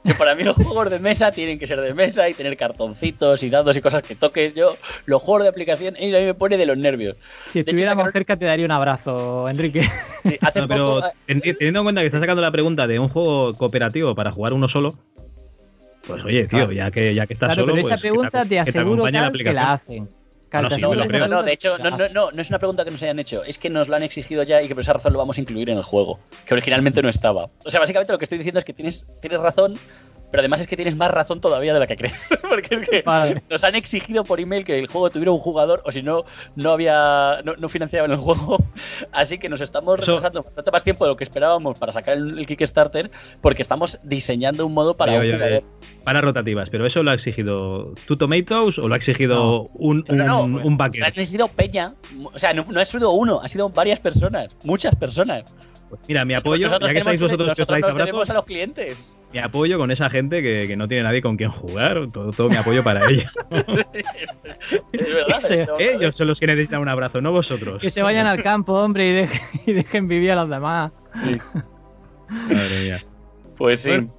Yo, 0.03 0.15
para 0.18 0.34
mí 0.34 0.44
los 0.44 0.56
juegos 0.56 0.90
de 0.90 0.98
mesa 0.99 1.32
tienen 1.32 1.60
que 1.60 1.68
ser 1.68 1.80
de 1.80 1.94
mesa 1.94 2.28
y 2.28 2.34
tener 2.34 2.57
cartoncitos 2.57 3.44
y 3.44 3.49
dados 3.52 3.78
y 3.78 3.82
cosas 3.82 4.02
que 4.02 4.15
toques. 4.15 4.56
Yo, 4.56 4.76
los 5.06 5.22
juegos 5.22 5.44
de 5.44 5.49
aplicación, 5.49 5.95
eh, 5.99 6.15
a 6.15 6.19
mí 6.19 6.26
me 6.26 6.34
pone 6.34 6.57
de 6.57 6.65
los 6.65 6.76
nervios. 6.78 7.18
Si 7.45 7.60
estuviéramos 7.60 8.02
sacaron- 8.06 8.14
cerca 8.14 8.36
te 8.38 8.45
daría 8.45 8.65
un 8.65 8.72
abrazo, 8.72 9.48
Enrique. 9.48 9.84
Sí, 10.23 10.38
Hace 10.41 10.61
No, 10.61 10.68
pero 10.68 10.95
poco, 10.95 11.07
eh, 11.07 11.11
teni- 11.28 11.57
teniendo 11.57 11.80
en 11.82 11.86
cuenta 11.86 12.02
que 12.02 12.07
estás 12.07 12.19
sacando 12.22 12.41
la 12.41 12.52
pregunta 12.52 12.88
de 12.88 12.98
un 12.99 13.10
juego 13.10 13.56
cooperativo 13.56 14.15
para 14.15 14.32
jugar 14.32 14.53
uno 14.53 14.68
solo, 14.69 14.98
pues 16.07 16.23
oye, 16.23 16.48
tío, 16.48 16.72
ya 16.72 16.90
que 16.90 17.14
ya 17.14 17.28
que 17.28 17.34
estás 17.34 17.48
Claro, 17.49 17.61
solo. 17.61 17.73
pero 17.73 17.86
esa 17.86 17.95
pues, 17.95 18.02
pregunta 18.02 18.45
te 18.45 18.60
aseguro, 18.60 19.03
que 19.06 19.53
la 19.53 19.73
hacen. 19.73 20.10
No, 20.53 20.69
No, 21.19 21.28
no, 21.28 21.44
de 21.44 21.53
hecho, 21.53 21.78
no, 21.78 22.10
no, 22.10 22.32
no 22.32 22.41
es 22.41 22.49
una 22.49 22.60
pregunta 22.60 22.84
que 22.84 22.91
nos 22.91 23.02
hayan 23.03 23.19
hecho, 23.19 23.44
es 23.44 23.57
que 23.57 23.69
nos 23.69 23.88
la 23.88 23.98
han 23.98 24.03
exigido 24.03 24.44
ya 24.44 24.61
y 24.61 24.68
que 24.68 24.76
por 24.76 24.82
esa 24.82 24.94
razón 24.94 25.14
lo 25.14 25.19
vamos 25.19 25.38
a 25.38 25.41
incluir 25.41 25.69
en 25.69 25.78
el 25.78 25.84
juego, 25.84 26.19
que 26.45 26.53
originalmente 26.53 27.02
no 27.02 27.10
estaba. 27.10 27.49
O 27.64 27.72
sea, 27.72 27.80
básicamente 27.80 28.11
lo 28.11 28.19
que 28.19 28.26
estoy 28.26 28.38
diciendo 28.38 28.60
es 28.60 28.65
que 28.65 28.73
tienes, 28.73 29.07
tienes 29.22 29.40
razón, 29.40 29.80
pero 30.31 30.41
además 30.41 30.61
es 30.61 30.67
que 30.67 30.75
tienes 30.75 30.95
más 30.95 31.11
razón 31.11 31.41
todavía 31.41 31.73
de 31.73 31.79
la 31.79 31.87
que 31.87 31.97
crees. 31.97 32.27
Porque 32.49 32.75
es 32.75 32.89
que 32.89 33.01
Vale. 33.03 33.43
nos 33.49 33.63
han 33.63 33.75
exigido 33.75 34.23
por 34.23 34.39
email 34.39 34.63
que 34.63 34.79
el 34.79 34.87
juego 34.87 35.09
tuviera 35.09 35.31
un 35.31 35.39
jugador, 35.39 35.81
o 35.85 35.91
si 35.91 36.01
no, 36.01 36.25
no 36.55 36.71
había, 36.71 37.41
no, 37.43 37.55
no 37.57 37.69
financiaban 37.69 38.11
el 38.11 38.17
juego. 38.17 38.57
Así 39.11 39.37
que 39.37 39.49
nos 39.49 39.61
estamos 39.61 39.99
retrasando 39.99 40.43
bastante 40.43 40.71
más 40.71 40.83
tiempo 40.83 41.05
de 41.05 41.11
lo 41.11 41.17
que 41.17 41.23
esperábamos 41.23 41.77
para 41.77 41.91
sacar 41.91 42.17
el, 42.17 42.39
el 42.39 42.45
Kickstarter, 42.45 43.11
porque 43.41 43.61
estamos 43.61 43.99
diseñando 44.03 44.65
un 44.65 44.73
modo 44.73 44.95
para 44.95 45.13
Oye, 45.13 45.35
un 45.35 45.41
oye, 45.41 45.63
para 46.03 46.21
rotativas, 46.21 46.69
pero 46.69 46.85
eso 46.85 47.03
lo 47.03 47.11
ha 47.11 47.13
exigido 47.13 47.93
Two 48.07 48.17
Tomatoes 48.17 48.77
o 48.79 48.87
lo 48.87 48.93
ha 48.93 48.97
exigido 48.97 49.67
un, 49.73 50.03
No, 50.09 50.43
un, 50.43 50.53
no, 50.53 50.63
un 50.63 50.77
backer. 50.77 51.03
Han 51.03 51.25
sido 51.25 51.47
peña, 51.47 51.93
o 52.23 52.39
sea, 52.39 52.53
no, 52.53 52.65
no 52.69 52.79
ha 52.79 52.85
sido 52.85 53.11
uno, 53.11 53.39
ha 53.43 53.47
sido 53.47 53.69
varias 53.69 53.99
personas, 53.99 54.47
muchas 54.63 54.95
personas. 54.95 55.43
Pues 55.91 56.01
mira, 56.07 56.23
mi 56.26 56.34
apoyo, 56.34 56.68
nosotros 56.68 56.89
ya 56.89 56.93
que 56.93 56.99
tenemos 57.01 57.13
estáis 57.15 57.22
vosotros 57.31 57.45
que 57.47 57.51
os 57.51 57.57
nosotros 57.59 57.68
traéis 57.68 57.81
nos 57.84 57.91
abrazos, 57.91 58.07
debemos 58.07 58.30
a 58.30 58.34
los 58.34 58.45
clientes. 58.45 59.18
mi 59.34 59.39
apoyo 59.39 59.77
con 59.77 59.91
esa 59.91 60.09
gente 60.09 60.41
que, 60.41 60.65
que 60.68 60.77
no 60.77 60.88
tiene 60.88 61.03
nadie 61.03 61.22
con 61.22 61.35
quien 61.38 61.51
jugar, 61.51 62.07
todo, 62.13 62.31
todo 62.31 62.49
mi 62.49 62.55
apoyo 62.55 62.81
para 62.84 63.01
ellos. 63.09 63.34
Es 63.51 65.13
verdad. 65.13 65.38
Ese- 65.38 65.65
no, 65.65 65.77
Ellos 65.80 66.15
son 66.18 66.27
los 66.27 66.39
que 66.39 66.47
necesitan 66.47 66.80
un 66.81 66.88
abrazo, 66.88 67.19
no 67.22 67.31
vosotros. 67.34 67.81
Que 67.81 67.89
se 67.89 68.01
vayan 68.01 68.26
al 68.26 68.41
campo, 68.41 68.73
hombre, 68.73 69.07
y 69.09 69.11
dejen, 69.13 69.41
y 69.68 69.73
dejen 69.73 70.07
vivir 70.07 70.31
a 70.31 70.35
los 70.35 70.49
demás. 70.49 70.91
Madre 72.30 72.81
mía. 72.84 72.97
Pues 73.57 73.81
sí. 73.81 73.89
Bueno, 73.89 74.13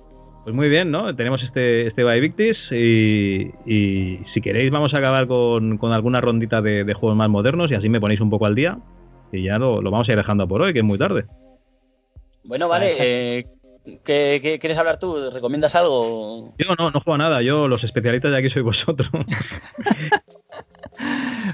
Pues 0.45 0.55
muy 0.55 0.69
bien, 0.69 0.91
¿no? 0.91 1.15
Tenemos 1.17 1.43
este, 1.43 1.87
este 1.87 2.05
By 2.05 2.21
Victis 2.21 2.59
y, 2.71 3.51
y 3.65 4.19
si 4.35 4.41
queréis 4.43 4.71
vamos 4.71 4.93
a 4.95 4.99
acabar 4.99 5.27
con, 5.27 5.79
con 5.79 5.93
alguna 5.93 6.21
rondita 6.21 6.61
de, 6.61 6.85
de 6.85 6.95
juegos 6.95 7.17
más 7.17 7.29
modernos 7.31 7.71
y 7.71 7.75
así 7.75 7.89
me 7.89 8.01
ponéis 8.01 8.21
un 8.21 8.29
poco 8.31 8.45
al 8.47 8.55
día 8.55 8.79
y 9.33 9.45
ya 9.45 9.59
lo, 9.59 9.81
lo 9.81 9.91
vamos 9.91 10.07
a 10.09 10.13
ir 10.13 10.19
dejando 10.19 10.47
por 10.47 10.61
hoy, 10.61 10.73
que 10.75 10.81
es 10.81 10.85
muy 10.85 10.99
tarde. 10.99 11.25
Bueno, 12.45 12.69
vale. 12.69 12.95
Eh, 12.99 13.45
¿qué, 14.05 14.41
qué- 14.43 14.59
quieres 14.61 14.79
hablar 14.79 14.99
tú? 14.99 15.31
¿Recomiendas 15.33 15.75
algo? 15.75 16.53
Yo 16.59 16.75
no, 16.79 16.91
no 16.91 17.01
juego 17.01 17.15
a 17.15 17.19
nada, 17.19 17.43
yo 17.43 17.69
los 17.69 17.85
especialistas 17.85 18.31
de 18.33 18.39
aquí 18.39 18.51
sois 18.51 18.65
vosotros. 18.65 19.09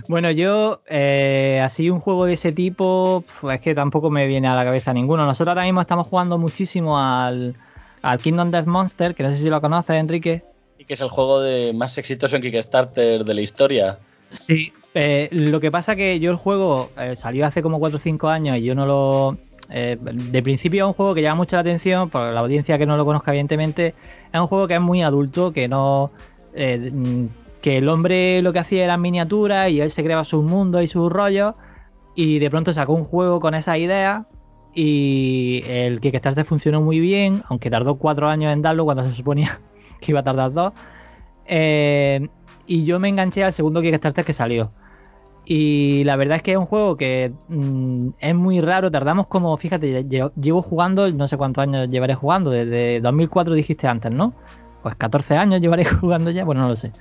Bueno, 0.09 0.31
yo, 0.31 0.83
eh, 0.89 1.61
así 1.63 1.91
un 1.91 2.01
juego 2.01 2.27
de 2.27 2.35
ese 2.35 2.53
tipo, 2.53 3.25
es 3.53 3.61
que 3.61 3.75
tampoco 3.75 4.11
me 4.11 4.27
viene 4.27 4.49
a 4.49 4.55
la 4.55 4.65
cabeza 4.65 4.93
ninguno. 4.93 5.25
Nosotros 5.27 5.49
ahora 5.53 5.65
mismo 5.65 5.81
estamos 5.81 6.07
jugando 6.07 6.39
muchísimo 6.39 6.99
al, 6.99 7.55
al 8.03 8.19
Kingdom 8.19 8.51
Death 8.51 8.67
Monster, 8.67 9.15
que 9.15 9.23
no 9.23 9.31
sé 9.31 9.37
si 9.37 9.49
lo 9.51 9.61
conoces, 9.61 9.97
Enrique. 9.97 10.45
Y 10.79 10.85
que 10.85 10.95
es 10.95 11.01
el 11.01 11.09
juego 11.09 11.41
de 11.41 11.73
más 11.75 11.97
exitoso 11.99 12.37
en 12.37 12.43
Kickstarter 12.43 13.25
de 13.25 13.35
la 13.35 13.41
historia. 13.41 13.99
Sí. 14.31 14.73
Eh, 14.95 15.29
lo 15.31 15.61
que 15.61 15.71
pasa 15.71 15.95
que 15.97 16.19
yo 16.21 16.31
el 16.31 16.37
juego 16.37 16.91
eh, 16.99 17.15
salió 17.17 17.47
hace 17.47 17.63
como 17.63 17.79
4 17.79 17.97
o 17.97 18.01
5 18.01 18.29
años 18.29 18.57
y 18.59 18.63
yo 18.63 18.75
no 18.75 18.87
lo... 18.87 19.39
eh, 19.71 19.97
de 20.01 20.43
principio 20.43 20.85
es 20.85 20.89
un 20.89 20.95
juego 20.95 21.15
que 21.15 21.23
llama 21.23 21.37
mucho 21.39 21.57
la 21.57 21.61
atención, 21.61 22.11
por 22.11 22.33
la 22.33 22.41
audiencia 22.41 22.79
que 22.79 22.87
no 22.87 22.97
lo 22.97 23.05
conozca 23.05 23.31
evidentemente, 23.33 23.95
es 24.33 24.41
un 24.41 24.47
juego 24.47 24.67
que 24.69 24.75
es 24.75 24.81
muy 24.81 25.03
adulto, 25.03 25.53
que 25.53 25.69
no... 25.69 26.11
eh, 26.55 26.91
mm, 26.93 27.27
que 27.61 27.79
el 27.79 27.89
hombre 27.89 28.41
lo 28.43 28.53
que 28.53 28.61
hacía 28.61 28.85
era 28.85 28.97
miniaturas 28.97 29.71
y 29.71 29.81
él 29.81 29.91
se 29.91 30.05
creaba 30.05 30.25
sus 30.25 30.45
mundos 30.45 30.83
y 30.83 30.87
sus 30.87 31.11
rollos 31.11 31.55
y 32.15 32.39
de 32.39 32.51
pronto 32.51 32.73
sacó 32.73 32.93
un 32.95 33.05
juego 33.05 33.41
con 33.41 33.55
esa 33.55 33.77
idea 33.79 34.27
y 34.75 35.63
el 35.67 36.01
Kickstarter 36.01 36.45
funcionó 36.45 36.81
muy 36.81 37.01
bien, 37.01 37.43
aunque 37.49 37.71
tardó 37.71 37.97
cuatro 37.97 38.29
años 38.29 38.53
en 38.53 38.63
darlo 38.63 38.85
cuando 38.85 39.05
se 39.05 39.13
suponía 39.13 39.61
que 40.01 40.13
iba 40.13 40.21
a 40.21 40.25
tardar 40.25 40.53
dos. 40.53 40.73
Eh, 41.47 42.29
y 42.67 42.85
yo 42.85 43.01
me 43.01 43.09
enganché 43.09 43.43
al 43.43 43.53
segundo 43.53 43.81
Kickstarter 43.83 44.25
que 44.25 44.33
salió. 44.33 44.73
Y 45.51 46.05
la 46.05 46.17
verdad 46.17 46.37
es 46.37 46.43
que 46.43 46.51
es 46.53 46.59
un 46.59 46.67
juego 46.67 46.99
que 46.99 47.33
mm, 47.49 48.09
es 48.21 48.35
muy 48.35 48.61
raro. 48.61 48.91
Tardamos 48.91 49.29
como, 49.29 49.57
fíjate, 49.57 50.05
lle- 50.07 50.31
llevo 50.37 50.61
jugando, 50.61 51.11
no 51.11 51.27
sé 51.27 51.39
cuántos 51.39 51.63
años 51.63 51.89
llevaré 51.89 52.15
jugando, 52.15 52.51
desde 52.51 53.01
2004 53.01 53.55
dijiste 53.55 53.87
antes, 53.89 54.11
¿no? 54.13 54.35
Pues 54.83 54.95
14 54.97 55.37
años 55.39 55.63
llevaré 55.63 55.85
jugando 55.87 56.31
ya, 56.31 56.45
bueno, 56.45 56.61
no 56.61 56.69
lo 56.69 56.77
sé. 56.77 56.93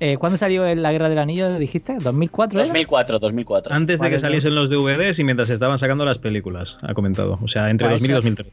Eh, 0.00 0.16
¿Cuándo 0.18 0.36
salió 0.36 0.74
la 0.74 0.90
Guerra 0.90 1.08
del 1.08 1.18
Anillo, 1.18 1.58
dijiste? 1.58 1.94
¿2004? 1.98 2.54
era? 2.54 2.62
2004, 2.64 3.18
2004. 3.20 3.72
Antes 3.74 4.00
de 4.00 4.10
que 4.10 4.20
saliesen 4.20 4.54
los 4.56 4.68
DVDs 4.68 5.18
y 5.20 5.24
mientras 5.24 5.48
estaban 5.48 5.78
sacando 5.78 6.04
las 6.04 6.18
películas, 6.18 6.76
ha 6.82 6.92
comentado. 6.92 7.38
O 7.40 7.46
sea, 7.48 7.70
entre 7.70 7.88
Pues 7.88 8.02
2000 8.02 8.10
y 8.10 8.12
eso- 8.14 8.22
2003. 8.22 8.52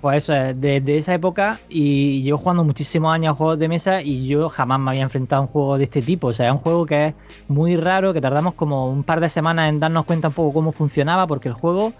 Pues 0.00 0.24
eso 0.24 0.34
es, 0.34 0.58
desde 0.58 0.96
esa 0.96 1.12
época 1.12 1.60
y 1.68 2.22
llevo 2.22 2.38
jugando 2.38 2.64
muchísimos 2.64 3.12
años 3.12 3.32
a 3.32 3.34
juegos 3.34 3.58
de 3.58 3.68
mesa 3.68 4.00
y 4.00 4.26
yo 4.26 4.48
jamás 4.48 4.80
me 4.80 4.90
había 4.90 5.02
enfrentado 5.02 5.42
a 5.42 5.44
un 5.44 5.48
juego 5.48 5.76
de 5.76 5.84
este 5.84 6.00
tipo. 6.00 6.28
O 6.28 6.32
sea, 6.32 6.46
es 6.46 6.52
un 6.52 6.58
juego 6.58 6.86
que 6.86 7.08
es 7.08 7.14
muy 7.48 7.76
raro, 7.76 8.14
que 8.14 8.20
tardamos 8.20 8.54
como 8.54 8.90
un 8.90 9.04
par 9.04 9.20
de 9.20 9.28
semanas 9.28 9.68
en 9.68 9.78
darnos 9.78 10.06
cuenta 10.06 10.28
un 10.28 10.34
poco 10.34 10.54
cómo 10.54 10.72
funcionaba, 10.72 11.26
porque 11.26 11.48
el 11.48 11.54
juego 11.54 11.92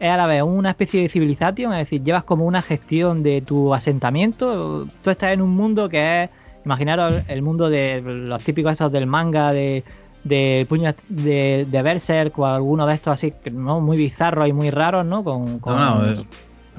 es 0.00 0.10
a 0.10 0.16
la 0.16 0.26
vez 0.26 0.42
una 0.42 0.70
especie 0.70 1.02
de 1.02 1.08
civilización, 1.08 1.72
es 1.72 1.78
decir, 1.78 2.02
llevas 2.02 2.24
como 2.24 2.44
una 2.44 2.60
gestión 2.60 3.22
de 3.22 3.40
tu 3.40 3.72
asentamiento. 3.72 4.86
Tú 5.02 5.10
estás 5.10 5.32
en 5.32 5.40
un 5.40 5.50
mundo 5.50 5.88
que 5.88 6.24
es, 6.24 6.30
imaginaros 6.64 7.22
el 7.28 7.42
mundo 7.42 7.70
de 7.70 8.00
los 8.02 8.42
típicos 8.42 8.72
estos 8.72 8.90
del 8.90 9.06
manga, 9.06 9.52
de, 9.52 9.84
de 10.24 10.66
puños 10.68 10.94
de, 11.08 11.66
de 11.70 11.82
Berserk 11.82 12.36
o 12.38 12.46
alguno 12.46 12.84
de 12.86 12.94
estos 12.94 13.12
así, 13.12 13.32
¿no? 13.52 13.80
Muy 13.80 13.96
bizarros 13.96 14.48
y 14.48 14.52
muy 14.52 14.70
raros, 14.70 15.06
¿no? 15.06 15.22
Con, 15.22 15.60
eh, 16.04 16.14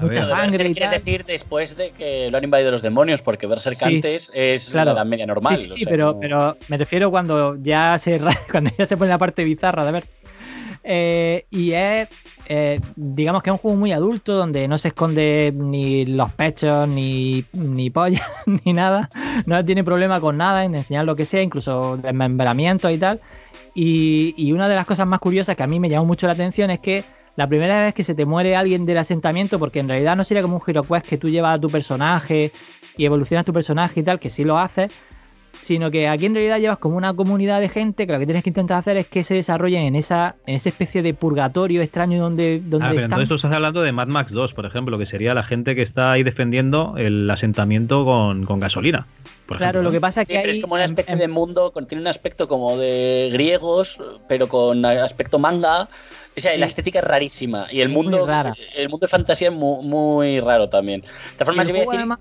a 0.00 0.04
mucha 0.06 0.20
ver. 0.20 0.28
Sangre 0.28 0.68
y 0.68 0.72
quieres 0.72 0.90
tal. 0.90 0.98
decir 0.98 1.24
después 1.24 1.76
de 1.76 1.90
que 1.90 2.30
lo 2.30 2.38
han 2.38 2.44
invadido 2.44 2.70
los 2.70 2.82
demonios, 2.82 3.22
porque 3.22 3.46
Berserk 3.46 3.76
Sí, 3.76 3.96
antes 3.96 4.30
es 4.34 4.70
claro. 4.70 4.92
la 4.92 4.98
edad 5.00 5.06
media 5.06 5.26
normal. 5.26 5.56
Sí, 5.56 5.62
sí, 5.66 5.70
o 5.70 5.74
sí, 5.74 5.84
sea, 5.84 5.90
pero, 5.90 6.16
pero 6.18 6.56
me 6.68 6.76
refiero 6.76 7.10
cuando 7.10 7.56
ya 7.62 7.96
se 7.98 8.20
cuando 8.50 8.70
ya 8.76 8.86
se 8.86 8.96
pone 8.96 9.10
la 9.10 9.18
parte 9.18 9.44
bizarra 9.44 9.84
de 9.84 9.92
ver. 9.92 10.04
Eh, 10.82 11.44
y 11.50 11.72
es, 11.72 12.08
eh, 12.48 12.80
digamos 12.96 13.42
que 13.42 13.50
es 13.50 13.52
un 13.52 13.58
juego 13.58 13.76
muy 13.76 13.92
adulto 13.92 14.32
donde 14.34 14.66
no 14.66 14.78
se 14.78 14.88
esconde 14.88 15.52
ni 15.54 16.06
los 16.06 16.32
pechos, 16.32 16.88
ni, 16.88 17.44
ni 17.52 17.90
pollas, 17.90 18.26
ni 18.64 18.72
nada. 18.72 19.10
No 19.46 19.62
tiene 19.64 19.84
problema 19.84 20.20
con 20.20 20.36
nada 20.38 20.64
en 20.64 20.74
enseñar 20.74 21.04
lo 21.04 21.16
que 21.16 21.24
sea, 21.26 21.42
incluso 21.42 21.98
desmembramientos 21.98 22.90
y 22.92 22.98
tal. 22.98 23.20
Y, 23.74 24.34
y 24.36 24.52
una 24.52 24.68
de 24.68 24.74
las 24.74 24.86
cosas 24.86 25.06
más 25.06 25.20
curiosas 25.20 25.54
que 25.54 25.62
a 25.62 25.66
mí 25.66 25.78
me 25.78 25.88
llamó 25.88 26.06
mucho 26.06 26.26
la 26.26 26.32
atención 26.32 26.70
es 26.70 26.80
que 26.80 27.04
la 27.40 27.46
primera 27.48 27.80
vez 27.80 27.94
que 27.94 28.04
se 28.04 28.14
te 28.14 28.26
muere 28.26 28.54
alguien 28.54 28.84
del 28.84 28.98
asentamiento, 28.98 29.58
porque 29.58 29.80
en 29.80 29.88
realidad 29.88 30.14
no 30.14 30.24
sería 30.24 30.42
como 30.42 30.56
un 30.56 30.62
Hero 30.66 30.82
Quest 30.82 31.06
que 31.06 31.16
tú 31.16 31.30
llevas 31.30 31.56
a 31.56 31.58
tu 31.58 31.70
personaje 31.70 32.52
y 32.98 33.06
evolucionas 33.06 33.46
tu 33.46 33.52
personaje 33.54 34.00
y 34.00 34.02
tal, 34.02 34.20
que 34.20 34.28
sí 34.28 34.44
lo 34.44 34.58
haces, 34.58 34.90
sino 35.58 35.90
que 35.90 36.06
aquí 36.06 36.26
en 36.26 36.34
realidad 36.34 36.58
llevas 36.58 36.76
como 36.76 36.98
una 36.98 37.14
comunidad 37.14 37.58
de 37.60 37.70
gente 37.70 38.06
que 38.06 38.12
lo 38.12 38.18
que 38.18 38.26
tienes 38.26 38.42
que 38.42 38.50
intentar 38.50 38.76
hacer 38.78 38.98
es 38.98 39.06
que 39.06 39.24
se 39.24 39.32
desarrollen 39.34 39.86
en 39.86 39.94
esa, 39.94 40.36
en 40.46 40.54
esa 40.56 40.68
especie 40.68 41.00
de 41.02 41.14
purgatorio 41.14 41.80
extraño 41.80 42.20
donde, 42.20 42.60
donde 42.62 42.76
Ah, 42.86 42.90
pero 42.90 42.92
están. 42.92 43.04
entonces 43.04 43.28
tú 43.30 43.34
estás 43.36 43.52
hablando 43.52 43.80
de 43.80 43.92
Mad 43.92 44.08
Max 44.08 44.32
2, 44.32 44.52
por 44.52 44.66
ejemplo, 44.66 44.98
que 44.98 45.06
sería 45.06 45.32
la 45.32 45.42
gente 45.42 45.74
que 45.74 45.80
está 45.82 46.12
ahí 46.12 46.22
defendiendo 46.22 46.94
el 46.98 47.30
asentamiento 47.30 48.04
con, 48.04 48.44
con 48.44 48.60
gasolina. 48.60 49.06
Por 49.46 49.56
Claro, 49.56 49.80
ejemplo, 49.80 49.82
lo 49.88 49.92
que 49.92 50.00
pasa 50.00 50.22
es 50.22 50.28
que 50.28 50.38
hay 50.38 50.50
es 50.50 50.60
como 50.60 50.74
una 50.74 50.84
especie 50.84 51.16
de 51.16 51.26
mundo, 51.26 51.72
con- 51.72 51.86
tiene 51.86 52.02
un 52.02 52.06
aspecto 52.08 52.46
como 52.46 52.76
de 52.76 53.30
griegos, 53.32 53.98
pero 54.28 54.46
con 54.48 54.84
aspecto 54.84 55.38
manga. 55.38 55.88
O 56.36 56.40
sea, 56.40 56.52
Sí. 56.52 56.58
la 56.58 56.66
estética 56.66 57.00
es 57.00 57.04
rarísima. 57.04 57.66
Y 57.70 57.80
el 57.80 57.88
Es 57.88 57.94
mundo, 57.94 58.26
el 58.76 58.88
mundo 58.88 59.06
de 59.06 59.08
fantasía 59.08 59.48
es 59.48 59.54
muy, 59.54 59.84
muy 59.84 60.40
raro 60.40 60.68
también. 60.68 61.00
De 61.02 61.06
todas 61.36 61.46
formas, 61.48 61.68
voy 61.70 61.78
a 61.78 61.80
decir. 61.82 61.96
además- 61.98 62.18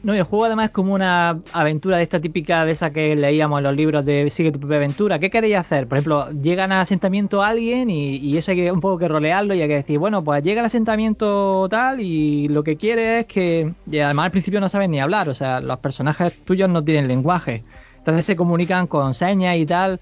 No, 0.00 0.14
y 0.14 0.18
el 0.18 0.22
juego 0.22 0.44
además 0.44 0.66
es 0.66 0.70
como 0.70 0.94
una 0.94 1.40
aventura 1.52 1.96
de 1.96 2.04
esta 2.04 2.20
típica 2.20 2.64
de 2.64 2.70
esa 2.70 2.90
que 2.92 3.16
leíamos 3.16 3.58
en 3.58 3.64
los 3.64 3.74
libros 3.74 4.04
de 4.04 4.30
Sigue 4.30 4.52
tu 4.52 4.60
propia 4.60 4.76
aventura. 4.76 5.18
¿Qué 5.18 5.28
queréis 5.28 5.56
hacer? 5.56 5.88
Por 5.88 5.98
ejemplo, 5.98 6.30
llegan 6.40 6.70
al 6.70 6.82
asentamiento 6.82 7.42
alguien 7.42 7.90
y, 7.90 8.14
y 8.18 8.36
eso 8.36 8.52
hay 8.52 8.58
que 8.58 8.70
un 8.70 8.80
poco 8.80 8.96
que 8.98 9.08
rolearlo 9.08 9.54
y 9.56 9.60
hay 9.62 9.66
que 9.66 9.74
decir, 9.74 9.98
bueno, 9.98 10.22
pues 10.22 10.44
llega 10.44 10.60
al 10.60 10.66
asentamiento 10.66 11.66
tal 11.68 12.00
y 12.00 12.46
lo 12.46 12.62
que 12.62 12.76
quiere 12.76 13.20
es 13.20 13.26
que. 13.26 13.72
Y 13.90 13.98
además 13.98 14.26
al 14.26 14.30
principio 14.30 14.60
no 14.60 14.68
saben 14.68 14.92
ni 14.92 15.00
hablar, 15.00 15.28
o 15.28 15.34
sea, 15.34 15.60
los 15.60 15.78
personajes 15.80 16.32
tuyos 16.44 16.68
no 16.68 16.84
tienen 16.84 17.08
lenguaje. 17.08 17.64
Entonces 17.96 18.24
se 18.24 18.36
comunican 18.36 18.86
con 18.86 19.14
señas 19.14 19.56
y 19.56 19.66
tal. 19.66 20.00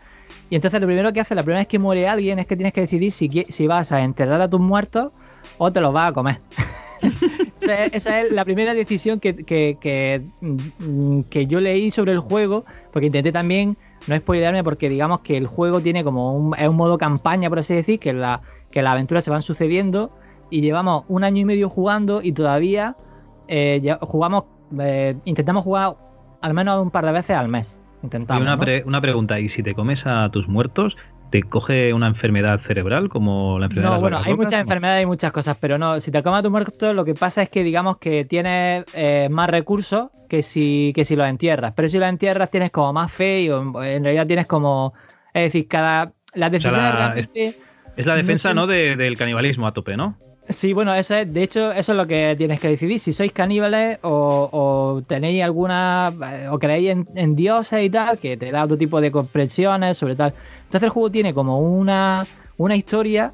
Y 0.50 0.56
entonces 0.56 0.80
lo 0.80 0.86
primero 0.86 1.12
que 1.12 1.20
hace, 1.20 1.34
la 1.34 1.42
primera 1.42 1.60
vez 1.60 1.68
que 1.68 1.78
muere 1.78 2.08
alguien, 2.08 2.38
es 2.38 2.46
que 2.46 2.56
tienes 2.56 2.72
que 2.72 2.82
decidir 2.82 3.12
si, 3.12 3.28
si 3.48 3.66
vas 3.66 3.92
a 3.92 4.02
enterrar 4.02 4.40
a 4.40 4.48
tus 4.48 4.60
muertos 4.60 5.12
o 5.58 5.72
te 5.72 5.80
los 5.80 5.92
vas 5.92 6.10
a 6.10 6.12
comer. 6.12 6.38
esa, 7.58 8.20
es, 8.20 8.32
la 8.32 8.44
primera 8.44 8.74
decisión 8.74 9.20
que, 9.20 9.34
que, 9.34 10.22
mm, 10.40 11.22
que, 11.22 11.46
yo 11.46 11.60
leí 11.60 11.90
sobre 11.90 12.12
el 12.12 12.18
juego, 12.18 12.64
porque 12.92 13.06
intenté 13.06 13.32
también 13.32 13.76
no 14.06 14.16
spoilearme, 14.16 14.62
porque 14.62 14.88
digamos 14.88 15.20
que 15.20 15.36
el 15.36 15.46
juego 15.46 15.80
tiene 15.80 16.04
como 16.04 16.34
un, 16.34 16.54
es 16.56 16.68
un 16.68 16.76
modo 16.76 16.98
campaña, 16.98 17.48
por 17.48 17.58
así 17.58 17.74
decir, 17.74 17.98
que, 17.98 18.12
la, 18.12 18.40
que 18.70 18.82
las 18.82 18.92
aventuras 18.92 19.24
se 19.24 19.30
van 19.30 19.42
sucediendo 19.42 20.12
y 20.50 20.60
llevamos 20.60 21.04
un 21.08 21.24
año 21.24 21.40
y 21.40 21.44
medio 21.44 21.68
jugando 21.68 22.22
y 22.22 22.32
todavía 22.32 22.96
eh, 23.48 23.96
jugamos, 24.02 24.44
eh, 24.78 25.16
intentamos 25.24 25.64
jugar 25.64 25.96
al 26.40 26.54
menos 26.54 26.80
un 26.82 26.90
par 26.90 27.04
de 27.04 27.12
veces 27.12 27.36
al 27.36 27.48
mes. 27.48 27.80
Intentamos, 28.06 28.42
una, 28.42 28.58
una 28.84 29.00
pregunta, 29.00 29.38
¿y 29.40 29.48
si 29.50 29.62
te 29.62 29.74
comes 29.74 30.00
a 30.04 30.30
tus 30.30 30.48
muertos, 30.48 30.96
te 31.30 31.42
coge 31.42 31.92
una 31.92 32.06
enfermedad 32.06 32.60
cerebral 32.66 33.08
como 33.08 33.58
la 33.58 33.66
enfermedad 33.66 33.94
No, 33.94 34.00
bueno, 34.00 34.20
hay 34.24 34.34
muchas 34.34 34.60
enfermedades 34.60 35.02
y 35.02 35.06
muchas 35.06 35.32
cosas, 35.32 35.56
pero 35.60 35.76
no, 35.78 36.00
si 36.00 36.10
te 36.10 36.22
comes 36.22 36.40
a 36.40 36.42
tu 36.42 36.50
muerto, 36.50 36.94
lo 36.94 37.04
que 37.04 37.14
pasa 37.14 37.42
es 37.42 37.50
que 37.50 37.64
digamos 37.64 37.98
que 37.98 38.24
tienes 38.24 38.84
eh, 38.94 39.28
más 39.30 39.50
recursos 39.50 40.08
que 40.28 40.42
si, 40.42 40.92
que 40.94 41.04
si 41.04 41.16
los 41.16 41.28
entierras. 41.28 41.72
Pero 41.74 41.88
si 41.88 41.98
los 41.98 42.08
entierras 42.08 42.50
tienes 42.50 42.70
como 42.70 42.92
más 42.92 43.12
fe 43.12 43.42
y 43.42 43.46
en 43.48 44.04
realidad 44.04 44.26
tienes 44.26 44.46
como. 44.46 44.94
Es 45.32 45.44
decir, 45.44 45.68
cada. 45.68 46.12
Las 46.34 46.50
decisiones 46.50 46.94
realmente. 46.94 47.58
Es 47.96 48.04
la 48.04 48.14
defensa, 48.14 48.52
¿no? 48.52 48.66
del 48.66 49.16
canibalismo 49.16 49.66
a 49.66 49.72
tope, 49.72 49.96
¿no? 49.96 50.18
Sí, 50.48 50.72
bueno, 50.72 50.94
eso 50.94 51.16
es, 51.16 51.32
de 51.32 51.42
hecho, 51.42 51.72
eso 51.72 51.92
es 51.92 51.98
lo 51.98 52.06
que 52.06 52.36
tienes 52.38 52.60
que 52.60 52.68
decidir. 52.68 53.00
Si 53.00 53.12
sois 53.12 53.32
caníbales 53.32 53.98
o, 54.02 55.02
tenéis 55.06 55.42
alguna, 55.42 56.14
eh, 56.32 56.48
o 56.48 56.58
creéis 56.58 56.96
en, 57.14 57.34
dioses 57.34 57.82
y 57.82 57.90
tal, 57.90 58.18
que 58.18 58.36
te 58.36 58.52
da 58.52 58.64
otro 58.64 58.78
tipo 58.78 59.00
de 59.00 59.10
comprensiones 59.10 59.98
sobre 59.98 60.14
tal. 60.14 60.32
Entonces 60.58 60.84
el 60.84 60.90
juego 60.90 61.10
tiene 61.10 61.34
como 61.34 61.58
una, 61.58 62.26
una 62.58 62.76
historia 62.76 63.32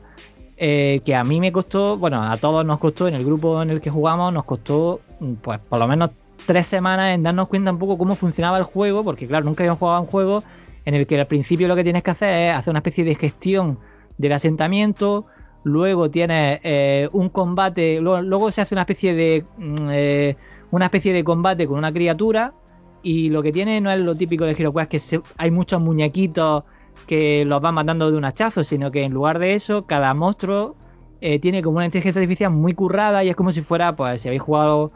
eh, 0.57 1.03
que 1.05 1.15
a 1.15 1.23
mí 1.23 1.39
me 1.39 1.53
costó, 1.53 1.99
bueno, 1.99 2.23
a 2.23 2.37
todos 2.39 2.65
nos 2.65 2.79
costó, 2.79 3.09
en 3.09 3.15
el 3.15 3.25
grupo 3.27 3.61
en 3.63 3.71
el 3.71 3.81
que 3.83 3.91
jugamos, 3.91 4.33
nos 4.33 4.45
costó, 4.45 5.01
pues 5.43 5.59
por 5.59 5.79
lo 5.79 5.87
menos 5.87 6.13
tres 6.47 6.67
semanas 6.67 7.15
en 7.15 7.23
darnos 7.23 7.49
cuenta 7.49 7.73
un 7.73 7.79
poco 7.79 7.99
cómo 7.99 8.17
funcionaba 8.17 8.57
el 8.57 8.65
juego, 8.65 9.05
porque 9.05 9.27
claro, 9.27 9.45
nunca 9.45 9.63
habíamos 9.65 9.81
jugado 9.81 10.01
un 10.01 10.07
juego 10.07 10.43
en 10.87 10.95
el 10.95 11.07
que 11.07 11.21
al 11.21 11.27
principio 11.27 11.69
lo 11.69 11.77
que 11.77 11.85
tienes 11.85 12.03
que 12.03 12.11
hacer 12.11 12.51
es 12.51 12.57
hacer 12.57 12.71
una 12.71 12.79
especie 12.79 13.05
de 13.05 13.15
gestión 13.15 13.79
del 14.17 14.33
asentamiento, 14.33 15.27
luego 15.65 16.11
tienes 16.11 16.61
eh, 16.63 17.09
un 17.13 17.29
combate, 17.29 18.01
luego, 18.01 18.51
se 18.51 18.63
hace 18.63 18.75
una 18.75 18.83
especie 18.83 19.15
de 19.15 19.45
mm, 19.59 19.75
eh, 19.91 20.37
una 20.71 20.87
especie 20.87 21.13
de 21.13 21.23
combate 21.25 21.67
con 21.67 21.79
una 21.79 21.93
criatura 21.93 22.55
y 23.03 23.31
lo 23.31 23.43
que 23.43 23.53
tiene 23.53 23.81
no 23.81 23.91
es 23.91 24.01
lo 24.01 24.15
típico 24.15 24.45
de 24.45 24.55
HeroQuest 24.55 24.91
que 24.91 25.21
hay 25.37 25.51
muchos 25.51 25.81
muñequitos 25.81 26.65
que 27.07 27.45
los 27.45 27.61
van 27.61 27.75
matando 27.75 28.11
de 28.11 28.17
un 28.17 28.25
hachazo, 28.25 28.65
sino 28.65 28.91
que 28.91 29.05
en 29.05 29.13
lugar 29.13 29.39
de 29.39 29.55
eso 29.55 29.87
cada 29.87 30.15
monstruo 30.15 30.77
eh, 31.21 31.39
tiene 31.39 31.63
como 31.63 31.77
una 31.77 31.85
inteligencia 31.87 32.21
artificial 32.21 32.51
muy 32.53 32.75
currada 32.75 33.23
y 33.25 33.29
es 33.29 33.37
como 33.37 33.53
si 33.53 33.63
fuera, 33.63 33.95
pues 33.95 34.23
si 34.23 34.29
habéis 34.29 34.43
jugado 34.43 34.91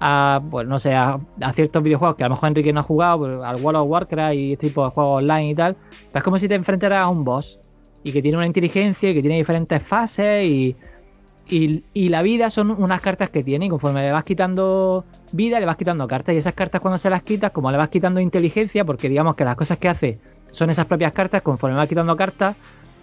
a, 0.00 0.42
pues 0.50 0.66
no 0.66 0.78
sé, 0.78 0.94
a, 0.94 1.20
ciertos 1.54 1.82
videojuegos 1.82 2.16
que 2.16 2.24
a 2.24 2.28
lo 2.28 2.34
mejor 2.34 2.48
Enrique 2.48 2.72
no 2.72 2.80
ha 2.80 2.82
jugado, 2.82 3.18
pues, 3.20 3.38
al 3.38 3.56
World 3.56 3.80
of 3.80 3.88
Warcraft 3.88 4.34
y 4.34 4.52
este 4.52 4.68
tipo 4.68 4.84
de 4.84 4.90
juegos 4.90 5.18
online 5.18 5.50
y 5.50 5.54
tal, 5.54 5.74
pues 5.74 6.16
es 6.16 6.22
como 6.22 6.38
si 6.38 6.48
te 6.48 6.56
enfrentaras 6.56 6.98
a 6.98 7.08
un 7.08 7.24
boss 7.24 7.60
y 8.04 8.12
que 8.12 8.22
tiene 8.22 8.36
una 8.36 8.46
inteligencia 8.46 9.10
y 9.10 9.14
que 9.14 9.20
tiene 9.20 9.36
diferentes 9.36 9.82
fases 9.82 10.44
y, 10.44 10.76
y, 11.48 12.08
la 12.08 12.22
vida 12.22 12.50
son 12.50 12.70
unas 12.70 13.00
cartas 13.00 13.30
que 13.30 13.42
tiene 13.42 13.66
y 13.66 13.68
conforme 13.68 14.02
le 14.02 14.12
vas 14.12 14.24
quitando 14.24 15.04
vida 15.32 15.60
le 15.60 15.66
vas 15.66 15.76
quitando 15.76 16.06
cartas 16.08 16.34
y 16.34 16.38
esas 16.38 16.54
cartas 16.54 16.80
cuando 16.80 16.98
se 16.98 17.10
las 17.10 17.22
quitas 17.22 17.50
como 17.50 17.70
le 17.70 17.76
vas 17.76 17.88
quitando 17.88 18.20
inteligencia 18.20 18.84
porque 18.84 19.08
digamos 19.08 19.34
que 19.34 19.44
las 19.44 19.56
cosas 19.56 19.78
que 19.78 19.88
hace 19.88 20.18
son 20.50 20.70
esas 20.70 20.86
propias 20.86 21.12
cartas 21.12 21.42
conforme 21.42 21.76
vas 21.76 21.88
quitando 21.88 22.16
cartas 22.16 22.56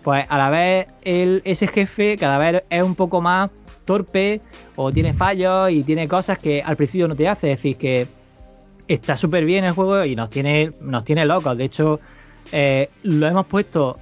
pues 0.04 0.26
a 0.28 0.38
la 0.38 0.50
vez 0.50 0.88
el, 1.04 1.42
ese 1.46 1.68
jefe 1.68 2.18
cada 2.18 2.38
vez 2.38 2.64
es 2.70 2.82
un 2.82 2.96
poco 2.96 3.22
más 3.22 3.52
torpe 3.86 4.42
o 4.76 4.92
tiene 4.92 5.14
fallos 5.14 5.72
y 5.72 5.84
tiene 5.84 6.08
cosas 6.08 6.40
que 6.40 6.62
al 6.64 6.76
principio 6.76 7.08
no 7.08 7.16
te 7.16 7.28
hace 7.28 7.52
es 7.52 7.58
decir 7.58 7.76
que 7.78 8.08
está 8.88 9.16
súper 9.16 9.46
bien 9.46 9.64
el 9.64 9.74
juego 9.74 10.04
y 10.04 10.16
nos 10.16 10.30
tiene 10.30 10.72
nos 10.82 11.04
tiene 11.04 11.26
locos. 11.26 11.58
De 11.58 11.66
hecho 11.66 12.00
eh, 12.52 12.90
lo 13.04 13.28
hemos 13.28 13.46
puesto 13.46 13.98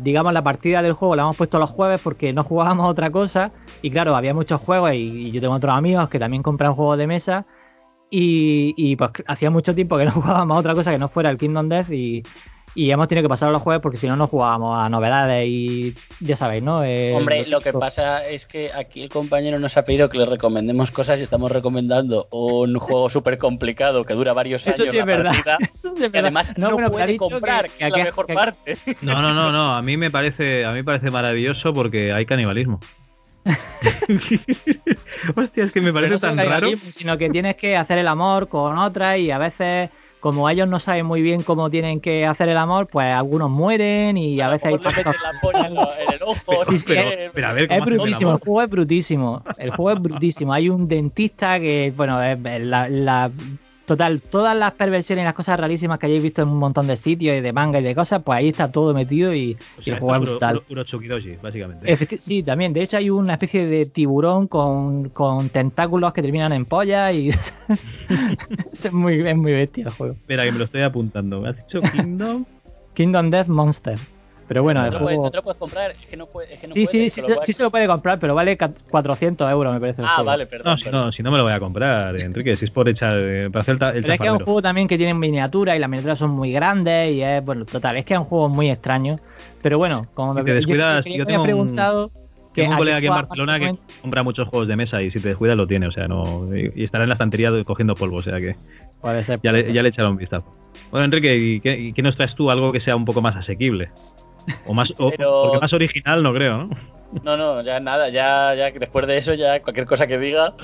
digamos, 0.00 0.32
la 0.32 0.42
partida 0.42 0.82
del 0.82 0.92
juego 0.92 1.16
la 1.16 1.22
hemos 1.22 1.36
puesto 1.36 1.58
los 1.58 1.70
jueves 1.70 2.00
porque 2.02 2.32
no 2.32 2.44
jugábamos 2.44 2.90
otra 2.90 3.10
cosa. 3.10 3.52
Y 3.80 3.90
claro, 3.90 4.16
había 4.16 4.34
muchos 4.34 4.60
juegos 4.60 4.92
y, 4.94 5.30
yo 5.30 5.40
tengo 5.40 5.54
otros 5.54 5.74
amigos 5.74 6.08
que 6.08 6.18
también 6.18 6.42
compran 6.42 6.74
juegos 6.74 6.98
de 6.98 7.06
mesa. 7.06 7.46
Y, 8.10 8.96
pues 8.96 9.10
hacía 9.26 9.50
mucho 9.50 9.74
tiempo 9.74 9.96
que 9.98 10.04
no 10.04 10.10
jugábamos 10.12 10.58
otra 10.58 10.74
cosa 10.74 10.90
que 10.90 10.98
no 10.98 11.08
fuera 11.08 11.30
el 11.30 11.38
Kingdom 11.38 11.68
Death 11.68 11.90
y, 11.90 12.22
y 12.74 12.90
hemos 12.90 13.06
tenido 13.08 13.24
que 13.24 13.28
pasar 13.28 13.50
a 13.50 13.52
los 13.52 13.60
jueves 13.60 13.82
porque 13.82 13.98
si 13.98 14.08
no, 14.08 14.16
no 14.16 14.26
jugábamos 14.26 14.78
a 14.78 14.88
novedades 14.88 15.46
y 15.46 15.94
ya 16.20 16.36
sabéis, 16.36 16.62
¿no? 16.62 16.84
Eh, 16.84 17.12
Hombre, 17.14 17.46
lo 17.46 17.60
que 17.60 17.72
pasa 17.72 18.26
es 18.26 18.46
que 18.46 18.70
aquí 18.72 19.02
el 19.02 19.08
compañero 19.10 19.58
nos 19.58 19.76
ha 19.76 19.84
pedido 19.84 20.08
que 20.08 20.18
le 20.18 20.26
recomendemos 20.26 20.90
cosas 20.90 21.20
y 21.20 21.22
estamos 21.22 21.52
recomendando 21.52 22.28
un 22.30 22.74
juego 22.78 23.10
súper 23.10 23.36
complicado 23.36 24.04
que 24.04 24.14
dura 24.14 24.32
varios 24.32 24.66
años. 24.66 24.80
Eso 24.80 24.90
sí 24.90 24.98
es 24.98 25.04
verdad. 25.04 25.34
además 26.14 26.54
no, 26.56 26.70
puede 26.70 27.16
comprar, 27.18 27.68
que, 27.68 27.84
es 27.84 27.90
la 27.90 28.04
mejor 28.04 28.26
parte. 28.32 28.78
No, 29.02 29.20
no, 29.20 29.34
no, 29.34 29.50
no. 29.50 29.74
A 29.74 29.82
mí 29.82 29.96
me 29.96 30.10
parece, 30.10 30.64
a 30.64 30.70
mí 30.70 30.76
me 30.78 30.84
parece 30.84 31.10
maravilloso 31.10 31.74
porque 31.74 32.12
hay 32.12 32.24
canibalismo. 32.24 32.80
Hostia, 35.36 35.64
es 35.64 35.72
que 35.72 35.80
me 35.80 35.92
parece 35.92 36.18
tan 36.18 36.36
raro. 36.36 36.68
Sino 36.88 37.18
que 37.18 37.28
tienes 37.30 37.56
que 37.56 37.76
hacer 37.76 37.98
el 37.98 38.06
amor 38.08 38.48
con 38.48 38.78
otra 38.78 39.18
y 39.18 39.30
a 39.30 39.38
veces 39.38 39.90
como 40.22 40.48
ellos 40.48 40.68
no 40.68 40.78
saben 40.78 41.04
muy 41.04 41.20
bien 41.20 41.42
cómo 41.42 41.68
tienen 41.68 42.00
que 42.00 42.26
hacer 42.26 42.48
el 42.48 42.56
amor, 42.56 42.86
pues 42.86 43.12
algunos 43.12 43.50
mueren 43.50 44.16
y 44.16 44.40
a 44.40 44.48
veces 44.50 44.66
hay 44.66 44.78
pactos. 44.78 45.16
es 47.68 47.84
brutísimo, 47.84 48.30
el 48.30 48.38
juego 48.38 48.62
es 48.62 48.70
brutísimo. 48.70 49.42
El 49.58 49.70
juego 49.70 49.90
es 49.90 50.00
brutísimo. 50.00 50.52
Hay 50.52 50.68
un 50.68 50.86
dentista 50.86 51.58
que, 51.58 51.92
bueno, 51.96 52.22
es 52.22 52.38
la 52.62 53.32
Total, 53.84 54.20
todas 54.20 54.56
las 54.56 54.72
perversiones 54.72 55.22
y 55.22 55.26
las 55.26 55.34
cosas 55.34 55.58
rarísimas 55.58 55.98
que 55.98 56.06
hayáis 56.06 56.22
visto 56.22 56.42
en 56.42 56.48
un 56.48 56.58
montón 56.58 56.86
de 56.86 56.96
sitios 56.96 57.36
y 57.36 57.40
de 57.40 57.52
manga 57.52 57.80
y 57.80 57.82
de 57.82 57.94
cosas, 57.94 58.22
pues 58.24 58.38
ahí 58.38 58.48
está 58.48 58.70
todo 58.70 58.94
metido 58.94 59.34
y, 59.34 59.56
el 59.84 59.98
juego 59.98 60.14
es 60.14 60.20
brutal. 60.20 60.62
básicamente. 61.42 61.96
sí, 62.18 62.42
también. 62.42 62.72
De 62.72 62.82
hecho, 62.82 62.96
hay 62.96 63.10
una 63.10 63.32
especie 63.32 63.66
de 63.66 63.86
tiburón 63.86 64.46
con, 64.46 65.10
tentáculos 65.52 66.12
que 66.12 66.22
terminan 66.22 66.52
en 66.52 66.64
polla 66.64 67.12
y 67.12 67.28
es, 68.72 68.92
muy, 68.92 69.26
es 69.26 69.36
muy 69.36 69.52
bestia 69.52 69.84
el 69.84 69.90
juego. 69.90 70.14
Espera, 70.14 70.44
que 70.44 70.52
me 70.52 70.58
lo 70.58 70.64
estoy 70.64 70.82
apuntando. 70.82 71.40
¿Me 71.40 71.48
has 71.48 71.56
dicho 71.56 71.80
Kingdom? 71.80 72.44
Kingdom 72.94 73.30
Death 73.30 73.48
Monster. 73.48 73.98
Pero 74.48 74.62
bueno, 74.62 74.84
el 74.84 74.96
juego... 74.96 75.24
no 75.24 75.30
te 75.30 75.36
lo 75.36 75.42
puedes 75.42 75.58
comprar, 75.58 75.92
es 75.92 76.08
que 76.08 76.16
no, 76.16 76.26
puede, 76.26 76.52
es 76.52 76.58
que 76.58 76.68
no 76.68 76.74
sí, 76.74 76.86
sí, 76.86 77.10
sí, 77.10 77.22
sí, 77.42 77.52
se 77.52 77.62
lo 77.62 77.70
puede 77.70 77.86
comprar, 77.86 78.18
pero 78.18 78.34
vale 78.34 78.56
400 78.56 79.50
euros, 79.50 79.72
me 79.72 79.80
parece. 79.80 80.02
Ah, 80.04 80.22
vale, 80.22 80.46
perdón. 80.46 80.78
No, 80.90 81.12
Si 81.12 81.22
no, 81.22 81.30
me 81.30 81.38
lo 81.38 81.44
voy 81.44 81.52
a 81.52 81.60
comprar, 81.60 82.14
Enrique, 82.20 82.56
si 82.56 82.66
es 82.66 82.70
por 82.70 82.88
echar, 82.88 83.18
eh, 83.18 83.48
para 83.50 83.62
hacer 83.62 83.74
el, 83.74 84.02
Pero 84.02 84.12
es 84.12 84.20
que 84.20 84.26
es 84.26 84.32
un 84.32 84.38
juego 84.40 84.62
también 84.62 84.88
que 84.88 84.98
tiene 84.98 85.14
miniatura 85.14 85.76
y 85.76 85.78
las 85.78 85.88
miniaturas 85.88 86.18
son 86.18 86.30
muy 86.30 86.52
grandes 86.52 87.12
y 87.12 87.22
es, 87.22 87.44
bueno, 87.44 87.64
total, 87.64 87.96
es 87.96 88.04
que 88.04 88.14
es 88.14 88.20
un 88.20 88.26
juego 88.26 88.48
muy 88.48 88.70
extraño. 88.70 89.16
Pero 89.62 89.78
bueno, 89.78 90.02
como 90.14 90.34
me, 90.34 90.42
descuidas, 90.42 91.04
yo, 91.04 91.24
tengo 91.24 91.42
preguntado... 91.42 92.10
Que 92.52 92.62
tengo 92.62 92.72
un 92.72 92.78
colega 92.78 92.98
aquí 92.98 93.06
en 93.06 93.14
Barcelona 93.14 93.58
que 93.58 93.74
compra 94.02 94.22
muchos 94.22 94.46
juegos 94.46 94.68
de 94.68 94.76
mesa 94.76 95.00
y 95.00 95.10
si 95.10 95.20
te 95.20 95.28
descuidas 95.28 95.56
lo 95.56 95.66
tiene, 95.66 95.86
o 95.86 95.90
sea, 95.90 96.06
no. 96.06 96.44
Y 96.54 96.84
estará 96.84 97.04
en 97.04 97.08
la 97.08 97.14
estantería 97.14 97.50
cogiendo 97.64 97.94
polvo, 97.94 98.18
o 98.18 98.22
sea 98.22 98.38
que. 98.38 98.56
Puede 99.00 99.24
ser. 99.24 99.40
ya, 99.42 99.52
le, 99.52 99.72
ya 99.72 99.82
le 99.82 99.88
echaré 99.88 100.06
un 100.06 100.18
vistazo. 100.18 100.44
Bueno, 100.90 101.06
Enrique, 101.06 101.34
¿y 101.34 101.60
qué, 101.60 101.78
¿y 101.78 101.92
qué, 101.94 102.02
nos 102.02 102.16
traes 102.16 102.34
tú? 102.34 102.50
Algo 102.50 102.70
que 102.70 102.80
sea 102.80 102.94
un 102.94 103.06
poco 103.06 103.22
más 103.22 103.34
asequible. 103.34 103.90
O 104.66 104.74
más, 104.74 104.92
porque 104.92 105.58
más 105.60 105.72
original 105.72 106.22
no 106.22 106.34
creo, 106.34 106.58
¿no? 106.58 106.70
No, 107.22 107.36
no, 107.36 107.62
ya 107.62 107.78
nada, 107.78 108.08
ya, 108.08 108.54
ya 108.54 108.70
después 108.70 109.06
de 109.06 109.18
eso, 109.18 109.34
ya 109.34 109.60
cualquier 109.62 109.86
cosa 109.86 110.06
que 110.06 110.18
diga. 110.18 110.54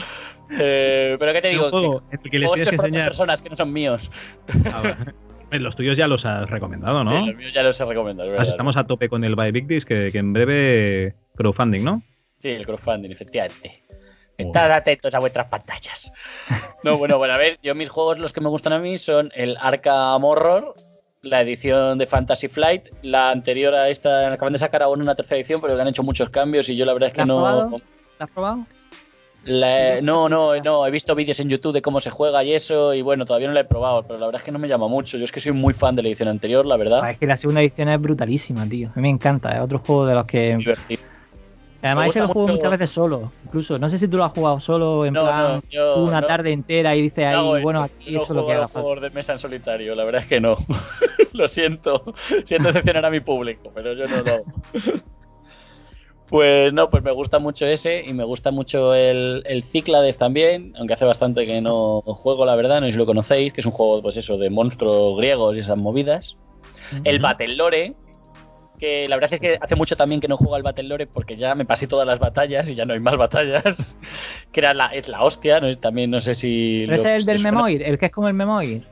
Eh, 0.58 1.16
pero 1.18 1.32
¿qué 1.32 1.42
te 1.42 1.48
digo? 1.48 1.68
Juego, 1.68 2.02
que, 2.10 2.30
que 2.30 2.38
les 2.38 2.50
tienes 2.52 2.68
que 2.68 2.76
enseñar... 2.76 3.04
personas 3.04 3.42
que 3.42 3.50
no 3.50 3.56
son 3.56 3.72
míos. 3.72 4.10
Ah, 4.72 5.58
los 5.58 5.76
tuyos 5.76 5.96
ya 5.96 6.08
los 6.08 6.24
has 6.24 6.48
recomendado, 6.48 7.04
¿no? 7.04 7.10
Sí, 7.10 7.26
los 7.28 7.36
míos 7.36 7.52
ya 7.52 7.62
los 7.62 7.78
he 7.80 7.84
recomendado. 7.84 8.34
Estamos 8.40 8.76
a 8.76 8.86
tope 8.86 9.08
con 9.08 9.24
el 9.24 9.34
Buy 9.34 9.52
Big 9.52 9.66
Disc, 9.66 9.86
que, 9.86 10.10
que, 10.10 10.18
en 10.18 10.32
breve 10.32 11.14
crowdfunding, 11.36 11.84
¿no? 11.84 12.02
Sí, 12.38 12.50
el 12.50 12.64
crowdfunding, 12.64 13.10
efectivamente. 13.10 13.84
Estad 14.38 14.70
atentos 14.70 15.12
a 15.12 15.18
vuestras 15.18 15.46
pantallas. 15.46 16.12
No, 16.84 16.96
bueno, 16.96 17.18
bueno, 17.18 17.34
a 17.34 17.36
ver, 17.36 17.58
yo 17.60 17.74
mis 17.74 17.90
juegos, 17.90 18.20
los 18.20 18.32
que 18.32 18.40
me 18.40 18.48
gustan 18.48 18.72
a 18.72 18.78
mí 18.78 18.96
son 18.96 19.32
el 19.34 19.56
Arkham 19.60 20.24
Horror, 20.24 20.76
la 21.28 21.42
edición 21.42 21.98
de 21.98 22.06
Fantasy 22.06 22.48
Flight, 22.48 22.88
la 23.02 23.30
anterior 23.30 23.74
a 23.74 23.88
esta, 23.88 24.32
acaban 24.32 24.52
de 24.52 24.58
sacar 24.58 24.82
aún 24.82 25.00
una 25.02 25.14
tercera 25.14 25.38
edición, 25.38 25.60
pero 25.60 25.76
que 25.76 25.82
han 25.82 25.88
hecho 25.88 26.02
muchos 26.02 26.30
cambios 26.30 26.68
y 26.68 26.76
yo 26.76 26.84
la 26.84 26.92
verdad 26.92 27.08
es 27.08 27.14
que 27.14 27.24
no. 27.24 27.80
¿La 28.18 28.24
has 28.24 28.30
probado? 28.30 28.66
no, 30.02 30.28
no, 30.28 30.60
no, 30.60 30.86
he 30.86 30.90
visto 30.90 31.14
vídeos 31.14 31.40
en 31.40 31.48
YouTube 31.48 31.72
de 31.72 31.82
cómo 31.82 32.00
se 32.00 32.10
juega 32.10 32.42
y 32.44 32.52
eso, 32.52 32.92
y 32.94 33.02
bueno, 33.02 33.24
todavía 33.24 33.48
no 33.48 33.54
la 33.54 33.60
he 33.60 33.64
probado, 33.64 34.02
pero 34.02 34.18
la 34.18 34.26
verdad 34.26 34.40
es 34.40 34.44
que 34.44 34.52
no 34.52 34.58
me 34.58 34.68
llama 34.68 34.88
mucho. 34.88 35.16
Yo 35.16 35.24
es 35.24 35.32
que 35.32 35.40
soy 35.40 35.52
muy 35.52 35.74
fan 35.74 35.96
de 35.96 36.02
la 36.02 36.08
edición 36.08 36.28
anterior, 36.28 36.66
la 36.66 36.76
verdad. 36.76 37.00
Ah, 37.02 37.10
es 37.12 37.18
que 37.18 37.26
la 37.26 37.36
segunda 37.36 37.60
edición 37.60 37.88
es 37.88 38.00
brutalísima, 38.00 38.68
tío. 38.68 38.88
A 38.88 38.96
mí 38.96 39.02
me 39.02 39.10
encanta, 39.10 39.50
es 39.52 39.60
otro 39.60 39.78
juego 39.78 40.06
de 40.06 40.14
los 40.14 40.24
que. 40.26 40.58
Además, 41.80 42.08
ese 42.08 42.20
lo 42.20 42.26
juego 42.28 42.48
mucho- 42.48 42.54
muchas 42.56 42.70
veces 42.72 42.90
solo. 42.90 43.32
Incluso, 43.44 43.78
no 43.78 43.88
sé 43.88 43.98
si 43.98 44.08
tú 44.08 44.16
lo 44.16 44.24
has 44.24 44.32
jugado 44.32 44.58
solo, 44.58 45.04
en 45.06 45.12
No, 45.14 45.22
plan, 45.22 45.54
no, 45.54 45.62
yo 45.70 45.94
tú 45.94 46.00
una 46.06 46.20
no- 46.20 46.26
tarde 46.26 46.50
entera 46.52 46.96
y 46.96 47.02
dices 47.02 47.24
ahí, 47.26 47.62
bueno, 47.62 47.82
aquí 47.82 48.10
no 48.12 48.22
eso 48.22 48.32
es 48.32 48.36
lo 48.36 48.42
juego 48.42 48.46
que 48.48 48.54
haga 48.54 48.68
falta. 48.68 49.00
de 49.00 49.10
mesa 49.10 49.32
en 49.34 49.38
solitario, 49.38 49.94
la 49.94 50.04
verdad 50.04 50.22
es 50.22 50.26
que 50.28 50.40
no. 50.40 50.56
lo 51.34 51.46
siento. 51.48 52.02
Siento 52.44 52.68
decepcionar 52.68 53.04
a 53.04 53.10
mi 53.10 53.20
público, 53.20 53.70
pero 53.74 53.92
yo 53.92 54.08
no 54.08 54.16
lo. 54.22 54.42
Pues 56.28 56.74
no, 56.74 56.90
pues 56.90 57.02
me 57.02 57.10
gusta 57.12 57.38
mucho 57.38 57.64
ese 57.64 58.04
y 58.04 58.12
me 58.12 58.22
gusta 58.24 58.50
mucho 58.50 58.94
el, 58.94 59.42
el 59.46 59.64
Cíclades 59.64 60.18
también, 60.18 60.74
aunque 60.76 60.92
hace 60.92 61.06
bastante 61.06 61.46
que 61.46 61.62
no 61.62 62.02
juego, 62.02 62.44
la 62.44 62.54
verdad, 62.54 62.80
no 62.80 62.86
sé 62.86 62.92
si 62.92 62.98
lo 62.98 63.06
conocéis, 63.06 63.52
que 63.54 63.62
es 63.62 63.66
un 63.66 63.72
juego, 63.72 64.02
pues 64.02 64.16
eso, 64.18 64.36
de 64.36 64.50
monstruos 64.50 65.16
griegos 65.16 65.56
y 65.56 65.60
esas 65.60 65.78
movidas. 65.78 66.36
El 67.04 67.18
Battle 67.20 67.54
Lore, 67.56 67.94
que 68.78 69.08
la 69.08 69.16
verdad 69.16 69.34
es 69.34 69.40
que 69.40 69.58
hace 69.60 69.76
mucho 69.76 69.96
también 69.96 70.20
que 70.20 70.28
no 70.28 70.36
juego 70.36 70.54
al 70.54 70.62
Battle 70.62 70.88
Lore 70.88 71.06
porque 71.06 71.36
ya 71.36 71.54
me 71.54 71.64
pasé 71.64 71.86
todas 71.86 72.06
las 72.06 72.18
batallas 72.18 72.68
y 72.68 72.74
ya 72.74 72.84
no 72.84 72.94
hay 72.94 73.00
más 73.00 73.16
batallas. 73.16 73.96
que 74.52 74.60
era 74.60 74.74
la, 74.74 74.86
es 74.88 75.08
la 75.08 75.22
hostia, 75.22 75.60
¿no? 75.60 75.76
también 75.78 76.10
no 76.10 76.20
sé 76.20 76.34
si. 76.34 76.84
Pero 76.86 76.94
ese 76.94 77.16
es 77.16 77.22
el 77.22 77.26
del. 77.26 77.42
Memoir, 77.42 77.82
el 77.82 77.98
que 77.98 78.06
es 78.06 78.12
como 78.12 78.28
el 78.28 78.34
Memoir. 78.34 78.86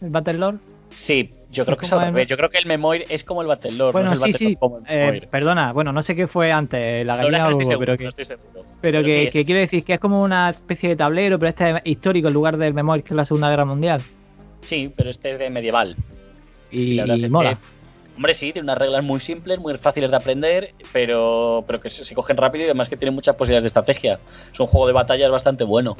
El 0.00 0.10
Battle 0.10 0.34
Lord. 0.34 0.58
Sí, 0.92 1.30
yo 1.50 1.64
creo 1.64 1.76
que 1.76 1.86
es 1.86 1.92
al 1.92 2.16
el-. 2.16 2.26
Yo 2.26 2.36
creo 2.36 2.50
que 2.50 2.58
el 2.58 2.66
Memoir 2.66 3.04
es 3.08 3.22
como 3.24 3.42
el 3.42 3.48
Battle 3.48 3.72
Lore. 3.72 3.92
Bueno, 3.92 4.10
no 4.10 4.14
es 4.14 4.22
el 4.22 4.34
sí, 4.34 4.46
sí. 4.46 4.58
Eh, 4.88 5.26
perdona, 5.30 5.72
bueno, 5.72 5.92
no 5.92 6.02
sé 6.02 6.16
qué 6.16 6.26
fue 6.26 6.52
antes, 6.52 7.04
la 7.04 7.16
gallina 7.16 7.38
es 7.38 7.44
o 7.44 7.50
no 7.50 7.56
huevo, 7.56 7.70
seguro, 7.70 7.86
pero 7.86 7.92
no 7.92 8.10
que, 8.10 8.22
estoy 8.22 8.36
pero 8.52 8.64
Pero 8.80 9.02
que, 9.04 9.14
sí, 9.14 9.20
es- 9.26 9.32
que 9.32 9.44
quiero 9.44 9.60
decir 9.60 9.84
que 9.84 9.94
es 9.94 10.00
como 10.00 10.22
una 10.22 10.50
especie 10.50 10.88
de 10.88 10.96
tablero, 10.96 11.38
pero 11.38 11.48
este 11.48 11.70
es 11.70 11.76
histórico 11.84 12.28
en 12.28 12.34
lugar 12.34 12.56
del 12.56 12.74
Memoir, 12.74 13.02
que 13.02 13.10
es 13.10 13.16
la 13.16 13.24
Segunda 13.24 13.50
Guerra 13.50 13.64
Mundial. 13.64 14.02
Sí, 14.62 14.92
pero 14.96 15.10
este 15.10 15.30
es 15.30 15.38
de 15.38 15.50
medieval. 15.50 15.96
Y, 16.70 16.94
la 16.94 17.02
verdad 17.02 17.16
y 17.16 17.24
es 17.24 17.30
mola. 17.30 17.50
que, 17.50 17.79
hombre, 18.16 18.34
sí, 18.34 18.52
tiene 18.52 18.66
unas 18.66 18.78
reglas 18.78 19.02
muy 19.02 19.20
simples, 19.20 19.58
muy 19.58 19.76
fáciles 19.76 20.10
de 20.10 20.16
aprender, 20.16 20.74
pero, 20.92 21.64
pero 21.66 21.80
que 21.80 21.90
se, 21.90 22.04
se 22.04 22.14
cogen 22.14 22.36
rápido 22.36 22.64
y 22.64 22.68
además 22.68 22.88
que 22.88 22.96
tiene 22.96 23.10
muchas 23.10 23.36
posibilidades 23.36 23.64
de 23.64 23.68
estrategia. 23.68 24.20
Es 24.52 24.60
un 24.60 24.66
juego 24.66 24.86
de 24.86 24.92
batallas 24.92 25.30
bastante 25.30 25.64
bueno. 25.64 25.96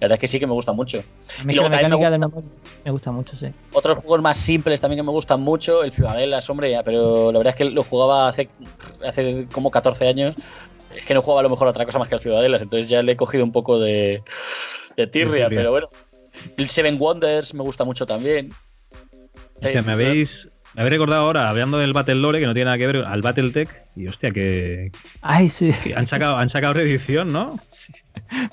La 0.00 0.06
verdad 0.06 0.16
es 0.16 0.20
que 0.20 0.28
sí 0.28 0.40
que 0.40 0.46
me 0.46 0.52
gusta 0.52 0.72
mucho. 0.72 1.02
A 1.38 1.44
mí 1.44 1.52
y 1.52 1.56
luego 1.56 1.70
la 1.70 1.78
también 1.78 1.90
me 1.90 1.96
mecánica 1.96 2.10
del 2.10 2.20
Memoir 2.20 2.44
me 2.84 2.90
gusta 2.90 3.12
mucho, 3.12 3.36
sí. 3.36 3.46
Otros 3.72 3.98
juegos 3.98 4.20
más 4.20 4.36
simples 4.36 4.80
también 4.80 4.98
que 4.98 5.02
me 5.04 5.12
gustan 5.12 5.40
mucho, 5.40 5.82
el 5.84 5.92
Ciudadelas, 5.92 6.50
hombre, 6.50 6.70
ya, 6.70 6.82
pero 6.82 7.32
la 7.32 7.38
verdad 7.38 7.52
es 7.52 7.56
que 7.56 7.64
lo 7.64 7.82
jugaba 7.82 8.28
hace, 8.28 8.50
hace 9.06 9.46
como 9.50 9.70
14 9.70 10.08
años. 10.08 10.34
Es 10.94 11.06
que 11.06 11.14
no 11.14 11.22
jugaba 11.22 11.40
a 11.40 11.42
lo 11.44 11.50
mejor 11.50 11.68
otra 11.68 11.86
cosa 11.86 11.98
más 11.98 12.08
que 12.08 12.16
el 12.16 12.20
Ciudadelas, 12.20 12.60
entonces 12.60 12.88
ya 12.88 13.02
le 13.02 13.12
he 13.12 13.16
cogido 13.16 13.44
un 13.44 13.52
poco 13.52 13.78
de, 13.78 14.22
de 14.96 15.06
tirria, 15.06 15.48
pero 15.48 15.70
bueno. 15.70 15.88
El 16.58 16.68
Seven 16.68 16.98
Wonders 17.00 17.54
me 17.54 17.62
gusta 17.62 17.84
mucho 17.84 18.04
también. 18.04 18.52
Me 19.62 19.92
habéis, 19.92 20.28
me 20.74 20.82
habéis 20.82 20.92
recordado 20.92 21.22
ahora, 21.22 21.48
hablando 21.48 21.78
del 21.78 21.92
Battle 21.92 22.16
Lore, 22.16 22.40
que 22.40 22.46
no 22.46 22.54
tiene 22.54 22.66
nada 22.66 22.78
que 22.78 22.86
ver 22.86 22.96
al 22.96 23.22
Battletech, 23.22 23.68
y 23.96 24.08
hostia, 24.08 24.30
que, 24.30 24.90
Ay, 25.22 25.48
sí. 25.48 25.70
que 25.82 25.94
han 25.94 26.06
sacado, 26.08 26.36
han 26.36 26.50
sacado 26.50 26.74
reedición, 26.74 27.32
¿no? 27.32 27.58
Sí. 27.68 27.92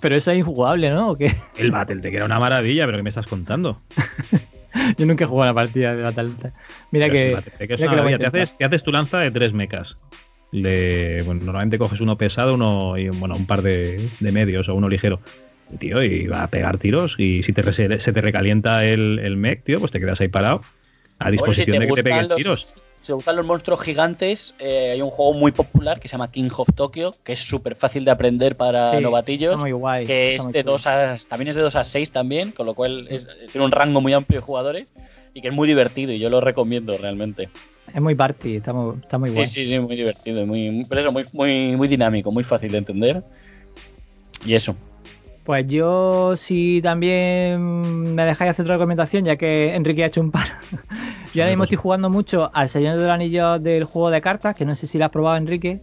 Pero 0.01 0.15
eso 0.15 0.31
es 0.31 0.37
injugable, 0.37 0.89
¿no? 0.91 1.11
¿O 1.11 1.17
qué? 1.17 1.31
El 1.57 1.71
Battletech 1.71 2.13
era 2.13 2.25
una 2.25 2.39
maravilla, 2.39 2.85
pero 2.85 2.97
¿qué 2.97 3.03
me 3.03 3.09
estás 3.09 3.25
contando? 3.25 3.81
Yo 4.97 5.05
nunca 5.05 5.25
he 5.25 5.27
jugado 5.27 5.51
una 5.51 5.61
partida 5.61 5.95
de 5.95 6.03
Battletech. 6.03 6.53
Mira 6.91 7.07
Pero 7.07 7.13
que. 7.13 7.27
el 7.29 7.33
Battletech 7.33 7.71
es 7.71 7.79
mira 7.79 7.91
una 7.93 8.03
que 8.03 8.11
lo. 8.11 8.17
Te 8.17 8.25
haces, 8.27 8.57
te 8.57 8.65
haces 8.65 8.83
tu 8.83 8.91
lanza 8.91 9.19
de 9.19 9.31
tres 9.31 9.53
mechas. 9.53 9.95
Le, 10.51 11.21
bueno, 11.23 11.41
normalmente 11.45 11.77
coges 11.77 12.01
uno 12.01 12.17
pesado 12.17 12.55
uno 12.55 12.97
y 12.97 13.09
bueno, 13.09 13.35
un 13.35 13.45
par 13.45 13.61
de, 13.61 14.09
de 14.19 14.31
medios 14.31 14.67
o 14.69 14.75
uno 14.75 14.89
ligero. 14.89 15.21
Y, 15.71 15.77
tío, 15.77 16.03
y 16.03 16.27
va 16.27 16.43
a 16.43 16.47
pegar 16.49 16.77
tiros. 16.77 17.15
Y 17.17 17.43
si 17.43 17.53
te, 17.53 17.63
se 17.73 17.87
te 18.13 18.21
recalienta 18.21 18.85
el, 18.85 19.19
el 19.19 19.37
mech, 19.37 19.63
tío, 19.63 19.79
pues 19.79 19.91
te 19.91 19.99
quedas 19.99 20.19
ahí 20.21 20.27
parado. 20.27 20.61
A 21.21 21.29
Bueno, 21.29 21.53
si 21.53 21.61
disposición 21.65 21.65
te 21.65 21.71
de 21.71 21.79
que 21.79 21.85
te 21.85 21.89
gustan 21.89 22.03
peguen 22.03 22.27
los, 22.29 22.35
tiros. 22.37 22.75
si 23.01 23.07
te 23.07 23.13
gustan 23.13 23.35
los 23.35 23.45
monstruos 23.45 23.81
gigantes, 23.81 24.55
eh, 24.59 24.91
hay 24.93 25.01
un 25.01 25.09
juego 25.09 25.33
muy 25.33 25.51
popular 25.51 25.99
que 25.99 26.07
se 26.07 26.13
llama 26.13 26.31
King 26.31 26.49
of 26.57 26.67
Tokyo, 26.75 27.13
que 27.23 27.33
es 27.33 27.39
súper 27.39 27.75
fácil 27.75 28.03
de 28.05 28.11
aprender 28.11 28.55
para 28.55 28.89
Sí, 28.91 29.01
novatillos. 29.01 29.51
Está 29.53 29.61
muy 29.61 29.71
guay. 29.71 30.05
que 30.07 30.31
está 30.31 30.35
es 30.41 30.43
muy 30.45 30.53
de. 30.53 30.63
2 30.63 30.87
a, 30.87 31.15
también 31.27 31.49
es 31.49 31.55
de 31.55 31.61
2 31.61 31.75
a 31.75 31.83
6 31.83 32.11
también, 32.11 32.51
con 32.51 32.65
lo 32.65 32.73
cual 32.73 33.07
es- 33.09 33.27
tiene 33.51 33.63
un 33.65 33.71
rango 33.71 34.01
muy 34.01 34.13
amplio 34.13 34.39
de 34.39 34.45
jugadores 34.45 34.87
y 35.33 35.41
que 35.41 35.49
es 35.49 35.53
muy 35.53 35.67
divertido 35.67 36.11
y 36.11 36.19
yo 36.19 36.29
lo 36.29 36.41
recomiendo 36.41 36.97
realmente. 36.97 37.49
Es 37.93 38.01
muy 38.01 38.15
party, 38.15 38.55
está 38.55 38.73
muy, 38.73 38.95
está 39.01 39.17
muy 39.17 39.29
Sí, 39.29 39.35
guay. 39.35 39.45
sí, 39.47 39.65
sí, 39.67 39.79
muy 39.79 39.95
divertido 39.95 40.45
muy, 40.47 40.85
pues 40.85 40.99
eso, 41.01 41.11
muy, 41.11 41.23
muy, 41.33 41.75
muy 41.77 41.87
dinámico, 41.87 42.31
muy 42.31 42.43
fácil 42.43 42.71
de 42.71 42.77
entender. 42.79 43.23
Y 44.45 44.55
eso. 44.55 44.75
Pues 45.43 45.65
yo, 45.67 46.35
si 46.37 46.81
también 46.83 48.13
me 48.13 48.23
dejáis 48.25 48.51
hacer 48.51 48.63
otra 48.65 48.75
recomendación, 48.75 49.25
ya 49.25 49.37
que 49.37 49.73
Enrique 49.73 50.03
ha 50.03 50.07
hecho 50.07 50.21
un 50.21 50.31
par. 50.31 50.45
yo 51.33 51.41
ahora 51.43 51.51
mismo 51.51 51.63
estoy 51.63 51.77
jugando 51.77 52.09
mucho 52.11 52.51
al 52.53 52.69
Señor 52.69 52.95
de 52.95 53.01
los 53.01 53.09
Anillos 53.11 53.61
del 53.61 53.83
juego 53.85 54.11
de 54.11 54.21
cartas, 54.21 54.53
que 54.53 54.65
no 54.65 54.75
sé 54.75 54.85
si 54.85 54.99
lo 54.99 55.05
has 55.05 55.11
probado, 55.11 55.37
Enrique. 55.37 55.81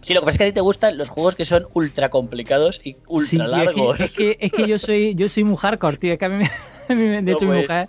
Sí, 0.00 0.14
lo 0.14 0.20
que 0.20 0.26
pasa 0.26 0.34
es 0.34 0.38
que 0.38 0.44
a 0.44 0.46
ti 0.46 0.52
te 0.54 0.60
gustan 0.60 0.96
los 0.96 1.08
juegos 1.08 1.34
que 1.34 1.44
son 1.44 1.64
ultra 1.74 2.08
complicados 2.08 2.80
y 2.84 2.96
ultra 3.08 3.26
Sí, 3.26 3.36
tío, 3.36 3.44
es 3.44 3.50
que- 3.50 3.64
largos. 3.64 4.00
Es 4.00 4.12
que, 4.12 4.36
es 4.40 4.52
que, 4.52 4.66
yo 4.68 4.78
soy 4.78 5.14
yo 5.16 5.28
soy 5.28 5.44
muy 5.44 5.56
hardcore, 5.56 5.96
tío. 5.96 6.12
Es 6.12 6.18
que 6.18 6.24
a 6.24 6.28
mí, 6.28 6.36
me- 6.36 6.50
de 7.22 7.22
No, 7.22 7.32
hecho, 7.32 7.46
mi 7.46 7.52
pues. 7.58 7.62
mujer, 7.68 7.86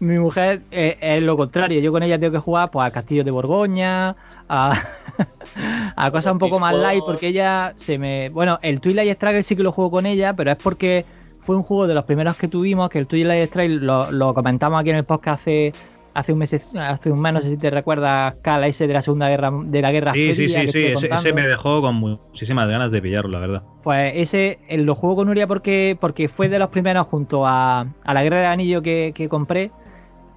mi 0.00 0.18
mujer 0.18 0.62
eh, 0.72 0.98
es 1.00 1.22
lo 1.22 1.36
contrario. 1.36 1.80
Yo 1.80 1.92
con 1.92 2.02
ella 2.02 2.18
tengo 2.18 2.32
que 2.32 2.38
jugar 2.40 2.70
pues, 2.72 2.86
a 2.86 2.90
Castillo 2.90 3.22
de 3.24 3.30
Borgoña, 3.30 4.16
a, 4.48 4.74
a 5.96 6.10
cosas 6.10 6.32
un 6.32 6.38
poco 6.38 6.58
más 6.60 6.74
light, 6.74 7.02
porque 7.04 7.28
ella 7.28 7.72
se 7.76 7.98
me. 7.98 8.28
Bueno, 8.30 8.58
el 8.62 8.80
Twilight 8.80 9.16
Struggle 9.16 9.42
sí 9.42 9.56
que 9.56 9.62
lo 9.62 9.72
juego 9.72 9.90
con 9.90 10.06
ella, 10.06 10.34
pero 10.34 10.50
es 10.50 10.56
porque 10.56 11.04
fue 11.40 11.56
un 11.56 11.62
juego 11.62 11.86
de 11.86 11.94
los 11.94 12.04
primeros 12.04 12.36
que 12.36 12.48
tuvimos, 12.48 12.88
que 12.88 12.98
el 12.98 13.06
Twilight 13.06 13.48
Struggle 13.48 13.76
lo, 13.76 14.10
lo 14.10 14.34
comentamos 14.34 14.80
aquí 14.80 14.90
en 14.90 14.96
el 14.96 15.04
podcast 15.04 15.42
hace. 15.42 15.72
Hace 16.16 16.32
un 16.32 16.38
mes, 16.38 16.54
hace 16.78 17.10
un 17.10 17.20
mes, 17.20 17.32
no 17.32 17.40
sé 17.40 17.50
si 17.50 17.56
te 17.56 17.70
recuerdas, 17.70 18.36
Cala, 18.40 18.68
ese 18.68 18.86
de 18.86 18.94
la 18.94 19.02
Segunda 19.02 19.28
Guerra, 19.28 19.50
de 19.64 19.82
la 19.82 19.90
Guerra 19.90 20.12
Sí, 20.12 20.28
sí, 20.28 20.34
Fría, 20.34 20.60
sí, 20.60 20.66
que 20.66 20.72
sí. 20.72 20.86
estuve 20.86 21.08
Ese, 21.08 21.32
me 21.32 21.42
dejó 21.42 21.82
con 21.82 21.96
muchísimas 21.96 22.68
ganas 22.68 22.92
de 22.92 23.02
pillarlo, 23.02 23.30
la 23.30 23.40
verdad. 23.40 23.62
Pues 23.82 24.12
ese 24.14 24.60
eh, 24.68 24.78
lo 24.78 24.94
juego 24.94 25.16
con 25.16 25.26
Nuria 25.26 25.48
porque, 25.48 25.98
porque 26.00 26.28
fue 26.28 26.48
de 26.48 26.60
los 26.60 26.68
primeros 26.68 27.08
junto 27.08 27.44
a, 27.48 27.80
a 28.04 28.14
la 28.14 28.22
Guerra 28.22 28.42
del 28.42 28.46
Anillo 28.46 28.80
que, 28.80 29.10
que 29.12 29.28
compré. 29.28 29.72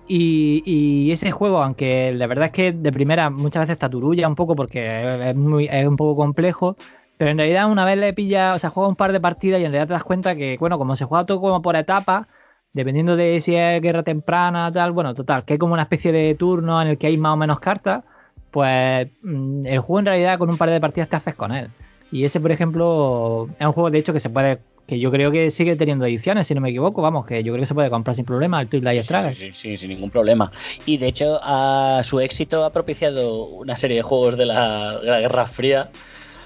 Y, 0.08 1.12
ese 1.12 1.32
juego, 1.32 1.62
aunque 1.64 2.14
la 2.14 2.28
verdad 2.28 2.46
es 2.46 2.52
que 2.52 2.72
de 2.72 2.92
primera 2.92 3.30
muchas 3.30 3.64
veces 3.64 3.78
taturulla 3.78 4.28
un 4.28 4.36
poco 4.36 4.56
porque 4.56 5.30
es, 5.30 5.36
muy, 5.36 5.70
un 5.70 5.98
poco 5.98 6.16
complejo, 6.16 6.78
pero 7.18 7.32
en 7.32 7.38
realidad 7.38 7.70
una 7.70 7.86
vez 7.86 7.98
le 7.98 8.14
pilla, 8.14 8.54
o 8.56 8.60
sea, 8.60 8.70
juega 8.70 8.90
un 8.90 8.96
par 8.96 9.12
de 9.12 9.20
partidas 9.20 9.60
y 9.60 9.66
en 9.66 9.72
realidad 9.72 9.88
te 9.88 9.94
das 9.94 10.04
cuenta 10.04 10.36
que, 10.36 10.58
bueno, 10.60 10.78
como 10.78 10.96
se 10.96 11.06
juega 11.06 11.26
todo 11.26 11.42
como 11.42 11.62
por 11.62 11.76
etapas, 11.76 12.28
dependiendo 12.74 13.16
de 13.16 13.42
si 13.42 13.56
es 13.56 13.82
guerra 13.82 14.04
temprana, 14.04 14.72
tal, 14.72 14.92
bueno, 14.92 15.14
total, 15.14 15.44
que 15.44 15.54
hay 15.54 15.60
como 15.60 15.74
una 15.74 15.84
especie 15.84 16.12
de 16.12 16.36
turno 16.36 16.82
en 16.82 16.90
el 16.90 16.98
que 16.98 17.08
hay 17.08 17.18
más 17.18 17.34
o 17.34 17.38
menos 17.38 17.60
cartas, 17.60 18.04
pues 18.52 19.08
mm, 19.24 19.66
el 19.66 19.80
juego 19.80 20.00
en 20.00 20.06
realidad 20.06 20.38
con 20.40 20.50
un 20.50 20.58
par 20.58 20.70
de 20.70 20.80
partidas 20.82 21.10
te 21.10 21.16
haces 21.18 21.36
con 21.36 21.52
él. 21.52 21.70
Y 22.12 22.24
ese, 22.24 22.40
por 22.40 22.52
ejemplo, 22.52 23.50
es 23.60 23.66
un 23.66 23.74
juego 23.74 23.92
de 23.92 24.00
hecho 24.00 24.14
que 24.14 24.20
se 24.20 24.30
puede, 24.30 24.60
que 24.88 24.98
yo 25.00 25.12
creo 25.12 25.32
que 25.32 25.52
sigue 25.52 25.76
teniendo 25.76 26.06
ediciones, 26.06 26.48
si 26.48 26.56
no 26.56 26.62
me 26.62 26.70
equivoco, 26.70 27.02
vamos, 27.02 27.26
que 27.26 27.44
yo 27.44 27.52
creo 27.52 27.62
que 27.62 27.66
se 27.68 27.74
puede 27.76 27.90
comprar 27.90 28.16
sin 28.16 28.24
problema 28.26 28.62
el 28.62 28.70
Twilight 28.70 29.02
Sí, 29.02 29.08
Struggle. 29.08 29.34
sí, 29.34 29.48
sí, 29.48 29.54
sí, 29.54 29.78
sin 29.78 29.90
ningún 29.90 30.10
problema. 30.10 30.50
Y 30.86 30.98
de 30.98 31.08
hecho, 31.08 31.40
a 31.44 32.02
su 32.06 32.20
éxito 32.22 32.64
ha 32.64 32.72
propiciado 32.72 33.44
una 33.46 33.76
serie 33.76 33.98
de 33.98 34.04
juegos 34.04 34.38
de 34.38 34.46
la, 34.46 34.98
de 35.00 35.10
la 35.10 35.20
Guerra 35.20 35.46
Fría. 35.46 35.92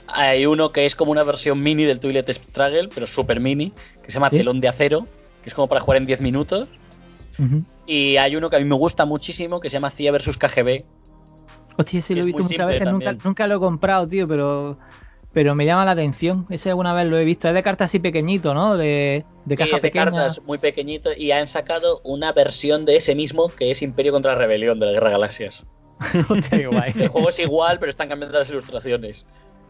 Hay 0.08 0.46
uno 0.48 0.72
que 0.72 0.86
es 0.86 0.96
como 0.96 1.12
una 1.12 1.24
versión 1.24 1.62
mini 1.62 1.84
del 1.84 2.00
Twilight 2.00 2.28
Struggle, 2.30 2.90
pero 2.94 3.06
súper 3.06 3.40
mini, 3.40 3.72
que 4.04 4.12
se 4.12 4.16
llama 4.16 4.30
¿Sí? 4.32 4.38
Telón 4.38 4.60
de 4.60 4.68
Acero, 4.68 5.08
que 5.44 5.50
es 5.50 5.54
como 5.54 5.68
para 5.70 5.80
jugar 5.80 5.98
en 5.98 6.06
10 6.08 6.22
minutos. 6.22 6.68
Y 7.86 8.18
hay 8.18 8.36
uno 8.36 8.50
que 8.50 8.56
a 8.56 8.60
mí 8.60 8.66
me 8.66 8.76
gusta 8.76 9.06
muchísimo, 9.06 9.60
que 9.60 9.70
se 9.70 9.74
llama 9.76 9.90
CIA 9.90 10.12
vs 10.12 10.38
KGB. 10.38 10.84
Hostia, 11.78 12.00
ese 12.00 12.16
lo 12.16 12.22
he 12.22 12.26
visto 12.26 12.44
muchas 12.44 12.68
veces, 12.68 12.88
nunca, 12.92 13.14
nunca 13.24 13.48
lo 13.48 13.56
he 13.56 13.60
comprado, 13.60 14.08
tío, 14.08 14.28
pero, 14.28 14.78
pero 15.34 15.56
me 15.56 15.66
llama 15.66 15.86
la 15.86 15.92
atención. 15.92 16.46
Ese 16.50 16.70
alguna 16.70 16.94
vez 16.94 17.06
lo 17.08 17.18
he 17.18 17.24
visto. 17.26 17.48
Es 17.48 17.54
de 17.54 17.64
cartas 17.64 17.86
así 17.86 18.00
pequeñito, 18.00 18.54
¿no? 18.54 18.76
De, 18.78 19.26
de 19.46 19.56
Sí, 19.56 19.64
caja 19.64 19.76
es 19.78 19.82
de 19.82 19.88
pequeña. 19.90 20.06
cartas 20.06 20.42
muy 20.46 20.58
pequeñito 20.58 21.10
y 21.18 21.32
han 21.32 21.48
sacado 21.48 22.02
una 22.04 22.32
versión 22.34 22.86
de 22.86 22.98
ese 22.98 23.16
mismo 23.16 23.50
que 23.50 23.72
es 23.72 23.82
Imperio 23.82 24.12
contra 24.12 24.36
Rebelión 24.36 24.80
de 24.80 24.88
la 24.88 24.92
Guerra 24.94 25.08
de 25.08 25.14
Galaxias. 25.14 25.64
Guay. 26.52 26.94
El 26.96 27.08
juego 27.10 27.30
es 27.30 27.40
igual, 27.40 27.78
pero 27.80 27.90
están 27.90 28.10
cambiando 28.10 28.38
las 28.38 28.50
ilustraciones. 28.50 29.26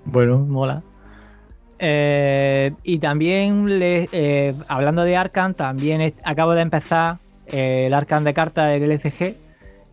Bueno, 0.05 0.39
mola. 0.39 0.81
Eh, 1.79 2.71
y 2.83 2.99
también, 2.99 3.79
le- 3.79 4.07
eh, 4.11 4.53
hablando 4.67 5.03
de 5.03 5.17
Arkham, 5.17 5.53
también 5.53 6.01
es- 6.01 6.13
acabo 6.23 6.53
de 6.53 6.61
empezar 6.61 7.17
eh, 7.47 7.85
el 7.87 7.93
Arkham 7.93 8.23
de 8.23 8.33
cartas 8.33 8.69
del 8.79 8.91
LCG 8.91 9.35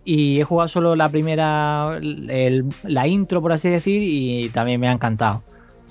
y 0.05 0.40
he 0.40 0.45
jugado 0.45 0.69
solo 0.69 0.95
la 0.97 1.09
primera, 1.09 1.97
el- 2.01 2.66
la 2.85 3.07
intro, 3.09 3.40
por 3.43 3.53
así 3.53 3.69
decir, 3.69 4.03
y 4.03 4.49
también 4.51 4.81
me 4.81 4.89
ha 4.89 4.93
encantado. 4.93 5.43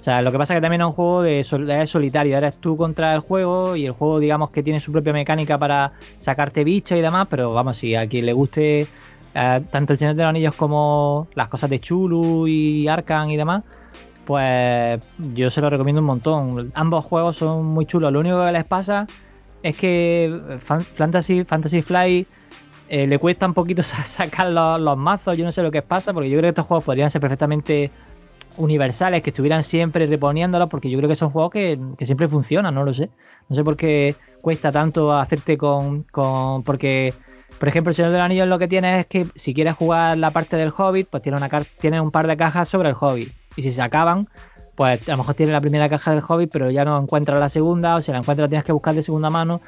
Sea, 0.07 0.21
lo 0.21 0.31
que 0.31 0.37
pasa 0.37 0.53
es 0.53 0.59
que 0.59 0.61
también 0.61 0.79
es 0.79 0.87
un 0.87 0.93
juego 0.93 1.21
de 1.21 1.43
sol- 1.43 1.69
es 1.69 1.89
solitario, 1.89 2.37
eres 2.37 2.55
tú 2.59 2.77
contra 2.77 3.13
el 3.13 3.19
juego 3.19 3.75
y 3.75 3.85
el 3.87 3.91
juego, 3.91 4.19
digamos 4.19 4.51
que 4.51 4.63
tiene 4.63 4.79
su 4.79 4.89
propia 4.93 5.11
mecánica 5.11 5.57
para 5.57 5.91
sacarte 6.17 6.63
bichos 6.63 6.97
y 6.97 7.01
demás, 7.01 7.27
pero 7.29 7.51
vamos, 7.51 7.75
si 7.75 7.93
a 7.93 8.07
quien 8.07 8.25
le 8.25 8.31
guste 8.31 8.87
eh, 9.35 9.61
tanto 9.69 9.91
el 9.91 9.99
Señor 9.99 10.15
de 10.15 10.23
los 10.23 10.29
Anillos 10.29 10.55
como 10.55 11.27
las 11.35 11.49
cosas 11.49 11.69
de 11.69 11.81
Chulu 11.81 12.47
y 12.47 12.87
Arkham 12.87 13.29
y 13.31 13.35
demás, 13.35 13.63
pues 14.23 15.01
yo 15.33 15.49
se 15.49 15.59
lo 15.59 15.69
recomiendo 15.69 15.99
un 15.99 16.07
montón. 16.07 16.71
Ambos 16.73 17.03
juegos 17.03 17.35
son 17.35 17.65
muy 17.65 17.85
chulos. 17.85 18.09
Lo 18.13 18.21
único 18.21 18.45
que 18.45 18.51
les 18.53 18.63
pasa 18.63 19.07
es 19.61 19.75
que 19.75 20.33
Fan- 20.59 20.85
Fantasy, 20.85 21.43
Fantasy 21.43 21.81
Fly 21.81 22.25
eh, 22.87 23.07
le 23.07 23.19
cuesta 23.19 23.45
un 23.45 23.53
poquito 23.53 23.83
sa- 23.83 24.05
sacar 24.05 24.51
los, 24.51 24.79
los 24.79 24.95
mazos. 24.95 25.35
Yo 25.37 25.43
no 25.43 25.51
sé 25.51 25.61
lo 25.63 25.69
que 25.71 25.81
pasa, 25.81 26.13
porque 26.13 26.29
yo 26.29 26.37
creo 26.37 26.43
que 26.43 26.49
estos 26.59 26.65
juegos 26.65 26.85
podrían 26.85 27.09
ser 27.09 27.19
perfectamente 27.19 27.91
universales, 28.57 29.21
que 29.21 29.29
estuvieran 29.29 29.63
siempre 29.63 30.05
reponiéndolos, 30.07 30.69
porque 30.69 30.89
yo 30.89 30.97
creo 30.97 31.09
que 31.09 31.15
son 31.15 31.29
juegos 31.29 31.51
que, 31.51 31.79
que 31.97 32.05
siempre 32.05 32.27
funcionan, 32.27 32.73
no 32.75 32.83
lo 32.83 32.93
sé. 32.93 33.09
No 33.49 33.55
sé 33.55 33.63
por 33.63 33.77
qué 33.77 34.15
cuesta 34.41 34.71
tanto 34.71 35.13
hacerte 35.13 35.57
con. 35.57 36.03
con 36.03 36.63
porque, 36.63 37.13
por 37.59 37.69
ejemplo, 37.69 37.91
el 37.91 37.95
Señor 37.95 38.11
del 38.11 38.21
Anillo 38.21 38.45
lo 38.45 38.59
que 38.59 38.67
tiene 38.67 38.99
es 38.99 39.05
que 39.05 39.27
si 39.35 39.53
quieres 39.53 39.75
jugar 39.75 40.17
la 40.17 40.31
parte 40.31 40.57
del 40.57 40.73
Hobbit, 40.75 41.07
pues 41.09 41.23
tiene, 41.23 41.37
una, 41.37 41.49
tiene 41.79 42.01
un 42.01 42.11
par 42.11 42.27
de 42.27 42.37
cajas 42.37 42.67
sobre 42.67 42.89
el 42.89 42.95
Hobbit. 42.99 43.33
Y 43.55 43.61
si 43.61 43.71
se 43.71 43.81
acaban, 43.81 44.27
pues 44.75 45.07
a 45.07 45.11
lo 45.11 45.17
mejor 45.17 45.33
tiene 45.33 45.51
la 45.51 45.61
primera 45.61 45.89
caja 45.89 46.11
del 46.11 46.23
Hobbit, 46.27 46.51
pero 46.51 46.69
ya 46.69 46.85
no 46.85 46.99
encuentras 46.99 47.39
la 47.39 47.49
segunda, 47.49 47.95
o 47.95 48.01
si 48.01 48.11
la 48.11 48.19
encuentras 48.19 48.47
tienes 48.47 48.63
que 48.63 48.71
buscar 48.71 48.93
de 48.93 49.01
segunda 49.01 49.29
mano. 49.29 49.59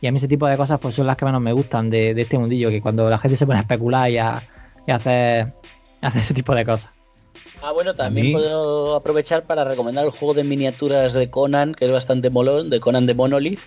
Y 0.00 0.06
a 0.06 0.12
mí 0.12 0.18
ese 0.18 0.28
tipo 0.28 0.46
de 0.46 0.56
cosas 0.56 0.78
pues 0.78 0.94
son 0.94 1.06
las 1.06 1.16
que 1.16 1.24
menos 1.24 1.40
me 1.40 1.52
gustan 1.52 1.88
de, 1.90 2.14
de 2.14 2.22
este 2.22 2.38
mundillo, 2.38 2.68
que 2.68 2.82
cuando 2.82 3.08
la 3.08 3.18
gente 3.18 3.36
se 3.36 3.46
pone 3.46 3.58
a 3.58 3.62
especular 3.62 4.10
y 4.10 4.18
a, 4.18 4.42
y 4.86 4.90
a 4.90 4.96
hacer, 4.96 5.54
a 6.02 6.06
hacer 6.06 6.20
ese 6.20 6.34
tipo 6.34 6.54
de 6.54 6.64
cosas. 6.64 6.97
Ah, 7.62 7.72
bueno, 7.72 7.94
también 7.94 8.32
puedo 8.32 8.94
aprovechar 8.94 9.44
para 9.44 9.64
recomendar 9.64 10.04
el 10.04 10.10
juego 10.10 10.32
de 10.34 10.44
miniaturas 10.44 11.12
de 11.14 11.28
Conan, 11.28 11.74
que 11.74 11.86
es 11.86 11.90
bastante 11.90 12.30
molón, 12.30 12.70
de 12.70 12.78
Conan 12.78 13.06
de 13.06 13.14
Monolith, 13.14 13.60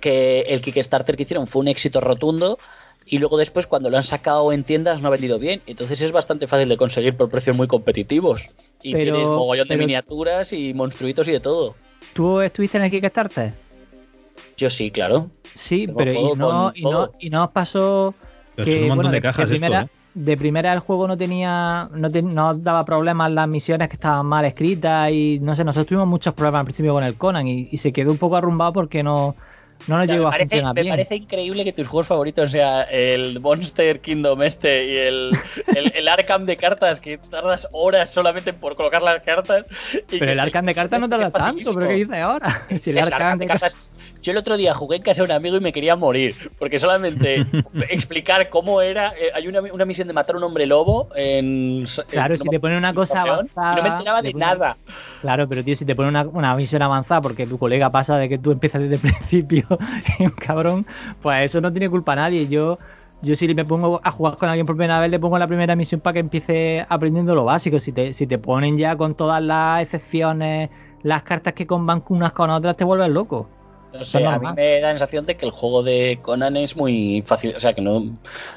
que 0.00 0.40
el 0.48 0.62
Kickstarter 0.62 1.14
que 1.16 1.24
hicieron 1.24 1.46
fue 1.46 1.60
un 1.60 1.68
éxito 1.68 2.00
rotundo 2.00 2.58
y 3.04 3.18
luego 3.18 3.36
después 3.36 3.66
cuando 3.66 3.90
lo 3.90 3.98
han 3.98 4.02
sacado 4.02 4.50
en 4.52 4.64
tiendas 4.64 5.02
no 5.02 5.08
ha 5.08 5.10
vendido 5.10 5.38
bien. 5.38 5.62
Entonces 5.66 6.00
es 6.00 6.10
bastante 6.10 6.46
fácil 6.46 6.68
de 6.70 6.76
conseguir 6.78 7.16
por 7.16 7.28
precios 7.28 7.54
muy 7.54 7.66
competitivos. 7.66 8.48
Y 8.82 8.92
Pero- 8.92 9.14
tienes 9.14 9.28
mogollón 9.28 9.68
de 9.68 9.74
pero- 9.74 9.86
miniaturas 9.86 10.52
y 10.54 10.72
monstruitos 10.74 11.28
y 11.28 11.32
de 11.32 11.40
todo. 11.40 11.74
¿Tú 12.14 12.40
estuviste 12.40 12.78
en 12.78 12.84
el 12.84 12.90
Kickstarter? 12.90 13.52
Yo 14.56 14.70
sí, 14.70 14.90
claro. 14.90 15.30
Sí, 15.54 15.84
Tengo 15.86 15.98
pero 15.98 16.12
y 16.12 16.14
no, 16.36 16.72
y, 16.74 16.82
no, 16.82 17.12
y 17.20 17.30
no 17.30 17.50
pasó 17.52 18.14
Pero 18.54 18.64
que 18.64 18.86
bueno, 18.88 19.10
de 19.10 19.16
de, 19.16 19.22
cajas 19.22 19.36
de 19.36 19.42
esto, 19.42 19.50
primera, 19.50 19.82
¿eh? 19.82 19.88
De 20.16 20.36
primera 20.36 20.72
el 20.72 20.78
juego 20.80 21.06
no 21.06 21.16
tenía, 21.16 21.88
no, 21.92 22.10
te- 22.10 22.22
no 22.22 22.54
daba 22.54 22.84
problemas 22.86 23.30
las 23.30 23.46
misiones 23.46 23.88
que 23.88 23.94
estaban 23.96 24.24
mal 24.26 24.46
escritas 24.46 25.10
y 25.10 25.38
no 25.42 25.54
sé, 25.54 25.62
nosotros 25.62 25.86
tuvimos 25.88 26.08
muchos 26.08 26.32
problemas 26.32 26.60
al 26.60 26.64
principio 26.64 26.94
con 26.94 27.04
el 27.04 27.16
Conan 27.16 27.46
y, 27.46 27.68
y 27.70 27.76
se 27.76 27.92
quedó 27.92 28.12
un 28.12 28.18
poco 28.18 28.36
arrumbado 28.36 28.72
porque 28.72 29.02
no, 29.02 29.36
no 29.86 29.96
nos 29.98 30.04
O 30.04 30.06
sea, 30.06 30.14
llegó 30.14 30.26
a 30.28 30.30
parece, 30.30 30.48
funcionar 30.56 30.74
me 30.74 30.82
bien. 30.82 30.92
parece 30.94 31.16
increíble 31.16 31.64
que 31.64 31.72
tus 31.74 31.86
juegos 31.86 32.06
favoritos 32.06 32.50
sea 32.50 32.84
el 32.84 33.40
Monster 33.40 34.00
Kingdom 34.00 34.42
este 34.42 34.86
y 34.86 34.96
el, 34.96 35.30
el, 35.76 35.92
el 35.94 36.08
Arkham 36.08 36.44
de 36.46 36.56
cartas, 36.56 36.98
que 36.98 37.18
tardas 37.18 37.68
horas 37.72 38.08
solamente 38.10 38.54
por 38.54 38.74
colocar 38.74 39.02
las 39.02 39.20
cartas. 39.22 39.64
y 39.92 39.98
Pero 40.18 40.18
que- 40.18 40.32
el 40.32 40.40
Arkham 40.40 40.64
de 40.64 40.74
cartas 40.74 40.98
no 41.00 41.08
tarda 41.10 41.30
tanto, 41.30 41.74
pero 41.74 41.88
¿qué 41.88 41.92
dices 41.94 42.16
ahora? 42.16 42.48
Si 42.78 42.88
el 42.90 42.98
Arkham 42.98 43.38
de 43.38 43.46
cartas... 43.46 43.76
Yo 44.22 44.32
el 44.32 44.38
otro 44.38 44.56
día 44.56 44.74
jugué 44.74 44.96
en 44.96 45.02
casa 45.02 45.22
de 45.22 45.26
un 45.26 45.32
amigo 45.32 45.56
y 45.56 45.60
me 45.60 45.72
quería 45.72 45.94
morir, 45.96 46.34
porque 46.58 46.78
solamente 46.78 47.46
explicar 47.90 48.48
cómo 48.48 48.80
era, 48.80 49.08
eh, 49.10 49.30
hay 49.34 49.46
una, 49.48 49.60
una 49.60 49.84
misión 49.84 50.08
de 50.08 50.14
matar 50.14 50.34
a 50.34 50.38
un 50.38 50.44
hombre 50.44 50.66
lobo 50.66 51.08
en... 51.14 51.84
Claro, 52.08 52.34
en- 52.34 52.38
si 52.38 52.48
te 52.48 52.58
ponen 52.60 52.78
una 52.78 52.92
cosa 52.92 53.22
avanzada... 53.22 53.72
y 53.74 53.76
no 53.76 53.82
me 53.82 53.88
enteraba 53.90 54.22
de 54.22 54.34
nada. 54.34 54.76
Claro, 55.20 55.48
pero 55.48 55.62
tío, 55.62 55.74
si 55.76 55.84
te 55.84 55.94
ponen 55.94 56.10
una, 56.10 56.22
una 56.24 56.54
misión 56.56 56.82
avanzada 56.82 57.20
porque 57.22 57.46
tu 57.46 57.58
colega 57.58 57.90
pasa 57.90 58.16
de 58.18 58.28
que 58.28 58.38
tú 58.38 58.52
empiezas 58.52 58.80
desde 58.82 58.94
el 58.96 59.00
principio, 59.12 59.64
un 60.18 60.30
cabrón, 60.30 60.86
pues 61.22 61.44
eso 61.46 61.60
no 61.60 61.70
tiene 61.70 61.88
culpa 61.88 62.14
nadie. 62.16 62.46
Yo, 62.48 62.78
yo 63.22 63.36
si 63.36 63.52
me 63.54 63.64
pongo 63.64 64.00
a 64.02 64.10
jugar 64.10 64.36
con 64.36 64.48
alguien 64.48 64.66
por 64.66 64.76
primera 64.76 65.00
vez, 65.00 65.10
le 65.10 65.18
pongo 65.18 65.38
la 65.38 65.46
primera 65.46 65.74
misión 65.76 66.00
para 66.00 66.14
que 66.14 66.20
empiece 66.20 66.84
aprendiendo 66.88 67.34
lo 67.34 67.44
básico. 67.44 67.78
Si 67.80 67.92
te, 67.92 68.12
si 68.12 68.26
te 68.26 68.38
ponen 68.38 68.76
ya 68.76 68.96
con 68.96 69.14
todas 69.14 69.42
las 69.42 69.82
excepciones, 69.82 70.70
las 71.02 71.22
cartas 71.22 71.52
que 71.54 71.66
comban 71.66 72.02
unas 72.08 72.32
con 72.32 72.50
otras, 72.50 72.76
te 72.76 72.84
vuelves 72.84 73.08
loco. 73.08 73.48
No 73.92 74.04
sé, 74.04 74.26
a 74.26 74.38
mí 74.38 74.46
me 74.56 74.80
da 74.80 74.88
la 74.88 74.92
sensación 74.92 75.24
de 75.26 75.36
que 75.36 75.46
el 75.46 75.52
juego 75.52 75.82
de 75.82 76.18
Conan 76.20 76.56
es 76.56 76.76
muy 76.76 77.22
fácil, 77.24 77.54
o 77.56 77.60
sea 77.60 77.72
que 77.72 77.80
no... 77.80 78.02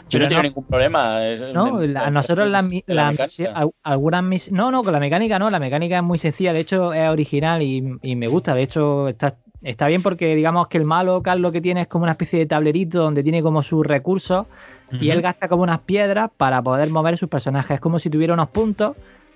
Yo 0.09 0.19
no 0.19 0.27
tengo 0.27 0.41
no- 0.41 0.49
ningún 0.49 0.65
problema. 0.65 1.25
es- 1.27 1.41
No, 1.53 1.75
me- 1.75 1.87
la- 1.87 2.07
a 2.07 2.09
nosotros 2.11 2.49
la, 2.49 2.61
la 2.87 3.13
al- 3.53 3.71
algunas 3.83 4.23
mis- 4.23 4.51
no, 4.51 4.71
no, 4.71 4.83
con 4.83 4.91
la 4.91 4.99
mecánica 4.99 5.39
no, 5.39 5.49
la 5.49 5.59
mecánica 5.59 5.97
es 5.97 6.03
muy 6.03 6.17
sencilla, 6.17 6.51
de 6.51 6.59
hecho 6.59 6.93
es 6.93 7.07
original 7.09 7.61
y, 7.61 7.97
y 8.01 8.15
me 8.15 8.27
gusta, 8.27 8.53
de 8.53 8.63
hecho 8.63 9.07
está, 9.07 9.37
está 9.61 9.87
bien 9.87 10.01
porque 10.03 10.35
digamos 10.35 10.67
que 10.67 10.77
el 10.77 10.85
malo 10.85 11.21
Carlos 11.23 11.51
que 11.53 11.61
tiene 11.61 11.81
es 11.81 11.87
como 11.87 12.03
una 12.03 12.13
especie 12.13 12.39
de 12.39 12.45
tablerito 12.45 12.99
donde 13.03 13.23
tiene 13.23 13.41
como 13.41 13.63
sus 13.63 13.85
recursos 13.85 14.45
y 14.99 15.11
él 15.11 15.21
gasta 15.21 15.47
como 15.47 15.63
unas 15.63 15.79
piedras 15.81 16.29
para 16.35 16.61
poder 16.63 16.89
mover 16.89 17.17
sus 17.17 17.29
personajes, 17.29 17.75
es 17.75 17.79
como 17.79 17.99
si 17.99 18.09
tuviera 18.09 18.33
unos 18.33 18.49
puntos 18.49 18.95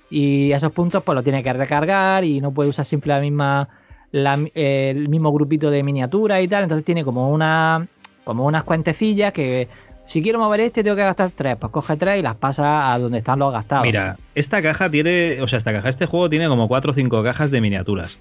y 0.10 0.52
esos 0.52 0.72
puntos 0.72 1.03
pues 1.03 1.15
los 1.15 1.24
tiene 1.24 1.44
que 1.44 1.53
recargar 1.53 2.24
y 2.24 2.41
no 2.41 2.52
puede 2.52 2.70
usar 2.70 2.84
siempre 2.86 3.10
la 3.10 3.20
misma 3.22 3.70
la- 4.14 4.40
eh, 4.56 4.94
el 4.95 5.10
mismo 5.10 5.34
grupito 5.34 5.69
de 5.69 5.84
miniaturas 5.84 6.41
y 6.41 6.48
tal, 6.48 6.64
entonces 6.64 6.85
tiene 6.85 7.03
como 7.03 7.30
una 7.30 7.88
como 8.23 8.45
unas 8.45 8.64
cuentecillas 8.64 9.34
que 9.34 9.68
si 10.06 10.22
quiero 10.22 10.40
mover 10.40 10.61
este 10.61 10.84
tengo 10.84 10.95
que 10.95 11.02
gastar 11.02 11.31
tres, 11.31 11.57
pues 11.57 11.72
coge 11.73 11.98
tres 11.98 12.19
y 12.19 12.22
las 12.22 12.35
pasa 12.35 12.94
a 12.94 12.99
donde 12.99 13.18
están 13.18 13.40
los 13.40 13.52
gastados. 13.52 13.85
Mira, 13.85 14.15
esta 14.35 14.61
caja 14.61 14.90
tiene, 14.90 15.41
o 15.41 15.48
sea, 15.48 15.60
esta 15.60 15.73
caja, 15.73 15.90
este 15.90 16.06
juego 16.06 16.30
tiene 16.30 16.48
como 16.48 16.68
cuatro 16.69 16.91
o 16.91 16.95
cinco 16.95 17.22
cajas 17.23 17.52
de 17.52 17.60
miniaturas 17.60 18.18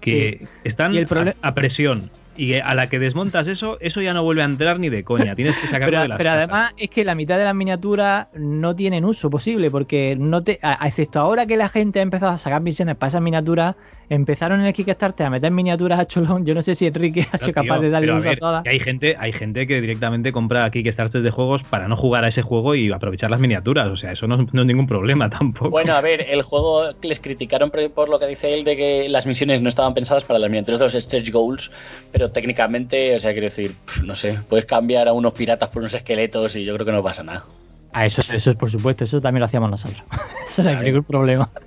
que 0.00 0.46
están 0.64 0.92
Y 0.94 0.98
el 0.98 1.06
proble- 1.08 1.34
a, 1.42 1.48
a 1.48 1.54
presión. 1.54 2.10
Y 2.36 2.54
a 2.54 2.74
la 2.74 2.88
que 2.88 2.98
desmontas 2.98 3.46
eso, 3.46 3.78
eso 3.80 4.00
ya 4.00 4.12
no 4.12 4.22
vuelve 4.22 4.42
a 4.42 4.46
entrar 4.46 4.78
ni 4.80 4.88
de 4.88 5.04
coña. 5.04 5.34
Tienes 5.34 5.56
que 5.56 5.66
sacarlo 5.66 5.86
pero, 5.86 6.02
de 6.02 6.08
las 6.08 6.18
pero 6.18 6.30
además 6.30 6.74
es 6.76 6.90
que 6.90 7.04
la 7.04 7.14
mitad 7.14 7.38
de 7.38 7.44
las 7.44 7.54
miniaturas 7.54 8.28
no 8.34 8.74
tienen 8.74 9.04
uso 9.04 9.30
posible 9.30 9.70
porque 9.70 10.16
no 10.18 10.42
te 10.42 10.58
a- 10.62 10.86
excepto 10.86 11.20
ahora 11.20 11.46
que 11.46 11.56
la 11.56 11.68
gente 11.68 12.00
ha 12.00 12.02
empezado 12.02 12.32
a 12.32 12.38
sacar 12.38 12.60
misiones 12.62 12.96
para 12.96 13.08
esas 13.08 13.22
miniaturas 13.22 13.76
empezaron 14.10 14.60
en 14.60 14.66
el 14.66 14.72
Kickstarter 14.74 15.26
a 15.26 15.30
meter 15.30 15.50
miniaturas 15.50 15.98
a 15.98 16.06
cholón 16.06 16.44
yo 16.44 16.54
no 16.54 16.60
sé 16.60 16.74
si 16.74 16.86
Enrique 16.86 17.26
ha 17.32 17.38
sido 17.38 17.52
tío, 17.54 17.62
capaz 17.62 17.80
de 17.80 17.90
darle 17.90 18.12
a 18.12 18.16
uso 18.16 18.28
a 18.30 18.36
todas 18.36 18.66
hay 18.66 18.78
gente, 18.80 19.16
hay 19.18 19.32
gente 19.32 19.66
que 19.66 19.80
directamente 19.80 20.32
compra 20.32 20.70
Kickstarter 20.70 21.22
de 21.22 21.30
juegos 21.30 21.62
para 21.70 21.88
no 21.88 21.96
jugar 21.96 22.24
a 22.24 22.28
ese 22.28 22.42
juego 22.42 22.74
y 22.74 22.90
aprovechar 22.92 23.30
las 23.30 23.40
miniaturas. 23.40 23.88
O 23.88 23.96
sea, 23.96 24.12
eso 24.12 24.26
no, 24.26 24.36
no 24.36 24.60
es 24.62 24.66
ningún 24.66 24.86
problema 24.86 25.28
tampoco. 25.30 25.70
Bueno, 25.70 25.94
a 25.94 26.00
ver, 26.00 26.24
el 26.30 26.42
juego 26.42 26.82
les 27.02 27.20
criticaron 27.20 27.70
por, 27.70 27.90
por 27.92 28.08
lo 28.08 28.18
que 28.18 28.26
dice 28.26 28.54
él 28.54 28.64
de 28.64 28.76
que 28.76 29.08
las 29.08 29.26
misiones 29.26 29.62
no 29.62 29.68
estaban 29.68 29.94
pensadas 29.94 30.24
para 30.24 30.38
las 30.38 30.50
miniaturas 30.50 30.78
de 30.78 30.84
los 30.86 30.92
stretch 30.94 31.30
goals, 31.30 31.70
pero 32.12 32.23
técnicamente, 32.30 33.14
o 33.16 33.18
sea, 33.18 33.32
quiero 33.32 33.46
decir, 33.46 33.76
no 34.04 34.14
sé, 34.14 34.40
puedes 34.48 34.66
cambiar 34.66 35.08
a 35.08 35.12
unos 35.12 35.32
piratas 35.32 35.68
por 35.68 35.82
unos 35.82 35.94
esqueletos 35.94 36.56
y 36.56 36.64
yo 36.64 36.74
creo 36.74 36.86
que 36.86 36.92
no 36.92 37.02
pasa 37.02 37.22
nada. 37.22 37.44
Ah, 37.92 38.06
eso, 38.06 38.22
eso 38.22 38.50
es 38.50 38.56
por 38.56 38.70
supuesto, 38.70 39.04
eso 39.04 39.20
también 39.20 39.40
lo 39.40 39.46
hacíamos 39.46 39.70
nosotros. 39.70 40.02
eso 40.46 40.62
no 40.64 40.70
hay 40.70 40.76
ningún 40.76 41.04
problema. 41.04 41.50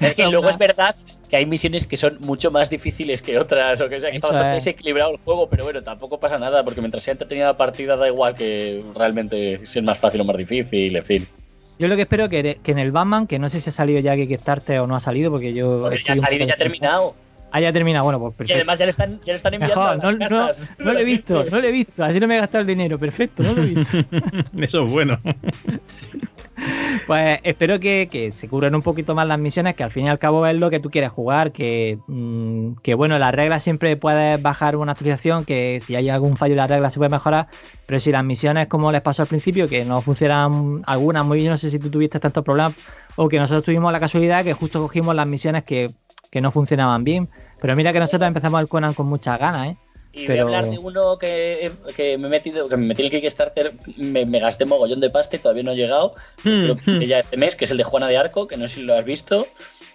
Es 0.00 0.16
que 0.16 0.26
luego 0.26 0.50
es 0.50 0.58
verdad 0.58 0.94
que 1.30 1.36
hay 1.36 1.46
misiones 1.46 1.86
que 1.86 1.96
son 1.96 2.18
mucho 2.22 2.50
más 2.50 2.68
difíciles 2.68 3.22
que 3.22 3.38
otras, 3.38 3.80
o 3.80 3.88
que 3.88 4.00
sea, 4.00 4.10
que 4.10 4.16
está 4.16 4.28
bastante 4.28 4.58
es. 4.58 4.64
desequilibrado 4.64 5.12
el 5.12 5.18
juego, 5.18 5.48
pero 5.48 5.62
bueno, 5.62 5.82
tampoco 5.82 6.18
pasa 6.18 6.36
nada, 6.36 6.64
porque 6.64 6.80
mientras 6.80 7.04
sea 7.04 7.12
entretenida 7.12 7.46
la 7.46 7.56
partida 7.56 7.96
da 7.96 8.08
igual 8.08 8.34
que 8.34 8.84
realmente 8.96 9.64
si 9.64 9.78
es 9.78 9.84
más 9.84 9.98
fácil 9.98 10.20
o 10.22 10.24
más 10.24 10.36
difícil, 10.36 10.96
en 10.96 11.04
fin. 11.04 11.28
Yo 11.78 11.88
lo 11.88 11.96
que 11.96 12.02
espero 12.02 12.28
que, 12.28 12.58
que 12.62 12.72
en 12.72 12.78
el 12.78 12.92
Batman, 12.92 13.26
que 13.26 13.38
no 13.38 13.48
sé 13.48 13.60
si 13.60 13.70
ha 13.70 13.72
salido 13.72 14.00
ya 14.00 14.16
Kickstarter 14.16 14.80
o 14.80 14.86
no 14.86 14.94
ha 14.96 15.00
salido, 15.00 15.30
porque 15.30 15.52
yo. 15.52 15.88
Ya 15.90 16.12
ha 16.12 16.16
salido, 16.16 16.44
poco 16.44 16.48
ya 16.48 16.54
ha 16.54 16.56
terminado. 16.56 17.14
Ah, 17.56 17.60
ya 17.60 17.68
ha 17.68 17.72
terminado, 17.72 18.02
bueno, 18.02 18.18
pues 18.18 18.32
Y 18.32 18.36
perfecto. 18.38 18.56
además 18.56 18.78
ya 18.80 18.84
le 18.86 18.90
están, 18.90 19.20
ya 19.20 19.32
le 19.32 19.36
están 19.36 19.54
enviando 19.54 19.80
Mejor, 19.80 19.92
a 19.92 19.96
no, 19.96 20.02
las 20.02 20.12
no- 20.32 20.46
casas. 20.48 20.74
no 20.80 20.92
lo 20.92 20.98
he 20.98 21.04
visto, 21.04 21.44
no 21.52 21.60
lo 21.60 21.66
he 21.68 21.70
visto, 21.70 22.02
así 22.04 22.18
no 22.18 22.26
me 22.26 22.34
he 22.36 22.40
gastado 22.40 22.62
el 22.62 22.66
dinero, 22.66 22.98
perfecto, 22.98 23.44
no 23.44 23.52
lo 23.54 23.62
he 23.62 23.66
visto. 23.76 23.96
Eso 24.58 24.82
es 24.82 24.90
bueno. 24.90 25.16
Pues 27.06 27.40
espero 27.42 27.80
que, 27.80 28.08
que 28.10 28.30
se 28.30 28.48
cubran 28.48 28.74
un 28.74 28.82
poquito 28.82 29.14
más 29.14 29.26
las 29.26 29.38
misiones, 29.38 29.74
que 29.74 29.82
al 29.82 29.90
fin 29.90 30.06
y 30.06 30.08
al 30.08 30.18
cabo 30.20 30.46
es 30.46 30.54
lo 30.56 30.70
que 30.70 30.78
tú 30.80 30.90
quieres 30.90 31.10
jugar, 31.10 31.50
que, 31.52 31.98
mm, 32.06 32.74
que 32.82 32.94
bueno, 32.94 33.18
las 33.18 33.34
reglas 33.34 33.62
siempre 33.62 33.96
puedes 33.96 34.40
bajar 34.40 34.76
una 34.76 34.92
actualización, 34.92 35.44
que 35.44 35.80
si 35.80 35.96
hay 35.96 36.08
algún 36.08 36.36
fallo 36.36 36.52
en 36.54 36.58
las 36.58 36.70
reglas 36.70 36.92
se 36.92 37.00
puede 37.00 37.10
mejorar, 37.10 37.48
pero 37.86 37.98
si 38.00 38.12
las 38.12 38.24
misiones, 38.24 38.68
como 38.68 38.92
les 38.92 39.00
pasó 39.00 39.22
al 39.22 39.28
principio, 39.28 39.68
que 39.68 39.84
no 39.84 40.00
funcionan 40.00 40.82
algunas 40.86 41.24
muy 41.24 41.38
bien, 41.38 41.50
no 41.50 41.56
sé 41.56 41.70
si 41.70 41.78
tú 41.80 41.90
tuviste 41.90 42.20
tantos 42.20 42.44
problemas, 42.44 42.74
o 43.16 43.28
que 43.28 43.38
nosotros 43.38 43.64
tuvimos 43.64 43.92
la 43.92 44.00
casualidad 44.00 44.44
que 44.44 44.52
justo 44.54 44.80
cogimos 44.80 45.14
las 45.16 45.26
misiones 45.26 45.64
que, 45.64 45.90
que 46.30 46.40
no 46.40 46.50
funcionaban 46.52 47.02
bien. 47.04 47.28
Pero 47.64 47.76
mira 47.76 47.94
que 47.94 47.98
nosotros 47.98 48.28
empezamos 48.28 48.60
el 48.60 48.68
Conan 48.68 48.92
con 48.92 49.06
muchas 49.06 49.38
ganas, 49.38 49.68
¿eh? 49.68 49.76
Y 50.12 50.26
Pero- 50.26 50.44
voy 50.44 50.54
a 50.54 50.58
hablar 50.58 50.70
de 50.70 50.78
uno 50.78 51.16
que, 51.16 51.72
que 51.96 52.18
me 52.18 52.26
he 52.26 52.30
metido, 52.30 52.68
que 52.68 52.76
me 52.76 52.84
metí 52.84 53.06
en 53.06 53.06
el 53.14 53.20
Kickstarter, 53.22 53.72
me, 53.96 54.26
me 54.26 54.38
gasté 54.38 54.66
mogollón 54.66 55.00
de 55.00 55.08
pasta 55.08 55.36
y 55.36 55.38
todavía 55.38 55.62
no 55.62 55.70
ha 55.70 55.74
llegado. 55.74 56.14
Espero 56.44 56.76
que 56.76 57.06
ya 57.06 57.18
este 57.18 57.38
mes, 57.38 57.56
que 57.56 57.64
es 57.64 57.70
el 57.70 57.78
de 57.78 57.84
Juana 57.84 58.06
de 58.06 58.18
Arco, 58.18 58.46
que 58.46 58.58
no 58.58 58.68
sé 58.68 58.74
si 58.74 58.82
lo 58.82 58.94
has 58.94 59.06
visto, 59.06 59.48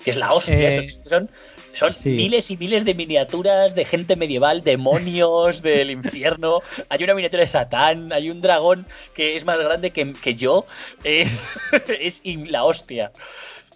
que 0.03 0.09
es 0.09 0.17
la 0.17 0.33
hostia. 0.33 0.55
Eh, 0.55 0.67
esos 0.79 0.99
son 1.05 1.29
son 1.59 1.93
sí. 1.93 2.09
miles 2.09 2.49
y 2.49 2.57
miles 2.57 2.85
de 2.85 2.95
miniaturas 2.95 3.75
de 3.75 3.85
gente 3.85 4.15
medieval, 4.15 4.63
demonios 4.63 5.61
del 5.61 5.91
infierno. 5.91 6.61
Hay 6.89 7.03
una 7.03 7.13
miniatura 7.13 7.41
de 7.41 7.47
Satán, 7.47 8.11
hay 8.11 8.31
un 8.31 8.41
dragón 8.41 8.87
que 9.13 9.35
es 9.35 9.45
más 9.45 9.59
grande 9.59 9.91
que, 9.91 10.11
que 10.15 10.33
yo. 10.33 10.65
Es, 11.03 11.51
es 12.01 12.23
la 12.49 12.63
hostia. 12.63 13.11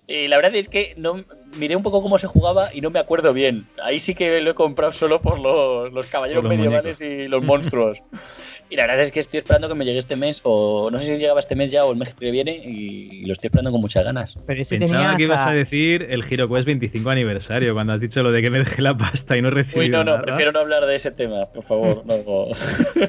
Y 0.08 0.28
la 0.30 0.38
verdad 0.38 0.56
es 0.56 0.68
que 0.68 0.96
no 0.98 1.24
miré 1.58 1.76
un 1.76 1.84
poco 1.84 2.02
cómo 2.02 2.18
se 2.20 2.28
jugaba 2.28 2.70
y 2.74 2.82
no 2.82 2.90
me 2.90 3.00
acuerdo 3.00 3.34
bien. 3.34 3.66
Ahí 3.84 4.00
sí 4.00 4.14
que 4.16 4.42
lo 4.42 4.52
he 4.52 4.54
comprado 4.54 4.92
solo 4.92 5.22
por 5.22 5.40
los, 5.40 5.94
los 5.94 6.06
caballeros 6.08 6.42
Por 6.42 6.50
los 6.52 6.58
medievales 6.58 7.02
y 7.02 7.28
los 7.28 7.44
monstruos. 7.44 8.02
y 8.70 8.76
la 8.76 8.84
verdad 8.84 9.02
es 9.02 9.12
que 9.12 9.20
estoy 9.20 9.38
esperando 9.40 9.68
que 9.70 9.76
me 9.76 9.86
llegue 9.86 10.00
este 10.00 10.16
mes, 10.16 10.42
o 10.44 10.90
no 10.92 11.00
sé 11.00 11.08
si 11.08 11.18
llegaba 11.18 11.40
este 11.40 11.56
mes 11.56 11.72
ya 11.72 11.86
o 11.86 11.92
el 11.92 11.98
mes 11.98 12.14
que 12.14 12.32
viene, 12.32 12.52
y 12.56 13.26
lo 13.26 13.34
estoy 13.34 13.48
esperando 13.48 13.72
con 13.72 13.82
muchas 13.82 14.04
ganas. 14.04 14.36
Pero 14.48 14.62
ese 14.62 14.78
Pensaba 14.80 15.02
tenía 15.04 15.18
que 15.18 15.24
ibas 15.24 15.38
hasta- 15.40 15.52
a 15.52 15.54
decir 15.56 16.08
el 16.10 16.24
HeroQuest 16.24 16.66
25 16.66 17.10
aniversario, 17.10 17.74
cuando 17.74 17.94
has 17.94 18.00
dicho 18.00 18.24
lo 18.24 18.32
de 18.32 18.42
que 18.42 18.50
me 18.50 18.60
dejé 18.60 18.82
la 18.82 18.98
pasta 18.98 19.38
y 19.38 19.42
no 19.42 19.50
he 19.50 19.52
recibido 19.52 19.82
Uy, 19.84 19.90
no, 19.90 20.00
no, 20.04 20.12
nada. 20.12 20.24
prefiero 20.24 20.52
no 20.52 20.60
hablar 20.60 20.86
de 20.86 20.96
ese 20.96 21.12
tema, 21.12 21.46
por 21.46 21.64
favor. 21.64 22.04
No, 22.06 22.18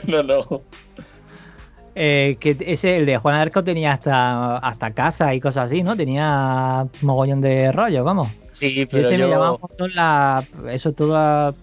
no, 0.06 0.22
no. 0.22 0.62
Eh, 1.94 2.36
que 2.40 2.56
ese, 2.60 2.96
el 2.96 3.06
de 3.06 3.18
Juan 3.18 3.36
Arco 3.36 3.62
tenía 3.64 3.92
hasta, 3.92 4.56
hasta 4.58 4.92
casa 4.92 5.34
y 5.34 5.40
cosas 5.40 5.66
así, 5.66 5.82
¿no? 5.82 5.96
Tenía 5.96 6.86
mogollón 7.02 7.40
de 7.40 7.70
rollo, 7.72 8.02
vamos. 8.04 8.28
Sí, 8.50 8.86
pero 8.90 9.02
ese 9.02 9.16
yo, 9.18 9.26
me 9.26 9.32
llamaba 9.32 9.52
un 9.54 9.60
montón 9.60 9.94
la. 9.94 10.44
Eso 10.70 10.92
toda. 10.92 11.54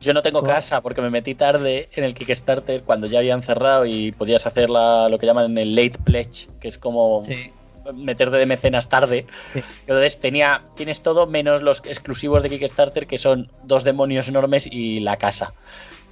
yo 0.00 0.14
no 0.14 0.22
tengo 0.22 0.42
casa 0.42 0.80
porque 0.80 1.00
me 1.02 1.10
metí 1.10 1.34
tarde 1.34 1.88
en 1.94 2.04
el 2.04 2.14
Kickstarter 2.14 2.82
cuando 2.82 3.06
ya 3.06 3.18
habían 3.18 3.42
cerrado 3.42 3.84
y 3.86 4.12
podías 4.12 4.46
hacer 4.46 4.70
la- 4.70 5.08
lo 5.08 5.18
que 5.18 5.26
llaman 5.26 5.56
el 5.58 5.74
late 5.74 5.98
pledge, 6.04 6.48
que 6.60 6.68
es 6.68 6.78
como 6.78 7.22
Sí. 7.26 7.50
meterte 7.94 8.36
de 8.36 8.46
mecenas 8.46 8.88
tarde. 8.88 9.26
Sí. 9.52 9.60
Entonces 9.82 10.18
tenía, 10.20 10.62
tienes 10.76 11.02
todo 11.02 11.26
menos 11.26 11.62
los 11.62 11.80
exclusivos 11.84 12.42
de 12.42 12.50
Kickstarter, 12.50 13.06
que 13.06 13.18
son 13.18 13.48
dos 13.64 13.84
demonios 13.84 14.28
enormes 14.28 14.66
y 14.70 15.00
la 15.00 15.16
casa. 15.16 15.52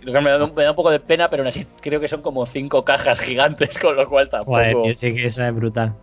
Me 0.05 0.13
da, 0.13 0.45
un, 0.45 0.55
me 0.55 0.63
da 0.63 0.71
un 0.71 0.77
poco 0.77 0.91
de 0.91 1.01
pena, 1.01 1.29
pero 1.29 1.43
aún 1.43 1.49
así 1.49 1.67
creo 1.81 2.01
que 2.01 2.09
son 2.09 2.23
como 2.23 2.47
cinco 2.47 2.85
cajas 2.85 3.21
gigantes, 3.21 3.79
con 3.79 3.97
lo 3.97 4.09
cual 4.09 4.29
tampoco. 4.29 4.53
Joder, 4.53 4.77
tío, 4.83 4.95
sí 4.95 5.15
que 5.15 5.27
eso 5.27 5.45
es 5.45 5.55
brutal. 5.55 5.95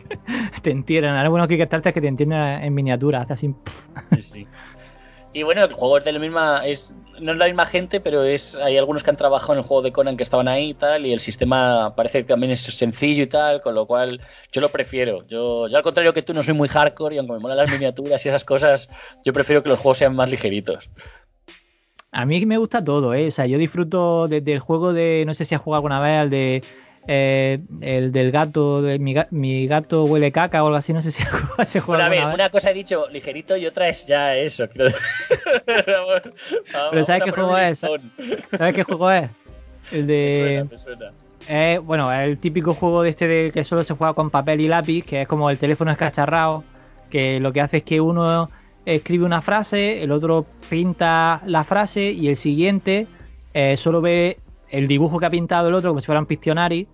te 0.62 0.70
entierran. 0.70 1.16
Ahora 1.16 1.28
bueno 1.28 1.48
Kickstarter 1.48 1.92
que 1.92 2.00
te 2.00 2.08
entienden 2.08 2.62
en 2.62 2.74
miniatura, 2.74 3.22
hace 3.22 3.32
así. 3.34 3.54
sí. 4.20 4.46
Y 5.32 5.42
bueno, 5.42 5.62
el 5.62 5.72
juego 5.72 5.98
es 5.98 6.04
de 6.04 6.12
la 6.12 6.18
misma. 6.18 6.62
Es, 6.66 6.92
no 7.20 7.32
es 7.32 7.38
la 7.38 7.46
misma 7.46 7.66
gente, 7.66 8.00
pero 8.00 8.22
es 8.22 8.54
hay 8.54 8.78
algunos 8.78 9.04
que 9.04 9.10
han 9.10 9.16
trabajado 9.16 9.52
en 9.52 9.58
el 9.58 9.64
juego 9.64 9.82
de 9.82 9.92
Conan 9.92 10.16
que 10.16 10.22
estaban 10.22 10.48
ahí 10.48 10.70
y 10.70 10.74
tal. 10.74 11.04
Y 11.04 11.12
el 11.12 11.20
sistema 11.20 11.94
parece 11.94 12.22
que 12.22 12.28
también 12.28 12.50
es 12.50 12.60
sencillo 12.60 13.22
y 13.22 13.26
tal, 13.26 13.60
con 13.60 13.74
lo 13.74 13.86
cual 13.86 14.20
yo 14.52 14.60
lo 14.60 14.70
prefiero. 14.70 15.26
Yo, 15.26 15.68
yo 15.68 15.76
al 15.76 15.82
contrario 15.82 16.14
que 16.14 16.22
tú, 16.22 16.32
no 16.32 16.42
soy 16.42 16.54
muy 16.54 16.68
hardcore 16.68 17.14
y 17.14 17.18
aunque 17.18 17.34
me 17.34 17.40
molan 17.40 17.58
las 17.58 17.70
miniaturas 17.70 18.24
y 18.24 18.28
esas 18.30 18.44
cosas, 18.44 18.88
yo 19.24 19.32
prefiero 19.32 19.62
que 19.62 19.68
los 19.68 19.78
juegos 19.78 19.98
sean 19.98 20.16
más 20.16 20.30
ligeritos. 20.30 20.90
A 22.10 22.24
mí 22.24 22.44
me 22.46 22.56
gusta 22.56 22.82
todo, 22.82 23.12
¿eh? 23.14 23.28
O 23.28 23.30
sea, 23.30 23.46
yo 23.46 23.58
disfruto 23.58 24.28
desde 24.28 24.54
el 24.54 24.60
juego 24.60 24.92
de. 24.92 25.24
No 25.26 25.34
sé 25.34 25.44
si 25.44 25.54
has 25.54 25.60
jugado 25.60 25.78
alguna 25.78 26.00
vez 26.00 26.18
al 26.18 26.30
de. 26.30 26.62
eh, 27.06 27.58
el 27.80 28.12
del 28.12 28.30
gato, 28.32 28.80
de 28.82 28.98
mi, 28.98 29.14
ga- 29.14 29.28
mi 29.30 29.66
gato 29.66 30.04
huele 30.04 30.32
caca 30.32 30.62
o 30.62 30.66
algo 30.66 30.76
así, 30.78 30.92
no 30.92 31.02
sé 31.02 31.10
si 31.10 31.22
ese 31.58 31.80
juego 31.80 31.98
Bueno, 31.98 32.04
a 32.04 32.08
ver, 32.08 32.24
vez. 32.26 32.34
una 32.34 32.50
cosa 32.50 32.70
he 32.70 32.74
dicho 32.74 33.06
ligerito 33.10 33.56
y 33.56 33.66
otra 33.66 33.88
es 33.88 34.06
ya 34.06 34.34
eso. 34.36 34.66
Vamos 36.72 37.06
¿sabes 37.06 37.22
qué 37.24 37.30
juego 37.30 37.56
es? 37.58 37.78
¿Sabes 37.78 38.74
qué 38.74 38.82
juego 38.82 39.10
es? 39.10 39.30
El 39.92 40.02
Me 40.06 40.12
de. 40.12 40.38
suena, 40.38 40.64
me 40.70 40.78
suena. 40.78 41.12
Eh, 41.50 41.80
bueno, 41.82 42.12
el 42.12 42.38
típico 42.38 42.74
juego 42.74 43.02
de 43.02 43.10
este 43.10 43.26
de 43.26 43.50
que 43.52 43.64
solo 43.64 43.82
se 43.84 43.94
juega 43.94 44.12
con 44.12 44.30
papel 44.30 44.60
y 44.60 44.68
lápiz, 44.68 45.02
que 45.04 45.22
es 45.22 45.28
como 45.28 45.48
el 45.50 45.56
teléfono 45.58 45.90
escacharrado, 45.90 46.62
que 47.10 47.40
lo 47.40 47.52
que 47.54 47.62
hace 47.62 47.78
es 47.78 47.82
que 47.84 48.00
uno 48.02 48.50
escribe 48.94 49.24
una 49.24 49.42
frase, 49.42 50.02
el 50.02 50.12
otro 50.12 50.46
pinta 50.68 51.42
la 51.46 51.64
frase 51.64 52.12
y 52.12 52.28
el 52.28 52.36
siguiente 52.36 53.06
eh, 53.54 53.76
solo 53.76 54.00
ve 54.00 54.38
el 54.70 54.88
dibujo 54.88 55.18
que 55.18 55.26
ha 55.26 55.30
pintado 55.30 55.68
el 55.68 55.74
otro 55.74 55.90
como 55.90 56.00
si 56.00 56.06
fuera 56.06 56.20
un 56.20 56.26
Pictionary. 56.26 56.88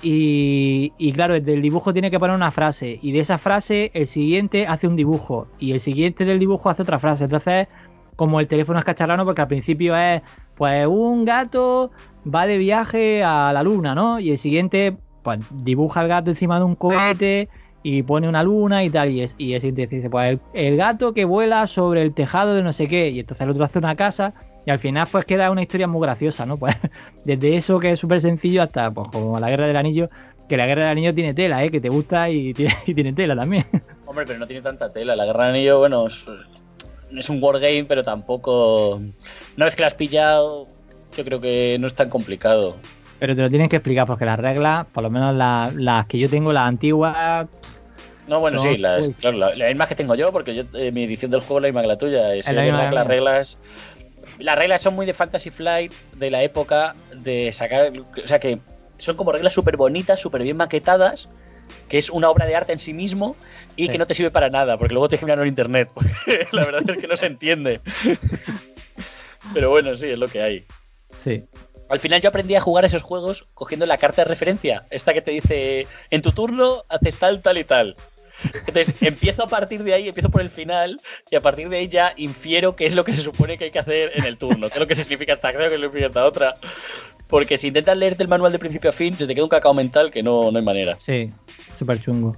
Y, 0.00 0.92
y 0.96 1.12
claro, 1.12 1.34
el 1.34 1.60
dibujo 1.60 1.92
tiene 1.92 2.10
que 2.10 2.20
poner 2.20 2.36
una 2.36 2.52
frase 2.52 3.00
y 3.02 3.10
de 3.10 3.18
esa 3.18 3.36
frase 3.36 3.90
el 3.94 4.06
siguiente 4.06 4.64
hace 4.66 4.86
un 4.86 4.94
dibujo 4.94 5.48
y 5.58 5.72
el 5.72 5.80
siguiente 5.80 6.24
del 6.24 6.38
dibujo 6.38 6.70
hace 6.70 6.82
otra 6.82 7.00
frase. 7.00 7.24
Entonces, 7.24 7.66
como 8.14 8.38
el 8.38 8.46
teléfono 8.46 8.78
es 8.78 8.84
cacharrano, 8.84 9.24
porque 9.24 9.42
al 9.42 9.48
principio 9.48 9.96
es 9.96 10.22
pues 10.56 10.86
un 10.86 11.24
gato 11.24 11.90
va 12.32 12.46
de 12.46 12.58
viaje 12.58 13.22
a 13.22 13.52
la 13.52 13.62
luna, 13.62 13.94
¿no? 13.94 14.18
Y 14.20 14.30
el 14.30 14.38
siguiente, 14.38 14.96
pues 15.22 15.38
dibuja 15.50 16.00
al 16.00 16.08
gato 16.08 16.30
encima 16.30 16.58
de 16.58 16.64
un 16.64 16.74
cohete 16.74 17.48
y 17.82 18.02
pone 18.02 18.28
una 18.28 18.42
luna 18.42 18.84
y 18.84 18.90
tal. 18.90 19.10
Y, 19.10 19.22
es, 19.22 19.34
y 19.38 19.54
siguiente 19.60 19.86
dice, 19.86 20.10
pues 20.10 20.38
el, 20.54 20.76
gato 20.76 21.14
que 21.14 21.24
vuela 21.24 21.66
sobre 21.66 22.02
el 22.02 22.12
tejado 22.12 22.54
de 22.54 22.62
no 22.62 22.72
sé 22.72 22.88
qué. 22.88 23.08
Y 23.10 23.20
entonces 23.20 23.44
el 23.44 23.50
otro 23.50 23.64
hace 23.64 23.78
una 23.78 23.96
casa. 23.96 24.34
Y 24.66 24.70
al 24.70 24.78
final, 24.78 25.08
pues 25.10 25.24
queda 25.24 25.50
una 25.50 25.62
historia 25.62 25.88
muy 25.88 26.02
graciosa, 26.02 26.44
¿no? 26.46 26.56
Pues 26.58 26.76
desde 27.24 27.56
eso 27.56 27.78
que 27.78 27.92
es 27.92 27.98
súper 27.98 28.20
sencillo 28.20 28.62
hasta, 28.62 28.90
pues 28.90 29.08
como 29.08 29.38
la 29.40 29.48
guerra 29.48 29.66
del 29.66 29.76
anillo. 29.76 30.08
Que 30.48 30.56
la 30.56 30.66
guerra 30.66 30.82
del 30.82 30.92
anillo 30.92 31.14
tiene 31.14 31.34
tela, 31.34 31.62
¿eh? 31.64 31.70
Que 31.70 31.80
te 31.80 31.88
gusta 31.88 32.30
y 32.30 32.54
tiene, 32.54 32.74
y 32.86 32.94
tiene 32.94 33.12
tela 33.12 33.36
también. 33.36 33.64
Hombre, 34.06 34.24
pero 34.26 34.38
no 34.38 34.46
tiene 34.46 34.62
tanta 34.62 34.88
tela. 34.88 35.14
La 35.14 35.26
Guerra 35.26 35.44
del 35.44 35.54
Anillo, 35.54 35.80
bueno, 35.80 36.06
es, 36.06 36.26
es 37.14 37.28
un 37.28 37.42
wargame, 37.42 37.84
pero 37.84 38.02
tampoco. 38.02 38.94
Una 39.56 39.66
vez 39.66 39.76
que 39.76 39.82
la 39.82 39.88
has 39.88 39.94
pillado, 39.94 40.66
yo 41.14 41.24
creo 41.24 41.40
que 41.40 41.76
no 41.78 41.86
es 41.86 41.94
tan 41.94 42.08
complicado. 42.08 42.76
Pero 43.18 43.34
te 43.34 43.42
lo 43.42 43.50
tienen 43.50 43.68
que 43.68 43.76
explicar 43.76 44.06
porque 44.06 44.24
las 44.24 44.38
reglas, 44.38 44.86
por 44.92 45.02
lo 45.02 45.10
menos 45.10 45.34
la- 45.34 45.72
las 45.74 46.06
que 46.06 46.18
yo 46.18 46.28
tengo, 46.30 46.52
las 46.52 46.68
antiguas, 46.68 47.46
No, 48.28 48.40
bueno, 48.40 48.58
Son- 48.58 48.74
sí, 48.74 48.78
las, 48.78 49.08
claro, 49.18 49.38
la, 49.38 49.54
la 49.54 49.66
misma 49.68 49.86
que 49.86 49.94
tengo 49.94 50.14
yo, 50.14 50.30
porque 50.32 50.54
yo, 50.54 50.64
eh, 50.74 50.92
mi 50.92 51.04
edición 51.04 51.30
del 51.30 51.40
juego 51.40 51.58
es 51.58 51.62
la 51.62 51.68
misma 51.68 51.80
que 51.80 51.86
la 51.88 51.96
tuya. 51.96 52.34
Es, 52.34 52.46
Es 52.46 52.54
la 52.54 52.60
misma 52.62 52.76
verdad 52.76 52.84
que 52.84 52.90
que 52.90 52.94
la 52.94 53.00
las 53.00 53.08
reglas. 53.08 53.58
Las 54.40 54.58
reglas 54.58 54.82
son 54.82 54.94
muy 54.94 55.06
de 55.06 55.14
Fantasy 55.14 55.48
Flight 55.48 55.92
de 56.16 56.30
la 56.30 56.42
época 56.42 56.94
de 57.14 57.50
sacar. 57.52 57.90
O 58.22 58.26
sea 58.28 58.38
que 58.38 58.58
son 58.98 59.16
como 59.16 59.32
reglas 59.32 59.54
súper 59.54 59.78
bonitas, 59.78 60.20
súper 60.20 60.42
bien 60.42 60.58
maquetadas, 60.58 61.30
que 61.88 61.96
es 61.96 62.10
una 62.10 62.28
obra 62.28 62.44
de 62.44 62.54
arte 62.54 62.72
en 62.74 62.78
sí 62.78 62.92
mismo 62.92 63.34
y 63.76 63.86
Sí. 63.86 63.92
que 63.92 63.96
no 63.98 64.06
te 64.06 64.12
sirve 64.12 64.30
para 64.30 64.50
nada, 64.50 64.76
porque 64.76 64.92
luego 64.92 65.08
te 65.08 65.16
mirarlo 65.22 65.44
en 65.44 65.48
internet. 65.48 65.90
La 66.52 66.66
verdad 66.66 66.82
es 66.86 66.98
que 66.98 67.08
no 67.08 67.16
se 67.16 67.24
entiende. 67.26 67.80
Pero 69.54 69.70
bueno, 69.70 69.94
sí, 69.94 70.06
es 70.10 70.18
lo 70.18 70.28
que 70.28 70.42
hay. 70.42 70.66
sí. 71.16 71.44
Al 71.88 71.98
final 71.98 72.20
yo 72.20 72.28
aprendí 72.28 72.54
a 72.54 72.60
jugar 72.60 72.84
esos 72.84 73.02
juegos 73.02 73.46
cogiendo 73.54 73.86
la 73.86 73.98
carta 73.98 74.22
de 74.22 74.28
referencia, 74.28 74.84
esta 74.90 75.14
que 75.14 75.22
te 75.22 75.30
dice, 75.30 75.86
en 76.10 76.22
tu 76.22 76.32
turno 76.32 76.84
haces 76.88 77.18
tal, 77.18 77.40
tal 77.40 77.58
y 77.58 77.64
tal. 77.64 77.96
Entonces 78.66 78.94
empiezo 79.00 79.44
a 79.44 79.48
partir 79.48 79.82
de 79.82 79.94
ahí, 79.94 80.08
empiezo 80.08 80.30
por 80.30 80.42
el 80.42 80.50
final 80.50 81.00
y 81.30 81.36
a 81.36 81.40
partir 81.40 81.68
de 81.68 81.78
ahí 81.78 81.88
ya 81.88 82.12
infiero 82.16 82.76
qué 82.76 82.86
es 82.86 82.94
lo 82.94 83.04
que 83.04 83.12
se 83.12 83.22
supone 83.22 83.58
que 83.58 83.64
hay 83.64 83.70
que 83.70 83.78
hacer 83.78 84.12
en 84.14 84.24
el 84.24 84.36
turno, 84.36 84.68
qué 84.68 84.74
es 84.74 84.80
lo 84.80 84.86
que 84.86 84.94
significa 84.94 85.32
esta 85.32 85.48
acción, 85.48 85.68
qué 85.68 85.74
es 85.74 85.80
lo 85.80 85.90
que 85.90 85.98
significa 85.98 86.06
esta 86.08 86.26
otra. 86.26 86.54
Porque 87.26 87.58
si 87.58 87.68
intentas 87.68 87.96
leerte 87.96 88.22
el 88.22 88.28
manual 88.28 88.52
de 88.52 88.58
principio 88.58 88.90
a 88.90 88.92
fin, 88.92 89.16
se 89.18 89.26
te 89.26 89.34
queda 89.34 89.44
un 89.44 89.50
cacao 89.50 89.74
mental 89.74 90.10
que 90.10 90.22
no, 90.22 90.50
no 90.50 90.58
hay 90.58 90.64
manera. 90.64 90.96
Sí, 90.98 91.30
súper 91.74 92.00
chungo. 92.00 92.36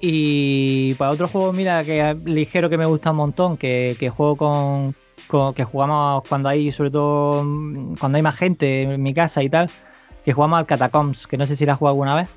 Y 0.00 0.94
para 0.94 1.12
otro 1.12 1.28
juego, 1.28 1.52
mira, 1.52 1.84
que 1.84 2.16
ligero 2.24 2.68
que 2.68 2.76
me 2.76 2.86
gusta 2.86 3.12
un 3.12 3.18
montón, 3.18 3.56
que, 3.56 3.96
que 3.98 4.10
juego 4.10 4.36
con, 4.36 4.96
con- 5.26 5.54
que 5.54 5.64
jugamos 5.64 6.22
cuando 6.28 6.48
hay, 6.48 6.70
sobre 6.72 6.90
todo 6.90 7.42
mm, 7.44 7.96
cuando 7.96 8.16
hay 8.16 8.22
más 8.22 8.36
gente 8.36 8.82
en 8.82 9.02
mi 9.02 9.14
casa 9.14 9.42
y 9.42 9.48
tal, 9.48 9.70
que 10.24 10.32
jugamos 10.32 10.58
al 10.58 10.66
Catacombs, 10.66 11.26
que 11.26 11.36
no 11.36 11.46
sé 11.46 11.56
si 11.56 11.66
la 11.66 11.72
has 11.72 11.78
jugado 11.78 11.92
alguna 11.94 12.14
vez. 12.14 12.28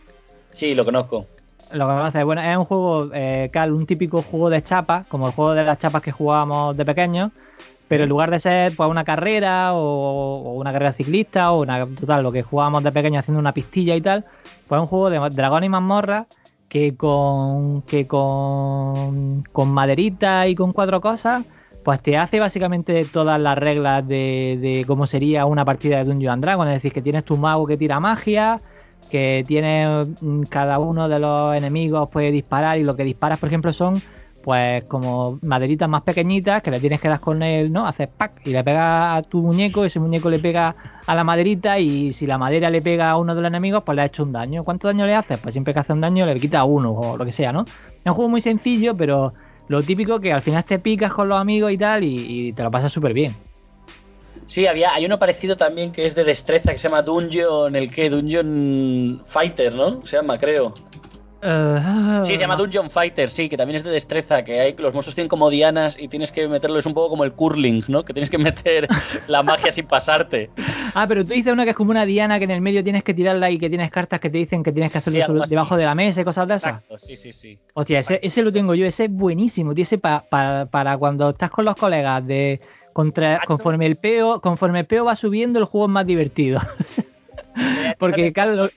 Sí, 0.51 0.73
lo 0.75 0.85
conozco. 0.85 1.25
Lo 1.71 1.87
que 1.87 1.93
conoces, 1.93 2.23
bueno, 2.23 2.41
es 2.41 2.55
un 2.57 2.65
juego, 2.65 3.09
eh, 3.13 3.49
Cal, 3.51 3.73
un 3.73 3.85
típico 3.85 4.21
juego 4.21 4.49
de 4.49 4.61
chapas, 4.61 5.05
como 5.07 5.27
el 5.27 5.33
juego 5.33 5.53
de 5.53 5.65
las 5.65 5.79
chapas 5.79 6.01
que 6.01 6.11
jugábamos 6.11 6.77
de 6.77 6.85
pequeños, 6.85 7.31
pero 7.87 8.03
en 8.03 8.09
lugar 8.09 8.31
de 8.31 8.39
ser 8.39 8.75
pues 8.75 8.89
una 8.89 9.03
carrera 9.03 9.73
o, 9.73 9.79
o 9.79 10.53
una 10.53 10.71
carrera 10.71 10.91
ciclista 10.93 11.51
o 11.51 11.61
una 11.61 11.85
total, 11.85 12.23
lo 12.23 12.31
que 12.31 12.43
jugábamos 12.43 12.83
de 12.83 12.91
pequeños 12.91 13.19
haciendo 13.19 13.39
una 13.39 13.53
pistilla 13.53 13.95
y 13.95 14.01
tal, 14.01 14.23
pues 14.67 14.77
es 14.79 14.81
un 14.81 14.87
juego 14.87 15.09
de 15.09 15.19
dragón 15.35 15.63
y 15.63 15.69
mazmorra 15.69 16.27
que 16.69 16.95
con 16.95 17.81
que 17.83 18.07
con, 18.07 19.43
con 19.51 19.69
maderita 19.69 20.47
y 20.47 20.55
con 20.55 20.71
cuatro 20.71 21.01
cosas, 21.01 21.43
pues 21.85 22.01
te 22.01 22.17
hace 22.17 22.39
básicamente 22.39 23.05
todas 23.05 23.39
las 23.39 23.55
reglas 23.55 24.05
de, 24.07 24.57
de 24.59 24.85
cómo 24.87 25.05
sería 25.05 25.45
una 25.45 25.63
partida 25.63 25.99
de 25.99 26.05
Dungeon 26.05 26.41
Dragon, 26.41 26.67
es 26.67 26.73
decir, 26.73 26.91
que 26.91 27.03
tienes 27.03 27.23
tu 27.23 27.37
mago 27.37 27.67
que 27.67 27.77
tira 27.77 27.99
magia, 27.99 28.59
que 29.11 29.45
tiene 29.47 29.85
mm, 30.19 30.41
cada 30.49 30.79
uno 30.79 31.07
de 31.07 31.19
los 31.19 31.55
enemigos 31.55 32.09
puede 32.09 32.31
disparar 32.31 32.79
y 32.79 32.83
lo 32.83 32.95
que 32.95 33.03
disparas, 33.03 33.37
por 33.37 33.49
ejemplo, 33.49 33.71
son 33.71 34.01
pues 34.43 34.83
como 34.85 35.37
maderitas 35.43 35.87
más 35.87 36.01
pequeñitas 36.01 36.63
que 36.63 36.71
le 36.71 36.79
tienes 36.79 36.99
que 36.99 37.07
dar 37.07 37.19
con 37.19 37.43
él, 37.43 37.71
¿no? 37.71 37.85
Haces 37.85 38.07
pack 38.07 38.41
y 38.45 38.51
le 38.51 38.63
pegas 38.63 39.17
a 39.17 39.21
tu 39.21 39.43
muñeco, 39.43 39.85
ese 39.85 39.99
muñeco 39.99 40.31
le 40.31 40.39
pega 40.39 40.75
a 41.05 41.15
la 41.15 41.23
maderita 41.23 41.77
y 41.77 42.13
si 42.13 42.25
la 42.25 42.39
madera 42.39 42.71
le 42.71 42.81
pega 42.81 43.11
a 43.11 43.17
uno 43.17 43.35
de 43.35 43.41
los 43.41 43.47
enemigos, 43.47 43.83
pues 43.83 43.95
le 43.95 44.01
ha 44.01 44.05
hecho 44.05 44.23
un 44.23 44.31
daño. 44.31 44.63
¿Cuánto 44.63 44.87
daño 44.87 45.05
le 45.05 45.13
haces? 45.13 45.37
Pues 45.37 45.53
siempre 45.53 45.71
que 45.73 45.81
hace 45.81 45.93
un 45.93 46.01
daño 46.01 46.25
le 46.25 46.39
quita 46.39 46.63
uno 46.63 46.91
o 46.91 47.17
lo 47.17 47.25
que 47.25 47.31
sea, 47.31 47.53
¿no? 47.53 47.61
Es 47.61 48.05
un 48.05 48.13
juego 48.13 48.29
muy 48.29 48.41
sencillo, 48.41 48.95
pero 48.95 49.33
lo 49.67 49.83
típico 49.83 50.19
que 50.19 50.31
al 50.31 50.41
final 50.41 50.63
te 50.63 50.79
picas 50.79 51.13
con 51.13 51.27
los 51.27 51.39
amigos 51.39 51.71
y 51.71 51.77
tal 51.77 52.03
y, 52.03 52.53
te 52.53 52.63
lo 52.63 52.71
pasas 52.71 52.91
súper 52.91 53.13
bien. 53.13 53.35
Sí, 54.45 54.67
había, 54.67 54.93
hay 54.93 55.05
uno 55.05 55.17
parecido 55.17 55.57
también 55.57 55.91
que 55.91 56.05
es 56.05 56.13
de 56.13 56.23
destreza 56.23 56.71
que 56.71 56.77
se 56.77 56.87
llama 56.87 57.01
Dungeon, 57.01 57.75
el 57.75 57.89
que 57.89 58.09
Dungeon 58.09 59.21
Fighter, 59.25 59.73
¿no? 59.73 60.05
Se 60.05 60.17
llama, 60.17 60.37
creo. 60.37 60.73
Eh, 61.47 62.21
Sí, 62.25 62.33
se 62.37 62.39
llama 62.39 62.55
Dungeon 62.55 62.89
Fighter, 62.89 63.29
sí, 63.29 63.47
que 63.47 63.55
también 63.57 63.75
es 63.75 63.83
de 63.83 63.91
destreza, 63.91 64.43
que 64.43 64.59
hay, 64.59 64.75
los 64.77 64.93
monstruos 64.93 65.13
tienen 65.13 65.29
como 65.29 65.49
dianas 65.49 65.95
y 65.99 66.07
tienes 66.07 66.31
que 66.31 66.47
meterlo, 66.47 66.79
es 66.79 66.85
un 66.87 66.93
poco 66.95 67.09
como 67.09 67.23
el 67.23 67.33
curling, 67.33 67.83
¿no? 67.87 68.03
Que 68.03 68.13
tienes 68.13 68.29
que 68.29 68.37
meter 68.39 68.87
la 69.27 69.43
magia 69.43 69.71
sin 69.71 69.85
pasarte. 69.85 70.49
Ah, 70.95 71.05
pero 71.07 71.23
tú 71.23 71.33
dices 71.33 71.53
una 71.53 71.63
que 71.63 71.69
es 71.71 71.75
como 71.75 71.91
una 71.91 72.05
diana 72.05 72.39
que 72.39 72.45
en 72.45 72.51
el 72.51 72.61
medio 72.61 72.83
tienes 72.83 73.03
que 73.03 73.13
tirarla 73.13 73.51
y 73.51 73.59
que 73.59 73.69
tienes 73.69 73.91
cartas 73.91 74.19
que 74.19 74.29
te 74.29 74.37
dicen 74.39 74.63
que 74.63 74.71
tienes 74.71 74.91
que 74.91 74.97
hacerlo 74.97 75.25
sobre- 75.25 75.47
debajo 75.49 75.77
de 75.77 75.85
la 75.85 75.93
mesa 75.93 76.21
y 76.21 76.23
cosas 76.23 76.47
de 76.47 76.55
esas. 76.55 76.81
Sí, 76.97 77.15
sí, 77.15 77.31
sí. 77.31 77.59
Hostia, 77.73 77.99
ese, 77.99 78.19
ese 78.23 78.41
lo 78.41 78.51
tengo 78.51 78.73
yo, 78.73 78.85
ese 78.87 79.05
es 79.05 79.11
buenísimo, 79.11 79.73
tío, 79.75 79.83
ese 79.83 79.97
pa- 79.99 80.23
pa- 80.27 80.65
para 80.71 80.97
cuando 80.97 81.29
estás 81.29 81.51
con 81.51 81.65
los 81.65 81.75
colegas 81.75 82.25
de 82.25 82.59
contra, 82.93 83.41
conforme 83.45 83.85
el 83.85 83.97
peo, 83.97 84.41
conforme 84.41 84.79
el 84.79 84.85
peo 84.85 85.05
va 85.05 85.15
subiendo, 85.15 85.59
el 85.59 85.65
juego 85.65 85.85
es 85.87 85.91
más 85.91 86.05
divertido. 86.07 86.59
Porque 87.99 88.31
claro, 88.33 88.69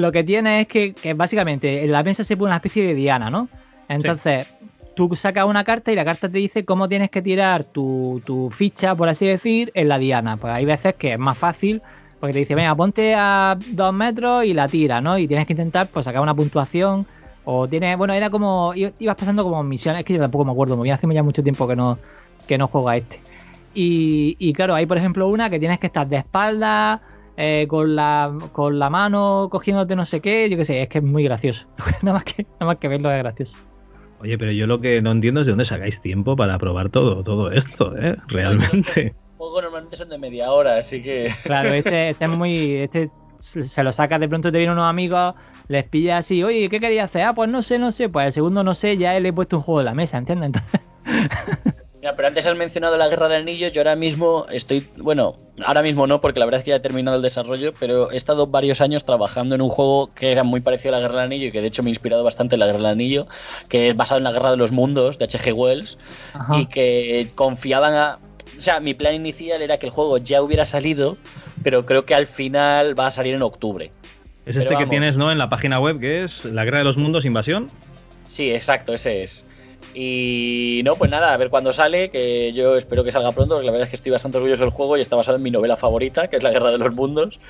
lo, 0.00 0.12
que 0.12 0.24
tiene 0.24 0.60
es 0.60 0.68
que, 0.68 0.94
básicamente 1.14 1.84
en 1.84 1.92
la 1.92 2.02
mesa 2.02 2.24
se 2.24 2.36
pone 2.36 2.48
una 2.48 2.56
especie 2.56 2.86
de 2.86 2.94
diana, 2.94 3.30
¿no? 3.30 3.48
Entonces, 3.88 4.46
tú 4.94 5.14
sacas 5.14 5.44
una 5.44 5.62
carta 5.62 5.92
y 5.92 5.94
la 5.94 6.04
carta 6.04 6.28
te 6.28 6.38
dice 6.38 6.64
cómo 6.64 6.88
tienes 6.88 7.08
que 7.10 7.22
tirar 7.22 7.64
tu, 7.64 8.50
ficha, 8.52 8.94
por 8.94 9.08
así 9.08 9.26
decir, 9.26 9.70
en 9.74 9.88
la 9.88 9.98
diana. 9.98 10.36
Pues 10.36 10.52
hay 10.52 10.64
veces 10.64 10.94
que 10.94 11.12
es 11.12 11.18
más 11.18 11.38
fácil 11.38 11.82
Porque 12.18 12.32
te 12.32 12.40
dice, 12.40 12.56
venga, 12.56 12.74
ponte 12.74 13.14
a 13.14 13.56
dos 13.70 13.94
metros 13.94 14.44
y 14.44 14.54
la 14.54 14.66
tira, 14.66 15.00
¿no? 15.00 15.16
Y 15.16 15.28
tienes 15.28 15.46
que 15.46 15.52
intentar 15.52 15.86
pues 15.86 16.04
sacar 16.04 16.20
una 16.20 16.34
puntuación. 16.34 17.06
O 17.44 17.68
tienes, 17.68 17.96
bueno, 17.96 18.12
era 18.12 18.28
como, 18.28 18.74
ibas 18.74 19.16
pasando 19.16 19.44
como 19.44 19.62
misiones, 19.62 20.00
es 20.00 20.04
que 20.04 20.14
yo 20.14 20.20
tampoco 20.20 20.44
me 20.44 20.50
acuerdo, 20.50 20.74
me 20.74 20.80
voy 20.80 20.90
hace 20.90 21.06
ya 21.14 21.22
mucho 21.22 21.42
tiempo 21.42 21.66
que 21.66 21.76
no, 21.76 21.96
que 22.46 22.58
no 22.58 22.66
juego 22.66 22.88
a 22.88 22.96
este. 22.96 23.20
Y, 23.74 24.36
y 24.40 24.52
claro, 24.52 24.74
hay 24.74 24.84
por 24.84 24.98
ejemplo 24.98 25.28
una 25.28 25.48
que 25.48 25.58
tienes 25.58 25.78
que 25.78 25.86
estar 25.86 26.08
de 26.08 26.16
espalda, 26.16 27.00
eh, 27.40 27.66
con, 27.68 27.94
la, 27.94 28.36
con 28.50 28.80
la 28.80 28.90
mano 28.90 29.46
cogiéndote 29.48 29.94
no 29.94 30.04
sé 30.04 30.20
qué, 30.20 30.50
yo 30.50 30.56
qué 30.56 30.64
sé, 30.64 30.82
es 30.82 30.88
que 30.88 30.98
es 30.98 31.04
muy 31.04 31.22
gracioso. 31.22 31.68
nada, 32.02 32.14
más 32.14 32.24
que, 32.24 32.42
nada 32.42 32.66
más 32.66 32.76
que 32.76 32.88
verlo 32.88 33.10
es 33.12 33.18
gracioso. 33.18 33.58
Oye, 34.20 34.36
pero 34.36 34.50
yo 34.50 34.66
lo 34.66 34.80
que 34.80 35.00
no 35.00 35.12
entiendo 35.12 35.40
es 35.40 35.46
de 35.46 35.52
dónde 35.52 35.64
sacáis 35.64 36.00
tiempo 36.02 36.34
para 36.34 36.58
probar 36.58 36.90
todo, 36.90 37.22
todo 37.22 37.52
esto, 37.52 37.96
¿eh? 37.96 38.16
Realmente. 38.26 39.14
Juegos 39.36 39.62
normalmente 39.62 39.96
son 39.96 40.08
de 40.08 40.18
media 40.18 40.50
hora, 40.50 40.78
así 40.78 41.00
que. 41.00 41.30
Claro, 41.44 41.68
este, 41.68 42.10
este 42.10 42.24
es 42.24 42.30
muy. 42.30 42.74
Este 42.74 43.08
se 43.38 43.84
lo 43.84 43.92
sacas 43.92 44.18
de 44.18 44.28
pronto 44.28 44.50
te 44.50 44.58
vienen 44.58 44.76
unos 44.76 44.90
amigos, 44.90 45.34
les 45.68 45.84
pilla 45.84 46.18
así, 46.18 46.42
oye, 46.42 46.68
¿qué 46.68 46.80
quería 46.80 47.04
hacer? 47.04 47.22
Ah, 47.22 47.34
pues 47.34 47.48
no 47.48 47.62
sé, 47.62 47.78
no 47.78 47.92
sé. 47.92 48.08
Pues 48.08 48.26
el 48.26 48.32
segundo 48.32 48.64
no 48.64 48.74
sé, 48.74 48.96
ya 48.96 49.18
le 49.20 49.28
he 49.28 49.32
puesto 49.32 49.58
un 49.58 49.62
juego 49.62 49.78
en 49.82 49.86
la 49.86 49.94
mesa, 49.94 50.18
¿entiendes? 50.18 50.46
Entonces. 50.46 50.80
Pero 52.16 52.28
antes 52.28 52.46
has 52.46 52.56
mencionado 52.56 52.96
la 52.96 53.08
Guerra 53.08 53.28
del 53.28 53.42
Anillo, 53.42 53.68
yo 53.68 53.80
ahora 53.80 53.96
mismo 53.96 54.46
estoy, 54.50 54.88
bueno, 54.96 55.36
ahora 55.64 55.82
mismo 55.82 56.06
no, 56.06 56.20
porque 56.20 56.40
la 56.40 56.46
verdad 56.46 56.60
es 56.60 56.64
que 56.64 56.70
ya 56.70 56.76
he 56.76 56.80
terminado 56.80 57.16
el 57.16 57.22
desarrollo, 57.22 57.72
pero 57.78 58.10
he 58.10 58.16
estado 58.16 58.46
varios 58.46 58.80
años 58.80 59.04
trabajando 59.04 59.54
en 59.54 59.62
un 59.62 59.68
juego 59.68 60.08
que 60.14 60.32
era 60.32 60.44
muy 60.44 60.60
parecido 60.60 60.94
a 60.94 60.98
la 60.98 61.02
Guerra 61.02 61.20
del 61.20 61.26
Anillo 61.26 61.46
y 61.48 61.52
que 61.52 61.60
de 61.60 61.68
hecho 61.68 61.82
me 61.82 61.88
ha 61.88 61.92
inspirado 61.92 62.24
bastante 62.24 62.56
en 62.56 62.60
la 62.60 62.66
Guerra 62.66 62.78
del 62.78 62.86
Anillo, 62.86 63.26
que 63.68 63.88
es 63.88 63.96
basado 63.96 64.18
en 64.18 64.24
la 64.24 64.32
Guerra 64.32 64.50
de 64.50 64.56
los 64.56 64.72
Mundos 64.72 65.18
de 65.18 65.24
H.G. 65.24 65.52
Wells 65.52 65.98
Ajá. 66.34 66.58
y 66.58 66.66
que 66.66 67.30
confiaban 67.34 67.94
a... 67.94 68.18
O 68.56 68.60
sea, 68.60 68.80
mi 68.80 68.94
plan 68.94 69.14
inicial 69.14 69.62
era 69.62 69.78
que 69.78 69.86
el 69.86 69.92
juego 69.92 70.18
ya 70.18 70.42
hubiera 70.42 70.64
salido, 70.64 71.16
pero 71.62 71.86
creo 71.86 72.04
que 72.04 72.14
al 72.14 72.26
final 72.26 72.98
va 72.98 73.06
a 73.06 73.10
salir 73.10 73.34
en 73.34 73.42
octubre. 73.42 73.92
Es 74.46 74.56
este 74.56 74.76
que 74.76 74.86
tienes, 74.86 75.16
¿no? 75.16 75.30
En 75.30 75.38
la 75.38 75.50
página 75.50 75.78
web, 75.78 76.00
que 76.00 76.24
es 76.24 76.44
La 76.44 76.64
Guerra 76.64 76.78
de 76.78 76.84
los 76.84 76.96
Mundos 76.96 77.24
Invasión. 77.24 77.68
Sí, 78.24 78.52
exacto, 78.52 78.94
ese 78.94 79.22
es. 79.22 79.46
Y 80.00 80.80
no, 80.84 80.94
pues 80.94 81.10
nada, 81.10 81.34
a 81.34 81.36
ver 81.36 81.50
cuándo 81.50 81.72
sale, 81.72 82.08
que 82.08 82.52
yo 82.52 82.76
espero 82.76 83.02
que 83.02 83.10
salga 83.10 83.32
pronto, 83.32 83.56
porque 83.56 83.66
la 83.66 83.72
verdad 83.72 83.86
es 83.86 83.90
que 83.90 83.96
estoy 83.96 84.12
bastante 84.12 84.38
orgulloso 84.38 84.62
del 84.62 84.70
juego 84.70 84.96
y 84.96 85.00
está 85.00 85.16
basado 85.16 85.38
en 85.38 85.42
mi 85.42 85.50
novela 85.50 85.76
favorita, 85.76 86.28
que 86.28 86.36
es 86.36 86.44
La 86.44 86.52
Guerra 86.52 86.70
de 86.70 86.78
los 86.78 86.94
Mundos. 86.94 87.40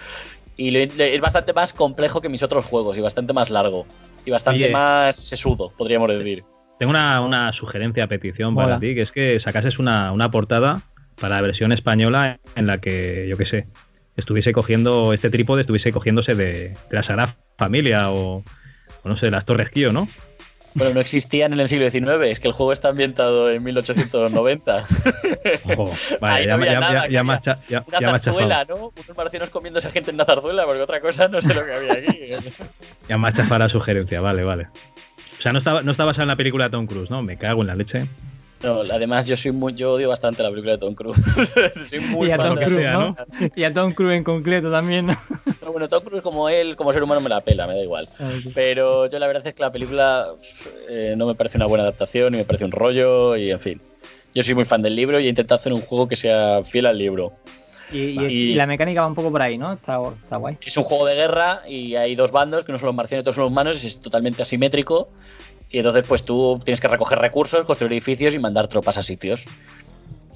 Y 0.56 0.74
es 0.74 1.20
bastante 1.20 1.52
más 1.52 1.74
complejo 1.74 2.22
que 2.22 2.30
mis 2.30 2.42
otros 2.42 2.64
juegos 2.64 2.96
y 2.96 3.02
bastante 3.02 3.34
más 3.34 3.50
largo. 3.50 3.84
Y 4.24 4.30
bastante 4.30 4.64
Oye, 4.64 4.72
más 4.72 5.14
sesudo, 5.14 5.74
podríamos 5.76 6.08
decir. 6.08 6.42
Tengo 6.78 6.88
una, 6.88 7.20
una 7.20 7.52
sugerencia, 7.52 8.06
petición 8.06 8.54
para 8.54 8.80
ti, 8.80 8.94
que 8.94 9.02
es 9.02 9.12
que 9.12 9.38
sacases 9.40 9.78
una, 9.78 10.10
una 10.12 10.30
portada 10.30 10.80
para 11.20 11.36
la 11.36 11.42
versión 11.42 11.70
española 11.70 12.40
en 12.56 12.66
la 12.66 12.78
que, 12.78 13.26
yo 13.28 13.36
qué 13.36 13.44
sé, 13.44 13.66
estuviese 14.16 14.54
cogiendo 14.54 15.12
este 15.12 15.28
trípode, 15.28 15.60
estuviese 15.60 15.92
cogiéndose 15.92 16.34
de, 16.34 16.68
de 16.70 16.96
la 16.96 17.02
Sagrada 17.02 17.36
Familia 17.58 18.10
o, 18.10 18.38
o, 18.38 18.44
no 19.04 19.18
sé, 19.18 19.30
las 19.30 19.44
Torres 19.44 19.68
Kio, 19.68 19.92
¿no? 19.92 20.08
Bueno, 20.74 20.94
no 20.94 21.00
existían 21.00 21.52
en 21.52 21.60
el 21.60 21.68
siglo 21.68 21.90
XIX, 21.90 22.08
es 22.26 22.40
que 22.40 22.48
el 22.48 22.54
juego 22.54 22.72
está 22.72 22.90
ambientado 22.90 23.50
en 23.50 23.62
1890. 23.62 24.84
Ojo, 25.64 25.92
vale, 26.20 26.46
ya, 26.46 26.56
no 26.56 26.64
ya, 26.64 26.80
nada, 26.80 27.08
ya, 27.08 27.22
ya, 27.22 27.64
ya, 27.68 27.84
una 27.86 28.18
zarzuela, 28.18 28.64
¿no? 28.68 28.76
Unos 28.76 29.16
marcianos 29.16 29.50
comiéndose 29.50 29.90
gente 29.90 30.10
en 30.10 30.16
una 30.16 30.24
zarzuela, 30.24 30.64
porque 30.66 30.82
otra 30.82 31.00
cosa 31.00 31.28
no 31.28 31.40
sé 31.40 31.54
lo 31.54 31.64
que 31.64 31.72
había 31.72 31.92
aquí. 31.94 32.54
ya 33.08 33.18
me 33.18 33.28
ha 33.28 33.32
chafado 33.32 33.58
la 33.60 33.68
sugerencia, 33.68 34.20
vale, 34.20 34.44
vale. 34.44 34.68
O 35.38 35.42
sea, 35.42 35.52
no 35.52 35.58
estaba, 35.58 35.82
no 35.82 35.92
estaba 35.92 36.08
basada 36.08 36.24
en 36.24 36.28
la 36.28 36.36
película 36.36 36.64
de 36.64 36.70
Tom 36.70 36.86
Cruise, 36.86 37.10
¿no? 37.10 37.22
Me 37.22 37.36
cago 37.36 37.62
en 37.62 37.68
la 37.68 37.74
leche. 37.74 38.06
No, 38.62 38.80
además 38.80 39.26
yo 39.28 39.36
soy 39.36 39.52
muy, 39.52 39.72
yo 39.74 39.92
odio 39.92 40.08
bastante 40.08 40.42
la 40.42 40.48
película 40.50 40.72
de 40.72 40.78
Tom 40.78 40.94
Cruise. 40.94 41.16
soy 41.88 42.00
muy 42.00 42.28
y 42.28 42.32
a 42.32 42.36
Tom 42.36 42.56
Cruise, 42.56 42.86
¿no? 42.90 43.16
Y 43.54 43.62
a 43.64 43.72
Tom 43.72 43.92
Cruise 43.92 44.16
en 44.16 44.24
concreto 44.24 44.70
también, 44.70 45.06
¿no? 45.06 45.16
No, 45.62 45.72
bueno, 45.72 45.88
Tom 45.88 46.02
Cruise 46.02 46.22
como 46.22 46.48
él, 46.48 46.74
como 46.76 46.92
ser 46.92 47.02
humano 47.02 47.20
me 47.20 47.28
la 47.28 47.40
pela, 47.42 47.66
me 47.66 47.74
da 47.74 47.82
igual. 47.82 48.08
Ah. 48.18 48.30
Pero 48.54 49.06
yo 49.08 49.18
la 49.18 49.26
verdad 49.26 49.46
es 49.46 49.54
que 49.54 49.62
la 49.62 49.70
película 49.70 50.26
eh, 50.88 51.14
no 51.16 51.26
me 51.26 51.34
parece 51.34 51.58
una 51.58 51.66
buena 51.66 51.82
adaptación, 51.84 52.32
ni 52.32 52.38
me 52.38 52.44
parece 52.44 52.64
un 52.64 52.72
rollo, 52.72 53.36
y 53.36 53.50
en 53.50 53.60
fin. 53.60 53.80
Yo 54.34 54.42
soy 54.42 54.54
muy 54.54 54.64
fan 54.64 54.82
del 54.82 54.96
libro 54.96 55.20
y 55.20 55.26
he 55.26 55.28
intentado 55.28 55.58
hacer 55.60 55.72
un 55.72 55.80
juego 55.82 56.08
que 56.08 56.16
sea 56.16 56.62
fiel 56.64 56.86
al 56.86 56.98
libro. 56.98 57.32
Y, 57.92 57.98
y- 57.98 58.26
Y- 58.50 58.54
la 58.54 58.66
mecánica 58.66 59.00
va 59.02 59.06
un 59.06 59.14
poco 59.14 59.30
por 59.30 59.40
ahí, 59.40 59.56
¿no? 59.56 59.72
Está, 59.72 59.98
está 60.22 60.36
guay. 60.36 60.58
Es 60.64 60.76
un 60.76 60.82
juego 60.84 61.06
de 61.06 61.14
guerra 61.14 61.60
y 61.68 61.94
hay 61.96 62.14
dos 62.14 62.32
bandos, 62.32 62.64
que 62.64 62.70
uno 62.72 62.78
son 62.78 62.86
los 62.86 62.94
marcianos 62.94 63.20
y 63.20 63.22
otros 63.22 63.36
son 63.36 63.44
los 63.44 63.50
humanos, 63.52 63.82
y 63.84 63.86
es 63.86 64.00
totalmente 64.00 64.42
asimétrico. 64.42 65.08
Y 65.70 65.78
entonces, 65.78 66.04
pues 66.04 66.24
tú 66.24 66.60
tienes 66.64 66.80
que 66.80 66.88
recoger 66.88 67.18
recursos, 67.18 67.64
construir 67.64 67.92
edificios 67.92 68.34
y 68.34 68.38
mandar 68.38 68.68
tropas 68.68 68.98
a 68.98 69.02
sitios. 69.02 69.46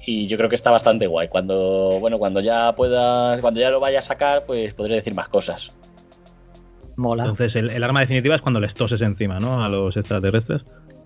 Y 0.05 0.27
yo 0.27 0.37
creo 0.37 0.49
que 0.49 0.55
está 0.55 0.69
bastante 0.69 1.07
guay. 1.07 1.27
Cuando, 1.27 1.97
bueno, 1.99 2.19
cuando 2.19 2.41
ya 2.41 2.75
puedas, 2.75 3.39
cuando 3.41 3.59
ya 3.59 3.71
lo 3.71 3.79
vaya 3.79 3.99
a 3.99 4.01
sacar, 4.01 4.45
pues 4.45 4.73
podré 4.73 4.95
decir 4.95 5.13
más 5.13 5.29
cosas. 5.29 5.75
Mola. 6.97 7.23
Entonces, 7.23 7.55
el, 7.55 7.71
el 7.71 7.83
arma 7.83 8.01
definitiva 8.01 8.35
es 8.35 8.41
cuando 8.41 8.59
les 8.59 8.73
toses 8.73 9.01
encima, 9.01 9.39
¿no? 9.39 9.63
A 9.63 9.69
los 9.69 9.95
extraterrestres. 9.97 10.61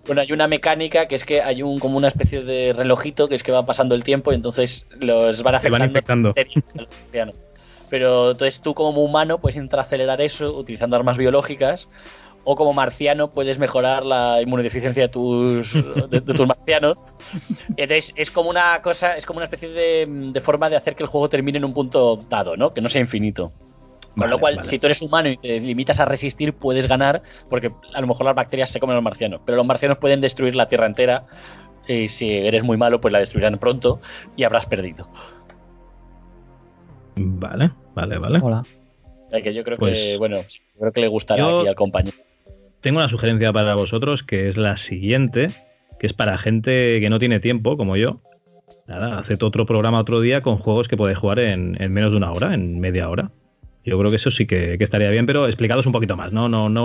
Bueno, 0.07 0.21
hay 0.21 0.31
una 0.31 0.47
mecánica 0.47 1.07
que 1.07 1.15
es 1.15 1.25
que 1.25 1.41
hay 1.41 1.61
un 1.61 1.79
como 1.79 1.97
una 1.97 2.07
especie 2.07 2.41
de 2.41 2.73
relojito 2.73 3.27
que 3.27 3.35
es 3.35 3.43
que 3.43 3.51
va 3.51 3.65
pasando 3.65 3.93
el 3.93 4.05
tiempo 4.05 4.31
y 4.31 4.35
entonces 4.35 4.87
los 5.01 5.43
van 5.43 5.59
Se 5.59 5.69
van 5.69 5.81
afectando 5.81 6.29
infectando. 6.29 6.79
al 6.79 6.87
marciano. 6.87 7.33
Pero 7.89 8.31
entonces 8.31 8.61
tú 8.61 8.73
como 8.73 9.01
humano 9.01 9.39
puedes 9.39 9.57
intentar 9.57 9.81
acelerar 9.81 10.21
eso 10.21 10.57
utilizando 10.57 10.95
armas 10.95 11.17
biológicas 11.17 11.89
o 12.49 12.55
como 12.55 12.71
marciano 12.71 13.29
puedes 13.33 13.59
mejorar 13.59 14.05
la 14.05 14.41
inmunodeficiencia 14.41 15.03
de 15.03 15.09
tus, 15.09 15.73
de, 15.73 16.21
de 16.21 16.33
tus 16.33 16.47
marcianos. 16.47 16.95
Entonces 17.75 18.13
es 18.15 18.31
como 18.31 18.49
una 18.49 18.81
cosa, 18.81 19.17
es 19.17 19.25
como 19.25 19.37
una 19.39 19.43
especie 19.43 19.67
de, 19.69 20.05
de 20.31 20.41
forma 20.41 20.69
de 20.69 20.77
hacer 20.77 20.95
que 20.95 21.03
el 21.03 21.09
juego 21.09 21.27
termine 21.27 21.57
en 21.57 21.65
un 21.65 21.73
punto 21.73 22.15
dado, 22.29 22.55
¿no? 22.55 22.69
Que 22.69 22.79
no 22.79 22.87
sea 22.87 23.01
infinito. 23.01 23.51
Con 23.51 24.13
Vale, 24.21 24.31
lo 24.31 24.39
cual, 24.39 24.55
vale. 24.55 24.67
si 24.67 24.79
tú 24.79 24.87
eres 24.87 25.01
humano 25.01 25.27
y 25.29 25.35
te 25.35 25.59
limitas 25.59 25.99
a 25.99 26.05
resistir, 26.05 26.53
puedes 26.53 26.87
ganar, 26.87 27.21
porque 27.49 27.73
a 27.93 27.99
lo 28.01 28.07
mejor 28.07 28.25
las 28.25 28.33
bacterias 28.35 28.69
se 28.69 28.79
comen 28.79 28.93
a 28.93 28.95
los 28.95 29.03
marcianos, 29.03 29.41
pero 29.45 29.57
los 29.57 29.65
marcianos 29.65 29.97
pueden 29.97 30.21
destruir 30.21 30.55
la 30.55 30.69
Tierra 30.69 30.85
entera. 30.85 31.25
Y 31.85 32.07
si 32.07 32.31
eres 32.33 32.63
muy 32.63 32.77
malo, 32.77 33.01
pues 33.01 33.11
la 33.11 33.19
destruirán 33.19 33.57
pronto 33.59 33.99
y 34.37 34.43
habrás 34.43 34.65
perdido. 34.67 35.09
Vale, 37.15 37.71
vale, 37.93 38.17
vale. 38.17 38.39
O 38.39 38.63
sea 39.29 39.41
que 39.41 39.53
yo 39.53 39.63
creo 39.65 39.77
Pues- 39.77 39.93
que, 39.93 40.17
bueno, 40.17 40.37
sí, 40.47 40.59
creo 40.79 40.91
que 40.93 41.01
le 41.01 41.07
gustará 41.09 41.43
Yo- 41.43 41.59
aquí 41.59 41.67
al 41.67 41.75
compañero. 41.75 42.17
Tengo 42.81 42.99
una 42.99 43.09
sugerencia 43.09 43.51
para 43.51 43.75
vosotros 43.75 44.23
que 44.23 44.49
es 44.49 44.57
la 44.57 44.77
siguiente, 44.77 45.49
que 45.99 46.07
es 46.07 46.13
para 46.13 46.37
gente 46.37 46.99
que 46.99 47.09
no 47.09 47.19
tiene 47.19 47.39
tiempo, 47.39 47.75
como 47.77 47.95
yo. 47.97 48.21
Nada, 48.87 49.19
haced 49.19 49.41
otro 49.43 49.65
programa 49.65 49.99
otro 49.99 50.21
día 50.21 50.41
con 50.41 50.57
juegos 50.57 50.87
que 50.87 50.95
podéis 50.95 51.17
jugar 51.17 51.39
en, 51.39 51.75
en 51.81 51.91
menos 51.91 52.11
de 52.11 52.17
una 52.17 52.31
hora, 52.31 52.53
en 52.53 52.79
media 52.79 53.09
hora. 53.09 53.31
Yo 53.83 53.97
creo 53.97 54.11
que 54.11 54.17
eso 54.17 54.31
sí 54.31 54.45
que, 54.45 54.77
que 54.77 54.83
estaría 54.83 55.09
bien, 55.09 55.25
pero 55.25 55.47
explicados 55.47 55.85
un 55.85 55.93
poquito 55.93 56.15
más, 56.17 56.31
no, 56.33 56.49
no, 56.49 56.67
no 56.69 56.83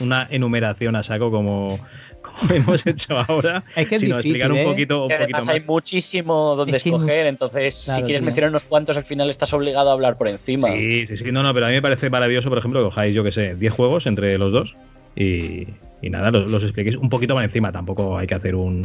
una, 0.00 0.28
enumeración 0.30 0.94
a 0.96 1.02
saco 1.02 1.30
como, 1.30 1.78
como 2.22 2.52
hemos 2.54 2.86
hecho 2.86 3.18
ahora, 3.18 3.64
Es 3.74 3.86
que 3.86 3.96
es 3.96 4.00
sino 4.02 4.16
difícil, 4.16 4.36
explicar 4.42 4.52
un 4.52 4.58
¿eh? 4.58 4.64
poquito, 4.64 5.02
un 5.04 5.08
poquito 5.08 5.24
además 5.24 5.46
más. 5.46 5.54
hay 5.54 5.60
muchísimo 5.62 6.54
donde 6.56 6.76
Es 6.76 6.82
que- 6.82 6.90
escoger, 6.90 7.26
entonces 7.26 7.74
si 7.74 8.02
quieres 8.02 8.20
tío. 8.20 8.26
mencionar 8.26 8.50
unos 8.50 8.64
cuantos, 8.64 8.96
al 8.98 9.04
final 9.04 9.30
estás 9.30 9.52
obligado 9.54 9.88
a 9.90 9.92
hablar 9.94 10.16
por 10.18 10.28
encima. 10.28 10.68
Sí, 10.72 11.06
sí, 11.06 11.16
sí, 11.18 11.32
no, 11.32 11.42
no, 11.42 11.52
pero 11.54 11.66
a 11.66 11.68
mí 11.70 11.74
me 11.74 11.82
parece 11.82 12.10
maravilloso, 12.10 12.48
por 12.50 12.58
ejemplo, 12.58 12.80
que 12.80 12.84
cojáis, 12.86 13.14
yo 13.14 13.24
que 13.24 13.32
sé, 13.32 13.54
10 13.54 13.72
juegos 13.72 14.06
entre 14.06 14.36
los 14.36 14.52
dos 14.52 14.74
y, 15.16 15.66
y 16.02 16.10
nada, 16.10 16.30
los, 16.30 16.50
los 16.50 16.62
expliquéis 16.62 16.96
un 16.96 17.08
poquito 17.08 17.34
por 17.34 17.42
encima. 17.42 17.72
Tampoco 17.72 18.16
hay 18.16 18.26
que 18.26 18.34
hacer 18.34 18.54
un, 18.54 18.84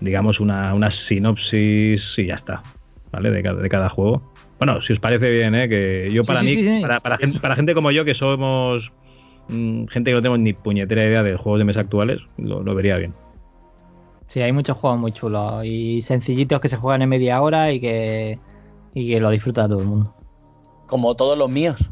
digamos, 0.00 0.40
una, 0.40 0.74
una 0.74 0.90
sinopsis 0.90 2.02
y 2.18 2.26
ya 2.26 2.34
está, 2.34 2.62
¿vale? 3.12 3.30
De 3.30 3.42
cada, 3.42 3.62
de 3.62 3.68
cada 3.68 3.88
juego. 3.88 4.22
Bueno, 4.58 4.80
si 4.82 4.92
os 4.92 5.00
parece 5.00 5.30
bien, 5.30 5.54
¿eh? 5.54 5.68
Que 5.68 6.10
yo 6.12 6.22
para 6.22 6.40
sí, 6.40 6.46
mí, 6.46 6.54
sí, 6.54 6.64
sí. 6.64 6.80
Para, 6.82 6.98
para 6.98 7.16
Sí, 7.16 7.22
gente, 7.22 7.32
sí. 7.32 7.38
para 7.40 7.56
gente 7.56 7.74
como 7.74 7.90
yo, 7.90 8.04
que 8.04 8.14
somos 8.14 8.92
mm, 9.48 9.86
gente 9.86 10.10
que 10.10 10.14
no 10.14 10.22
tenemos 10.22 10.38
ni 10.40 10.52
puñetera 10.52 11.04
idea 11.04 11.22
de 11.22 11.36
juegos 11.36 11.58
de 11.58 11.64
mesa 11.64 11.80
actuales, 11.80 12.20
lo, 12.38 12.62
lo 12.62 12.74
vería 12.74 12.96
bien. 12.98 13.12
Sí, 14.26 14.40
hay 14.40 14.52
muchos 14.52 14.76
juegos 14.76 14.98
muy 14.98 15.12
chulos 15.12 15.64
y 15.64 16.00
sencillitos 16.02 16.60
que 16.60 16.68
se 16.68 16.76
juegan 16.76 17.02
en 17.02 17.08
media 17.08 17.40
hora 17.42 17.70
y 17.72 17.80
que, 17.80 18.38
y 18.94 19.08
que 19.08 19.20
lo 19.20 19.30
disfruta 19.30 19.68
todo 19.68 19.80
el 19.80 19.86
mundo. 19.86 20.14
Como 20.86 21.14
todos 21.14 21.36
los 21.36 21.50
míos. 21.50 21.90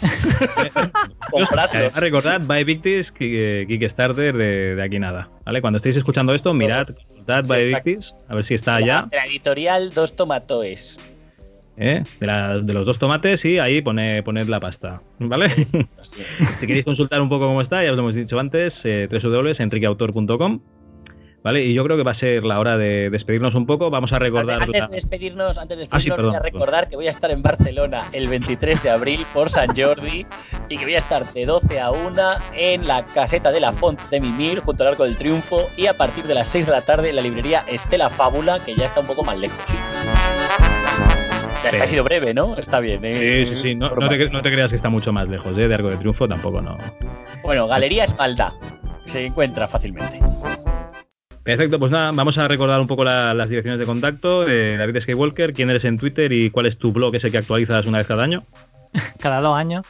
Compradlos. 1.30 1.96
A 1.96 2.00
recordad, 2.00 2.40
Buy 2.40 2.64
Victis, 2.64 3.10
Ki- 3.12 3.66
Kickstarter 3.68 4.34
de, 4.36 4.74
de 4.74 4.82
aquí 4.82 4.98
nada, 4.98 5.28
¿vale? 5.44 5.60
Cuando 5.60 5.78
estéis 5.78 5.96
escuchando 5.98 6.34
esto, 6.34 6.54
mirad, 6.54 6.88
consultad 6.88 7.38
exacto. 7.40 7.90
Victis, 7.90 8.12
a 8.28 8.34
ver 8.34 8.46
si 8.46 8.54
está 8.54 8.76
de 8.78 8.86
la 8.86 9.26
editorial 9.26 9.92
Dos 9.92 10.16
Tomatoes. 10.16 10.98
¿eh? 11.78 12.04
de, 12.20 12.26
la- 12.26 12.58
de 12.58 12.72
los 12.74 12.84
dos 12.84 12.98
tomates 12.98 13.42
y 13.46 13.58
ahí 13.58 13.80
pone, 13.80 14.22
poned 14.22 14.46
la 14.46 14.60
pasta, 14.60 15.00
¿vale? 15.18 15.64
Sí. 15.64 15.78
si 16.58 16.66
queréis 16.66 16.84
consultar 16.84 17.20
un 17.22 17.28
poco 17.30 17.46
cómo 17.46 17.62
está, 17.62 17.82
ya 17.82 17.90
os 17.90 17.96
lo 17.96 18.02
hemos 18.02 18.14
dicho 18.14 18.38
antes, 18.38 18.74
eh, 18.84 19.08
www.enriqueautor.com, 19.10 20.60
¿vale? 21.42 21.62
Y 21.64 21.74
yo 21.74 21.84
creo 21.84 21.96
que 21.96 22.02
va 22.02 22.12
a 22.12 22.18
ser 22.18 22.44
la 22.44 22.58
hora 22.58 22.76
de 22.76 23.10
despedirnos 23.10 23.54
un 23.54 23.66
poco, 23.66 23.90
vamos 23.90 24.12
a 24.12 24.18
recordar... 24.18 24.62
Antes 24.62 24.80
la- 24.80 24.88
de 24.88 24.94
despedirnos, 24.94 25.58
antes 25.58 25.78
de 25.78 25.84
Ah, 25.90 25.98
sí, 25.98 26.04
despedirnos, 26.06 26.32
voy 26.32 26.36
a 26.36 26.42
recordar 26.42 26.88
que 26.88 26.96
voy 26.96 27.06
a 27.06 27.10
estar 27.10 27.30
en 27.30 27.42
Barcelona 27.42 28.08
el 28.12 28.28
23 28.28 28.82
de 28.82 28.90
abril 28.90 29.26
por 29.32 29.50
San 29.50 29.74
Jordi 29.76 30.26
y 30.68 30.76
que 30.78 30.84
voy 30.84 30.94
a 30.94 30.98
estar 30.98 31.32
de 31.32 31.46
12 31.46 31.80
a 31.80 31.90
1 31.90 32.22
en 32.54 32.86
la 32.86 33.04
caseta 33.04 33.50
de 33.52 33.60
la 33.60 33.72
Font 33.72 34.00
de 34.10 34.20
Mimir 34.20 34.60
junto 34.60 34.82
al 34.84 34.90
Arco 34.90 35.04
del 35.04 35.16
Triunfo 35.16 35.68
y 35.76 35.86
a 35.86 35.96
partir 35.96 36.24
de 36.24 36.34
las 36.34 36.48
6 36.48 36.66
de 36.66 36.72
la 36.72 36.82
tarde 36.82 37.10
en 37.10 37.16
la 37.16 37.22
librería 37.22 37.64
Estela 37.68 38.08
Fábula 38.10 38.62
que 38.64 38.74
ya 38.76 38.86
está 38.86 39.00
un 39.00 39.06
poco 39.06 39.24
más 39.24 39.38
lejos. 39.38 39.58
Ha 41.80 41.86
sido 41.86 42.04
breve, 42.04 42.34
¿no? 42.34 42.56
Está 42.56 42.80
bien. 42.80 43.00
¿eh? 43.04 43.46
Sí, 43.48 43.54
sí, 43.56 43.62
sí. 43.62 43.74
No, 43.76 43.88
te, 44.08 44.50
creas 44.50 44.68
que 44.70 44.76
está 44.76 44.88
mucho 44.90 45.12
más 45.12 45.28
lejos 45.28 45.56
¿eh? 45.56 45.68
de 45.68 45.74
Arco 45.74 45.90
de 45.90 45.96
Triunfo, 45.96 46.28
tampoco 46.28 46.60
no. 46.60 46.76
Bueno, 47.42 47.66
Galería 47.66 48.04
Espalda. 48.04 48.52
Se 49.04 49.26
encuentra 49.26 49.66
fácilmente. 49.66 50.20
Perfecto, 51.42 51.78
pues 51.80 51.90
nada, 51.90 52.12
vamos 52.12 52.38
a 52.38 52.46
recordar 52.46 52.80
un 52.80 52.86
poco 52.86 53.04
las 53.04 53.48
direcciones 53.48 53.80
de 53.80 53.86
contacto. 53.86 54.48
Eh, 54.48 54.76
David 54.76 55.02
Skywalker, 55.02 55.52
quién 55.52 55.70
eres 55.70 55.84
en 55.84 55.98
Twitter 55.98 56.32
y 56.32 56.50
cuál 56.50 56.66
es 56.66 56.78
tu 56.78 56.92
blog 56.92 57.16
ese 57.16 57.32
que 57.32 57.38
actualizas 57.38 57.84
una 57.86 57.98
vez 57.98 58.06
cada 58.06 58.22
año. 58.22 58.44
cada 59.18 59.40
dos 59.40 59.56
años. 59.56 59.84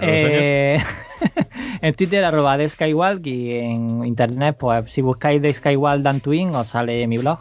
Eh, 0.00 0.80
en 1.82 1.94
Twitter 1.94 2.24
arroba 2.24 2.56
de 2.56 2.68
Skywalk 2.68 3.24
y 3.26 3.54
en 3.54 4.04
internet, 4.04 4.56
pues 4.58 4.90
si 4.90 5.02
buscáis 5.02 5.42
de 5.42 5.52
Skywalk 5.52 6.02
Dan 6.02 6.20
Twin 6.20 6.54
os 6.54 6.68
sale 6.68 7.06
mi 7.06 7.18
blog. 7.18 7.38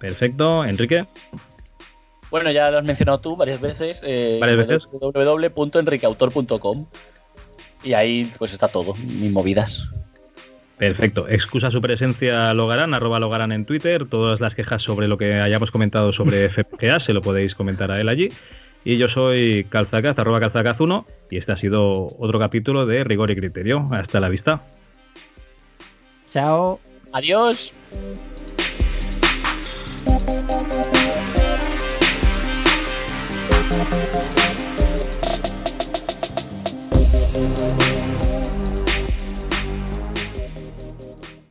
Perfecto, 0.00 0.64
Enrique. 0.64 1.06
Bueno, 2.30 2.50
ya 2.50 2.70
lo 2.70 2.78
has 2.78 2.84
mencionado 2.84 3.20
tú 3.20 3.36
varias 3.36 3.60
veces. 3.60 4.02
Eh, 4.04 4.38
¿Varias 4.40 4.66
veces? 4.66 4.82
www.enriqueautor.com 4.90 6.86
y 7.84 7.92
ahí 7.92 8.30
pues 8.38 8.54
está 8.54 8.68
todo, 8.68 8.94
mis 8.94 9.30
movidas. 9.30 9.88
Perfecto. 10.78 11.28
Excusa 11.28 11.70
su 11.70 11.80
presencia 11.80 12.52
Logarán, 12.54 12.94
arroba 12.94 13.20
Logarán 13.20 13.52
en 13.52 13.64
Twitter. 13.64 14.06
Todas 14.06 14.40
las 14.40 14.54
quejas 14.54 14.82
sobre 14.82 15.08
lo 15.08 15.18
que 15.18 15.34
hayamos 15.34 15.70
comentado 15.70 16.12
sobre 16.12 16.48
FPGA 16.50 17.00
se 17.00 17.12
lo 17.12 17.22
podéis 17.22 17.54
comentar 17.54 17.90
a 17.90 18.00
él 18.00 18.08
allí. 18.08 18.30
Y 18.84 18.98
yo 18.98 19.08
soy 19.08 19.64
Calzacaz, 19.70 20.18
arroba 20.18 20.40
Calzacaz1 20.40 21.06
y 21.30 21.38
este 21.38 21.52
ha 21.52 21.56
sido 21.56 22.08
otro 22.18 22.38
capítulo 22.38 22.84
de 22.86 23.02
Rigor 23.02 23.30
y 23.30 23.36
Criterio. 23.36 23.86
Hasta 23.90 24.20
la 24.20 24.28
vista. 24.28 24.62
Chao. 26.30 26.80
Adiós. 27.12 27.74